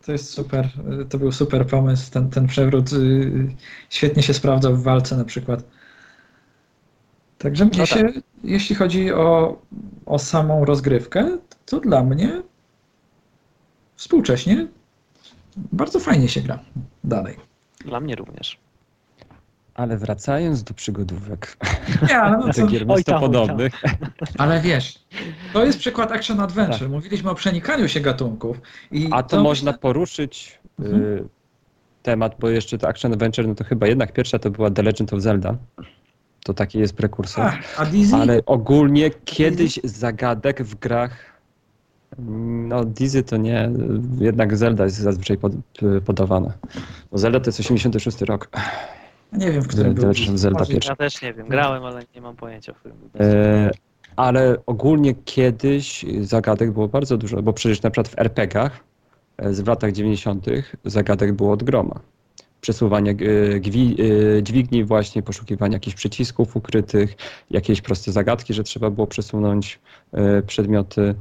To 0.06 0.12
jest 0.12 0.30
super, 0.30 0.70
to 1.10 1.18
był 1.18 1.32
super 1.32 1.68
pomysł. 1.68 2.12
Ten, 2.12 2.30
ten 2.30 2.48
przewrót 2.48 2.94
y, 2.94 3.56
świetnie 3.90 4.24
się 4.24 4.34
sprawdzał 4.34 4.76
w 4.76 4.84
walce 4.84 5.18
na 5.18 5.26
przykład. 5.26 5.64
Także 7.38 7.66
mnie 7.66 7.78
No 7.78 7.86
się, 7.86 8.10
jeśli 8.44 8.76
chodzi 8.76 9.14
o, 9.14 9.58
o 10.06 10.20
samą 10.20 10.66
rozgrywkę, 10.66 11.38
to 11.66 11.80
dla 11.80 12.04
mnie 12.04 12.42
współcześnie 13.96 14.68
bardzo 15.58 16.00
fajnie 16.00 16.30
się 16.30 16.42
gra 16.42 16.60
dalej. 17.04 17.47
Dla 17.86 18.00
mnie 18.00 18.16
również. 18.16 18.58
Ale 19.76 19.98
wracając 19.98 20.64
do 20.64 20.74
przygodówek, 20.74 21.58
Nie, 22.10 22.18
ale, 22.20 22.38
no 22.38 22.54
co, 22.54 22.68
gier 22.68 22.82
Oj 22.82 22.88
tam, 22.88 22.96
oj 22.96 23.04
tam. 23.04 23.20
podobnych, 23.22 23.74
ale 24.38 24.62
wiesz, 24.62 25.00
to 25.54 25.66
jest 25.66 25.80
przykład 25.80 26.12
Action 26.12 26.40
Adventure. 26.40 26.90
Mówiliśmy 26.90 27.30
o 27.30 27.36
przenikaniu 27.36 27.88
się 27.88 28.00
gatunków. 28.00 28.62
I 28.92 29.08
a 29.12 29.24
to, 29.24 29.44
można 29.44 29.74
poruszyć 29.74 30.60
Mhm. 30.80 31.02
y, 31.04 31.24
temat, 32.04 32.36
bo 32.40 32.50
jeszcze 32.50 32.78
to 32.78 32.88
Action 32.88 33.14
Adventure, 33.14 33.48
no 33.48 33.56
to 33.56 33.64
chyba 33.64 33.88
jednak 33.88 34.14
pierwsza 34.14 34.40
to 34.40 34.52
była 34.52 34.72
The 34.72 34.84
Legend 34.84 35.14
of 35.14 35.22
Zelda. 35.22 35.56
To 36.44 36.54
taki 36.54 36.80
jest 36.80 36.96
prekursor. 36.96 37.46
A, 37.46 37.58
a? 37.78 37.86
Ale 38.22 38.40
ogólnie 38.46 39.10
kiedyś 39.26 39.80
zagadek 39.84 40.64
w 40.64 40.76
grach, 40.76 41.37
no 42.68 42.86
Dizzy 42.86 43.24
to 43.24 43.38
nie, 43.38 43.72
jednak 44.20 44.58
Zelda 44.58 44.84
jest 44.84 44.98
zazwyczaj 44.98 45.38
pod, 45.38 45.54
podawana. 46.06 46.54
No 47.12 47.18
Zelda 47.18 47.40
to 47.40 47.48
jest 47.48 47.60
86 47.60 48.22
rok. 48.22 48.50
Nie 49.34 49.52
wiem, 49.52 49.62
w 49.62 49.68
którym 49.68 49.94
był. 49.94 50.14
Zelda 50.36 50.60
Może- 50.60 50.74
pierwszy. 50.74 50.90
Ja 50.90 50.96
też 50.96 51.22
nie 51.22 51.34
wiem. 51.34 51.48
Grałem, 51.48 51.84
ale 51.84 52.02
nie 52.16 52.22
mam 52.22 52.36
pojęcia, 52.36 52.74
w 52.74 52.80
którym 52.80 52.98
był. 52.98 53.10
E, 53.28 53.72
ale 54.16 54.58
ogólnie 54.66 55.16
kiedyś 55.26 56.06
zagadek 56.22 56.72
było 56.72 56.88
bardzo 56.88 57.18
dużo, 57.18 57.42
bo 57.42 57.54
przecież 57.54 57.82
na 57.82 57.90
przykład 57.90 58.08
w 58.08 58.20
RPG-ach 58.20 58.80
e, 59.38 59.54
w 59.54 59.68
latach 59.68 59.92
90. 59.92 60.46
zagadek 60.86 61.34
było 61.34 61.52
od 61.52 61.64
groma. 61.64 62.00
Przesuwanie 62.62 63.12
e, 63.12 64.44
dźwigni 64.44 64.84
właśnie, 64.84 65.24
poszukiwanie 65.24 65.74
jakichś 65.74 65.96
przycisków 65.96 66.56
ukrytych, 66.56 67.16
jakieś 67.52 67.82
proste 67.82 68.12
zagadki, 68.12 68.54
że 68.54 68.64
trzeba 68.64 68.90
było 68.90 69.08
przesunąć 69.08 69.80
e, 70.14 70.42
przedmioty. 70.42 71.16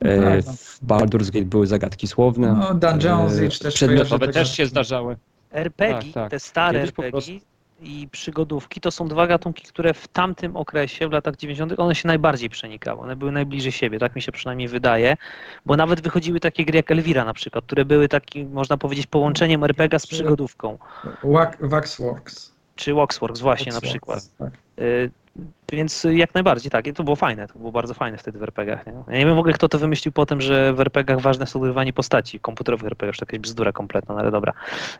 E, 0.00 0.18
Prawda. 0.18 0.52
w 0.52 0.80
Baldur's 0.86 1.30
Gate 1.30 1.44
były 1.44 1.66
zagadki 1.66 2.06
słowne. 2.06 2.56
No, 2.60 2.74
Dungeons 2.74 3.38
Age 3.38 3.58
też 3.58 3.74
Przedmiotowe 3.74 4.28
też 4.28 4.56
się 4.56 4.66
zdarzały. 4.66 5.16
RPG, 5.52 6.02
tak, 6.02 6.12
tak. 6.14 6.30
te 6.30 6.40
stare 6.40 6.78
Kiedyś 6.78 6.92
po 6.92 7.04
RPG, 7.04 7.10
prostu- 7.12 7.51
i 7.82 8.08
przygodówki 8.12 8.80
to 8.80 8.90
są 8.90 9.08
dwa 9.08 9.26
gatunki, 9.26 9.64
które 9.66 9.94
w 9.94 10.08
tamtym 10.08 10.56
okresie, 10.56 11.08
w 11.08 11.12
latach 11.12 11.36
90., 11.36 11.74
one 11.80 11.94
się 11.94 12.08
najbardziej 12.08 12.50
przenikały. 12.50 13.00
One 13.00 13.16
były 13.16 13.32
najbliżej 13.32 13.72
siebie, 13.72 13.98
tak 13.98 14.16
mi 14.16 14.22
się 14.22 14.32
przynajmniej 14.32 14.68
wydaje, 14.68 15.16
bo 15.66 15.76
nawet 15.76 16.00
wychodziły 16.00 16.40
takie 16.40 16.64
gry 16.64 16.76
jak 16.76 16.90
Elvira 16.90 17.24
na 17.24 17.34
przykład, 17.34 17.64
które 17.64 17.84
były 17.84 18.08
takim, 18.08 18.52
można 18.52 18.76
powiedzieć, 18.76 19.06
połączeniem 19.06 19.64
RPG 19.64 19.98
z 19.98 20.06
przygodówką. 20.06 20.78
Wax- 21.24 21.56
Waxworks. 21.68 22.52
Czy 22.76 22.94
Waxworks 22.94 23.40
właśnie 23.40 23.72
na 23.72 23.80
Waxworks, 23.80 24.28
przykład. 24.28 24.50
Tak. 24.52 24.60
Y, 24.84 25.10
Więc 25.72 26.06
jak 26.10 26.34
najbardziej 26.34 26.70
tak, 26.70 26.86
i 26.86 26.92
to 26.92 27.04
było 27.04 27.16
fajne, 27.16 27.48
to 27.48 27.58
było 27.58 27.72
bardzo 27.72 27.94
fajne 27.94 28.18
wtedy 28.18 28.38
w 28.38 28.42
RPGach. 28.42 28.86
Nie? 28.86 28.92
Ja 29.08 29.18
nie 29.18 29.26
wiem 29.26 29.34
w 29.34 29.38
ogóle 29.38 29.54
kto 29.54 29.68
to 29.68 29.78
wymyślił 29.78 30.12
potem, 30.12 30.40
że 30.40 30.72
w 30.74 30.80
RPGach 30.80 31.20
ważne 31.20 31.42
jest 31.42 31.56
odgrywanie 31.56 31.92
postaci, 31.92 32.40
komputerowych 32.40 32.86
RPGach, 32.86 33.16
to 33.16 33.22
jakaś 33.22 33.38
bzdura 33.38 33.72
kompletna, 33.72 34.14
no 34.14 34.20
ale 34.20 34.30
dobra, 34.30 34.52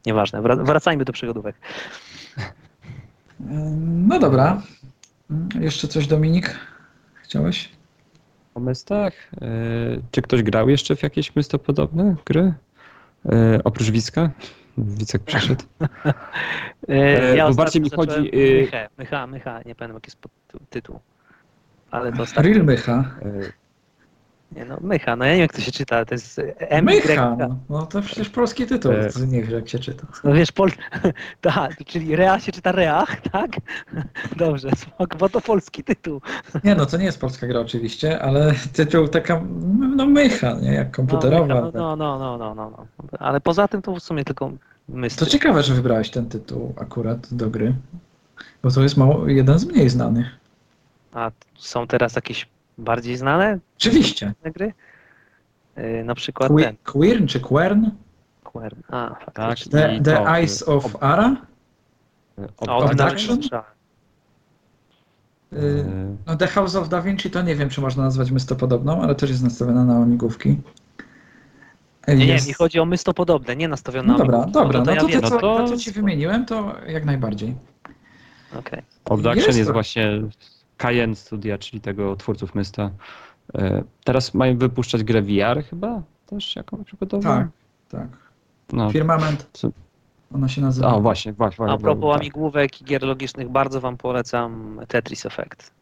nieważne. 0.06 0.42
Wra- 0.42 0.64
Wracajmy 0.64 1.04
do 1.04 1.12
przygodówek. 1.12 1.56
No 4.08 4.18
dobra. 4.18 4.62
Jeszcze 5.60 5.88
coś, 5.88 6.06
Dominik? 6.06 6.56
Chciałeś? 7.22 7.68
O 8.54 8.60
mystach? 8.60 9.12
E, 9.42 9.46
Czy 10.10 10.22
ktoś 10.22 10.42
grał 10.42 10.68
jeszcze 10.68 10.96
w 10.96 11.02
jakieś 11.02 11.36
mystopodobne 11.36 12.14
gry? 12.26 12.54
E, 13.26 13.60
Oprócz 13.64 13.90
Wicka? 13.90 14.30
Wicek 14.78 15.22
przyszedł. 15.22 15.64
E, 16.88 17.36
bo 17.36 17.44
ostatnio 17.46 17.54
bardziej 17.54 17.82
mi 17.82 17.90
chodzi, 17.90 18.30
Mychę, 18.60 18.88
mycha, 18.98 19.26
mycha, 19.26 19.58
nie 19.66 19.74
pamiętam 19.74 19.94
jaki 19.94 20.06
jest 20.10 20.18
tytuł. 20.70 21.00
Ale 21.90 22.12
to 22.12 22.22
ostatnio. 22.22 22.52
Real 22.52 22.64
Mycha. 22.64 23.14
Nie 24.56 24.64
no, 24.64 24.78
mycha, 24.80 25.16
no 25.16 25.24
ja 25.24 25.30
nie 25.30 25.36
wiem 25.36 25.42
jak 25.42 25.52
to 25.52 25.60
się 25.60 25.72
czyta, 25.72 26.04
to 26.04 26.14
jest 26.14 26.40
M, 26.58 26.84
Mycha. 26.84 27.32
Y, 27.32 27.36
No, 27.38 27.58
no 27.70 27.86
to 27.86 28.02
przecież 28.02 28.28
polski 28.28 28.66
tytuł. 28.66 28.92
E. 28.92 29.26
Nie 29.26 29.42
wiem, 29.42 29.50
jak 29.50 29.68
się 29.68 29.78
czyta. 29.78 30.06
No 30.24 30.32
wiesz, 30.32 30.52
pol... 30.52 30.70
tak, 31.40 31.84
czyli 31.86 32.16
Rea 32.16 32.40
się 32.40 32.52
czyta 32.52 32.72
Reach, 32.72 33.20
tak? 33.32 33.50
Dobrze, 34.36 34.70
spoko, 34.76 35.18
bo 35.18 35.28
to 35.28 35.40
polski 35.40 35.84
tytuł. 35.84 36.20
Nie 36.64 36.74
no, 36.74 36.86
to 36.86 36.96
nie 36.96 37.04
jest 37.04 37.20
polska 37.20 37.46
gra 37.46 37.60
oczywiście, 37.60 38.22
ale 38.22 38.54
tytuł 38.72 39.08
taka, 39.08 39.42
no 39.96 40.06
mycha, 40.06 40.52
nie? 40.52 40.72
Jak 40.72 40.90
komputerowa. 40.90 41.46
No, 41.46 41.70
no, 41.74 41.96
no, 41.96 42.18
no, 42.18 42.38
no, 42.38 42.54
no, 42.54 42.70
no. 42.70 42.86
Ale 43.18 43.40
poza 43.40 43.68
tym 43.68 43.82
to 43.82 43.94
w 43.94 44.00
sumie 44.00 44.24
tylko 44.24 44.52
myśl. 44.88 45.16
To 45.16 45.26
ciekawe, 45.26 45.62
że 45.62 45.74
wybrałeś 45.74 46.10
ten 46.10 46.28
tytuł 46.28 46.74
akurat 46.80 47.34
do 47.34 47.50
gry, 47.50 47.74
bo 48.62 48.70
to 48.70 48.82
jest 48.82 48.96
mało, 48.96 49.28
jeden 49.28 49.58
z 49.58 49.64
mniej 49.64 49.88
znanych. 49.88 50.26
A 51.12 51.30
są 51.54 51.86
teraz 51.86 52.16
jakieś 52.16 52.46
bardziej 52.82 53.16
znane 53.16 53.58
Oczywiście. 53.76 54.34
gry? 54.44 54.72
Yy, 55.76 56.04
na 56.04 56.14
przykład 56.14 56.52
Que- 56.52 56.64
ten. 56.64 56.76
Queern 56.84 57.26
czy 57.26 57.40
Quern? 57.40 57.90
Quern. 58.44 58.80
A, 58.88 59.08
tak, 59.10 59.34
faktycznie. 59.34 59.72
The, 59.72 59.96
i 59.96 60.02
the 60.02 60.16
to, 60.16 60.36
Eyes 60.36 60.68
of 60.68 60.86
ob- 60.86 61.02
Ara? 61.02 61.36
A, 62.68 62.76
ob- 62.76 62.90
Abduction? 62.90 63.38
Y, 65.52 65.56
e, 65.56 66.16
No 66.26 66.36
The 66.36 66.46
House 66.46 66.76
of 66.76 66.88
Da 66.88 67.02
Vinci 67.02 67.30
to 67.30 67.42
nie 67.42 67.54
wiem, 67.56 67.68
czy 67.68 67.80
można 67.80 68.02
nazwać 68.04 68.30
mystopodobną, 68.30 69.02
ale 69.02 69.14
też 69.14 69.30
jest 69.30 69.42
nastawiona 69.42 69.84
na 69.84 69.98
łamigłówki. 69.98 70.56
Nie, 72.08 72.14
nie, 72.16 72.26
Jest- 72.26 72.48
mi 72.48 72.52
chodzi 72.54 72.80
o 72.80 72.84
mystopodobne, 72.84 73.56
nie 73.56 73.68
nastawione 73.68 74.06
No 74.06 74.12
na 74.12 74.18
dobra, 74.18 74.38
amigurumi. 74.42 74.52
dobra, 74.72 74.82
no 74.84 74.92
ja 74.94 75.00
to 75.00 75.06
wiem. 75.06 75.20
te, 75.20 75.28
co, 75.28 75.34
no 75.34 75.40
to- 75.40 75.56
to, 75.58 75.68
co 75.68 75.76
ci 75.76 75.92
wymieniłem, 75.92 76.46
to 76.46 76.74
jak 76.86 77.04
najbardziej. 77.04 77.56
Okej. 78.58 78.82
Obduction 79.04 79.46
Jest 79.46 79.58
jest, 79.58 79.68
to- 79.68 79.72
właśnie 79.72 80.22
Cayenne 80.82 81.16
Studia, 81.16 81.58
czyli 81.58 81.80
tego 81.80 82.16
twórców 82.16 82.54
Mysta. 82.54 82.90
E, 83.54 83.82
Teraz 84.04 84.34
mają 84.34 84.58
wypuszczać 84.58 85.04
grę 85.04 85.22
VR 85.22 85.64
chyba? 85.70 86.02
Też 86.26 86.56
jakąś 86.56 86.84
przygotową? 86.86 87.22
Tak, 87.22 87.48
tak. 87.88 88.08
No. 88.72 88.90
Firmament, 88.90 89.50
ona 90.34 90.48
się 90.48 90.60
nazywa. 90.60 90.94
O, 90.94 91.00
właśnie, 91.00 91.32
właśnie. 91.32 91.64
A 91.64 91.68
właśnie, 91.68 91.82
propos 91.84 92.12
tak. 92.12 92.20
amigłówek 92.20 92.80
i 92.80 92.84
gier 92.84 93.02
logicznych, 93.02 93.48
bardzo 93.48 93.80
wam 93.80 93.96
polecam 93.96 94.80
Tetris 94.88 95.26
Effect. 95.26 95.72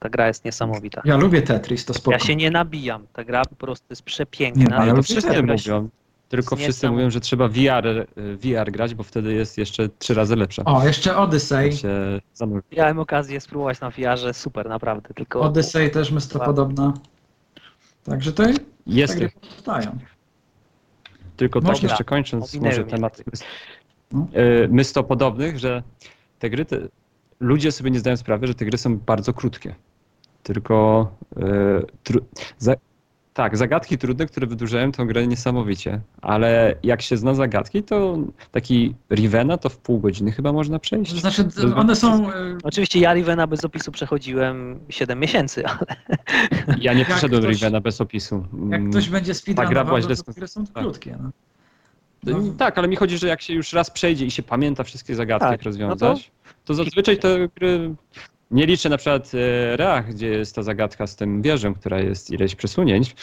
Ta 0.00 0.08
gra 0.08 0.26
jest 0.26 0.44
niesamowita. 0.44 1.02
Ja 1.04 1.16
lubię 1.16 1.42
Tetris, 1.42 1.84
to 1.84 1.94
spoko. 1.94 2.12
Ja 2.12 2.18
się 2.18 2.36
nie 2.36 2.50
nabijam. 2.50 3.06
Ta 3.12 3.24
gra 3.24 3.44
po 3.44 3.56
prostu 3.56 3.86
jest 3.90 4.02
Nie, 4.02 4.06
przepiękna. 4.06 4.64
no, 4.70 4.76
Ale 4.76 4.86
Ja 4.86 4.92
to 4.92 4.96
lubię 4.96 5.02
wszyscy 5.02 5.42
mówią. 5.42 5.88
Tylko 6.34 6.56
wszyscy 6.56 6.90
mówią, 6.90 7.10
że 7.10 7.20
trzeba 7.20 7.48
VR, 7.48 7.86
y, 7.86 8.06
VR 8.36 8.72
grać, 8.72 8.94
bo 8.94 9.02
wtedy 9.02 9.34
jest 9.34 9.58
jeszcze 9.58 9.88
trzy 9.98 10.14
razy 10.14 10.36
lepsze. 10.36 10.64
O, 10.64 10.86
jeszcze 10.86 11.16
Odyssey. 11.16 11.70
Miałem 12.76 12.98
okazję 12.98 13.40
spróbować 13.40 13.80
na 13.80 13.90
VR-ze, 13.90 14.34
super, 14.34 14.68
naprawdę. 14.68 15.14
Tylko 15.14 15.40
Odyssey 15.40 15.90
też 15.90 16.10
mystopodobna. 16.10 16.94
Także 18.04 18.32
to 18.32 18.42
Jest 18.86 19.18
powstają. 19.40 19.98
tylko 21.36 21.60
Można. 21.60 21.88
jeszcze 21.88 22.04
kończąc 22.04 22.54
może 22.54 22.84
temat 22.84 23.18
mys- 23.32 23.44
No. 24.12 24.26
y, 24.64 24.68
mystopodobnych, 24.68 25.58
że 25.58 25.82
te 26.38 26.50
gry, 26.50 26.64
te, 26.64 26.78
ludzie 27.40 27.72
sobie 27.72 27.90
nie 27.90 27.98
zdają 27.98 28.16
sprawy, 28.16 28.46
że 28.46 28.54
te 28.54 28.64
gry 28.64 28.78
są 28.78 28.98
bardzo 28.98 29.32
krótkie. 29.32 29.74
Tylko 30.42 31.10
y, 31.36 31.42
tru, 32.02 32.20
za, 32.58 32.74
tak, 33.34 33.56
zagadki 33.56 33.98
trudne, 33.98 34.26
które 34.26 34.46
wydłużają 34.46 34.92
tę 34.92 35.06
grę 35.06 35.26
niesamowicie, 35.26 36.00
ale 36.22 36.74
jak 36.82 37.02
się 37.02 37.16
zna 37.16 37.34
zagadki, 37.34 37.82
to 37.82 38.18
taki 38.50 38.94
Rivena 39.10 39.58
to 39.58 39.68
w 39.68 39.78
pół 39.78 39.98
godziny 40.00 40.32
chyba 40.32 40.52
można 40.52 40.78
przejść. 40.78 41.12
To 41.12 41.18
znaczy, 41.20 41.44
one 41.76 41.96
są... 41.96 42.30
y, 42.30 42.32
Oczywiście 42.62 43.00
ja 43.00 43.14
Rivena 43.14 43.46
bez 43.46 43.64
opisu 43.64 43.92
przechodziłem 43.92 44.78
7 44.88 45.18
miesięcy, 45.20 45.62
ale 45.68 45.96
Ja 46.80 46.92
nie 46.94 47.04
przeszedłem 47.04 47.42
ktoś- 47.42 47.54
Rivena 47.54 47.80
bez 47.80 48.00
opisu. 48.00 48.46
Jak 48.70 48.80
Mm, 48.80 48.90
ktoś 48.90 49.08
będzie 49.08 49.32
gra 49.32 49.34
speedrunował, 49.40 49.84
była 49.84 50.00
to 50.00 50.14
źle 50.14 50.16
te 50.16 50.32
gry 50.32 50.48
są 50.48 50.66
tak. 50.66 50.82
krótkie. 50.82 51.18
No. 51.22 51.30
No, 52.26 52.38
tak, 52.58 52.78
ale 52.78 52.88
mi 52.88 52.96
chodzi, 52.96 53.18
że 53.18 53.28
jak 53.28 53.42
się 53.42 53.54
już 53.54 53.72
raz 53.72 53.90
przejdzie 53.90 54.26
i 54.26 54.30
się 54.30 54.42
pamięta 54.42 54.84
wszystkie 54.84 55.14
zagadki, 55.14 55.44
Tak, 55.44 55.52
jak 55.52 55.62
rozwiązać, 55.62 56.30
no 56.46 56.52
to 56.64 56.74
zazwyczaj 56.74 57.18
te 57.18 57.48
gry. 57.56 57.94
Nie 58.54 58.66
liczę 58.66 58.88
na 58.88 58.96
przykład 58.96 59.32
e, 59.34 59.76
Reach, 59.76 60.06
gdzie 60.10 60.28
jest 60.28 60.54
ta 60.54 60.62
zagadka 60.62 61.06
z 61.06 61.16
tym 61.16 61.42
wieżem, 61.42 61.74
która 61.74 61.98
jest 62.00 62.30
ileś 62.30 62.54
przesunięć. 62.54 63.14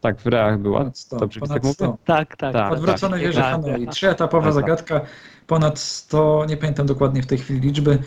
Tak, 0.00 0.20
w 0.20 0.26
Reach 0.26 0.58
była. 0.58 0.78
Ponad 0.78 0.98
100, 0.98 1.16
Dobrze, 1.16 1.40
ponad 1.40 1.54
Wicek 1.62 1.64
mówię? 1.64 1.74
100. 1.74 1.98
tak, 2.04 2.36
tak. 2.36 2.52
Tak. 2.52 2.72
Odwrócone 2.72 3.18
wieże 3.18 3.40
Tak, 3.40 3.50
Hanoi. 3.50 3.84
tak. 3.86 3.94
Trzyetapowa 3.94 4.46
Tak, 4.46 4.54
tak. 4.54 4.62
zagadka, 4.62 5.00
ponad 5.46 5.78
100, 5.78 6.44
nie 6.48 6.56
pamiętam 6.56 6.86
dokładnie 6.86 7.22
w 7.22 7.26
tej 7.26 7.38
chwili 7.38 7.60
liczby, 7.60 7.98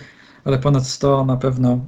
ale 0.46 0.58
ponad 0.60 0.88
100 0.88 1.26
na 1.26 1.38
pewno 1.38 1.72
e, 1.72 1.80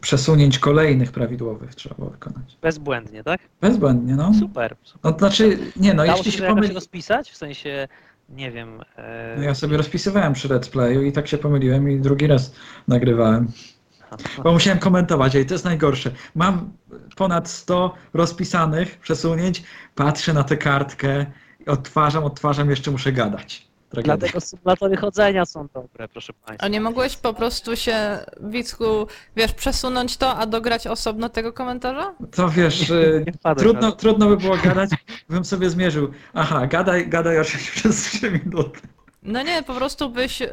przesunięć 0.00 0.58
kolejnych 0.58 1.12
prawidłowych 1.12 1.74
trzeba 1.74 1.94
było 1.94 2.10
wykonać. 2.10 2.56
Bezbłędnie, 2.62 3.24
tak? 3.24 3.40
Bezbłędnie, 3.60 4.16
no. 4.16 4.34
Super. 4.34 4.76
super. 4.82 5.00
No 5.04 5.12
to 5.12 5.18
znaczy, 5.18 5.58
nie 5.76 5.94
no, 5.94 6.04
Dało 6.06 6.16
jeśli 6.18 6.32
się 6.32 6.38
się 6.38 6.46
pomyli... 6.46 6.74
rozpisać? 6.74 7.30
W 7.30 7.36
sensie, 7.36 7.88
nie 8.30 8.50
wiem... 8.50 8.80
E... 8.96 9.34
No 9.36 9.42
ja 9.42 9.54
sobie 9.54 9.76
rozpisywałem 9.76 10.32
przy 10.32 10.48
Let's 10.48 10.70
Playu 10.70 11.02
i 11.02 11.12
tak 11.12 11.28
się 11.28 11.38
pomyliłem 11.38 11.90
i 11.90 12.00
drugi 12.00 12.26
raz 12.26 12.54
nagrywałem. 12.88 13.48
Bo 14.44 14.52
musiałem 14.52 14.78
komentować, 14.78 15.36
ej, 15.36 15.46
to 15.46 15.54
jest 15.54 15.64
najgorsze. 15.64 16.10
Mam 16.34 16.72
ponad 17.16 17.48
100 17.48 17.94
rozpisanych 18.14 18.98
przesunięć, 18.98 19.62
patrzę 19.94 20.32
na 20.32 20.44
tę 20.44 20.56
kartkę, 20.56 21.26
odtwarzam, 21.66 22.24
odtwarzam, 22.24 22.70
jeszcze 22.70 22.90
muszę 22.90 23.12
gadać. 23.12 23.69
Tragedia. 23.90 24.16
Dlatego 24.16 24.40
symulatory 24.40 24.96
chodzenia 24.96 25.46
są 25.46 25.68
dobre, 25.74 26.08
proszę 26.08 26.32
Państwa. 26.32 26.66
A 26.66 26.68
nie 26.68 26.80
mogłeś 26.80 27.16
po 27.16 27.34
prostu 27.34 27.76
się, 27.76 28.18
Wicku, 28.40 29.06
wiesz, 29.36 29.52
przesunąć 29.52 30.16
to, 30.16 30.36
a 30.36 30.46
dograć 30.46 30.86
osobno 30.86 31.28
tego 31.28 31.52
komentarza? 31.52 32.14
To 32.30 32.48
wiesz, 32.48 32.90
y, 32.90 33.22
Nie 33.26 33.32
wpadłem 33.32 33.64
trudno, 33.64 33.80
na 33.80 33.90
to. 33.90 33.96
trudno 33.96 34.26
by 34.28 34.36
było 34.36 34.56
gadać, 34.56 34.90
bym 35.28 35.44
sobie 35.44 35.70
zmierzył. 35.70 36.10
Aha, 36.34 36.66
gadaj, 36.66 37.08
gadaj 37.08 37.38
oczywiście 37.40 37.72
przez 37.80 38.02
3 38.02 38.30
minuty. 38.30 38.80
No 39.22 39.42
nie, 39.42 39.62
po 39.62 39.74
prostu 39.74 40.10
byś 40.10 40.42
y, 40.42 40.48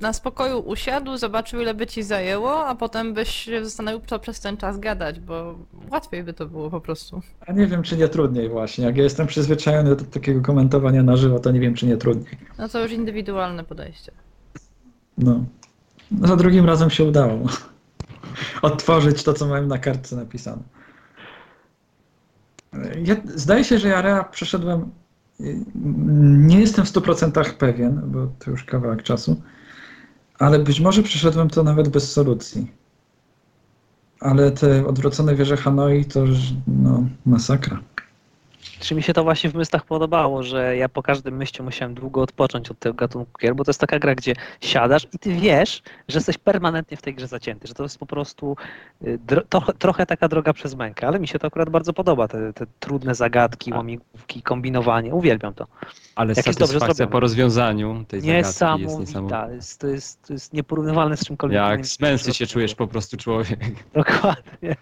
na 0.00 0.12
spokoju 0.12 0.58
usiadł, 0.58 1.16
zobaczył 1.16 1.60
ile 1.60 1.74
by 1.74 1.86
ci 1.86 2.02
zajęło, 2.02 2.66
a 2.66 2.74
potem 2.74 3.14
byś 3.14 3.28
się 3.28 3.64
zastanowił, 3.64 4.00
co 4.06 4.18
przez 4.18 4.40
ten 4.40 4.56
czas 4.56 4.78
gadać, 4.78 5.20
bo 5.20 5.58
łatwiej 5.90 6.24
by 6.24 6.32
to 6.32 6.46
było 6.46 6.70
po 6.70 6.80
prostu. 6.80 7.20
A 7.46 7.52
nie 7.52 7.66
wiem, 7.66 7.82
czy 7.82 7.96
nie 7.96 8.08
trudniej 8.08 8.48
właśnie. 8.48 8.84
Jak 8.84 8.96
ja 8.96 9.02
jestem 9.02 9.26
przyzwyczajony 9.26 9.96
do 9.96 10.04
takiego 10.04 10.40
komentowania 10.40 11.02
na 11.02 11.16
żywo, 11.16 11.38
to 11.38 11.50
nie 11.50 11.60
wiem, 11.60 11.74
czy 11.74 11.86
nie 11.86 11.96
trudniej. 11.96 12.38
No 12.58 12.68
to 12.68 12.82
już 12.82 12.92
indywidualne 12.92 13.64
podejście. 13.64 14.12
No. 15.18 15.44
no 16.10 16.28
za 16.28 16.36
drugim 16.36 16.66
razem 16.66 16.90
się 16.90 17.04
udało. 17.04 17.38
Odtworzyć 18.62 19.22
to, 19.22 19.32
co 19.32 19.46
miałem 19.46 19.68
na 19.68 19.78
kartce 19.78 20.16
napisane. 20.16 20.62
Ja, 23.04 23.16
zdaje 23.24 23.64
się, 23.64 23.78
że 23.78 23.88
ja 23.88 24.02
Rea 24.02 24.24
przeszedłem. 24.24 24.90
Nie 26.24 26.60
jestem 26.60 26.84
w 26.84 26.92
100% 26.92 27.52
pewien, 27.52 28.00
bo 28.04 28.26
to 28.38 28.50
już 28.50 28.64
kawałek 28.64 29.02
czasu, 29.02 29.42
ale 30.38 30.58
być 30.58 30.80
może 30.80 31.02
przeszedłem 31.02 31.50
to 31.50 31.62
nawet 31.62 31.88
bez 31.88 32.12
solucji. 32.12 32.72
Ale 34.20 34.50
te 34.52 34.86
odwrócone 34.86 35.34
wieże 35.34 35.56
Hanoi 35.56 36.04
to 36.04 36.20
już 36.20 36.38
no, 36.66 37.04
masakra. 37.26 37.80
Czy 38.80 38.94
mi 38.94 39.02
się 39.02 39.12
to 39.12 39.24
właśnie 39.24 39.50
w 39.50 39.54
mystach 39.54 39.84
podobało, 39.84 40.42
że 40.42 40.76
ja 40.76 40.88
po 40.88 41.02
każdym 41.02 41.36
myście 41.36 41.62
musiałem 41.62 41.94
długo 41.94 42.22
odpocząć 42.22 42.70
od 42.70 42.78
tego 42.78 42.94
gatunku 42.94 43.30
gier, 43.40 43.54
bo 43.54 43.64
to 43.64 43.70
jest 43.70 43.80
taka 43.80 43.98
gra, 43.98 44.14
gdzie 44.14 44.34
siadasz 44.60 45.06
i 45.12 45.18
ty 45.18 45.32
wiesz, 45.32 45.82
że 46.08 46.18
jesteś 46.18 46.38
permanentnie 46.38 46.96
w 46.96 47.02
tej 47.02 47.14
grze 47.14 47.26
zacięty, 47.26 47.68
że 47.68 47.74
to 47.74 47.82
jest 47.82 47.98
po 47.98 48.06
prostu 48.06 48.56
y, 49.06 49.18
to, 49.48 49.60
trochę 49.60 50.06
taka 50.06 50.28
droga 50.28 50.52
przez 50.52 50.74
mękę, 50.74 51.06
ale 51.06 51.18
mi 51.18 51.28
się 51.28 51.38
to 51.38 51.46
akurat 51.46 51.70
bardzo 51.70 51.92
podoba, 51.92 52.28
te, 52.28 52.52
te 52.52 52.66
trudne 52.80 53.14
zagadki, 53.14 53.72
A. 53.72 53.76
łamigłówki, 53.76 54.42
kombinowanie, 54.42 55.14
uwielbiam 55.14 55.54
to. 55.54 55.66
Ale 56.14 56.34
Jak 56.36 56.44
satysfakcja 56.44 57.06
po 57.06 57.20
rozwiązaniu 57.20 58.04
tej 58.08 58.20
zagadki 58.20 58.36
jest 58.36 58.60
Niesamowita, 58.60 59.50
jest, 59.50 59.80
to, 59.80 59.86
jest, 59.86 60.26
to 60.26 60.32
jest 60.32 60.52
nieporównywalne 60.52 61.16
z 61.16 61.24
czymkolwiek. 61.24 61.56
Jak 61.56 61.86
smęsy 61.86 62.34
się 62.34 62.46
czujesz 62.46 62.74
po 62.74 62.86
prostu 62.86 63.16
człowiek. 63.16 63.60
Dokładnie. 63.94 64.76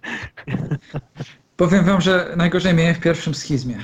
Powiem 1.63 1.85
wam, 1.85 2.01
że 2.01 2.35
najgorzej 2.37 2.75
miałem 2.75 2.95
w 2.95 3.01
pierwszym 3.01 3.35
schizmie. 3.35 3.79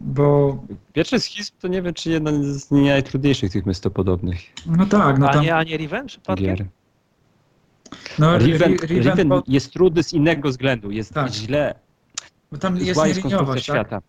Bo, 0.00 0.58
Pierwszy 0.92 1.20
schizm 1.20 1.52
to 1.60 1.68
nie 1.68 1.82
wiem, 1.82 1.94
czy 1.94 2.10
jedna 2.10 2.30
z 2.42 2.70
najtrudniejszych 2.70 3.52
tych 3.52 3.66
mystopodobnych 3.66 4.38
no 4.66 4.86
tak, 4.86 5.18
no 5.18 5.28
A 5.28 5.32
tam, 5.32 5.42
nie, 5.44 5.56
a 5.56 5.62
nie 5.62 5.76
Riven 5.76 6.06
przypadkiem? 6.06 6.56
gier. 6.56 6.66
no, 8.18 8.38
Riven, 8.38 8.72
Ri- 8.72 8.86
Riven, 8.86 9.02
Riven 9.10 9.28
bo, 9.28 9.42
jest 9.48 9.72
trudny 9.72 10.02
z 10.02 10.12
innego 10.12 10.48
względu, 10.48 10.90
jest 10.90 11.14
Tak. 11.14 11.32
źle, 11.32 11.74
bo 12.52 12.58
tam 12.58 12.76
jest 12.76 12.92
zła 12.94 13.06
jest 13.08 13.20
konstrukcja 13.22 13.54
tak? 13.54 13.62
świata. 13.62 14.00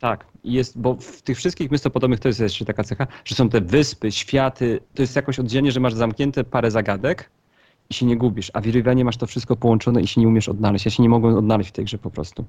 Tak, 0.00 0.26
jest, 0.44 0.78
bo 0.78 0.94
w 0.94 1.22
tych 1.22 1.36
wszystkich 1.36 1.70
mystopodobnych 1.70 2.20
to 2.20 2.28
jest 2.28 2.40
jeszcze 2.40 2.64
taka 2.64 2.84
cecha, 2.84 3.06
że 3.24 3.34
są 3.34 3.48
te 3.48 3.60
wyspy, 3.60 4.12
światy, 4.12 4.80
to 4.94 5.02
jest 5.02 5.16
jakoś 5.16 5.38
oddzielnie, 5.38 5.72
że 5.72 5.80
masz 5.80 5.94
zamknięte 5.94 6.44
parę 6.44 6.70
zagadek 6.70 7.30
i 7.90 7.94
się 7.94 8.06
nie 8.06 8.16
gubisz, 8.16 8.50
a 8.54 8.60
w 8.60 8.66
Rivenie 8.66 9.04
masz 9.04 9.16
to 9.16 9.26
wszystko 9.26 9.56
połączone 9.56 10.02
i 10.02 10.06
się 10.06 10.20
nie 10.20 10.28
umiesz 10.28 10.48
odnaleźć. 10.48 10.84
Ja 10.84 10.90
się 10.90 11.02
nie 11.02 11.08
mogłem 11.08 11.36
odnaleźć 11.36 11.70
w 11.70 11.72
tej 11.72 11.84
grze 11.84 11.98
po 11.98 12.10
prostu. 12.10 12.44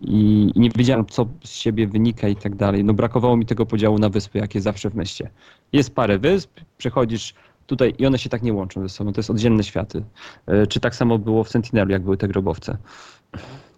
I, 0.00 0.52
I 0.54 0.60
nie 0.60 0.70
wiedziałem, 0.70 1.06
co 1.06 1.26
z 1.44 1.50
siebie 1.50 1.86
wynika 1.86 2.28
i 2.28 2.36
tak 2.36 2.54
dalej. 2.54 2.84
No 2.84 2.94
brakowało 2.94 3.36
mi 3.36 3.46
tego 3.46 3.66
podziału 3.66 3.98
na 3.98 4.08
wyspy, 4.08 4.38
jak 4.38 4.54
jest 4.54 4.64
zawsze 4.64 4.90
w 4.90 4.94
mieście. 4.94 5.30
Jest 5.72 5.94
parę 5.94 6.18
wysp, 6.18 6.50
przechodzisz 6.78 7.34
tutaj 7.66 7.94
i 7.98 8.06
one 8.06 8.18
się 8.18 8.28
tak 8.28 8.42
nie 8.42 8.52
łączą 8.52 8.82
ze 8.82 8.88
sobą, 8.88 9.12
to 9.12 9.18
jest 9.18 9.30
oddzielne 9.30 9.64
światy. 9.64 10.04
E, 10.46 10.66
Czy 10.66 10.80
tak 10.80 10.94
samo 10.94 11.18
było 11.18 11.44
w 11.44 11.48
Sentinelu, 11.48 11.90
jak 11.90 12.02
były 12.02 12.16
te 12.16 12.28
grobowce. 12.28 12.76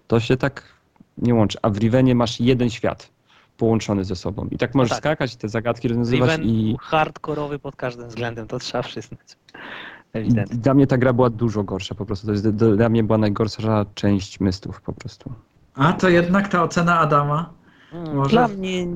To 0.06 0.20
się 0.20 0.36
tak 0.36 0.62
nie 1.18 1.34
łączy, 1.34 1.58
a 1.62 1.70
w 1.70 1.78
Rivenie 1.78 2.14
masz 2.14 2.40
jeden 2.40 2.70
świat 2.70 3.10
połączony 3.56 4.04
ze 4.04 4.16
sobą. 4.16 4.48
I 4.50 4.58
tak 4.58 4.74
możesz 4.74 4.90
tak. 4.90 4.98
skakać, 4.98 5.36
te 5.36 5.48
zagadki 5.48 5.88
rozwiązywać 5.88 6.30
Riven 6.30 6.48
i 6.50 6.76
hardkorowy 6.80 7.58
pod 7.58 7.76
każdym 7.76 8.08
względem, 8.08 8.46
to 8.46 8.58
trzeba 8.58 8.82
przyznać. 8.84 9.36
I 10.14 10.18
Ewidentnie. 10.18 10.56
dla 10.58 10.74
mnie 10.74 10.86
ta 10.86 10.98
gra 10.98 11.12
była 11.12 11.30
dużo 11.30 11.62
gorsza 11.64 11.94
po 11.94 12.06
prostu. 12.06 12.26
To 12.26 12.32
jest, 12.32 12.48
dla 12.50 12.88
mnie 12.88 13.04
była 13.04 13.18
najgorsza 13.18 13.86
część 13.94 14.40
mystów 14.40 14.80
po 14.80 14.92
prostu. 14.92 15.32
A 15.74 15.92
to 15.92 16.08
jednak 16.08 16.48
ta 16.48 16.62
ocena 16.62 16.98
Adama. 17.00 17.50
Mm, 17.92 18.16
Może- 18.16 18.30
Dla 18.30 18.48
mnie 18.48 18.86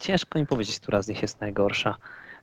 ciężko 0.00 0.38
mi 0.38 0.46
powiedzieć, 0.46 0.80
która 0.80 1.02
z 1.02 1.08
nich 1.08 1.22
jest 1.22 1.40
najgorsza. 1.40 1.96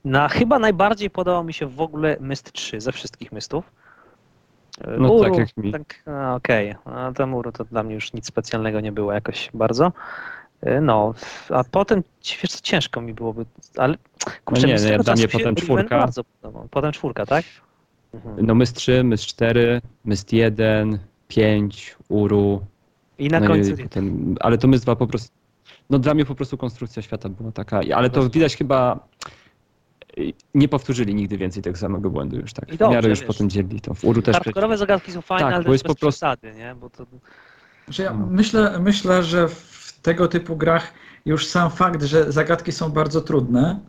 Na, 0.06 0.30
chyba 0.30 0.60
najbardziej 0.60 1.10
podobał 1.10 1.44
mi 1.44 1.54
się 1.54 1.68
w 1.68 1.82
ogóle 1.82 2.18
Myst 2.20 2.52
3 2.52 2.82
ze 2.82 2.92
wszystkich 2.92 3.32
mystów. 3.32 3.72
E, 4.82 4.98
No 4.98 5.12
Uru, 5.14 5.24
tak 5.24 5.38
jak 5.38 5.58
mi. 5.58 5.72
Tak, 5.72 6.04
a, 6.06 6.36
okej. 6.36 6.76
A 6.86 7.12
tam 7.12 7.34
Uru 7.34 7.52
to 7.52 7.64
dla 7.66 7.84
mnie 7.84 7.96
już 7.96 8.14
nic 8.14 8.26
specjalnego 8.28 8.80
nie 8.80 8.92
było 8.92 9.14
jakoś 9.14 9.50
bardzo. 9.54 9.92
E, 10.66 10.82
No, 10.82 11.14
a 11.50 11.64
potem 11.64 12.04
wiesz, 12.44 12.52
ciężko 12.62 13.02
mi 13.02 13.14
byłoby, 13.14 13.46
ale 13.78 13.96
kurczę, 14.46 14.68
nie, 14.68 14.74
mi 14.74 14.80
z 14.80 14.84
nie, 14.84 14.90
tego 14.92 15.04
dla 15.04 15.14
mnie 15.14 15.28
potem 15.28 15.56
czwórka. 15.56 15.98
Bardzo 16.00 16.24
podobał. 16.24 16.68
Potem 16.72 16.92
czwórka, 16.92 17.26
tak? 17.26 17.46
Mhm. 18.14 18.46
No 18.46 18.56
myst 18.56 18.76
3, 18.76 19.04
myst 19.04 19.26
4, 19.26 19.82
myst 20.06 20.34
1, 20.34 21.00
5, 21.28 21.96
Uru. 22.10 22.66
I 23.18 23.28
na 23.28 23.40
no 23.40 23.48
końcu 23.48 23.72
i 23.72 23.84
potem, 23.84 24.36
ale 24.40 24.58
to 24.58 24.68
myst 24.68 24.84
2 24.84 24.96
po 24.96 25.08
prostu. 25.08 25.30
No 25.90 26.00
dla 26.00 26.14
mnie 26.14 26.26
po 26.26 26.36
prostu 26.36 26.58
konstrukcja 26.58 27.02
świata 27.02 27.30
była 27.30 27.52
taka. 27.52 27.82
Ale 27.96 28.10
to 28.10 28.30
widać 28.30 28.56
chyba. 28.58 29.08
y, 30.18 30.34
Nie 30.56 30.68
powtórzyli 30.68 31.16
nigdy 31.16 31.38
więcej 31.38 31.64
tego 31.64 31.78
samego 31.78 32.10
błędu 32.10 32.36
już 32.40 32.54
tak. 32.54 32.70
I 32.70 32.76
W 32.76 32.78
dobrze, 32.78 32.96
miarę 32.96 33.10
już 33.10 33.20
wiesz. 33.20 33.28
potem 33.28 33.50
dzielili 33.50 33.82
to. 33.82 33.94
W 33.94 34.04
Uru 34.06 34.22
też. 34.22 34.34
Hardkorowe 34.36 34.78
zagadki 34.78 35.12
są 35.12 35.22
fajne, 35.22 35.44
Tak, 35.46 35.54
ale 35.54 35.64
bo 35.64 35.68
to 35.68 35.74
jest 35.74 35.84
po 35.84 35.96
prostu- 35.96 36.08
przesady, 36.08 36.54
nie? 36.58 36.76
Bo 36.76 36.90
to, 36.90 37.06
Że 37.88 38.04
ja 38.04 38.14
No. 38.14 38.26
myślę, 38.28 38.80
myślę, 38.80 39.24
że 39.24 39.48
w 39.48 39.73
tego 40.04 40.28
typu 40.28 40.56
grach 40.58 40.94
już 41.26 41.48
sam 41.48 41.72
fakt, 41.72 42.04
że 42.04 42.32
zagadki 42.32 42.72
są 42.72 42.90
bardzo 42.90 43.22
trudne, 43.22 43.80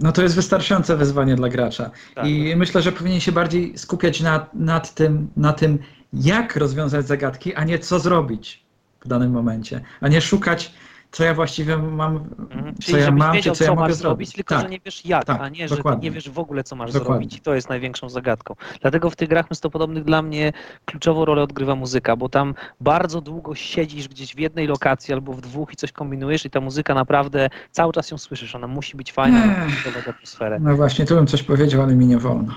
no 0.00 0.12
to 0.12 0.22
jest 0.22 0.36
wystarczające 0.36 0.96
wyzwanie 0.96 1.36
dla 1.36 1.48
gracza. 1.48 1.90
Tak. 2.14 2.26
I 2.26 2.56
myślę, 2.56 2.82
że 2.82 2.92
powinien 2.92 3.20
się 3.20 3.32
bardziej 3.32 3.78
skupiać 3.78 4.20
nad, 4.20 4.54
nad, 4.54 4.94
tym, 4.94 5.28
na 5.36 5.52
tym, 5.52 5.78
jak 6.12 6.56
rozwiązać 6.56 7.06
zagadki, 7.06 7.54
a 7.54 7.64
nie 7.64 7.78
co 7.78 7.98
zrobić 7.98 8.64
w 9.04 9.08
danym 9.08 9.30
momencie, 9.30 9.80
a 10.00 10.08
nie 10.08 10.20
szukać, 10.20 10.74
co 11.14 11.24
ja 11.24 11.34
właściwie 11.34 11.76
mam, 11.76 12.16
Mhm. 12.16 12.74
co 12.76 12.82
Czyli 12.82 13.00
ja 13.02 13.10
mam, 13.10 13.30
czy 13.30 13.36
wiedział, 13.36 13.54
co 13.54 13.64
ja 13.64 13.68
co 13.70 13.74
mogę 13.74 13.88
masz 13.88 13.94
zrobić. 13.96 14.32
tylko 14.32 14.54
tak. 14.54 14.62
że 14.64 14.68
nie 14.70 14.78
wiesz 14.84 15.06
jak, 15.06 15.24
tak, 15.24 15.40
a 15.40 15.48
nie, 15.48 15.68
że 15.68 15.76
dokładnie. 15.76 16.08
nie 16.08 16.14
wiesz 16.14 16.30
w 16.30 16.38
ogóle, 16.38 16.64
co 16.64 16.76
masz 16.76 16.92
Dokładnie. 16.92 17.12
zrobić 17.14 17.36
i 17.36 17.40
to 17.40 17.54
jest 17.54 17.68
największą 17.68 18.08
zagadką. 18.08 18.54
Dlatego 18.80 19.10
w 19.10 19.16
tych 19.16 19.28
grach 19.28 19.50
mystopodobnych 19.50 20.04
dla 20.04 20.22
mnie 20.22 20.52
kluczową 20.84 21.24
rolę 21.24 21.42
odgrywa 21.42 21.74
muzyka, 21.74 22.16
bo 22.16 22.28
tam 22.28 22.54
bardzo 22.80 23.20
długo 23.20 23.54
siedzisz 23.54 24.08
gdzieś 24.08 24.34
w 24.34 24.38
jednej 24.38 24.66
lokacji 24.66 25.14
albo 25.14 25.32
w 25.32 25.40
dwóch 25.40 25.72
i 25.72 25.76
coś 25.76 25.92
kombinujesz 25.92 26.44
i 26.44 26.50
ta 26.50 26.60
muzyka 26.60 26.94
naprawdę 26.94 27.50
cały 27.70 27.92
czas 27.92 28.10
ją 28.10 28.18
słyszysz, 28.18 28.54
ona 28.54 28.66
musi 28.66 28.96
być 28.96 29.12
fajna, 29.12 29.46
musi 29.64 29.76
budować 29.84 30.08
atmosferę. 30.08 30.58
No 30.60 30.76
właśnie, 30.76 31.04
tu 31.04 31.14
bym 31.14 31.26
coś 31.26 31.42
powiedział, 31.42 31.82
ale 31.82 31.94
mi 31.96 32.06
nie 32.06 32.18
wolno. 32.18 32.54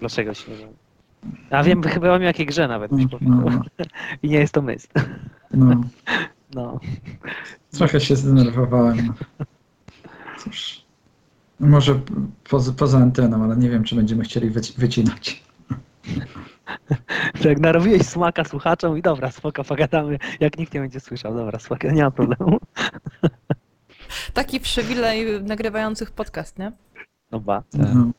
Dlaczego 0.00 0.34
się 0.34 0.50
nie 0.52 0.58
wiem? 0.58 0.68
A 1.50 1.62
wiem, 1.62 1.82
chyba 1.82 2.12
wiem 2.12 2.22
jakiej 2.22 2.46
grze 2.46 2.68
nawet 2.68 2.92
No, 2.92 3.08
powiedział. 3.08 3.40
no, 3.50 3.62
I 4.22 4.28
nie 4.28 4.38
jest 4.38 4.54
to 4.54 4.62
myst. 4.62 4.92
no. 5.50 5.74
No. 6.54 6.80
Trochę 7.74 8.00
się 8.00 8.16
zdenerwowałem. 8.16 9.14
Cóż. 10.38 10.84
Może 11.60 12.00
poza, 12.50 12.72
poza 12.72 12.98
anteną, 12.98 13.44
ale 13.44 13.56
nie 13.56 13.70
wiem, 13.70 13.84
czy 13.84 13.94
będziemy 13.96 14.24
chcieli 14.24 14.50
wyci- 14.50 14.78
wycinać. 14.78 15.42
Tak 17.42 17.60
narobiłeś 17.60 18.02
smaka 18.02 18.44
słuchaczom 18.44 18.98
i 18.98 19.02
dobra, 19.02 19.30
spoko, 19.30 19.64
pogadamy, 19.64 20.18
jak 20.40 20.58
nikt 20.58 20.74
nie 20.74 20.80
będzie 20.80 21.00
słyszał. 21.00 21.34
Dobra, 21.34 21.58
spoko, 21.58 21.90
nie 21.90 22.02
ma 22.02 22.10
problemu. 22.10 22.58
Taki 24.34 24.60
przywilej 24.60 25.42
nagrywających 25.42 26.10
podcast, 26.10 26.58
nie? 26.58 26.72
No 27.32 27.40
ba. 27.40 27.62
Tak. 27.70 27.94
No. 27.94 28.10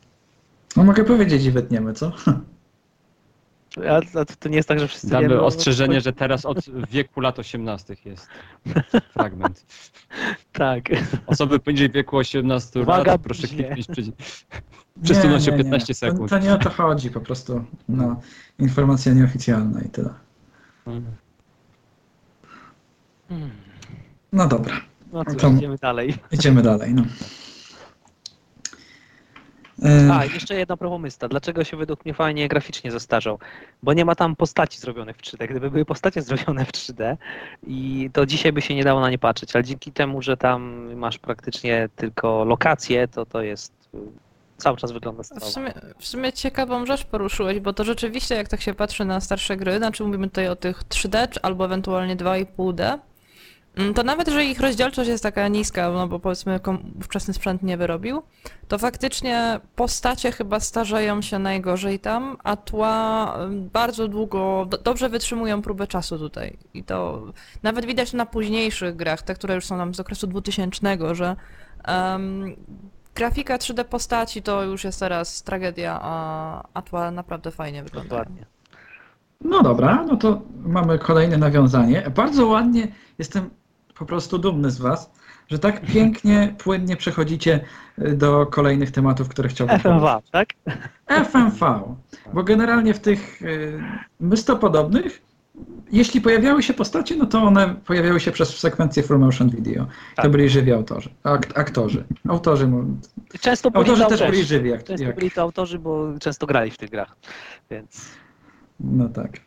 no 0.77 0.83
mogę 0.83 1.03
powiedzieć 1.03 1.45
i 1.45 1.51
wytniemy, 1.51 1.93
co? 1.93 2.11
A, 3.89 4.19
a 4.19 4.25
to 4.25 4.49
nie 4.49 4.55
jest 4.55 4.69
tak, 4.69 4.79
że 4.79 4.87
wszyscy 4.87 5.09
Damy 5.09 5.27
wiemy, 5.27 5.41
o- 5.41 5.45
ostrzeżenie, 5.45 6.01
że 6.01 6.13
teraz 6.13 6.45
od 6.45 6.57
wieku 6.91 7.21
lat 7.21 7.39
18 7.39 7.95
jest 8.05 8.27
fragment. 9.13 9.65
Tak. 10.53 10.83
Osoby 11.27 11.59
poniżej 11.59 11.89
wieku 11.91 12.17
18 12.17 12.81
Uwaga, 12.81 13.11
lat, 13.11 13.21
proszę 13.21 13.47
kliknąć 13.47 13.87
przycisk. 13.87 14.17
Przesunąć 15.03 15.43
się 15.45 15.51
Nie, 15.51 15.57
nie, 15.57 15.63
15 15.63 15.91
nie. 15.91 15.95
sekund. 15.95 16.29
To, 16.29 16.39
to 16.39 16.45
nie 16.45 16.53
o 16.53 16.57
to 16.57 16.69
chodzi, 16.69 17.09
po 17.11 17.21
prostu 17.21 17.65
no, 17.89 18.21
informacja 18.59 19.13
nieoficjalna 19.13 19.81
i 19.81 19.89
tyle. 19.89 20.09
Hmm. 20.85 21.11
No 24.33 24.47
dobra, 24.47 24.81
No 25.13 25.25
cóż, 25.25 25.35
To- 25.41 25.49
idziemy 25.51 25.77
dalej. 25.77 26.15
idziemy 26.31 26.61
dalej. 26.61 26.93
No. 26.93 27.03
A, 30.11 30.25
jeszcze 30.25 30.55
jedna 30.55 30.77
propomysta. 30.77 31.27
Dlaczego 31.27 31.63
się 31.63 31.77
według 31.77 32.05
mnie 32.05 32.13
fajnie 32.13 32.47
graficznie 32.47 32.91
zestarzał? 32.91 33.39
Bo 33.83 33.93
nie 33.93 34.05
ma 34.05 34.15
tam 34.15 34.35
postaci 34.35 34.79
zrobionych 34.79 35.17
w 35.17 35.21
3D. 35.21 35.47
Gdyby 35.47 35.71
były 35.71 35.85
postacie 35.85 36.21
zrobione 36.21 36.65
w 36.65 36.71
3D, 36.71 37.17
i 37.67 38.09
to 38.13 38.25
dzisiaj 38.25 38.53
by 38.53 38.61
się 38.61 38.75
nie 38.75 38.83
dało 38.83 38.99
na 38.99 39.09
nie 39.09 39.17
patrzeć, 39.17 39.55
ale 39.55 39.63
dzięki 39.63 39.91
temu, 39.91 40.21
że 40.21 40.37
tam 40.37 40.93
masz 40.95 41.17
praktycznie 41.17 41.89
tylko 41.95 42.45
lokacje, 42.45 43.07
to 43.07 43.25
to 43.25 43.41
jest 43.41 43.73
y, 43.93 43.97
cały 44.57 44.77
czas 44.77 44.91
wygląda 44.91 45.23
W 45.23 45.25
stalowo. 45.25 45.47
sumie, 45.51 45.73
w 45.99 46.07
sumie 46.07 46.33
ciekawą 46.33 46.85
rzecz 46.85 47.05
poruszyłeś, 47.05 47.59
bo 47.59 47.73
to 47.73 47.83
rzeczywiście 47.83 48.35
jak 48.35 48.47
tak 48.47 48.61
się 48.61 48.73
patrzy 48.73 49.05
na 49.05 49.19
starsze 49.21 49.57
gry, 49.57 49.77
znaczy 49.77 50.03
mówimy 50.03 50.27
tutaj 50.27 50.47
o 50.47 50.55
tych 50.55 50.83
3D 50.83 51.29
czy 51.29 51.41
albo 51.41 51.65
ewentualnie 51.65 52.15
2,5D, 52.15 52.81
mm, 52.83 52.99
to 53.95 54.03
nawet 54.03 54.27
jeżeli 54.27 54.49
ich 54.49 54.59
rozdzielczość 54.59 55.09
jest 55.09 55.23
taka 55.23 55.47
niska, 55.47 55.91
no 55.91 56.07
bo 56.07 56.19
powiedzmy 56.19 56.59
ówczesny 56.99 57.33
sprzęt 57.33 57.63
nie 57.63 57.77
wyrobił, 57.77 58.21
to 58.67 58.77
faktycznie 58.77 59.59
postacie 59.75 60.31
chyba 60.31 60.59
starzeją 60.59 61.21
się 61.21 61.39
najgorzej 61.39 61.99
tam, 61.99 62.37
a 62.43 62.55
tła 62.55 63.35
ym, 63.43 63.69
bardzo 63.69 64.07
długo, 64.07 64.65
do, 64.69 64.77
dobrze 64.77 65.09
wytrzymują 65.09 65.61
próbę 65.61 65.87
czasu 65.87 66.19
tutaj. 66.19 66.57
I 66.73 66.83
to 66.83 67.23
nawet 67.63 67.85
widać 67.85 68.13
na 68.13 68.25
późniejszych 68.25 68.95
grach, 68.95 69.21
te, 69.21 69.35
które 69.35 69.55
już 69.55 69.65
są 69.65 69.77
nam 69.77 69.95
z 69.95 69.99
okresu 69.99 70.27
2000, 70.27 71.15
że 71.15 71.35
em, 71.83 72.55
grafika 73.15 73.57
3D 73.57 73.83
postaci 73.83 74.41
to 74.41 74.63
już 74.63 74.83
jest 74.83 74.99
teraz 74.99 75.43
tragedia, 75.43 75.99
a, 76.01 76.63
a 76.73 76.81
tła 76.81 77.11
naprawdę 77.11 77.51
fajnie 77.51 77.83
wyglądają. 77.83 78.19
Dokładnie. 78.23 78.45
No 79.41 79.63
dobra, 79.63 80.05
no 80.07 80.17
to 80.17 80.41
mamy 80.65 80.99
kolejne 80.99 81.37
nawiązanie. 81.37 82.11
Bardzo 82.15 82.47
ładnie, 82.47 82.87
jestem 83.17 83.49
po 83.97 84.05
prostu 84.05 84.37
dumny 84.37 84.71
z 84.71 84.77
Was, 84.77 85.11
że 85.47 85.59
tak 85.59 85.81
pięknie, 85.81 86.55
płynnie 86.57 86.95
przechodzicie 86.97 87.59
y, 87.99 88.13
do 88.15 88.45
kolejnych 88.45 88.91
tematów, 88.91 89.29
które 89.29 89.49
chciałbym 89.49 89.79
FMW, 89.79 90.21
tak? 90.31 90.49
FMV, 91.07 91.81
bo 92.33 92.43
generalnie 92.43 92.93
w 92.93 92.99
tych 92.99 93.41
y, 93.41 93.79
mystopodobnych 94.19 95.21
jeśli 95.91 96.21
pojawiały 96.21 96.63
się 96.63 96.73
postacie, 96.73 97.15
no 97.15 97.25
to 97.25 97.41
one 97.43 97.75
pojawiały 97.85 98.19
się 98.19 98.31
przez 98.31 98.57
sekwencję 98.59 99.03
full 99.03 99.19
motion 99.19 99.49
video. 99.49 99.85
To 100.15 100.21
Tak. 100.21 100.31
byli 100.31 100.49
żywi 100.49 100.73
autorzy. 100.73 101.09
Ak 101.23 101.59
aktorzy. 101.59 102.03
Autorzy, 102.29 102.69
Często 103.41 103.71
byli 103.71 103.79
autorzy 103.81 104.03
to 104.03 104.09
też 104.09 104.21
byli 104.31 104.43
żywi. 104.43 104.69
Jak, 104.69 104.83
Często 104.83 105.05
jak, 105.05 105.15
byli 105.15 105.31
to 105.31 105.41
autorzy, 105.41 105.79
bo 105.79 106.19
często 106.19 106.47
grali 106.47 106.71
w 106.71 106.77
tych 106.77 106.89
grach, 106.89 107.15
więc 107.71 108.05
no 108.79 109.09
tak. 109.09 109.39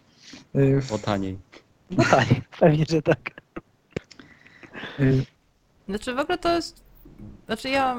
Y, 0.57 0.81
w- 0.83 0.93
O 0.93 0.99
taniej. 0.99 1.39
no 1.99 2.05
tak, 2.11 2.27
pewnie, 2.61 2.85
że 2.89 3.03
tak. 3.03 3.31
Y, 5.01 5.25
Znaczy 5.89 6.15
w 6.15 6.19
ogóle 6.19 6.39
to 6.39 6.55
jest. 6.55 6.83
Znaczy 7.47 7.69
ja 7.69 7.97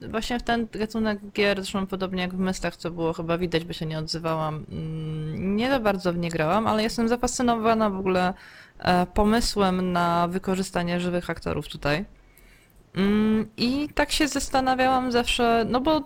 właśnie 0.00 0.38
w 0.38 0.42
ten 0.42 0.68
gatunek 0.72 1.18
gier, 1.32 1.56
zresztą 1.56 1.86
podobnie 1.86 2.22
jak 2.22 2.34
w 2.34 2.38
Mystach, 2.38 2.76
co 2.76 2.90
było 2.90 3.12
chyba 3.12 3.38
widać, 3.38 3.64
by 3.64 3.74
się 3.74 3.86
nie 3.86 3.98
odzywałam, 3.98 4.64
mm, 4.72 5.56
nie 5.56 5.70
za 5.70 5.80
bardzo 5.80 6.12
w 6.12 6.18
nie 6.18 6.30
grałam, 6.30 6.66
ale 6.66 6.82
jestem 6.82 7.08
zafascynowana 7.08 7.90
w 7.90 7.98
ogóle 7.98 8.34
e, 8.78 9.06
pomysłem 9.06 9.92
na 9.92 10.28
wykorzystanie 10.28 11.00
żywych 11.00 11.30
aktorów 11.30 11.68
tutaj. 11.68 12.04
Mm, 12.96 13.48
I 13.56 13.88
tak 13.94 14.12
się 14.12 14.28
zastanawiałam 14.28 15.12
zawsze, 15.12 15.66
no 15.68 15.80
bo 15.80 16.02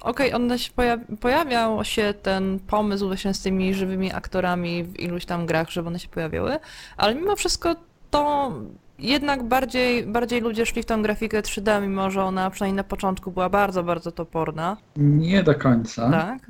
okej, 0.00 0.34
one 0.34 0.58
się 0.58 0.72
pojaw- 0.72 1.16
pojawiał 1.20 1.84
się 1.84 2.14
ten 2.22 2.58
pomysł 2.58 3.06
właśnie 3.06 3.34
z 3.34 3.42
tymi 3.42 3.74
żywymi 3.74 4.12
aktorami 4.12 4.84
w 4.84 5.00
iluś 5.00 5.24
tam 5.24 5.46
grach, 5.46 5.70
żeby 5.70 5.88
one 5.88 5.98
się 5.98 6.08
pojawiały, 6.08 6.58
ale 6.96 7.14
mimo 7.14 7.36
wszystko 7.36 7.76
to 8.10 8.52
jednak 8.98 9.42
bardziej, 9.42 10.06
bardziej 10.06 10.40
ludzie 10.40 10.66
szli 10.66 10.82
w 10.82 10.86
tą 10.86 11.02
grafikę 11.02 11.40
3D, 11.42 11.82
mimo 11.82 12.10
że 12.10 12.24
ona 12.24 12.50
przynajmniej 12.50 12.76
na 12.76 12.84
początku 12.84 13.30
była 13.30 13.48
bardzo, 13.48 13.82
bardzo 13.82 14.12
toporna. 14.12 14.76
nie 14.96 15.42
do 15.42 15.54
końca. 15.54 16.10
Tak? 16.10 16.46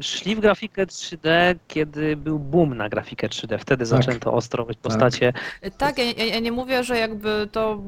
Szli 0.00 0.36
w 0.36 0.40
grafikę 0.40 0.86
3D, 0.86 1.56
kiedy 1.68 2.16
był 2.16 2.38
boom 2.38 2.74
na 2.76 2.88
grafikę 2.88 3.28
3D. 3.28 3.58
Wtedy 3.58 3.86
zaczęto 3.86 4.32
ostro 4.32 4.64
robić 4.64 4.78
postacie. 4.82 5.32
Tak, 5.78 5.98
ja, 5.98 6.04
ja, 6.04 6.24
ja 6.24 6.40
nie 6.40 6.52
mówię, 6.52 6.84
że 6.84 6.98
jakby 6.98 7.48
to 7.52 7.82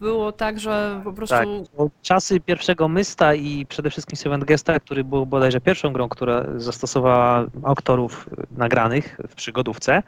było 0.00 0.32
tak, 0.32 0.60
że 0.60 1.00
po 1.04 1.12
prostu 1.12 1.36
Tak, 1.36 1.48
bo 1.78 1.90
czasy 2.02 2.40
pierwszego 2.40 2.88
Mysta 2.88 3.34
i 3.34 3.66
przede 3.66 3.90
wszystkim 3.90 4.16
Seven 4.16 4.40
Gesta, 4.40 4.80
który 4.80 5.04
był 5.04 5.26
bodajże 5.26 5.60
pierwszą 5.60 5.92
grą, 5.92 6.08
która 6.08 6.44
zastosowała 6.56 7.46
aktorów 7.64 8.28
nagranych 8.56 9.16
w 9.28 9.34
przygodówce, 9.34 10.02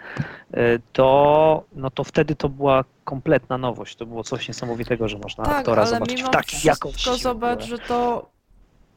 y, 0.55 0.81
to, 0.93 1.64
no 1.77 1.90
to 1.90 2.05
wtedy 2.05 2.35
to 2.36 2.48
była 2.48 2.85
kompletna 3.05 3.59
nowość. 3.59 3.97
To 3.97 4.06
było 4.06 4.24
coś 4.24 4.48
niesamowitego, 4.48 5.09
że 5.09 5.19
można 5.19 5.44
tak, 5.44 5.55
aktora 5.56 5.82
ale 5.82 5.90
zobaczyć 5.90 6.16
mimo 6.16 6.28
w 6.28 6.32
takiej 6.32 6.60
jakości. 6.64 7.20
zobacz, 7.23 7.64
że 7.64 7.78
to 7.78 8.27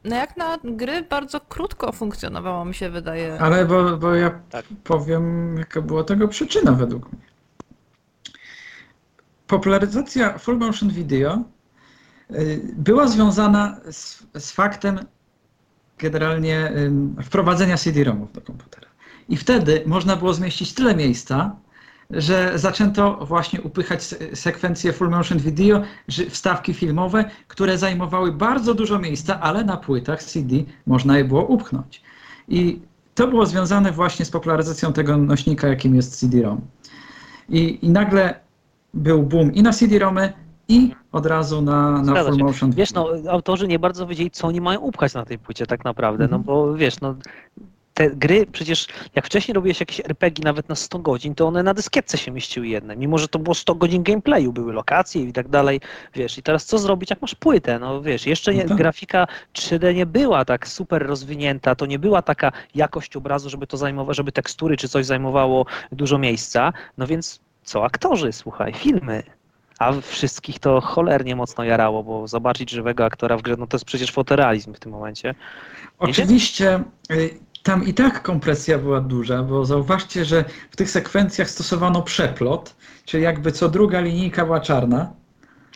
no 0.04 0.16
jak 0.16 0.36
na 0.36 0.58
gry 0.64 1.02
bardzo 1.02 1.40
krótko 1.40 1.92
funkcjonowało, 1.92 2.64
mi 2.64 2.74
się 2.74 2.90
wydaje. 2.90 3.38
Ale 3.40 3.64
bo, 3.64 3.96
bo 3.96 4.14
ja 4.14 4.30
Tak. 4.50 4.64
powiem, 4.84 5.56
jaka 5.58 5.80
była 5.82 6.04
tego 6.04 6.28
przyczyna 6.28 6.72
według 6.72 7.12
mnie. 7.12 7.22
Popularyzacja 9.46 10.38
full 10.38 10.58
motion 10.58 10.90
video 10.90 11.42
y, 12.30 12.60
była 12.76 13.08
związana 13.08 13.76
z, 13.90 14.22
z 14.38 14.52
faktem 14.52 14.98
generalnie 15.98 16.72
wprowadzenia 17.22 17.76
CD-ROMów 17.76 18.32
do 18.32 18.40
komputera. 18.40 18.86
I 19.28 19.36
wtedy 19.36 19.82
można 19.86 20.16
było 20.16 20.34
zmieścić 20.34 20.74
tyle 20.74 20.96
miejsca, 20.96 21.56
że 22.10 22.52
zaczęto 22.54 23.26
właśnie 23.26 23.60
upychać 23.62 24.02
se- 24.02 24.36
sekwencje 24.36 24.92
full 24.92 25.08
motion 25.10 25.38
video, 25.38 25.82
wstawki 26.30 26.74
filmowe, 26.74 27.24
które 27.48 27.78
zajmowały 27.78 28.32
bardzo 28.32 28.74
dużo 28.74 28.98
miejsca, 28.98 29.40
ale 29.40 29.64
na 29.64 29.76
płytach 29.76 30.22
CD 30.22 30.56
można 30.86 31.18
je 31.18 31.24
było 31.24 31.46
upchnąć. 31.46 32.02
I 32.48 32.80
to 33.14 33.28
było 33.28 33.46
związane 33.46 33.92
właśnie 33.92 34.24
z 34.24 34.30
popularyzacją 34.30 34.92
tego 34.92 35.16
nośnika, 35.16 35.68
jakim 35.68 35.94
jest 35.94 36.20
CD-ROM. 36.20 36.60
I, 37.48 37.78
I 37.82 37.88
nagle 37.90 38.45
był 38.96 39.22
boom 39.22 39.54
i 39.54 39.62
na 39.62 39.72
CD-ROMy, 39.72 40.32
i 40.68 40.94
od 41.12 41.26
razu 41.26 41.62
na, 41.62 42.02
na 42.02 42.24
full 42.24 42.36
motion 42.38 42.72
Wiesz, 42.72 42.92
no, 42.92 43.08
autorzy 43.30 43.68
nie 43.68 43.78
bardzo 43.78 44.06
wiedzieli, 44.06 44.30
co 44.30 44.46
oni 44.46 44.60
mają 44.60 44.80
upchać 44.80 45.14
na 45.14 45.24
tej 45.24 45.38
płycie 45.38 45.66
tak 45.66 45.84
naprawdę, 45.84 46.24
no 46.28 46.36
Mhm. 46.36 46.42
bo 46.42 46.74
wiesz, 46.74 47.00
no 47.00 47.14
te 47.94 48.10
gry, 48.10 48.46
przecież 48.52 48.86
jak 49.14 49.26
wcześniej 49.26 49.52
robiłeś 49.54 49.80
jakieś 49.80 50.00
RPG 50.00 50.44
nawet 50.44 50.68
na 50.68 50.74
100 50.74 50.98
godzin, 50.98 51.34
to 51.34 51.46
one 51.46 51.62
na 51.62 51.74
dyskietce 51.74 52.18
się 52.18 52.30
mieściły 52.30 52.66
jedne, 52.68 52.96
mimo 52.96 53.18
że 53.18 53.28
to 53.28 53.38
było 53.38 53.54
100 53.54 53.74
godzin 53.74 54.02
gameplayu, 54.02 54.52
były 54.52 54.72
lokacje 54.72 55.22
i 55.22 55.32
tak 55.32 55.48
dalej, 55.48 55.80
wiesz, 56.14 56.38
i 56.38 56.42
teraz 56.42 56.64
co 56.64 56.78
zrobić, 56.78 57.10
jak 57.10 57.22
masz 57.22 57.34
płytę, 57.34 57.78
no 57.78 58.02
wiesz, 58.02 58.26
jeszcze 58.26 58.54
nie, 58.54 58.62
No 58.62 58.68
tak. 58.68 58.78
grafika 58.78 59.26
3D 59.54 59.94
nie 59.94 60.06
była 60.06 60.44
tak 60.44 60.68
super 60.68 61.06
rozwinięta, 61.06 61.74
to 61.74 61.86
nie 61.86 61.98
była 61.98 62.22
taka 62.22 62.52
jakość 62.74 63.16
obrazu, 63.16 63.50
żeby 63.50 63.66
to 63.66 63.76
zajmowało, 63.76 64.14
żeby 64.14 64.32
tekstury 64.32 64.76
czy 64.76 64.88
coś 64.88 65.06
zajmowało 65.06 65.66
dużo 65.92 66.18
miejsca, 66.18 66.72
no 66.98 67.06
więc 67.06 67.40
co, 67.66 67.84
aktorzy, 67.84 68.32
słuchaj, 68.32 68.72
filmy, 68.72 69.22
a 69.78 69.92
wszystkich 70.00 70.58
to 70.58 70.80
cholernie 70.80 71.36
mocno 71.36 71.64
jarało, 71.64 72.02
bo 72.02 72.28
zobaczyć 72.28 72.70
żywego 72.70 73.04
aktora 73.04 73.36
w 73.36 73.42
grze, 73.42 73.54
no 73.58 73.66
to 73.66 73.76
jest 73.76 73.84
przecież 73.84 74.12
fotorealizm 74.12 74.74
w 74.74 74.78
tym 74.78 74.92
momencie. 74.92 75.34
Oczywiście 75.98 76.84
y, 77.10 77.38
tam 77.62 77.84
i 77.86 77.94
tak 77.94 78.22
kompresja 78.22 78.78
była 78.78 79.00
duża, 79.00 79.42
bo 79.42 79.64
zauważcie, 79.64 80.24
że 80.24 80.44
w 80.70 80.76
tych 80.76 80.90
sekwencjach 80.90 81.50
stosowano 81.50 82.02
przeplot, 82.02 82.76
czyli 83.04 83.22
jakby 83.22 83.52
co 83.52 83.68
druga 83.68 84.00
linijka 84.00 84.44
była 84.44 84.60
czarna. 84.60 85.12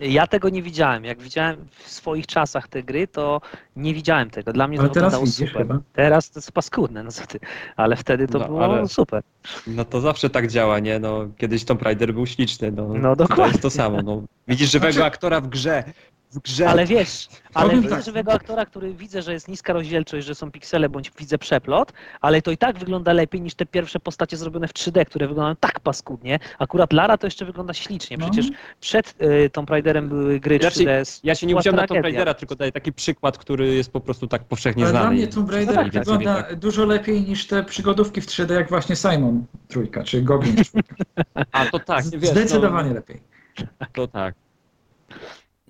Ja 0.00 0.26
tego 0.26 0.48
nie 0.48 0.62
widziałem. 0.62 1.04
Jak 1.04 1.22
widziałem 1.22 1.66
w 1.78 1.88
swoich 1.90 2.26
czasach 2.26 2.68
te 2.68 2.82
gry, 2.82 3.08
to 3.08 3.40
nie 3.76 3.94
widziałem 3.94 4.30
tego. 4.30 4.52
Dla 4.52 4.68
mnie 4.68 4.78
Ale 4.78 4.88
to 4.88 4.94
teraz 4.94 5.12
wyglądało 5.12 5.32
super. 5.32 5.62
chyba. 5.62 5.78
Teraz 5.92 6.30
to 6.30 6.38
jest 6.38 6.52
paskudne, 6.52 7.02
no 7.02 7.10
co 7.12 7.26
ty. 7.26 7.40
Ale 7.76 7.96
wtedy 7.96 8.28
to 8.28 8.38
No, 8.38 8.44
było 8.46 8.64
ale- 8.64 8.88
super. 8.88 9.22
No 9.66 9.84
to 9.84 10.00
zawsze 10.00 10.30
tak 10.30 10.48
działa, 10.48 10.78
nie? 10.78 10.98
No, 10.98 11.28
kiedyś 11.38 11.64
Tomb 11.64 11.82
Raider 11.82 12.14
był 12.14 12.26
śliczny, 12.26 12.72
no. 12.72 12.88
No, 12.94 13.16
To 13.16 13.16
dokładnie. 13.16 13.46
jest 13.46 13.62
to 13.62 13.70
samo, 13.70 14.02
no. 14.02 14.22
Widzisz 14.48 14.70
żywego 14.70 14.92
Znaczy- 14.92 15.06
aktora 15.06 15.40
w 15.40 15.48
grze. 15.48 15.84
W 16.32 16.38
grze. 16.38 16.68
Ale 16.68 16.86
wiesz, 16.86 17.28
ale 17.54 17.74
widzę 17.76 17.88
tak. 17.88 18.04
żywego 18.04 18.32
aktora, 18.32 18.66
który 18.66 18.94
widzę, 18.94 19.22
że 19.22 19.32
jest 19.32 19.48
niska 19.48 19.72
rozdzielczość, 19.72 20.26
że 20.26 20.34
są 20.34 20.50
piksele, 20.50 20.88
bądź 20.88 21.10
widzę 21.18 21.38
przeplot, 21.38 21.92
ale 22.20 22.42
to 22.42 22.50
i 22.50 22.56
tak 22.58 22.78
wygląda 22.78 23.12
lepiej 23.12 23.40
niż 23.40 23.54
te 23.54 23.66
pierwsze 23.66 24.00
postacie 24.00 24.36
zrobione 24.36 24.68
w 24.68 24.72
3D, 24.72 25.04
które 25.04 25.28
wyglądają 25.28 25.56
tak 25.56 25.80
paskudnie. 25.80 26.38
Akurat 26.58 26.92
Lara 26.92 27.18
to 27.18 27.26
jeszcze 27.26 27.44
wygląda 27.44 27.74
ślicznie. 27.74 28.16
No. 28.18 28.30
Przecież 28.30 28.50
przed 28.80 29.14
y, 29.22 29.50
Tomb 29.50 29.70
Raiderem 29.70 30.08
były 30.08 30.40
gry 30.40 30.58
Znaczy, 30.58 30.80
3D. 30.84 31.04
z- 31.04 31.20
Ja 31.24 31.34
się 31.34 31.46
nie 31.46 31.56
wziąłem 31.56 31.76
na 31.80 31.86
Tomb. 31.86 32.02
Raidera, 32.02 32.34
tylko 32.34 32.54
daję 32.56 32.72
taki 32.72 32.92
przykład, 32.92 33.38
który 33.38 33.74
jest 33.74 33.92
po 33.92 34.00
prostu 34.00 34.26
tak 34.26 34.44
powszechnie 34.44 34.82
Ale 34.82 34.90
znany. 34.90 35.04
dla 35.06 35.14
mnie 35.14 35.28
Tomb 35.28 35.50
Raider 35.50 35.74
tak, 35.74 35.84
tak, 35.84 35.92
wygląda 35.94 36.42
tak. 36.42 36.56
dużo 36.56 36.84
lepiej 36.84 37.22
niż 37.22 37.46
te 37.46 37.64
przygodówki 37.64 38.20
w 38.20 38.26
3D, 38.26 38.52
jak 38.54 38.68
właśnie 38.68 38.96
Simon 38.96 39.44
trójka, 39.68 40.02
czy 40.04 40.22
Goblin 40.22 40.64
czwórka. 40.64 40.94
A 41.52 41.66
to 41.66 41.78
tak, 41.78 42.04
Z- 42.04 42.10
wiesz, 42.14 42.30
Zdecydowanie 42.30 42.94
lepiej. 42.94 43.20
No, 43.80 43.86
to 43.92 44.06
tak. 44.08 44.34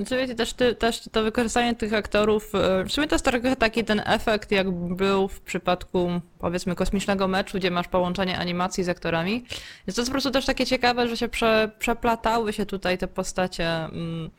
Znaczy 0.01 0.17
wiecie, 0.17 0.35
też, 0.35 0.53
ty, 0.53 0.75
też 0.75 1.01
to 1.13 1.23
wykorzystanie 1.23 1.75
tych 1.75 1.95
aktorów, 1.95 2.55
e, 2.55 2.85
w 2.85 2.93
sumie 2.93 3.09
to 3.09 3.15
jest 3.15 3.25
trochę 3.25 3.57
taki 3.57 3.85
ten 3.85 4.03
efekt, 4.07 4.51
jak 4.51 4.71
był 4.71 5.29
w 5.29 5.41
przypadku 5.41 6.21
powiedzmy 6.39 6.75
kosmicznego 6.75 7.29
meczu, 7.29 7.59
gdzie 7.59 7.71
masz 7.71 7.89
połączenie 7.89 8.39
animacji 8.39 8.85
z 8.85 8.89
aktorami. 8.89 9.45
Więc 9.87 9.97
to 9.97 10.03
jest 10.03 10.11
po 10.11 10.13
prostu 10.13 10.31
też 10.31 10.47
takie 10.47 10.67
ciekawe, 10.67 11.09
że 11.09 11.17
się 11.17 11.29
prze, 11.29 11.71
przeplatały 11.79 12.53
się 12.53 12.67
tutaj 12.67 12.99
te 12.99 13.09
postacie 13.09 13.69
mm, 13.69 14.31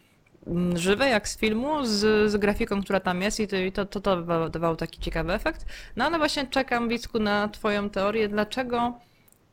mm, 0.47 0.77
żywe, 0.77 1.09
jak 1.09 1.27
z 1.27 1.37
filmu, 1.37 1.85
z, 1.85 2.31
z 2.31 2.37
grafiką, 2.37 2.83
która 2.83 2.99
tam 2.99 3.21
jest 3.21 3.39
i 3.39 3.47
to, 3.47 3.55
i 3.55 3.71
to, 3.71 3.85
to, 3.85 4.01
to 4.01 4.49
dawało 4.49 4.75
taki 4.75 4.99
ciekawy 4.99 5.33
efekt. 5.33 5.65
No 5.95 6.05
ale 6.05 6.17
właśnie 6.17 6.47
czekam, 6.47 6.89
Wicku, 6.89 7.19
na 7.19 7.47
twoją 7.47 7.89
teorię, 7.89 8.29
dlaczego 8.29 8.93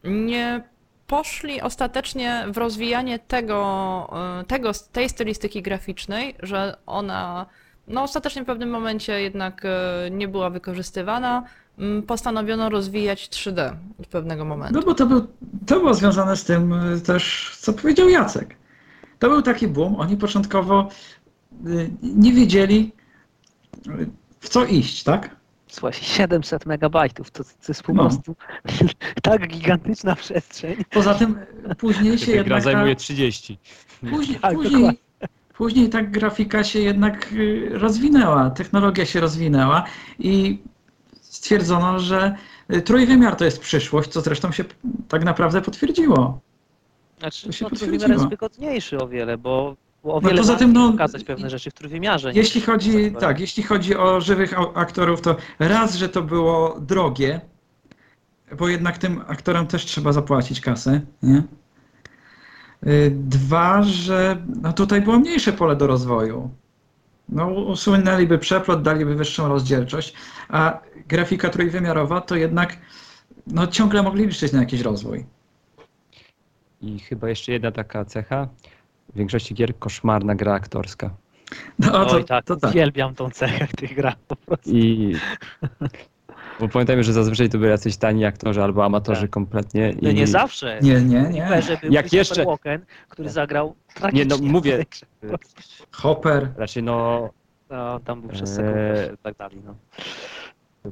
nie 0.04 0.62
poszli 1.08 1.60
ostatecznie 1.60 2.44
w 2.52 2.56
rozwijanie 2.56 3.18
tego, 3.18 4.10
y, 4.42 4.44
tego, 4.44 4.70
tej 4.92 5.08
stylistyki 5.08 5.62
graficznej, 5.62 6.34
że 6.42 6.76
ona 6.86 7.46
no 7.88 8.02
ostatecznie 8.02 8.42
w 8.42 8.46
pewnym 8.46 8.70
momencie 8.70 9.20
jednak 9.20 9.64
y, 9.64 9.68
nie 10.10 10.28
była 10.28 10.50
wykorzystywana. 10.50 11.44
Mm, 11.78 12.02
Postanowiono 12.02 12.70
rozwijać 12.70 13.28
3D 13.28 13.72
od 14.00 14.06
pewnego 14.06 14.44
momentu. 14.44 14.74
No 14.74 14.86
bo 14.86 14.94
to, 14.94 15.06
był, 15.06 15.26
to 15.66 15.80
było 15.80 15.94
związane 15.94 16.36
z 16.36 16.44
tym 16.44 16.72
y, 16.72 17.00
też, 17.00 17.56
co 17.60 17.72
powiedział 17.72 18.08
Jacek. 18.08 18.56
To 19.18 19.28
był 19.28 19.42
taki 19.42 19.68
boom. 19.68 19.96
Oni 19.96 20.16
początkowo 20.16 20.88
nie 22.02 22.32
wiedzieli, 22.32 22.92
w 24.40 24.48
co 24.48 24.64
iść, 24.64 25.02
tak? 25.02 25.36
Słuchaj, 25.68 25.92
700 26.00 26.66
megabajtów, 26.66 27.30
to, 27.30 27.44
to 27.44 27.50
jest 27.68 27.82
po 27.82 27.92
No. 27.92 28.02
prostu 28.02 28.36
tak 29.22 29.48
gigantyczna 29.48 30.16
przestrzeń. 30.16 30.84
Poza 30.90 31.14
tym 31.14 31.38
później 31.78 32.18
się 32.18 32.26
gra 32.26 32.34
jednak... 32.34 32.58
ta- 32.58 32.64
zajmuje 32.64 32.96
30. 32.96 33.58
Później, 34.10 34.38
Tak, 34.40 34.54
później, 34.54 34.72
dokładnie. 34.72 34.98
później 35.56 35.88
ta 35.88 36.02
grafika 36.02 36.64
się 36.64 36.78
jednak 36.80 37.32
y, 37.32 37.68
rozwinęła, 37.72 38.50
technologia 38.50 39.06
się 39.06 39.20
rozwinęła 39.20 39.84
i 40.18 40.58
stwierdzono, 41.20 41.98
że 41.98 42.36
y, 42.74 42.82
trójwymiar 42.82 43.36
to 43.36 43.44
jest 43.44 43.60
przyszłość, 43.60 44.10
co 44.10 44.20
zresztą 44.20 44.52
się 44.52 44.64
tak 45.08 45.24
naprawdę 45.24 45.62
potwierdziło. 45.62 46.40
Znaczy, 47.18 47.46
To 47.46 47.52
się 47.52 47.64
no, 47.64 47.76
trójwymiar 47.76 48.10
jest 48.10 48.28
wygodniejszy 48.28 48.98
o 48.98 49.08
wiele, 49.08 49.38
bo, 49.38 49.76
bo 50.04 50.14
o 50.14 50.20
No 50.20 50.28
wiele 50.28 50.40
poza 50.40 50.56
tym, 50.56 50.72
no, 50.72 50.92
pokazać 50.92 51.24
pewne 51.24 51.50
rzeczy 51.50 51.70
w 51.70 51.74
trójwymiarze. 51.74 52.32
Jeśli 52.34 52.60
chodzi, 52.60 53.12
tak, 53.20 53.40
jeśli 53.40 53.62
chodzi 53.62 53.96
o 53.96 54.20
żywych 54.20 54.54
aktorów, 54.74 55.20
to 55.20 55.36
raz, 55.58 55.94
że 55.94 56.08
to 56.08 56.22
było 56.22 56.80
drogie, 56.80 57.40
bo 58.58 58.68
jednak 58.68 58.98
tym 58.98 59.22
aktorom 59.28 59.66
też 59.66 59.84
trzeba 59.84 60.12
zapłacić 60.12 60.60
kasę, 60.60 61.00
nie? 61.22 61.42
Y, 62.86 63.10
Dwa, 63.14 63.82
że 63.82 64.42
no 64.62 64.72
tutaj 64.72 65.02
było 65.02 65.18
mniejsze 65.18 65.52
pole 65.52 65.76
do 65.76 65.86
rozwoju. 65.86 66.50
No, 67.28 67.46
usunęliby 67.50 68.38
przeplot, 68.38 68.82
daliby 68.82 69.14
wyższą 69.14 69.48
rozdzielczość, 69.48 70.14
a 70.48 70.80
grafika 71.08 71.48
trójwymiarowa 71.48 72.20
to 72.20 72.36
jednak 72.36 72.78
no, 73.46 73.66
ciągle 73.66 74.02
mogli 74.02 74.26
liczyć 74.26 74.52
na 74.52 74.60
jakiś 74.60 74.80
rozwój. 74.80 75.26
I 76.80 76.98
chyba 76.98 77.28
jeszcze 77.28 77.52
jedna 77.52 77.72
taka 77.72 78.04
cecha. 78.04 78.48
W 79.14 79.16
większości 79.16 79.54
gier 79.54 79.78
koszmarna 79.78 80.34
gra 80.34 80.52
aktorska. 80.54 81.10
No, 81.78 82.06
to, 82.06 82.16
Oj, 82.16 82.24
tak, 82.24 82.44
to 82.44 82.56
tak. 82.56 82.70
uwielbiam 82.70 83.14
tą 83.14 83.30
cechę 83.30 83.66
w 83.66 83.76
tych 83.76 83.94
grach 83.94 84.16
po 84.28 84.36
prostu. 84.36 84.70
I 84.70 85.16
bo 86.60 86.68
pamiętajmy, 86.68 87.04
że 87.04 87.12
zazwyczaj 87.12 87.48
to 87.48 87.58
byli 87.58 87.70
jacyś 87.70 87.96
tani 87.96 88.24
aktorzy 88.24 88.62
albo 88.62 88.84
amatorzy 88.84 89.20
Tak. 89.20 89.30
kompletnie. 89.30 89.94
No 90.02 90.10
I... 90.10 90.14
nie 90.14 90.26
zawsze. 90.26 90.78
Nie, 90.82 91.00
nie, 91.02 91.22
nie. 91.22 91.62
Że 91.62 91.76
był 91.76 91.92
Jak 91.92 92.04
Jak 92.04 92.12
jeszcze- 92.12 92.44
Walken, 92.44 92.84
który 93.08 93.30
zagrał 93.30 93.66
Nie, 93.88 93.94
tragicznie. 93.94 94.24
no 94.46 94.52
mówię, 94.52 94.84
Hopper. 95.92 96.48
raczej 96.56 96.82
no 96.82 97.30
No, 97.70 98.00
tam 98.00 98.20
był 98.20 98.30
przez 98.30 98.50
Eee, 98.50 98.56
sekundę 98.56 99.10
i 99.14 99.18
tak 99.22 99.36
dalej. 99.36 99.58
No. 99.64 99.74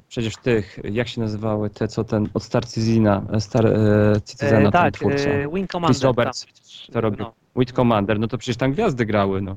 przecież 0.08 0.36
tych, 0.36 0.78
jak 0.84 1.08
się 1.08 1.20
nazywały 1.20 1.70
te, 1.70 1.88
co 1.88 2.04
ten 2.04 2.28
od 2.34 2.42
Star 2.42 2.66
Citizena, 2.66 3.22
Star 3.40 3.66
e, 3.66 3.72
Citizena, 4.26 4.58
E, 4.58 4.62
ten 4.62 4.72
tak, 4.72 4.94
twórca. 4.94 5.28
e, 5.30 5.48
Wing 5.48 5.70
Commander. 5.72 6.02
Roberts 6.02 6.40
tam 6.46 6.52
przecież, 6.54 6.86
to 6.92 7.00
robił. 7.00 7.20
No. 7.24 7.32
Wit 7.56 7.72
Commander, 7.72 8.20
no 8.20 8.28
to 8.28 8.38
przecież 8.38 8.56
tam 8.56 8.72
gwiazdy 8.72 9.06
grały, 9.06 9.42
no. 9.42 9.56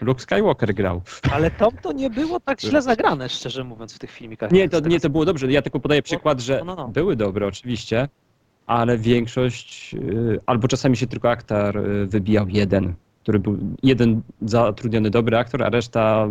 Luke 0.00 0.20
Skywalker 0.20 0.74
grał. 0.74 1.02
Ale 1.32 1.50
to, 1.50 1.72
to 1.82 1.92
nie 1.92 2.10
było 2.10 2.40
tak 2.40 2.60
źle 2.60 2.82
zagrane, 2.82 3.28
szczerze 3.28 3.64
mówiąc, 3.64 3.94
w 3.94 3.98
tych 3.98 4.10
filmikach. 4.10 4.50
Nie, 4.50 4.68
to, 4.68 4.80
nie, 4.80 5.00
to 5.00 5.10
było 5.10 5.24
dobrze. 5.24 5.52
Ja 5.52 5.62
tylko 5.62 5.80
podaję 5.80 6.02
przykład, 6.02 6.40
że 6.40 6.58
no, 6.58 6.64
no, 6.64 6.74
no. 6.74 6.88
były 6.88 7.16
dobre 7.16 7.46
oczywiście, 7.46 8.08
ale 8.66 8.98
większość, 8.98 9.94
y, 9.94 10.40
albo 10.46 10.68
czasami 10.68 10.96
się 10.96 11.06
tylko 11.06 11.30
aktor 11.30 11.78
y, 11.78 12.06
wybijał 12.06 12.48
jeden, 12.48 12.94
który 13.22 13.38
był 13.38 13.58
jeden 13.82 14.22
zatrudniony 14.42 15.10
dobry 15.10 15.36
aktor, 15.38 15.62
a 15.62 15.70
reszta 15.70 16.28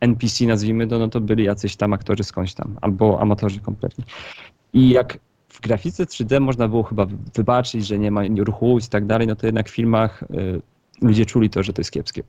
NPC 0.00 0.46
nazwijmy 0.46 0.86
to, 0.86 0.98
no 0.98 1.08
to 1.08 1.20
byli 1.20 1.44
jacyś 1.44 1.76
tam 1.76 1.92
aktorzy 1.92 2.24
skądś 2.24 2.54
tam, 2.54 2.76
albo 2.80 3.20
amatorzy 3.20 3.60
kompletnie. 3.60 4.04
I 4.72 4.90
jak 4.90 5.18
w 5.60 5.62
grafice 5.62 6.04
3D 6.04 6.40
można 6.40 6.68
było 6.68 6.82
chyba 6.82 7.06
wybaczyć, 7.34 7.86
że 7.86 7.98
nie 7.98 8.10
ma 8.10 8.22
ruchu 8.38 8.78
i 8.78 8.82
tak 8.90 9.06
dalej, 9.06 9.26
no 9.26 9.36
to 9.36 9.46
jednak 9.46 9.68
w 9.68 9.74
filmach 9.74 10.22
y, 10.22 10.60
ludzie 11.02 11.26
czuli 11.26 11.50
to, 11.50 11.62
że 11.62 11.72
to 11.72 11.80
jest 11.80 11.90
kiepskie. 11.92 12.22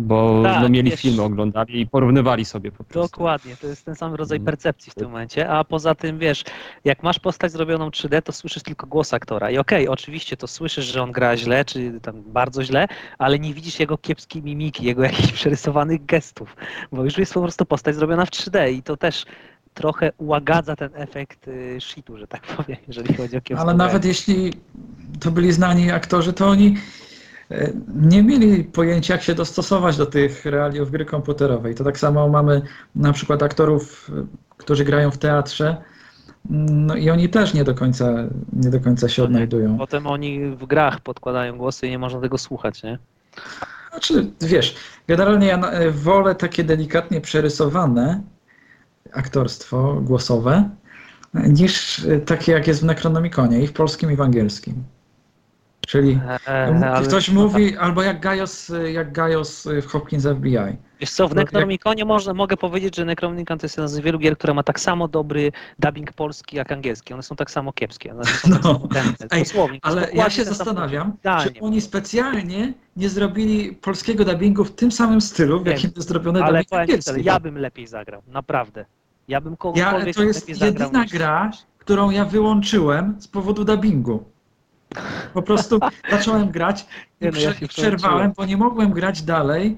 Bo 0.00 0.40
Tak, 0.42 0.62
no, 0.62 0.68
mieli 0.68 0.90
wiesz. 0.90 1.00
filmy, 1.00 1.22
oglądali 1.22 1.80
i 1.80 1.86
porównywali 1.86 2.44
sobie 2.44 2.72
po 2.72 2.84
prostu. 2.84 3.12
Dokładnie, 3.16 3.56
to 3.56 3.66
jest 3.66 3.84
ten 3.84 3.94
sam 3.94 4.14
rodzaj 4.14 4.36
Mm. 4.36 4.46
percepcji 4.46 4.92
w 4.92 4.94
tym 4.94 5.04
momencie, 5.10 5.48
a 5.48 5.64
poza 5.64 5.94
tym 5.94 6.18
wiesz, 6.18 6.44
jak 6.84 7.02
masz 7.02 7.18
postać 7.18 7.52
zrobioną 7.52 7.88
3D, 7.88 8.22
to 8.22 8.32
słyszysz 8.32 8.62
tylko 8.62 8.86
głos 8.86 9.14
aktora 9.14 9.50
i 9.50 9.58
okej, 9.58 9.88
oczywiście 9.88 10.36
to 10.36 10.46
słyszysz, 10.46 10.84
że 10.84 11.02
on 11.02 11.12
gra 11.12 11.36
źle, 11.36 11.64
czy 11.64 12.00
tam 12.02 12.22
bardzo 12.26 12.64
źle, 12.64 12.88
ale 13.18 13.38
nie 13.38 13.54
widzisz 13.54 13.80
jego 13.80 13.98
kiepskiej 13.98 14.42
mimiki, 14.42 14.84
jego 14.84 15.02
jakichś 15.10 15.32
przerysowanych 15.32 16.04
gestów, 16.06 16.56
bo 16.92 17.04
już 17.04 17.18
jest 17.18 17.34
po 17.34 17.40
prostu 17.42 17.66
postać 17.66 17.94
zrobiona 17.96 18.26
w 18.26 18.30
3D 18.30 18.72
i 18.72 18.82
to 18.82 18.96
też 18.96 19.24
trochę 19.74 20.12
ułagadza 20.18 20.76
ten 20.76 20.90
efekt 20.94 21.48
y, 21.48 21.76
shitu, 21.80 22.18
że 22.18 22.26
tak 22.26 22.42
powiem, 22.56 22.78
jeżeli 22.88 23.14
chodzi 23.14 23.36
o 23.36 23.40
kiepską 23.40 23.68
Ale 23.68 23.76
nawet 23.76 24.04
jeśli 24.04 24.52
to 25.20 25.30
byli 25.30 25.52
znani 25.52 25.90
aktorzy, 25.90 26.32
to 26.32 26.48
oni 26.48 26.76
e, 27.50 27.72
nie 27.94 28.22
mieli 28.22 28.64
pojęcia, 28.64 29.14
jak 29.14 29.22
się 29.22 29.34
dostosować 29.34 29.96
do 29.96 30.06
tych 30.06 30.44
realiów 30.44 30.90
gry 30.90 31.04
komputerowej. 31.04 31.74
To 31.74 31.84
tak 31.84 31.98
samo 31.98 32.28
mamy 32.28 32.62
na 32.94 33.12
przykład 33.12 33.42
aktorów, 33.42 34.10
e, 34.18 34.26
którzy 34.56 34.84
grają 34.84 35.10
w 35.10 35.18
teatrze, 35.18 35.76
no 36.50 36.96
i 36.96 37.10
oni 37.10 37.28
też 37.28 37.54
nie 37.54 37.64
do 37.64 37.74
końca, 37.74 38.14
nie 38.52 38.70
do 38.70 38.80
końca 38.80 39.08
się 39.08 39.22
odnajdują. 39.22 39.78
Potem 39.78 40.06
oni 40.06 40.50
w 40.50 40.66
grach 40.66 41.00
podkładają 41.00 41.58
głosy 41.58 41.86
i 41.86 41.90
nie 41.90 41.98
można 41.98 42.20
tego 42.20 42.38
słuchać, 42.38 42.82
nie? 42.82 42.98
Znaczy, 43.90 44.30
wiesz, 44.40 44.76
generalnie 45.08 45.46
ja 45.46 45.60
wolę 45.90 46.34
takie 46.34 46.64
delikatnie 46.64 47.20
przerysowane 47.20 48.22
aktorstwo 49.12 49.94
głosowe, 50.02 50.70
niż 51.34 52.06
takie, 52.26 52.52
jak 52.52 52.66
jest 52.66 52.80
w 52.80 52.84
Necronomiconie 52.84 53.60
i 53.62 53.66
w 53.66 53.72
polskim, 53.72 54.12
i 54.12 54.16
w 54.16 54.20
angielskim. 54.20 54.74
Czyli 55.86 56.20
E, 56.46 56.66
M- 56.66 56.82
ale- 56.84 57.06
Ktoś 57.08 57.30
mówi, 57.30 57.76
albo 57.76 58.02
jak 58.02 58.20
Gajos, 58.20 58.72
jak 58.92 59.12
Gajos 59.12 59.68
w 59.82 59.86
Hopkins 59.86 60.26
FBI. 60.26 60.56
Wiesz 61.00 61.10
co, 61.10 61.28
w 61.28 61.34
No, 61.34 61.40
jak- 61.40 61.46
Necronomiconie 61.52 62.04
można, 62.04 62.34
mogę 62.34 62.56
powiedzieć, 62.56 62.96
że 62.96 63.04
Necronomicon 63.04 63.58
to 63.58 63.64
jest 63.64 63.76
jedna 63.76 63.88
z 63.88 63.98
wielu 63.98 64.18
gier, 64.18 64.38
która 64.38 64.54
ma 64.54 64.62
tak 64.62 64.80
samo 64.80 65.08
dobry 65.08 65.52
dubbing 65.78 66.12
polski 66.12 66.56
jak 66.56 66.72
angielski. 66.72 67.14
One 67.14 67.22
są 67.22 67.36
tak 67.36 67.50
samo 67.50 67.72
kiepskie. 67.72 68.12
One 68.12 68.24
są 68.24 68.50
tak 68.52 68.62
No. 68.64 68.72
samo 68.74 68.88
tępe. 68.88 69.26
Ej, 69.30 69.42
Dosłownie. 69.42 69.80
to 69.80 69.88
Ale 69.88 70.08
ja 70.12 70.30
się 70.30 70.44
zastanawiam, 70.44 71.12
czy 71.42 71.60
oni 71.60 71.80
specjalnie 71.80 72.72
nie 72.96 73.08
zrobili 73.08 73.72
polskiego 73.72 74.24
dubbingu 74.24 74.64
w 74.64 74.72
tym 74.74 74.92
samym 74.92 75.20
stylu, 75.20 75.62
w 75.62 75.66
jakim 75.66 75.90
jest 75.96 76.08
zrobiony 76.08 76.42
Ale 76.42 76.58
dubbing 76.58 76.72
angielski. 76.80 77.24
ja 77.24 77.40
bym 77.40 77.58
lepiej 77.58 77.86
zagrał, 77.86 78.22
naprawdę. 78.28 78.84
Ja 79.30 79.40
bym 79.40 79.52
Ja, 79.52 79.56
kogokolwiek 79.56 80.16
to 80.16 80.22
jest 80.22 80.48
jedyna 80.48 81.02
niż- 81.02 81.12
gra, 81.12 81.50
którą 81.78 82.10
ja 82.10 82.24
wyłączyłem 82.24 83.16
z 83.20 83.28
powodu 83.28 83.64
dubbingu. 83.64 84.24
Po 85.34 85.42
prostu 85.42 85.80
zacząłem 86.10 86.50
grać 86.50 86.86
i, 87.20 87.24
Nie 87.24 87.30
no, 87.30 87.38
ja 87.38 87.68
przerwałem, 87.68 88.32
bo 88.36 88.44
nie 88.44 88.56
mogłem 88.56 88.90
grać 88.92 89.22
dalej 89.22 89.76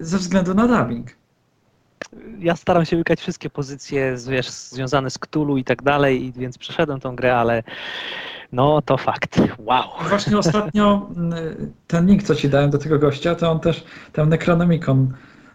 ze 0.00 0.18
względu 0.18 0.54
na 0.54 0.68
dubbing. 0.68 1.10
Ja 2.38 2.56
staram 2.56 2.84
się 2.84 2.96
łykać 2.96 3.20
wszystkie 3.20 3.50
pozycje 3.50 4.16
wiesz, 4.28 4.50
związane 4.50 5.10
z 5.10 5.18
Cthulhu 5.18 5.56
i 5.56 5.64
tak 5.64 5.82
dalej, 5.82 6.32
więc 6.36 6.58
przeszedłem 6.58 7.00
tą 7.00 7.16
grę, 7.16 7.36
ale 7.36 7.62
no 8.52 8.82
to 8.82 8.96
fakt. 8.96 9.40
Wow. 9.58 9.84
Właśnie 10.08 10.38
ostatnio 10.38 11.10
mm, 11.16 11.34
ten 11.86 12.06
link, 12.06 12.22
co 12.22 12.34
ci 12.34 12.48
dałem 12.48 12.70
do 12.70 12.78
tego 12.78 12.98
gościa, 12.98 13.34
to 13.34 13.50
on 13.50 13.60
też 13.60 13.84
tam 14.12 14.28
Necronomicon 14.28 15.12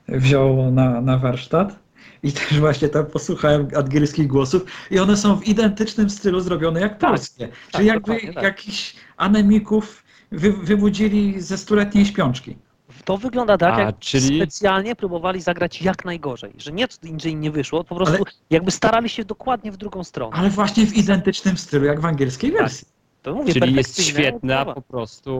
wziął 0.07 0.71
na, 0.71 1.01
na 1.01 1.17
warsztat 1.17 1.86
i 2.23 2.31
też 2.31 2.59
właśnie 2.59 2.89
tam 2.89 3.05
posłuchałem 3.05 3.67
angielskich 3.77 4.27
głosów 4.27 4.65
i 4.91 4.99
one 4.99 5.17
są 5.17 5.35
w 5.35 5.47
identycznym 5.47 6.09
stylu 6.09 6.39
zrobione 6.41 6.79
jak 6.81 6.97
Tak, 6.97 7.09
polskie. 7.09 7.49
Czyli 7.71 7.85
jakby 7.85 8.01
dokładnie 8.11 8.33
tak. 8.33 8.43
jakichś 8.43 8.95
anemików 9.17 10.03
wy, 10.31 10.51
wybudzili 10.53 11.41
ze 11.41 11.57
stuletniej 11.57 12.05
śpiączki. 12.05 12.57
To 13.05 13.17
wygląda 13.17 13.57
tak, 13.57 13.73
A, 13.73 13.81
jak 13.81 13.99
czyli- 13.99 14.37
specjalnie 14.37 14.95
próbowali 14.95 15.41
zagrać 15.41 15.81
jak 15.81 16.05
najgorzej, 16.05 16.53
że 16.57 16.71
nic 16.71 16.99
indziej 17.03 17.35
nie 17.35 17.51
wyszło, 17.51 17.83
po 17.83 17.95
prostu 17.95 18.23
jakby 18.49 18.71
starali 18.71 19.09
się 19.09 19.25
dokładnie 19.25 19.71
w 19.71 19.77
drugą 19.77 20.03
stronę. 20.03 20.35
Ale 20.37 20.49
właśnie 20.49 20.85
w 20.85 20.93
identycznym 20.97 21.57
stylu 21.57 21.85
jak 21.85 21.99
w 21.99 22.05
angielskiej 22.05 22.51
Tak. 22.51 22.61
wersji. 22.61 22.87
To 23.21 23.33
mówię, 23.33 23.53
Czyli 23.53 23.73
jest 23.75 24.01
świetna 24.03 24.65
po 24.65 24.81
prostu 24.81 25.39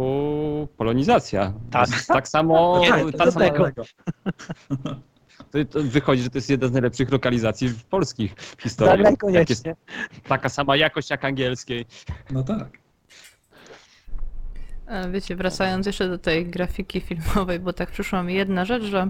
polonizacja. 0.77 1.53
Tak. 1.71 1.89
Tak, 1.89 2.05
tak 2.05 2.27
samo, 2.27 2.81
Tak, 2.89 3.11
to 3.11 3.17
ta 3.17 3.23
jest 3.25 3.33
sama 3.37 3.45
tego. 3.49 3.65
to, 5.51 5.65
to 5.65 5.83
wychodzi, 5.83 6.21
że 6.23 6.29
to 6.29 6.37
jest 6.37 6.49
jedna 6.49 6.67
z 6.67 6.71
najlepszych 6.71 7.11
lokalizacji 7.11 7.69
w 7.69 7.83
polskich 7.83 8.35
historiach. 8.61 8.97
Zagraj 8.97 9.33
Jak 9.33 9.49
jest 9.49 9.63
koniecznie. 9.63 9.75
taka 10.27 10.49
sama 10.49 10.75
jakość 10.75 11.09
jak 11.09 11.25
angielskiej. 11.25 11.85
No 12.31 12.43
tak. 12.43 12.67
Wiecie, 15.11 15.35
wracając 15.35 15.85
jeszcze 15.85 16.09
do 16.09 16.17
tej 16.17 16.45
grafiki 16.45 17.01
filmowej, 17.01 17.59
bo 17.59 17.73
tak 17.73 17.91
przyszła 17.91 18.23
mi 18.23 18.33
jedna 18.33 18.65
rzecz, 18.65 18.83
że 18.83 19.09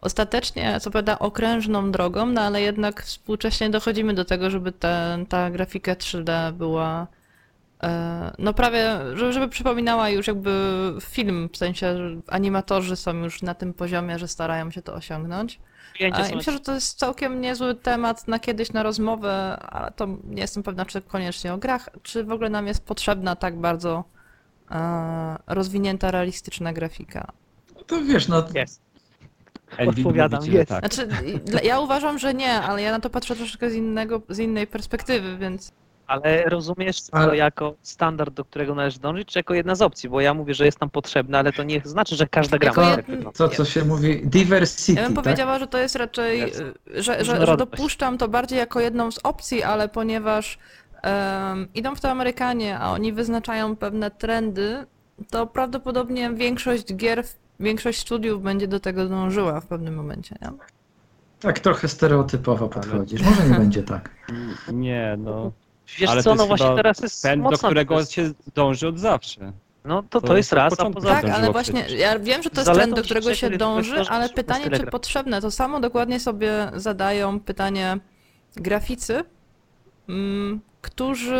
ostatecznie, 0.00 0.80
co 0.80 0.90
prawda 0.90 1.18
okrężną 1.18 1.90
drogą, 1.90 2.26
no 2.26 2.40
ale 2.40 2.62
jednak 2.62 3.02
współcześnie 3.02 3.70
dochodzimy 3.70 4.14
do 4.14 4.24
tego, 4.24 4.50
żeby 4.50 4.72
ta, 4.72 5.18
ta 5.28 5.50
grafika 5.50 5.94
3D 5.94 6.52
była 6.52 7.06
no 8.38 8.54
prawie, 8.54 8.98
żeby, 9.14 9.32
żeby 9.32 9.48
przypominała 9.48 10.08
już 10.08 10.26
jakby 10.26 10.52
film, 11.00 11.48
w 11.52 11.56
sensie 11.56 11.96
że 11.96 12.20
animatorzy 12.28 12.96
są 12.96 13.14
już 13.14 13.42
na 13.42 13.54
tym 13.54 13.74
poziomie, 13.74 14.18
że 14.18 14.28
starają 14.28 14.70
się 14.70 14.82
to 14.82 14.94
osiągnąć. 14.94 15.60
I 16.00 16.36
myślę, 16.36 16.52
że 16.52 16.60
to 16.60 16.74
jest 16.74 16.98
całkiem 16.98 17.40
niezły 17.40 17.74
temat 17.74 18.28
na 18.28 18.38
kiedyś 18.38 18.72
na 18.72 18.82
rozmowę, 18.82 19.56
ale 19.56 19.90
to 19.90 20.06
nie 20.24 20.42
jestem 20.42 20.62
pewna, 20.62 20.86
czy 20.86 21.00
koniecznie 21.00 21.54
o 21.54 21.58
grach, 21.58 21.88
czy 22.02 22.24
w 22.24 22.32
ogóle 22.32 22.50
nam 22.50 22.66
jest 22.66 22.84
potrzebna 22.84 23.36
tak 23.36 23.56
bardzo 23.60 24.04
e, 24.70 25.36
rozwinięta, 25.46 26.10
realistyczna 26.10 26.72
grafika. 26.72 27.32
To 27.86 28.02
wiesz, 28.02 28.28
no 28.28 28.44
Jest. 28.54 28.82
Odpowiadam, 29.88 30.44
jest. 30.46 30.68
tak. 30.68 30.78
Znaczy, 30.80 31.08
ja 31.62 31.80
uważam, 31.80 32.18
że 32.18 32.34
nie, 32.34 32.52
ale 32.52 32.82
ja 32.82 32.92
na 32.92 33.00
to 33.00 33.10
patrzę 33.10 33.36
troszeczkę 33.36 33.70
z, 33.70 33.74
innego, 33.74 34.22
z 34.28 34.38
innej 34.38 34.66
perspektywy, 34.66 35.38
więc 35.38 35.72
Ale 36.10 36.44
rozumiesz 36.44 37.02
to 37.02 37.16
Ale- 37.16 37.36
jako 37.36 37.74
standard, 37.82 38.34
do 38.34 38.44
którego 38.44 38.74
należy 38.74 38.98
dążyć, 38.98 39.28
czy 39.28 39.38
jako 39.38 39.54
jedna 39.54 39.74
z 39.74 39.82
opcji? 39.82 40.08
Bo 40.08 40.20
ja 40.20 40.34
mówię, 40.34 40.54
że 40.54 40.64
jest 40.64 40.80
nam 40.80 40.90
potrzebna, 40.90 41.38
ale 41.38 41.52
to 41.52 41.62
nie 41.62 41.80
znaczy, 41.84 42.16
że 42.16 42.26
każda 42.26 42.58
gra 42.58 42.68
Jako 42.68 42.80
ma 42.80 42.96
tak 42.96 43.06
to, 43.34 43.48
co 43.48 43.64
się 43.64 43.84
mówi 43.84 44.22
diversity, 44.24 45.00
ja 45.00 45.06
bym 45.06 45.14
tak? 45.14 45.24
powiedziała, 45.24 45.58
że 45.58 45.66
to 45.66 45.78
jest 45.78 45.96
raczej, 45.96 46.42
y, 46.42 46.52
że, 47.02 47.24
że, 47.24 47.46
że 47.46 47.56
dopuszczam 47.56 48.18
to 48.18 48.28
bardziej 48.28 48.58
jako 48.58 48.80
jedną 48.80 49.10
z 49.10 49.18
opcji, 49.22 49.62
ale 49.62 49.88
ponieważ 49.88 50.58
em, 51.02 51.68
idą 51.74 51.94
w 51.94 52.00
to 52.00 52.10
Amerykanie, 52.10 52.78
a 52.78 52.90
oni 52.92 53.12
wyznaczają 53.12 53.76
pewne 53.76 54.10
trendy, 54.10 54.86
to 55.30 55.46
prawdopodobnie 55.46 56.30
większość 56.30 56.94
gier, 56.94 57.24
większość 57.60 57.98
studiów 57.98 58.42
będzie 58.42 58.68
do 58.68 58.80
tego 58.80 59.08
dążyła 59.08 59.60
w 59.60 59.66
pewnym 59.66 59.94
momencie. 59.94 60.36
Nie? 60.42 60.48
Tak 61.40 61.58
trochę 61.58 61.88
stereotypowo 61.88 62.68
podchodzisz. 62.68 63.22
Może 63.22 63.48
nie 63.48 63.58
będzie 63.64 63.82
tak. 63.82 64.10
Nie, 64.72 65.16
no. 65.18 65.52
Wiesz 65.98 66.10
Ale 66.10 66.22
co, 66.22 66.30
to 66.30 66.36
no 66.36 66.46
właśnie 66.46 66.66
chyba 66.66 66.76
teraz 66.76 67.00
jest 67.00 67.22
Pęd, 67.22 67.42
do 67.42 67.50
mocna 67.50 67.68
którego 67.68 67.94
kwestia. 67.96 68.22
się 68.22 68.30
dąży 68.54 68.88
od 68.88 68.98
zawsze. 68.98 69.52
No 69.84 70.02
to, 70.02 70.20
to, 70.20 70.26
to 70.26 70.36
jest 70.36 70.52
raz, 70.52 70.72
a 70.72 70.76
początku 70.76 71.02
poza 71.02 71.14
Tak, 71.14 71.20
tym... 71.20 71.30
ale 71.30 71.36
dążyło 71.38 71.52
właśnie, 71.52 71.80
przecież. 71.80 72.00
ja 72.00 72.18
wiem, 72.18 72.42
że 72.42 72.50
to 72.50 72.56
jest 72.60 72.66
Zaletą 72.66 72.82
trend, 72.82 72.96
do 72.96 73.02
którego 73.02 73.34
się 73.34 73.50
dąży, 73.50 74.00
ale 74.08 74.28
pytanie, 74.28 74.64
czy 74.64 74.70
Telegram. 74.70 74.90
potrzebne. 74.90 75.40
To 75.40 75.50
samo 75.50 75.80
dokładnie 75.80 76.20
sobie 76.20 76.70
zadają 76.74 77.40
pytanie 77.40 77.98
graficy, 78.56 79.24
mm, 80.08 80.60
którzy 80.82 81.36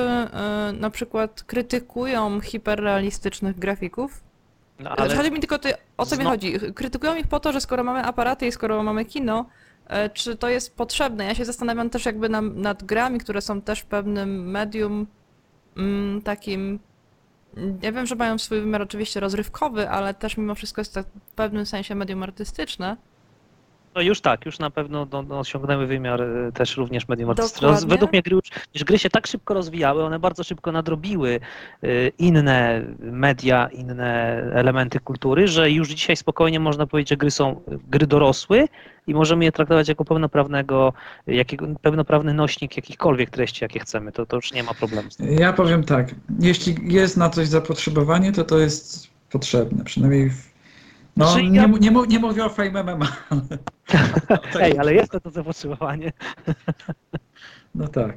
y, 0.70 0.72
na 0.72 0.90
przykład 0.90 1.42
krytykują 1.42 2.40
hiperrealistycznych 2.40 3.58
grafików. 3.58 4.20
No, 4.78 4.90
Ale... 4.90 5.00
ale 5.02 5.16
Chodzi 5.16 5.30
mi 5.30 5.40
tylko 5.40 5.58
ty, 5.58 5.72
o 5.96 6.06
co 6.06 6.16
mi 6.16 6.22
Zno- 6.22 6.30
chodzi. 6.30 6.54
Krytykują 6.74 7.14
ich 7.16 7.26
po 7.26 7.40
to, 7.40 7.52
że 7.52 7.60
skoro 7.60 7.84
mamy 7.84 8.04
aparaty 8.04 8.46
i 8.46 8.52
skoro 8.52 8.82
mamy 8.82 9.04
kino, 9.04 9.46
czy 10.14 10.36
to 10.36 10.48
jest 10.48 10.76
potrzebne? 10.76 11.24
Ja 11.24 11.34
się 11.34 11.44
zastanawiam 11.44 11.90
też 11.90 12.06
jakby 12.06 12.28
na, 12.28 12.40
nad 12.40 12.84
grami, 12.84 13.18
które 13.18 13.40
są 13.40 13.60
też 13.60 13.82
pewnym 13.82 14.50
medium 14.50 15.06
mm, 15.76 16.22
takim. 16.22 16.80
Ja 17.82 17.92
wiem, 17.92 18.06
że 18.06 18.14
mają 18.14 18.38
swój 18.38 18.60
wymiar 18.60 18.82
oczywiście 18.82 19.20
rozrywkowy, 19.20 19.90
ale 19.90 20.14
też 20.14 20.36
mimo 20.36 20.54
wszystko 20.54 20.80
jest 20.80 20.94
to 20.94 21.02
w 21.02 21.32
pewnym 21.34 21.66
sensie 21.66 21.94
medium 21.94 22.22
artystyczne. 22.22 22.96
No 23.94 24.00
już 24.00 24.20
tak, 24.20 24.46
już 24.46 24.58
na 24.58 24.70
pewno 24.70 25.06
no, 25.12 25.22
no, 25.22 25.38
osiągnęły 25.38 25.86
wymiar 25.86 26.22
e, 26.22 26.52
też 26.52 26.76
również 26.76 27.08
medium 27.08 27.30
artystyczne. 27.30 27.68
Dokładnie. 27.68 27.88
Według 27.88 28.12
mnie 28.12 28.22
gry, 28.22 28.36
już, 28.36 28.44
już 28.74 28.84
gry 28.84 28.98
się 28.98 29.10
tak 29.10 29.26
szybko 29.26 29.54
rozwijały, 29.54 30.04
one 30.04 30.18
bardzo 30.18 30.44
szybko 30.44 30.72
nadrobiły 30.72 31.40
e, 31.82 31.88
inne 32.08 32.84
media, 32.98 33.68
inne 33.72 34.42
elementy 34.54 35.00
kultury, 35.00 35.48
że 35.48 35.70
już 35.70 35.88
dzisiaj 35.88 36.16
spokojnie 36.16 36.60
można 36.60 36.86
powiedzieć, 36.86 37.08
że 37.10 37.16
gry 37.16 37.30
są 37.30 37.60
gry 37.90 38.06
dorosłe 38.06 38.66
i 39.06 39.14
możemy 39.14 39.44
je 39.44 39.52
traktować 39.52 39.88
jako 39.88 40.04
pełnoprawnego, 40.04 40.92
jakiego, 41.26 41.66
pełnoprawny 41.82 42.34
nośnik 42.34 42.76
jakichkolwiek 42.76 43.30
treści, 43.30 43.64
jakie 43.64 43.80
chcemy. 43.80 44.12
To, 44.12 44.26
to 44.26 44.36
już 44.36 44.52
nie 44.52 44.62
ma 44.62 44.74
problemu 44.74 45.10
z 45.10 45.16
tym. 45.16 45.32
Ja 45.32 45.52
powiem 45.52 45.84
tak, 45.84 46.14
jeśli 46.40 46.94
jest 46.94 47.16
na 47.16 47.30
coś 47.30 47.48
zapotrzebowanie, 47.48 48.32
to 48.32 48.44
to 48.44 48.58
jest 48.58 49.08
potrzebne, 49.30 49.84
przynajmniej 49.84 50.30
w... 50.30 50.49
No, 51.20 51.26
Znaczy, 51.26 51.46
nie, 51.50 51.56
ja- 51.60 51.66
nie, 51.66 51.90
nie 52.08 52.18
mówię 52.18 52.44
o 52.44 52.48
Fame 52.48 52.82
MMA, 52.84 53.06
Ej, 54.60 54.78
ale 54.78 54.94
jest 54.94 55.12
to, 55.12 55.20
to 55.20 55.30
zapotrzebowanie. 55.30 56.12
No 57.74 57.88
tak. 57.88 58.16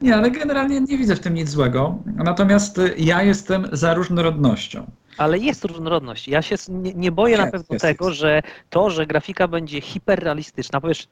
Nie, 0.00 0.16
ale 0.16 0.30
generalnie 0.30 0.80
nie 0.80 0.98
widzę 0.98 1.16
w 1.16 1.20
tym 1.20 1.34
nic 1.34 1.48
złego. 1.48 1.98
Natomiast 2.06 2.80
ja 2.98 3.22
jestem 3.22 3.66
za 3.72 3.94
różnorodnością. 3.94 4.86
Ale 5.18 5.38
jest 5.38 5.64
różnorodność. 5.64 6.28
Ja 6.28 6.42
się 6.42 6.56
nie, 6.68 6.94
nie 6.94 7.12
boję 7.12 7.36
na 7.36 7.42
Jest, 7.42 7.52
pewno 7.52 7.66
jest, 7.74 7.82
tego, 7.82 8.08
jest. 8.08 8.20
że 8.20 8.42
to, 8.70 8.90
że 8.90 9.06
grafika 9.06 9.48
będzie 9.48 9.80
hiperrealistyczna, 9.80 10.80
po 10.80 10.86
pierwsze, 10.88 11.06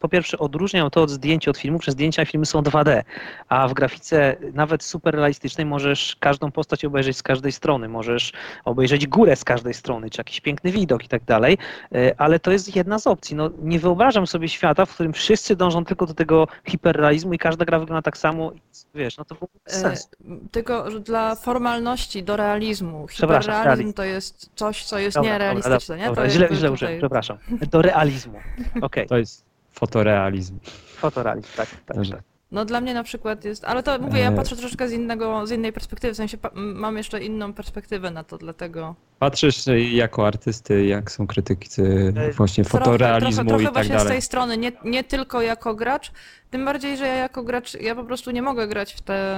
po 0.00 0.08
pierwsze 0.08 0.38
odróżniam 0.38 0.90
to 0.90 1.02
od 1.02 1.10
zdjęć 1.10 1.48
od 1.48 1.58
filmu, 1.58 1.78
że 1.82 1.92
zdjęcia 1.92 2.22
i 2.22 2.26
filmy 2.26 2.46
są 2.46 2.60
2D, 2.62 3.02
a 3.48 3.68
w 3.68 3.74
grafice 3.74 4.36
nawet 4.52 4.82
superrealistycznej 4.84 5.66
możesz 5.66 6.16
każdą 6.20 6.50
postać 6.50 6.84
obejrzeć 6.84 7.16
z 7.16 7.22
każdej 7.22 7.52
strony, 7.52 7.88
możesz 7.88 8.32
obejrzeć 8.64 9.06
górę 9.06 9.36
z 9.36 9.44
każdej 9.44 9.74
strony, 9.74 10.10
czy 10.10 10.20
jakiś 10.20 10.40
piękny 10.40 10.70
widok 10.72 11.04
i 11.04 11.08
tak 11.08 11.24
dalej, 11.24 11.58
E, 11.94 12.14
ale 12.20 12.38
to 12.40 12.50
jest 12.52 12.76
jedna 12.76 12.98
z 12.98 13.06
opcji. 13.06 13.36
No, 13.36 13.50
nie 13.62 13.78
wyobrażam 13.78 14.26
sobie 14.26 14.48
świata, 14.48 14.86
w 14.86 14.94
którym 14.94 15.12
wszyscy 15.12 15.56
dążą 15.56 15.84
tylko 15.84 16.06
do 16.06 16.14
tego 16.14 16.48
hiperrealizmu 16.64 17.32
i 17.34 17.38
każda 17.38 17.64
gra 17.64 17.78
wygląda 17.78 18.02
tak 18.02 18.18
samo, 18.18 18.52
i, 18.52 18.60
wiesz, 18.94 19.18
no 19.18 19.24
to 19.24 19.34
w 19.34 19.42
ogóle 19.42 19.60
E, 19.66 19.70
sensu. 19.70 20.08
tylko 20.50 20.90
że 20.90 21.00
dla 21.00 21.34
formalności 21.34 22.22
do 22.22 22.36
realizmu. 22.36 23.06
Przepraszam, 23.38 23.62
Hiperrealizm 23.62 23.80
realizm. 23.82 23.92
to 23.96 24.04
jest 24.04 24.50
coś, 24.54 24.84
co 24.84 24.98
jest 24.98 25.14
Dobra, 25.16 25.32
nierealistyczne, 25.32 25.78
dobra, 25.96 25.96
nie? 25.96 26.04
dobra, 26.06 26.22
to 26.24 26.30
źle, 26.30 26.40
jakby 26.42 26.56
źle 26.56 26.68
tutaj- 26.68 26.74
użyłem, 26.74 26.98
przepraszam. 26.98 27.38
Do 27.70 27.82
realizmu. 27.82 28.40
Okej, 28.82 29.06
To 29.06 29.16
jest 29.18 29.44
fotorealizm. 29.72 30.58
fotorealizm, 30.96 31.48
tak, 31.56 31.68
tak, 31.86 31.96
Dobrze. 31.96 32.12
tak. 32.12 32.22
No 32.52 32.64
dla 32.64 32.80
mnie 32.80 32.94
na 32.94 33.02
przykład 33.02 33.44
jest, 33.44 33.64
ale 33.64 33.82
to 33.82 33.98
mówię, 33.98 34.20
ja 34.20 34.30
E. 34.30 34.36
patrzę 34.36 34.56
troszeczkę 34.56 34.88
z 34.88 34.92
innego, 34.92 35.46
z 35.46 35.50
innej 35.50 35.72
perspektywy, 35.72 36.12
w 36.14 36.16
sensie 36.16 36.38
pa- 36.38 36.48
m- 36.48 36.74
mam 36.78 36.96
jeszcze 36.96 37.20
inną 37.24 37.52
perspektywę 37.52 38.10
na 38.10 38.24
to, 38.24 38.38
dlatego 38.38 38.94
Patrzysz 39.18 39.68
y, 39.68 39.80
jako 39.80 40.26
artysty, 40.26 40.84
jak 40.86 41.10
są 41.10 41.26
krytycy 41.26 42.12
E, 42.16 42.32
właśnie 42.32 42.64
trochę, 42.64 42.84
fotorealizmu 42.84 43.44
trochę, 43.44 43.48
trochę 43.48 43.62
i 43.62 43.66
tak 43.66 43.74
właśnie 43.74 43.94
z 43.94 44.02
dalej. 44.02 44.12
tej 44.12 44.22
strony, 44.22 44.56
nie, 44.58 44.72
nie 44.84 45.04
tylko 45.04 45.42
jako 45.42 45.74
gracz, 45.74 46.12
tym 46.50 46.64
bardziej, 46.64 46.96
że 46.96 47.06
ja 47.06 47.14
jako 47.14 47.42
gracz, 47.42 47.74
ja 47.74 47.94
po 47.94 48.04
prostu 48.04 48.30
nie 48.30 48.42
mogę 48.42 48.68
grać 48.68 48.94
w, 48.94 49.00
te, 49.02 49.36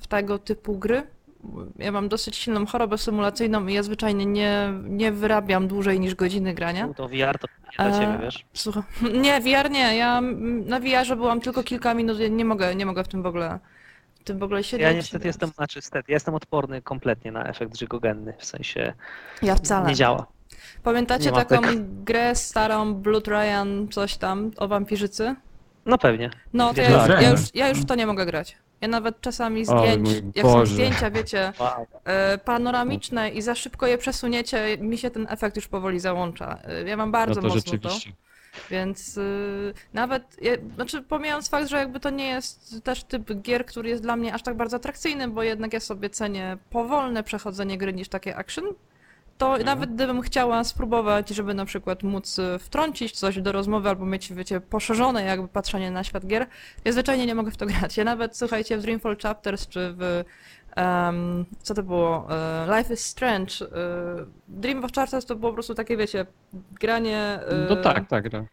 w 0.00 0.06
tego 0.06 0.38
typu 0.38 0.78
gry. 0.78 1.02
Ja 1.78 1.92
mam 1.92 2.08
dosyć 2.08 2.36
silną 2.36 2.66
chorobę 2.66 2.98
symulacyjną 2.98 3.66
i 3.66 3.74
ja 3.74 3.82
zwyczajnie 3.82 4.26
nie, 4.26 4.72
nie 4.84 5.12
wyrabiam 5.12 5.68
dłużej 5.68 6.00
niż 6.00 6.14
godziny 6.14 6.54
grania. 6.54 6.88
To 6.96 7.08
VR 7.08 7.38
to 7.38 7.46
nie 7.78 7.88
dla 7.90 7.98
E, 7.98 8.00
ciebie, 8.00 8.18
wiesz? 8.22 8.44
Słuchaj, 8.54 8.82
nie, 9.14 9.40
VR 9.40 9.70
nie, 9.70 9.96
ja 9.96 10.20
na 10.66 10.80
VR-ze 10.80 11.16
byłam 11.16 11.40
tylko 11.40 11.62
kilka 11.62 11.94
minut, 11.94 12.18
ja 12.18 12.28
nie 12.28 12.44
mogę, 12.44 12.74
nie 12.74 12.86
mogę 12.86 13.04
w 13.04 13.08
tym 13.08 13.22
w 13.22 13.26
ogóle, 13.26 13.58
w 14.20 14.24
tym 14.24 14.38
w 14.38 14.42
ogóle 14.42 14.64
siedzieć. 14.64 14.80
Ja 14.86 14.92
niestety 14.92 15.24
więc 15.24 15.34
jestem, 15.34 15.48
znaczy 15.50 15.78
niestety, 15.78 16.12
ja 16.12 16.16
jestem 16.16 16.34
odporny 16.34 16.82
kompletnie 16.82 17.32
na 17.32 17.44
efekt 17.44 17.78
żygogenny, 17.78 18.34
w 18.38 18.44
sensie 18.44 18.92
Ja 19.42 19.54
wcale. 19.54 19.88
nie 19.88 19.94
działa. 19.94 20.26
Pamiętacie 20.82 21.24
Nie 21.30 21.32
taką 21.44 21.62
tak. 21.62 22.02
grę 22.04 22.34
starą, 22.34 22.94
Blood 22.94 23.28
Ryan, 23.28 23.88
coś 23.90 24.16
tam, 24.16 24.50
o 24.56 24.68
wampirzycy? 24.68 25.34
No 25.86 25.98
pewnie. 25.98 26.30
No, 26.52 26.74
to 26.74 26.80
ja, 26.80 27.06
ja, 27.20 27.30
już, 27.30 27.40
ja 27.54 27.68
już 27.68 27.78
w 27.80 27.84
to 27.84 27.94
nie 27.94 28.06
mogę 28.06 28.26
grać. 28.26 28.56
Ja 28.84 28.88
nawet 28.88 29.20
czasami 29.20 29.62
O 29.62 29.64
zdjęć, 29.64 30.08
mój 30.08 30.32
jak 30.34 30.46
są 30.46 30.52
Boże. 30.52 30.74
zdjęcia, 30.74 31.10
wiecie, 31.10 31.52
Wow. 31.58 31.86
e, 32.04 32.38
panoramiczne 32.38 33.30
i 33.30 33.42
za 33.42 33.54
szybko 33.54 33.86
je 33.86 33.98
przesuniecie, 33.98 34.78
mi 34.80 34.98
się 34.98 35.10
ten 35.10 35.26
efekt 35.30 35.56
już 35.56 35.68
powoli 35.68 36.00
załącza. 36.00 36.58
E, 36.64 36.88
Ja 36.88 36.96
mam 36.96 37.08
No 37.08 37.12
bardzo 37.12 37.34
to 37.40 37.46
mocno 37.48 37.60
rzeczywiście. 37.60 38.10
to, 38.10 38.16
więc 38.70 39.16
y, 39.18 39.74
nawet, 39.92 40.22
ja, 40.42 40.52
znaczy 40.74 41.02
pomijając 41.02 41.48
fakt, 41.48 41.68
że 41.68 41.76
jakby 41.76 42.00
to 42.00 42.10
nie 42.10 42.26
jest 42.28 42.84
też 42.84 43.04
typ 43.04 43.40
gier, 43.42 43.66
który 43.66 43.88
jest 43.88 44.02
dla 44.02 44.16
mnie 44.16 44.34
aż 44.34 44.42
tak 44.42 44.56
bardzo 44.56 44.76
atrakcyjny, 44.76 45.28
bo 45.28 45.42
jednak 45.42 45.72
ja 45.72 45.80
sobie 45.80 46.10
cenię 46.10 46.56
powolne 46.70 47.22
przechodzenie 47.22 47.78
gry 47.78 47.92
niż 47.92 48.08
takie 48.08 48.36
action, 48.36 48.64
to 49.38 49.46
Mhm. 49.46 49.64
nawet 49.66 49.94
gdybym 49.94 50.20
chciała 50.20 50.64
spróbować, 50.64 51.28
żeby 51.28 51.54
na 51.54 51.64
przykład 51.64 52.02
móc 52.02 52.38
y, 52.38 52.58
wtrącić 52.58 53.12
coś 53.18 53.40
do 53.42 53.52
rozmowy 53.52 53.88
albo 53.88 54.06
mieć, 54.06 54.32
wiecie, 54.32 54.60
poszerzone 54.60 55.24
jakby 55.24 55.48
patrzenie 55.48 55.90
na 55.90 56.04
świat 56.04 56.26
gier, 56.26 56.46
ja 56.84 56.92
zwyczajnie 56.92 57.26
nie 57.26 57.34
mogę 57.34 57.50
w 57.50 57.56
to 57.56 57.66
grać. 57.80 57.96
Ja 57.96 58.04
nawet, 58.04 58.36
słuchajcie, 58.36 58.78
w 58.78 58.82
Dreamfall 58.82 59.16
Chapters 59.22 59.68
czy 59.68 59.94
w 59.98 60.24
em, 60.76 61.44
co 61.62 61.74
to 61.74 61.82
było? 61.82 62.26
E, 62.30 62.78
Life 62.78 62.94
is 62.94 63.00
Strange. 63.06 63.54
e, 63.62 63.66
Dreamfall 64.48 64.90
Chapters 64.94 65.26
to 65.26 65.36
było 65.36 65.50
po 65.52 65.54
prostu 65.54 65.74
takie, 65.74 65.96
wiecie, 65.96 66.26
granie... 66.80 67.18
e, 67.18 67.66
No 67.70 67.76
tak, 67.76 68.08
tak. 68.08 68.32
No. 68.32 68.44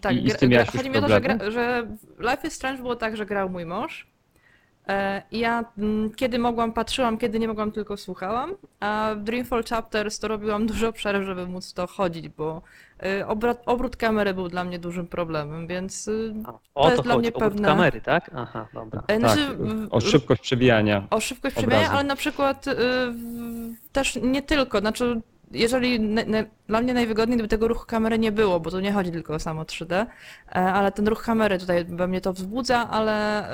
tak, 0.00 0.16
I- 0.16 0.24
i 0.26 0.30
z 0.30 0.32
gra- 0.32 0.38
tym 0.38 0.50
gra- 0.50 0.64
chodzi 0.76 0.90
mi 0.90 0.96
o 0.98 1.00
to, 1.00 1.08
że, 1.08 1.20
gra, 1.20 1.50
że 1.50 1.86
Life 2.18 2.48
is 2.48 2.54
Strange 2.54 2.82
było 2.82 2.96
tak, 2.96 3.16
że 3.16 3.26
grał 3.26 3.50
mój 3.50 3.66
mąż. 3.66 4.06
E, 4.88 5.22
Ja 5.30 5.64
mm, 5.78 6.10
kiedy 6.14 6.38
mogłam 6.38 6.72
patrzyłam, 6.72 7.18
kiedy 7.18 7.38
nie 7.38 7.48
mogłam 7.48 7.72
tylko 7.72 7.96
słuchałam, 7.96 8.54
a 8.80 9.10
w 9.16 9.22
Dreamfall 9.22 9.64
Chapters 9.64 10.18
to 10.18 10.28
robiłam 10.28 10.66
dużo 10.72 10.92
przerw, 10.92 11.24
żeby 11.26 11.46
móc 11.46 11.72
to 11.72 11.86
chodzić, 11.86 12.28
bo 12.28 12.62
e, 13.02 13.26
obrót, 13.26 13.58
obrót 13.66 13.96
kamery 13.96 14.34
był 14.34 14.48
dla 14.48 14.64
mnie 14.64 14.78
dużym 14.78 15.06
problemem, 15.06 15.66
więc 15.66 16.08
y, 16.08 16.34
A, 16.44 16.52
To 16.52 16.60
O 16.74 16.84
jest 16.84 16.96
to 16.96 17.02
dla 17.02 17.14
chodzi, 17.14 17.20
mnie 17.28 17.34
obrót 17.34 17.52
pewne- 17.52 17.68
kamery, 17.68 18.00
tak? 18.00 18.30
Aha, 18.36 18.68
dobra. 18.74 19.02
e, 19.06 19.06
Tak, 19.06 19.18
znaczy, 19.18 19.56
w- 19.56 19.88
o 19.90 20.00
szybkość 20.00 20.42
przebijania. 20.42 21.06
o 21.10 21.20
szybkość 21.20 21.56
obrazu. 21.58 21.70
przemiania, 21.70 21.90
ale 21.98 22.04
na 22.08 22.16
przykład 22.16 22.66
y, 22.66 22.72
też 23.92 24.18
nie 24.22 24.42
tylko, 24.42 24.78
znaczy 24.80 25.20
jeżeli 25.50 26.00
ne, 26.00 26.24
ne, 26.24 26.44
dla 26.66 26.80
mnie 26.80 26.94
najwygodniej, 26.94 27.36
gdyby 27.36 27.48
tego 27.48 27.68
ruchu 27.68 27.86
kamery 27.86 28.18
nie 28.18 28.32
było, 28.32 28.60
bo 28.60 28.70
tu 28.70 28.80
nie 28.80 28.92
chodzi 28.92 29.10
tylko 29.12 29.34
o 29.34 29.38
samo 29.38 29.62
3D, 29.62 29.92
e, 30.48 30.54
ale 30.54 30.92
ten 30.92 31.08
ruch 31.08 31.22
kamery 31.22 31.58
tutaj 31.58 31.84
we 31.84 32.08
mnie 32.08 32.20
to 32.20 32.32
wzbudza, 32.32 32.90
ale 32.90 33.48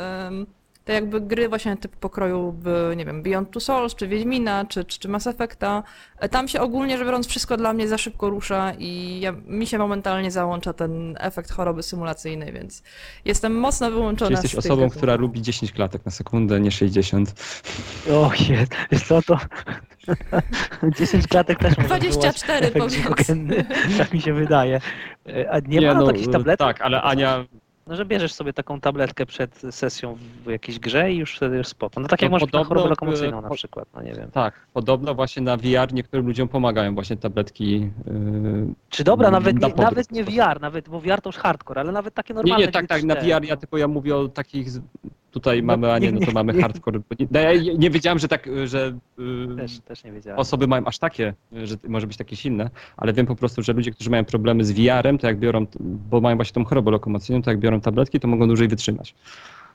te 0.85 0.93
jakby 0.93 1.20
gry 1.20 1.48
właśnie 1.48 1.77
typu 1.77 1.98
pokroju, 1.98 2.55
nie 2.97 3.05
wiem, 3.05 3.23
Beyond 3.23 3.51
Two 3.51 3.61
Souls, 3.61 3.94
czy 3.94 4.09
Wiedźmina, 4.09 4.65
czy, 4.65 4.85
czy, 4.85 4.98
czy 4.98 5.09
Mass 5.09 5.27
Effecta, 5.27 5.82
e, 6.19 6.28
tam 6.28 6.48
się 6.48 6.61
ogólnie 6.61 6.98
rzecz 6.98 7.06
biorąc 7.06 7.27
wszystko 7.27 7.56
dla 7.56 7.73
mnie 7.73 7.89
za 7.89 7.98
szybko 7.98 8.31
rusza 8.31 8.73
i 8.78 9.20
ja, 9.20 9.32
mi 9.47 9.66
się 9.66 9.78
momentalnie 9.78 10.31
załącza 10.31 10.73
ten 10.73 11.16
efekt 11.20 11.51
choroby 11.51 11.82
symulacyjnej, 11.82 12.52
więc 12.52 12.82
jestem 13.24 13.59
mocno 13.59 13.90
wyłączona 13.90 14.28
Czy 14.28 14.32
jesteś 14.32 14.55
osobą, 14.55 14.90
która 14.90 15.15
lubi 15.15 15.43
10 15.43 15.73
klatek 15.73 16.05
na 16.05 16.11
sekundę, 16.11 16.61
nie 16.61 16.70
60? 16.70 17.35
O 18.11 18.31
jest, 18.48 18.73
wiesz 18.90 19.02
co 19.02 19.23
to? 19.23 19.39
10 20.98 21.27
klatek 21.27 21.59
też 21.59 21.77
może 21.77 21.89
24 21.89 22.70
wywołać 22.70 22.93
efekt 22.94 23.06
powiedz. 23.06 23.27
żygogenny, 23.27 23.65
tak 23.98 24.12
mi 24.12 24.20
się 24.20 24.32
wydaje. 24.32 24.81
E, 25.28 25.51
A 25.51 25.61
nie, 25.61 25.81
ma 25.81 25.94
no, 25.94 26.06
takich 26.06 26.31
tabletek? 26.31 26.59
Tak, 26.59 26.81
ale 26.81 27.02
Ania 27.02 27.44
No, 27.86 27.97
że 27.97 28.05
bierzesz 28.05 28.32
sobie 28.32 28.52
taką 28.52 28.81
tabletkę 28.81 29.27
przed 29.27 29.62
sesją 29.70 30.19
w 30.44 30.51
jakiejś 30.51 30.78
grze 30.78 31.12
i 31.12 31.16
już 31.16 31.36
wtedy 31.36 31.56
już 31.56 31.66
spoko. 31.69 32.01
No 32.01 32.09
tak 32.09 32.23
jak 32.23 32.31
No 32.31 32.35
masz 32.35 32.43
na 32.43 32.47
podobno, 32.47 32.69
chorobę 32.69 32.86
e, 32.86 32.90
lokomocyjną 32.90 33.40
na 33.40 33.51
przykład, 33.51 33.89
no 33.94 34.02
nie 34.02 34.12
wiem. 34.12 34.31
Tak, 34.31 34.55
podobno 34.73 35.15
właśnie 35.15 35.43
na 35.43 35.56
VR 35.56 35.93
niektórym 35.93 36.27
ludziom 36.27 36.48
pomagają 36.48 36.94
właśnie 36.94 37.16
tabletki. 37.16 37.81
Yy... 37.81 37.90
Czy 38.89 39.05
dobra, 39.05 39.31
nawet 39.31 39.61
na 39.61 39.69
nie, 39.69 39.74
nawet 39.74 40.12
nie. 40.12 40.24
VR, 40.24 40.61
nawet, 40.61 40.89
bo 40.89 41.01
VR 41.01 41.20
to 41.23 41.28
już 41.28 41.36
hardcore, 41.36 41.81
ale 41.81 41.93
nawet 41.93 42.15
takie 42.15 42.35
Nie, 42.35 42.36
normalne 42.36 42.66
nie, 42.66 42.73
tak, 42.73 42.86
tak, 42.86 43.02
na 43.02 43.16
4, 43.16 43.40
VR 43.40 43.44
ja 43.44 43.56
tylko 43.56 43.78
ja 43.78 43.89
mówię 43.89 44.16
o 44.16 44.28
takich, 44.28 44.69
tutaj 45.35 45.62
No, 45.62 45.66
mamy 45.66 45.93
Anię, 45.93 46.12
nie- 46.12 46.20
no 46.20 46.27
to 46.27 46.32
mamy 46.32 46.61
hardcore. 46.62 47.01
Nie, 47.20 47.27
no, 47.31 47.40
ja 47.40 47.55
nie, 47.55 47.74
nie 47.74 47.90
wiedziałem, 47.90 48.19
że 48.19 48.28
tak, 48.28 48.48
że 48.65 48.93
yy, 49.19 49.56
Też, 49.56 49.78
też 49.81 50.05
nie 50.05 50.12
wiedziałem. 50.12 50.39
osoby 50.39 50.66
mają 50.66 50.85
aż 50.85 50.98
takie, 50.98 51.35
że 51.52 51.77
może 51.89 52.06
być 52.06 52.16
takie 52.16 52.36
silne, 52.36 52.70
ale 52.97 53.12
wiem 53.12 53.27
po 53.27 53.36
prostu, 53.36 53.62
że 53.62 53.73
ludzie, 53.73 53.90
którzy 53.90 54.11
mają 54.11 54.24
problemy 54.24 54.65
z 54.65 54.73
VR-em, 54.73 55.19
to 55.19 55.27
jak 55.27 55.39
biorą, 55.39 55.66
bo 55.81 56.20
mają 56.20 56.36
właśnie 56.36 56.52
tą 56.55 56.65
chorobę 56.65 56.90
lokomocyjną, 56.90 57.43
to 57.43 57.51
jak 57.51 57.59
biorą 57.61 57.81
tabletki, 57.81 58.20
to 58.20 58.28
mogą 58.28 58.47
dłużej 58.47 58.69
wytrzymać. 58.69 59.15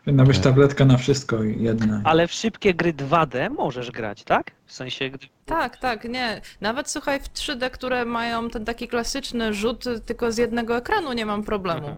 Powinna 0.05 0.23
być 0.25 0.39
tabletka 0.39 0.85
na 0.85 0.97
wszystko 0.97 1.43
i 1.43 1.63
jedna. 1.63 2.01
Ale 2.03 2.27
w 2.27 2.31
szybkie 2.31 2.73
gry 2.73 2.93
2D 2.93 3.49
możesz 3.57 3.91
grać, 3.91 4.23
tak? 4.23 4.51
W 4.65 4.73
sensie, 4.73 5.09
gdy... 5.09 5.27
Tak, 5.45 5.77
tak, 5.77 6.03
nie. 6.09 6.41
Nawet 6.61 6.89
słuchaj, 6.89 7.19
w 7.19 7.29
3D, 7.33 7.69
które 7.69 8.05
mają 8.05 8.49
ten 8.49 8.65
taki 8.65 8.87
klasyczny 8.87 9.53
rzut 9.53 9.83
tylko 10.05 10.31
z 10.31 10.37
jednego 10.37 10.77
ekranu, 10.77 11.13
nie 11.13 11.25
mam 11.25 11.43
problemu. 11.43 11.79
Mhm. 11.79 11.97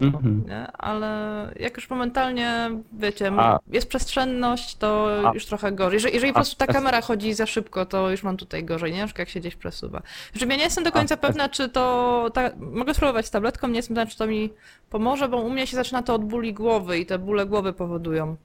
Mhm. 0.00 0.44
Nie? 0.48 0.66
Ale 0.72 1.52
jak 1.60 1.76
już 1.76 1.90
momentalnie, 1.90 2.70
wiecie, 2.92 3.32
A- 3.36 3.58
jest 3.72 3.88
przestrzenność, 3.88 4.76
to 4.76 5.08
A- 5.28 5.32
już 5.34 5.46
trochę 5.46 5.72
gorzej. 5.72 5.96
Jeżeli, 5.96 6.14
jeżeli 6.14 6.32
po 6.32 6.38
A- 6.38 6.42
prostu 6.42 6.56
ta 6.56 6.66
kamera 6.66 7.00
chodzi 7.00 7.34
za 7.34 7.46
szybko, 7.46 7.86
to 7.86 8.10
już 8.10 8.22
mam 8.22 8.36
tutaj 8.36 8.64
gorzej, 8.64 8.92
nie? 8.92 9.00
Na 9.00 9.06
przykład 9.06 9.18
jak 9.18 9.28
się 9.28 9.40
gdzieś 9.40 9.56
przesuwa. 9.56 10.02
Że 10.34 10.46
ja 10.46 10.56
nie 10.56 10.62
jestem 10.64 10.84
do 10.84 10.90
A- 10.90 10.92
końca 10.92 11.14
F- 11.14 11.20
pewna, 11.20 11.48
czy 11.48 11.68
to... 11.68 12.30
Ta... 12.34 12.50
Mogę 12.56 12.94
spróbować 12.94 13.26
z 13.26 13.30
tabletką, 13.30 13.68
nie 13.68 13.76
jestem 13.76 13.96
pewna, 13.96 14.10
czy 14.10 14.18
to 14.18 14.26
mi 14.26 14.50
pomoże, 14.90 15.28
bo 15.28 15.36
u 15.36 15.50
mnie 15.50 15.66
się 15.66 15.76
zaczyna 15.76 16.02
to 16.02 16.14
od 16.14 16.24
bóli 16.24 16.54
głowy 16.54 16.98
i 16.98 17.06
te 17.06 17.18
bóle 17.18 17.46
głowy 17.46 17.72
powodują 17.72 18.36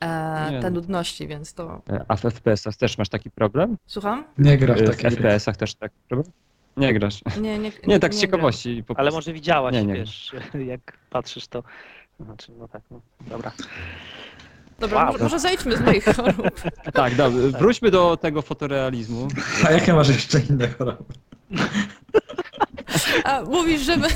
e, 0.00 0.60
te 0.62 0.70
nudności, 0.70 1.26
więc 1.26 1.54
to... 1.54 1.82
E, 1.90 2.04
A 2.08 2.16
w 2.16 2.22
FPS-ach 2.22 2.76
też 2.76 2.98
masz 2.98 3.08
taki 3.08 3.30
problem? 3.30 3.76
Słucham? 3.86 4.24
Nie 4.38 4.58
gra 4.58 4.74
w 4.74 4.80
E, 4.80 4.84
W 4.84 4.90
takie. 4.90 5.10
FPS-ach 5.10 5.56
też 5.56 5.74
taki 5.74 5.96
problem? 6.08 6.32
Nie 6.76 6.94
grasz. 6.94 7.20
Nie, 7.40 7.58
nie, 7.58 7.72
Nie, 7.86 7.98
tak 7.98 8.14
z 8.14 8.20
ciekawości. 8.20 8.84
Po 8.86 8.94
Ale 8.98 9.10
prostu. 9.10 9.16
może 9.16 9.32
widziałaś, 9.32 9.74
Nie, 9.74 9.84
nie. 9.84 9.94
wiesz, 9.94 10.32
jak 10.66 10.80
patrzysz 11.10 11.46
to... 11.48 11.62
Znaczy, 12.20 12.52
no 12.58 12.68
tak, 12.68 12.82
no, 12.90 13.00
dobra. 13.20 13.52
Dobra, 14.78 14.98
Wow. 14.98 15.06
może, 15.12 15.24
może 15.24 15.38
zejdźmy 15.40 15.76
z 15.76 15.80
moich 15.80 16.04
chorób. 16.04 16.50
Tak, 16.92 17.14
dobra. 17.14 17.58
Wróćmy 17.58 17.90
do 17.90 18.16
tego 18.16 18.42
fotorealizmu. 18.42 19.28
A 19.66 19.70
jakie 19.70 19.92
masz 19.94 20.08
jeszcze 20.08 20.40
inne 20.40 20.68
choroby? 20.68 21.04
A 23.24 23.42
mówisz, 23.42 23.80
że 23.80 23.96
my... 23.96 24.08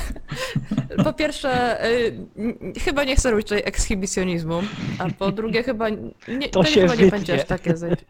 Po 1.03 1.13
pierwsze, 1.13 1.85
y, 1.91 2.15
n- 2.37 2.73
chyba 2.83 3.03
nie 3.03 3.15
chcę 3.15 3.31
robić 3.31 3.47
tutaj 3.47 3.63
ekshibicjonizmu, 3.65 4.61
a 4.99 5.09
po 5.09 5.31
drugie 5.31 5.63
chyba 5.63 5.89
nie, 5.89 6.49
To 6.51 6.63
to 6.63 6.69
się 6.69 6.81
chyba 6.81 6.93
nie 6.95 6.97
wytnie. 7.01 7.11
będzie 7.11 7.35
aż 7.41 7.45
takie 7.47 7.77
zejście. 7.77 8.05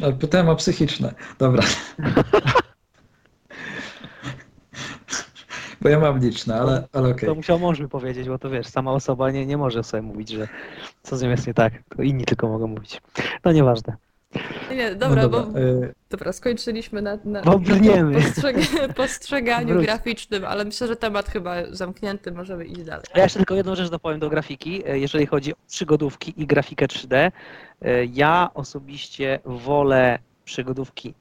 No, 0.00 0.12
pytałem 0.12 0.48
o 0.48 0.56
psychiczne. 0.56 1.14
Dobra. 1.38 1.62
Bo 5.80 5.88
ja 5.88 5.98
mam 5.98 6.18
liczne, 6.20 6.60
ale, 6.60 6.88
ale 6.92 7.08
okej. 7.08 7.28
To 7.28 7.34
musiał 7.34 7.58
mąż 7.58 7.80
mi 7.80 7.88
powiedzieć, 7.88 8.28
bo 8.28 8.38
to 8.38 8.50
wiesz, 8.50 8.66
sama 8.66 8.92
osoba 8.92 9.30
nie, 9.30 9.46
nie 9.46 9.56
może 9.56 9.84
sobie 9.84 10.02
mówić, 10.02 10.28
że 10.28 10.48
co 11.02 11.16
z 11.16 11.22
nią 11.22 11.30
jest 11.30 11.46
nie 11.46 11.54
tak, 11.54 11.72
to 11.96 12.02
inni 12.02 12.24
tylko 12.24 12.48
mogą 12.48 12.66
mówić. 12.66 13.00
No 13.44 13.52
nieważne. 13.52 13.96
Nie, 14.76 14.94
dobra, 14.94 15.22
no 15.22 15.28
bo 15.28 15.40
dobra. 15.40 15.60
y, 15.62 15.94
dobra, 16.10 16.32
skończyliśmy 16.32 17.02
na, 17.02 17.18
na, 17.24 17.42
Bo 17.42 17.58
brniemy. 17.58 18.12
na 18.12 18.18
postrzeg- 18.18 18.92
postrzeganiu 19.02 19.74
Wróć. 19.74 19.86
graficznym, 19.86 20.44
ale 20.44 20.64
myślę, 20.64 20.86
że 20.86 20.96
temat 20.96 21.28
chyba 21.28 21.54
zamknięty, 21.70 22.32
możemy 22.32 22.64
iść 22.64 22.82
dalej. 22.82 23.04
Ja 23.14 23.22
jeszcze 23.22 23.38
tylko 23.38 23.54
jedną 23.54 23.74
rzecz 23.74 23.90
dopowiem 23.90 24.20
do 24.20 24.30
grafiki. 24.30 24.82
E, 24.88 24.98
Jeżeli 24.98 25.26
chodzi 25.26 25.52
o 25.52 25.56
przygodówki 25.68 26.34
i 26.42 26.46
grafikę 26.46 26.86
3D, 26.86 27.14
e, 27.82 28.04
ja 28.04 28.50
osobiście 28.54 29.38
wolę 29.44 30.18
przygodówki 30.44 31.14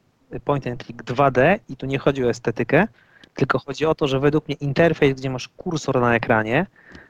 point 0.46 0.68
and 0.68 0.84
click 0.84 1.04
2D 1.04 1.60
i 1.70 1.76
tu 1.78 1.86
nie 1.86 1.98
chodzi 2.00 2.26
o 2.26 2.30
estetykę, 2.30 2.88
tylko 3.36 3.60
chodzi 3.60 3.86
o 3.86 3.96
to, 3.96 4.08
że 4.08 4.20
według 4.20 4.48
mnie 4.48 4.58
interfejs, 4.60 5.16
gdzie 5.16 5.30
masz 5.30 5.48
kursor 5.48 6.02
na 6.02 6.16
ekranie, 6.16 6.66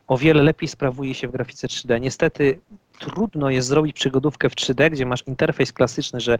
o 0.07 0.18
wiele 0.18 0.44
lepiej 0.44 0.68
sprawuje 0.69 1.14
się 1.14 1.28
w 1.28 1.32
grafice 1.32 1.68
3D. 1.68 2.02
Niestety 2.02 2.60
trudno 2.99 3.49
jest 3.49 3.68
zrobić 3.68 3.95
przygodówkę 3.95 4.49
w 4.49 4.56
3D, 4.56 4.91
gdzie 4.91 5.06
masz 5.06 5.28
interfejs 5.28 5.74
klasyczny, 5.74 6.19
że 6.19 6.38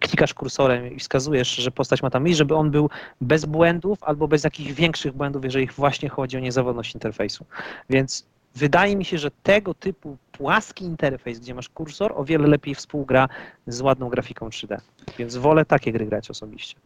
klikasz 0.00 0.34
kursorem 0.34 0.92
i 0.96 0.98
wskazujesz, 0.98 1.56
że 1.56 1.70
postać 1.70 2.02
ma 2.02 2.10
tam 2.10 2.28
iść, 2.28 2.38
żeby 2.38 2.54
on 2.54 2.70
był 2.70 2.90
bez 3.20 3.44
błędów 3.44 4.04
albo 4.04 4.28
bez 4.28 4.44
jakichś 4.44 4.72
większych 4.72 5.12
błędów, 5.12 5.44
jeżeli 5.44 5.66
właśnie 5.66 6.08
chodzi 6.08 6.36
o 6.36 6.40
niezawodność 6.40 6.94
interfejsu. 6.94 7.44
Więc 7.90 8.26
wydaje 8.54 8.96
mi 8.96 9.04
się, 9.04 9.18
że 9.18 9.30
tego 9.42 9.74
typu 9.74 10.16
płaski 10.32 10.84
interfejs, 10.84 11.40
gdzie 11.40 11.54
masz 11.54 11.68
kursor, 11.68 12.12
o 12.16 12.24
wiele 12.24 12.48
lepiej 12.48 12.74
współgra 12.74 13.28
z 13.66 13.80
ładną 13.80 14.08
grafiką 14.08 14.48
3D. 14.48 14.80
Więc 15.18 15.36
wolę 15.36 15.64
takie 15.64 15.92
gry 15.92 16.06
grać 16.06 16.30
osobiście. 16.30 16.76